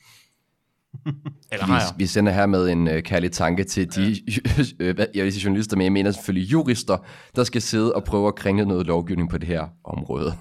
Eller 1.52 1.66
Vi, 1.66 1.72
har 1.72 1.80
jeg? 1.80 1.88
vi 1.98 2.06
sender 2.06 2.32
her 2.32 2.46
med 2.46 2.70
en 2.70 2.88
øh, 2.88 3.04
kærlig 3.04 3.32
tanke 3.32 3.64
til 3.64 3.96
de, 3.96 4.16
øh, 4.80 4.96
jeg 5.16 5.24
vil 5.24 5.34
sige 5.34 5.44
journalister, 5.44 5.78
men 5.78 5.84
jeg 5.84 5.92
mener 5.92 6.12
selvfølgelig 6.12 6.52
jurister, 6.52 6.98
der 7.36 7.44
skal 7.44 7.62
sidde 7.62 7.94
og 7.96 8.04
prøve 8.04 8.28
at 8.28 8.36
kringle 8.36 8.66
noget 8.66 8.88
lovgivning 8.88 9.30
på 9.30 9.38
det 9.38 9.48
her 9.48 9.68
område. 9.84 10.34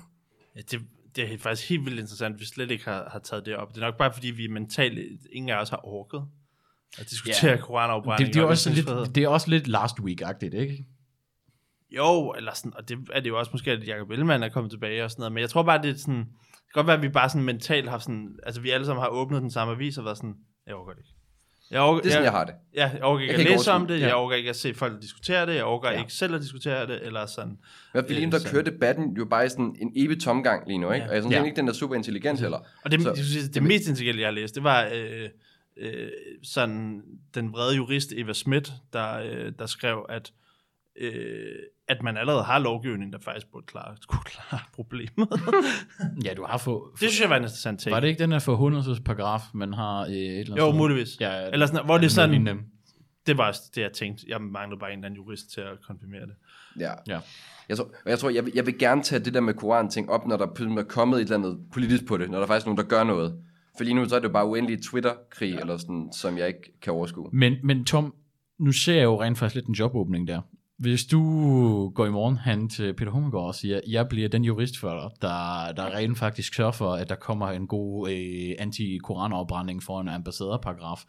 Ja, 0.57 0.61
det, 0.71 0.81
det 1.17 1.33
er 1.33 1.39
faktisk 1.39 1.69
helt 1.69 1.85
vildt 1.85 1.99
interessant, 2.01 2.35
at 2.35 2.41
vi 2.41 2.45
slet 2.47 2.71
ikke 2.71 2.85
har, 2.85 3.09
har 3.13 3.19
taget 3.19 3.47
det 3.47 3.57
op. 3.57 3.69
Det 3.75 3.83
er 3.83 3.87
nok 3.87 3.97
bare, 3.99 4.13
fordi 4.13 4.31
vi 4.31 4.47
mentalt, 4.47 4.99
ingen 5.33 5.49
af 5.51 5.61
os 5.61 5.69
har 5.71 5.81
orket 5.85 6.23
at 6.99 7.11
diskutere 7.11 7.37
Ja. 7.43 7.49
yeah. 7.49 7.59
koranafbrænding. 7.65 8.27
Det, 8.27 8.35
det, 8.35 8.41
er 8.41 8.45
og 8.45 8.51
også 8.51 8.71
lidt, 8.71 9.15
det 9.15 9.25
er 9.25 9.29
også 9.29 9.51
lidt 9.51 9.69
last 9.69 9.97
week-agtigt, 10.01 10.55
ikke? 10.57 10.85
Jo, 11.97 12.35
eller 12.37 12.55
sådan, 12.55 12.73
og 12.77 12.89
det 12.89 12.99
er 13.13 13.21
det 13.21 13.29
jo 13.29 13.39
også 13.39 13.51
måske, 13.53 13.71
at 13.71 13.89
Jacob 13.89 14.11
Ellemann 14.11 14.43
er 14.43 14.49
kommet 14.49 14.71
tilbage 14.71 15.05
og 15.05 15.11
sådan 15.11 15.21
noget, 15.21 15.33
men 15.33 15.41
jeg 15.41 15.51
tror 15.51 15.63
bare, 15.63 15.83
det 15.83 15.91
er 15.91 15.95
sådan, 15.99 16.27
kan 16.75 16.81
godt 16.81 16.87
være, 16.87 16.97
at 16.97 17.03
vi 17.03 17.09
bare 17.09 17.29
sådan 17.29 17.43
mentalt 17.43 17.89
har 17.91 17.99
sådan, 17.99 18.29
altså 18.43 18.61
vi 18.61 18.71
alle 18.71 18.87
sammen 18.87 19.01
har 19.03 19.09
åbnet 19.09 19.43
den 19.43 19.51
samme 19.51 19.75
avis 19.75 19.99
og 19.99 20.05
været 20.05 20.17
sådan, 20.17 20.35
jeg 20.67 20.75
overgår 20.75 20.93
det 20.93 20.99
ikke. 20.99 21.11
Jeg 21.71 21.81
overgår, 21.81 22.01
Det 22.01 22.07
er 22.09 22.13
sådan, 22.13 22.25
jeg 22.25 22.33
har 22.33 22.45
det. 22.45 22.55
Ja, 22.75 22.91
jeg 22.95 23.03
overgår 23.03 23.21
ikke 23.23 23.33
Jeg 23.35 23.41
at 23.41 23.51
læse 23.51 23.73
om 23.73 23.87
det, 23.87 24.01
ja. 24.01 24.07
jeg 24.07 24.15
overgår 24.15 24.35
ikke 24.35 24.51
at 24.51 24.57
se 24.57 24.75
folk 24.75 25.03
diskutere 25.03 25.47
det, 25.47 25.55
jeg 25.55 25.65
overgår 25.65 25.89
Ja. 25.89 25.99
ikke 25.99 26.13
selv 26.13 26.35
at 26.35 26.41
diskutere 26.41 26.87
det, 26.87 27.07
eller 27.07 27.27
sådan. 27.27 27.53
I 27.53 27.57
hvert 27.93 28.05
fald 28.05 28.15
lige 28.15 28.27
nu, 28.27 28.33
der 28.33 28.39
så- 28.39 28.51
kører 28.51 28.63
debatten 28.63 29.17
jo 29.17 29.25
bare 29.25 29.47
i 29.47 29.49
sådan 29.49 29.77
en 29.81 29.93
evig 29.97 30.21
tomgang 30.23 30.67
lige 30.69 30.79
nu, 30.79 30.91
ikke? 30.93 31.05
Ja. 31.05 31.09
Og 31.11 31.15
jeg 31.15 31.23
synes 31.23 31.37
Ja. 31.37 31.45
ikke, 31.45 31.57
den 31.57 31.69
er 31.69 31.73
super 31.73 31.95
intelligent 31.95 32.41
heller. 32.41 32.59
Og 32.85 32.91
det, 32.91 33.03
Så- 33.03 33.15
så, 33.17 33.23
det, 33.39 33.45
det, 33.47 33.55
det 33.55 33.63
mest 33.63 33.89
intelligente, 33.89 34.21
jeg 34.21 34.27
har 34.29 34.33
læst, 34.35 34.55
det 34.55 34.65
var 34.65 34.89
øh, 34.95 35.29
øh, 35.77 36.09
sådan 36.43 37.03
den 37.35 37.53
vrede 37.53 37.77
jurist 37.77 38.13
Eva 38.17 38.33
Schmidt, 38.33 38.73
der, 38.93 39.19
øh, 39.19 39.53
der 39.59 39.67
skrev, 39.67 40.07
at, 40.09 40.33
øh, 41.01 41.53
at 41.89 42.03
man 42.03 42.17
allerede 42.17 42.43
har 42.43 42.59
lovgivning, 42.59 43.13
der 43.13 43.19
faktisk 43.19 43.53
burde 43.53 43.67
klare, 43.67 43.97
kunne 44.09 44.23
klare 44.25 44.61
problemet. 44.77 45.29
Ja, 46.25 46.35
du 46.35 46.45
har 46.45 46.59
fået... 46.59 46.83
det 46.93 46.99
synes 46.99 47.21
jeg 47.21 47.31
var 47.31 47.37
en 47.37 47.43
interessant 47.43 47.81
ting. 47.81 47.93
Var 47.95 48.01
det 48.01 48.09
ikke 48.09 48.23
den 48.23 48.33
her 48.33 48.39
forhundredsparagraf, 48.39 49.41
man 49.55 49.73
har 49.73 50.01
øh, 50.01 50.13
et 50.13 50.41
eller 50.41 50.55
andet 50.55 50.67
Jo, 50.67 50.73
muligvis. 50.73 51.21
Ja, 51.21 51.49
Eller 51.53 51.67
sådan, 51.67 51.85
hvor 51.85 51.99
det 51.99 52.05
er 52.07 52.11
sådan, 52.11 52.31
lignende. 52.31 52.63
det 53.27 53.39
var 53.39 53.57
det, 53.75 53.83
jeg 53.83 53.93
tænkte. 53.93 54.25
Jeg 54.29 54.41
manglede 54.41 54.81
bare 54.81 54.93
en 54.93 54.99
eller 54.99 55.07
anden 55.07 55.21
jurist 55.25 55.51
til 55.51 55.61
at 55.61 55.79
konfirmere 55.87 56.21
det. 56.27 56.35
Ja. 56.81 56.93
Ja. 57.09 57.21
Jeg 57.69 57.77
tror, 57.77 57.89
jeg, 58.07 58.19
tror 58.19 58.31
jeg, 58.31 58.45
vil, 58.45 58.53
jeg 58.55 58.67
vil 58.67 58.79
gerne 58.79 59.03
tage 59.03 59.25
det 59.25 59.35
der 59.35 59.41
med 59.41 59.55
Koran-ting 59.55 60.11
op, 60.11 60.27
når 60.27 60.37
der 60.37 60.47
er 60.47 60.85
kommet 60.89 61.17
et 61.17 61.23
eller 61.23 61.37
andet 61.37 61.59
politisk 61.73 62.07
på 62.07 62.17
det, 62.17 62.31
når 62.31 62.39
der 62.39 62.47
faktisk 62.47 62.67
er 62.67 62.69
nogen, 62.69 62.79
der 62.79 62.89
gør 62.89 63.05
noget. 63.05 63.39
For 63.77 63.85
lige 63.85 63.95
nu 63.95 64.09
så 64.09 64.17
er 64.17 64.21
det 64.21 64.29
jo 64.29 64.33
bare 64.33 64.47
uendelig 64.47 64.83
Twitter-krig, 64.83 65.55
eller 65.55 65.77
sådan, 65.77 66.09
som 66.13 66.39
jeg 66.39 66.49
ikke 66.49 66.81
kan 66.83 66.93
overskue. 66.93 67.31
Men, 67.33 67.55
men 67.65 67.85
Tom, 67.85 68.15
nu 68.59 68.73
ser 68.73 68.95
jeg 68.95 69.05
jo 69.05 69.23
rent 69.23 69.39
faktisk 69.39 69.55
lidt 69.55 69.67
en 69.67 69.75
jobåbning 69.75 70.29
der. 70.29 70.41
Hvis 70.79 71.05
du 71.05 71.21
går 71.95 72.07
i 72.07 72.11
morgen 72.11 72.39
hen 72.39 72.69
til 72.69 72.95
Peter 72.95 73.13
Hummelgaard 73.13 73.47
og 73.47 73.55
siger, 73.55 73.81
jeg 73.89 74.09
bliver 74.09 74.29
den 74.29 74.45
jurist 74.45 74.79
for 74.79 74.91
dig, 74.91 75.11
der, 75.23 75.73
der 75.73 75.97
rent 75.97 76.19
faktisk 76.19 76.55
sørger 76.55 76.73
for, 76.73 76.93
at 76.93 77.09
der 77.09 77.15
kommer 77.15 77.51
en 77.51 77.67
god 77.67 78.11
øh, 78.11 78.55
anti-koranafbrænding 78.59 79.83
for 79.83 80.01
en 80.01 80.09
ambassadørparagraf, 80.09 81.05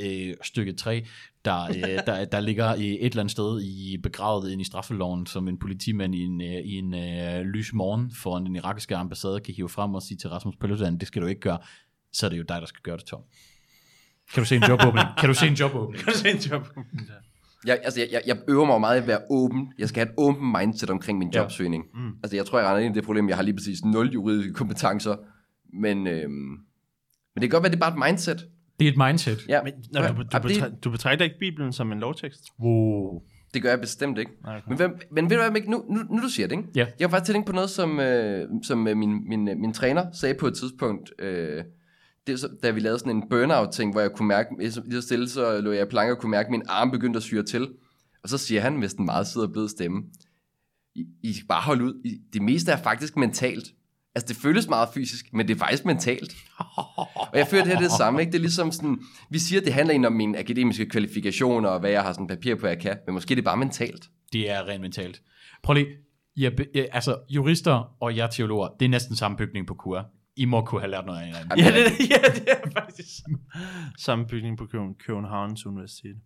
øh, 0.00 0.34
stykke 0.42 0.72
3, 0.72 1.06
der, 1.44 1.64
øh, 1.64 1.98
der, 2.06 2.24
der 2.24 2.40
ligger 2.40 2.74
i 2.74 2.90
et 2.90 3.04
eller 3.04 3.20
andet 3.20 3.32
sted 3.32 3.62
i 3.62 3.96
begravet 4.02 4.50
ind 4.50 4.60
i 4.60 4.64
straffeloven, 4.64 5.26
som 5.26 5.48
en 5.48 5.58
politimand 5.58 6.14
i 6.14 6.24
en, 6.24 6.40
øh, 6.40 6.60
i 6.64 6.78
en 6.78 6.94
øh, 6.94 7.40
lys 7.40 7.72
morgen 7.72 8.10
foran 8.10 8.46
den 8.46 8.56
irakiske 8.56 8.96
ambassade 8.96 9.40
kan 9.40 9.54
hive 9.54 9.68
frem 9.68 9.94
og 9.94 10.02
sige 10.02 10.18
til 10.18 10.30
Rasmus 10.30 10.56
Paludan, 10.56 10.98
det 10.98 11.08
skal 11.08 11.22
du 11.22 11.26
ikke 11.26 11.40
gøre, 11.40 11.58
så 12.12 12.26
er 12.26 12.30
det 12.30 12.38
jo 12.38 12.44
dig, 12.48 12.60
der 12.60 12.66
skal 12.66 12.82
gøre 12.82 12.96
det, 12.96 13.04
Tom. 13.04 13.22
Kan 14.34 14.42
du 14.42 14.48
se 14.48 14.56
en 14.56 14.62
jobåbning? 14.62 15.06
kan 15.18 15.28
du 15.28 15.34
se 15.34 15.46
en 15.46 15.54
jobåbning? 15.54 15.98
Kan 16.04 16.12
du 16.12 16.18
se 16.18 16.30
en 16.30 16.36
job? 16.36 16.68
Jeg, 17.66 17.78
altså, 17.84 18.00
jeg, 18.00 18.08
jeg, 18.12 18.22
jeg 18.26 18.36
øver 18.48 18.64
mig 18.64 18.80
meget 18.80 19.00
at 19.00 19.06
være 19.06 19.18
åben. 19.30 19.72
Jeg 19.78 19.88
skal 19.88 20.00
have 20.00 20.08
et 20.12 20.14
åbent 20.18 20.52
mindset 20.58 20.90
omkring 20.90 21.18
min 21.18 21.30
Ja. 21.34 21.40
jobsøgning. 21.42 21.84
Mm. 21.94 22.10
Altså, 22.22 22.36
jeg 22.36 22.46
tror, 22.46 22.58
jeg 22.58 22.68
render 22.68 22.80
ind 22.82 22.94
i 22.94 22.98
det 22.98 23.04
problem, 23.04 23.28
jeg 23.28 23.36
har 23.36 23.42
lige 23.44 23.54
præcis 23.56 23.84
nul 23.84 24.08
juridiske 24.10 24.52
kompetencer. 24.52 25.16
Men, 25.80 26.06
øhm, 26.06 26.30
men 26.32 26.56
det 27.34 27.42
kan 27.42 27.48
godt 27.50 27.62
være, 27.62 27.70
det 27.70 27.76
er 27.76 27.90
bare 27.90 28.04
et 28.04 28.10
mindset. 28.10 28.46
Det 28.80 28.88
er 28.88 28.92
et 28.92 28.96
mindset. 29.08 29.38
Ja, 29.48 29.62
Men, 29.62 29.72
når, 29.92 30.02
du, 30.02 30.08
du, 30.08 30.14
betragter, 30.22 30.70
du 30.84 30.90
betragter 30.90 31.24
ikke 31.24 31.36
Bibelen 31.40 31.72
som 31.72 31.92
en 31.92 31.98
lovtekst? 32.00 32.40
Wow. 32.60 33.22
det 33.54 33.62
gør 33.62 33.70
jeg 33.70 33.80
bestemt 33.80 34.18
ikke. 34.18 34.30
Okay. 34.44 34.60
Men, 34.68 34.76
hvem, 34.76 34.98
men 35.12 35.30
ved 35.30 35.36
du 35.36 35.50
hvad, 35.50 35.62
nu, 35.62 35.84
nu, 35.90 36.00
nu 36.16 36.22
du 36.22 36.28
siger 36.28 36.48
det, 36.48 36.56
ikke? 36.56 36.68
Ja. 36.76 36.86
Jeg 37.00 37.10
var 37.12 37.16
faktisk 37.18 37.32
tænke 37.34 37.46
på 37.46 37.52
noget, 37.52 37.70
som, 37.70 38.00
øh, 38.00 38.48
som 38.62 38.88
øh, 38.88 38.96
min, 38.96 39.28
min, 39.28 39.44
min 39.60 39.72
træner 39.72 40.04
sagde 40.12 40.34
på 40.34 40.46
et 40.46 40.54
tidspunkt. 40.54 41.12
Øh, 41.18 41.64
det, 42.28 42.34
er 42.34 42.36
så, 42.38 42.48
da 42.62 42.70
vi 42.70 42.80
lavede 42.80 42.98
sådan 42.98 43.16
en 43.16 43.28
burnout-ting, 43.30 43.92
hvor 43.92 44.00
jeg 44.00 44.10
kunne 44.12 44.28
mærke, 44.28 44.48
lige 44.58 44.72
så- 44.72 44.82
så 44.90 45.00
stille, 45.00 45.28
så 45.28 45.60
lå 45.60 45.72
jeg 45.72 45.86
i 45.86 45.90
planke 45.90 46.12
og 46.14 46.18
kunne 46.20 46.30
mærke, 46.30 46.46
at 46.46 46.50
min 46.50 46.62
arm 46.68 46.90
begyndte 46.90 47.16
at 47.16 47.22
syre 47.22 47.42
til. 47.42 47.68
Og 48.22 48.28
så 48.28 48.38
siger 48.38 48.60
han 48.60 48.78
med 48.78 48.88
sådan 48.88 49.02
en 49.02 49.06
meget 49.06 49.26
sød 49.26 49.42
og 49.42 49.52
blød 49.52 49.68
stemme, 49.68 50.02
I, 50.94 51.04
I 51.22 51.32
skal 51.32 51.46
bare 51.46 51.62
holde 51.62 51.84
ud. 51.84 52.00
I, 52.04 52.18
det 52.32 52.42
meste 52.42 52.72
er 52.72 52.76
faktisk 52.82 53.16
mentalt. 53.16 53.66
Altså, 54.14 54.28
det 54.28 54.36
føles 54.42 54.68
meget 54.68 54.88
fysisk, 54.94 55.26
men 55.32 55.48
det 55.48 55.54
er 55.54 55.58
faktisk 55.58 55.84
mentalt. 55.84 56.32
Og 57.14 57.38
jeg 57.38 57.46
føler, 57.46 57.62
det 57.64 57.72
her 57.72 57.78
det 57.80 57.86
er 57.86 57.96
samme, 57.96 58.20
ikke? 58.20 58.32
Det 58.32 58.38
er 58.38 58.42
ligesom 58.42 58.72
sådan, 58.72 58.98
vi 59.30 59.38
siger, 59.38 59.60
at 59.60 59.64
det 59.64 59.72
handler 59.74 59.92
egentlig 59.92 60.06
om 60.06 60.12
mine 60.12 60.38
akademiske 60.38 60.86
kvalifikationer, 60.86 61.68
og 61.68 61.80
hvad 61.80 61.90
jeg 61.90 62.02
har 62.02 62.12
sådan 62.12 62.26
papir 62.26 62.54
på, 62.54 62.66
jeg 62.66 62.78
kan, 62.80 62.98
men 63.06 63.14
måske 63.14 63.32
er 63.32 63.34
det 63.36 63.44
bare 63.44 63.56
mentalt. 63.56 64.08
Det 64.32 64.50
er 64.50 64.68
rent 64.68 64.80
mentalt. 64.82 65.22
Prøv 65.62 65.74
lige. 65.74 65.86
Jeg, 66.36 66.52
jeg, 66.74 66.88
altså, 66.92 67.16
jurister 67.30 67.96
og 68.00 68.16
jeg 68.16 68.30
teologer, 68.30 68.68
det 68.80 68.84
er 68.84 68.90
næsten 68.90 69.16
samme 69.16 69.36
bygning 69.36 69.66
på 69.66 69.74
KUA. 69.74 70.02
I 70.38 70.44
må 70.44 70.64
kunne 70.64 70.80
have 70.80 70.90
lært 70.90 71.06
noget 71.06 71.18
af 71.20 71.26
hinanden. 71.26 71.58
Ja, 71.58 71.64
det, 71.70 71.84
ja, 72.12 72.28
det 72.34 72.48
er 72.48 72.70
faktisk 72.80 73.22
samme 73.98 74.26
bygning 74.26 74.58
på 74.58 74.66
Køben, 74.66 74.94
Københavns 74.94 75.66
Universitet. 75.66 76.16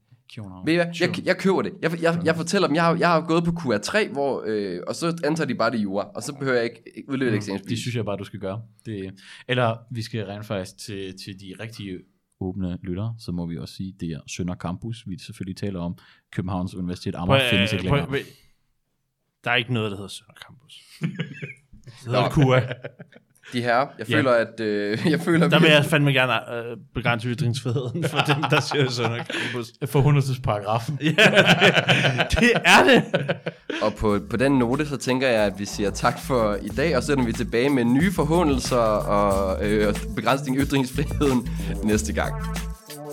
Ved 0.65 0.73
I 0.73 0.77
hvad? 0.77 0.87
Jeg, 1.01 1.27
jeg 1.27 1.39
køber 1.39 1.63
det. 1.63 1.73
Jeg, 1.83 2.03
jeg, 2.03 2.21
jeg 2.25 2.37
fortæller 2.37 2.69
dem, 2.69 2.75
jeg 2.75 2.85
har, 2.85 2.95
jeg 2.97 3.09
har 3.09 3.21
gået 3.21 3.45
på 3.45 3.51
QR3, 3.51 4.13
hvor, 4.13 4.45
øh, 4.47 4.81
og 4.87 4.95
så 4.95 5.21
antager 5.25 5.49
de 5.49 5.55
bare 5.55 5.71
det 5.71 5.79
jura, 5.83 6.11
og 6.15 6.23
så 6.23 6.35
behøver 6.35 6.57
jeg 6.57 6.65
ikke 6.65 7.05
udlevere 7.09 7.29
et 7.29 7.33
Det 7.33 7.37
eksamensbevis. 7.37 7.79
synes 7.81 7.97
jeg 7.97 8.05
bare, 8.05 8.17
du 8.17 8.25
skal 8.25 8.41
gøre. 8.41 8.63
Det, 8.87 9.15
eller 9.49 9.77
vi 9.91 10.03
skal 10.03 10.25
rent 10.27 10.47
faktisk 10.47 10.79
til, 10.79 11.15
til 11.25 11.41
de 11.41 11.55
rigtige 11.61 11.99
åbne 12.41 12.79
lyttere, 12.83 13.15
så 13.19 13.33
må 13.33 13.47
vi 13.47 13.59
også 13.59 13.75
sige, 13.75 13.95
det 14.01 14.09
er 14.11 14.21
Sønder 14.27 14.55
Campus, 14.55 15.05
vi 15.07 15.19
selvfølgelig 15.19 15.57
taler 15.57 15.81
om. 15.81 15.97
Københavns 16.33 16.75
Universitet 16.75 17.15
Amager 17.15 17.41
Prøv, 17.41 17.51
findes 17.51 17.73
ikke 17.73 17.85
længere. 17.85 18.07
prøv, 18.07 18.19
der 19.45 19.51
er 19.51 19.55
ikke 19.57 19.73
noget, 19.75 19.91
der 19.91 19.97
hedder 19.97 20.09
Sønder 20.09 20.35
Campus. 20.47 20.75
Det 21.85 21.93
hedder 22.07 22.29
KUA. 22.31 22.61
De 23.53 23.63
her, 23.63 23.75
jeg 23.99 24.09
Ja. 24.09 24.17
føler, 24.17 24.31
at... 24.31 24.61
Øh, 24.61 24.99
jeg 25.13 25.21
føler, 25.21 25.49
Der 25.49 25.61
vil 25.61 25.71
jeg 25.71 25.85
fandme 25.85 26.13
gerne 26.13 26.33
øh, 26.57 26.77
begrænse 26.95 27.29
ytringsfriheden 27.29 28.05
for 28.05 28.19
dem, 28.19 28.43
der 28.51 28.61
siger 28.61 28.91
Sønder 28.91 29.25
Campus. 29.25 29.73
For 29.87 29.99
100 29.99 30.27
paragrafen. 30.45 30.99
Ja, 31.03 31.09
det, 31.09 31.17
det 32.41 32.51
er 32.65 32.85
det. 32.85 33.05
Og 33.83 33.95
på, 33.95 34.19
på 34.31 34.37
den 34.37 34.53
note, 34.53 34.87
så 34.89 34.97
tænker 34.97 35.29
jeg, 35.29 35.43
at 35.45 35.53
vi 35.59 35.65
siger 35.65 35.91
tak 35.91 36.19
for 36.21 36.57
i 36.63 36.69
dag, 36.69 36.97
og 36.97 37.03
så 37.03 37.13
er 37.13 37.23
vi 37.25 37.33
tilbage 37.33 37.71
med 37.71 37.85
nye 37.85 38.13
forhåndelser 38.13 38.77
og 38.77 39.65
øh, 39.67 39.95
begrænsning 40.17 40.59
af 40.59 40.65
ytringsfriheden 40.67 41.49
næste 41.85 42.13
gang. 42.13 42.35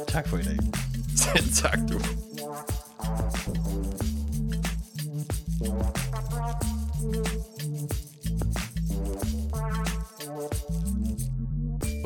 Tak 0.07 0.27
for 0.29 0.37
i 0.37 0.41
dag. 0.43 0.57
Selv 1.33 1.53
tak, 1.53 1.79
du. 1.91 1.99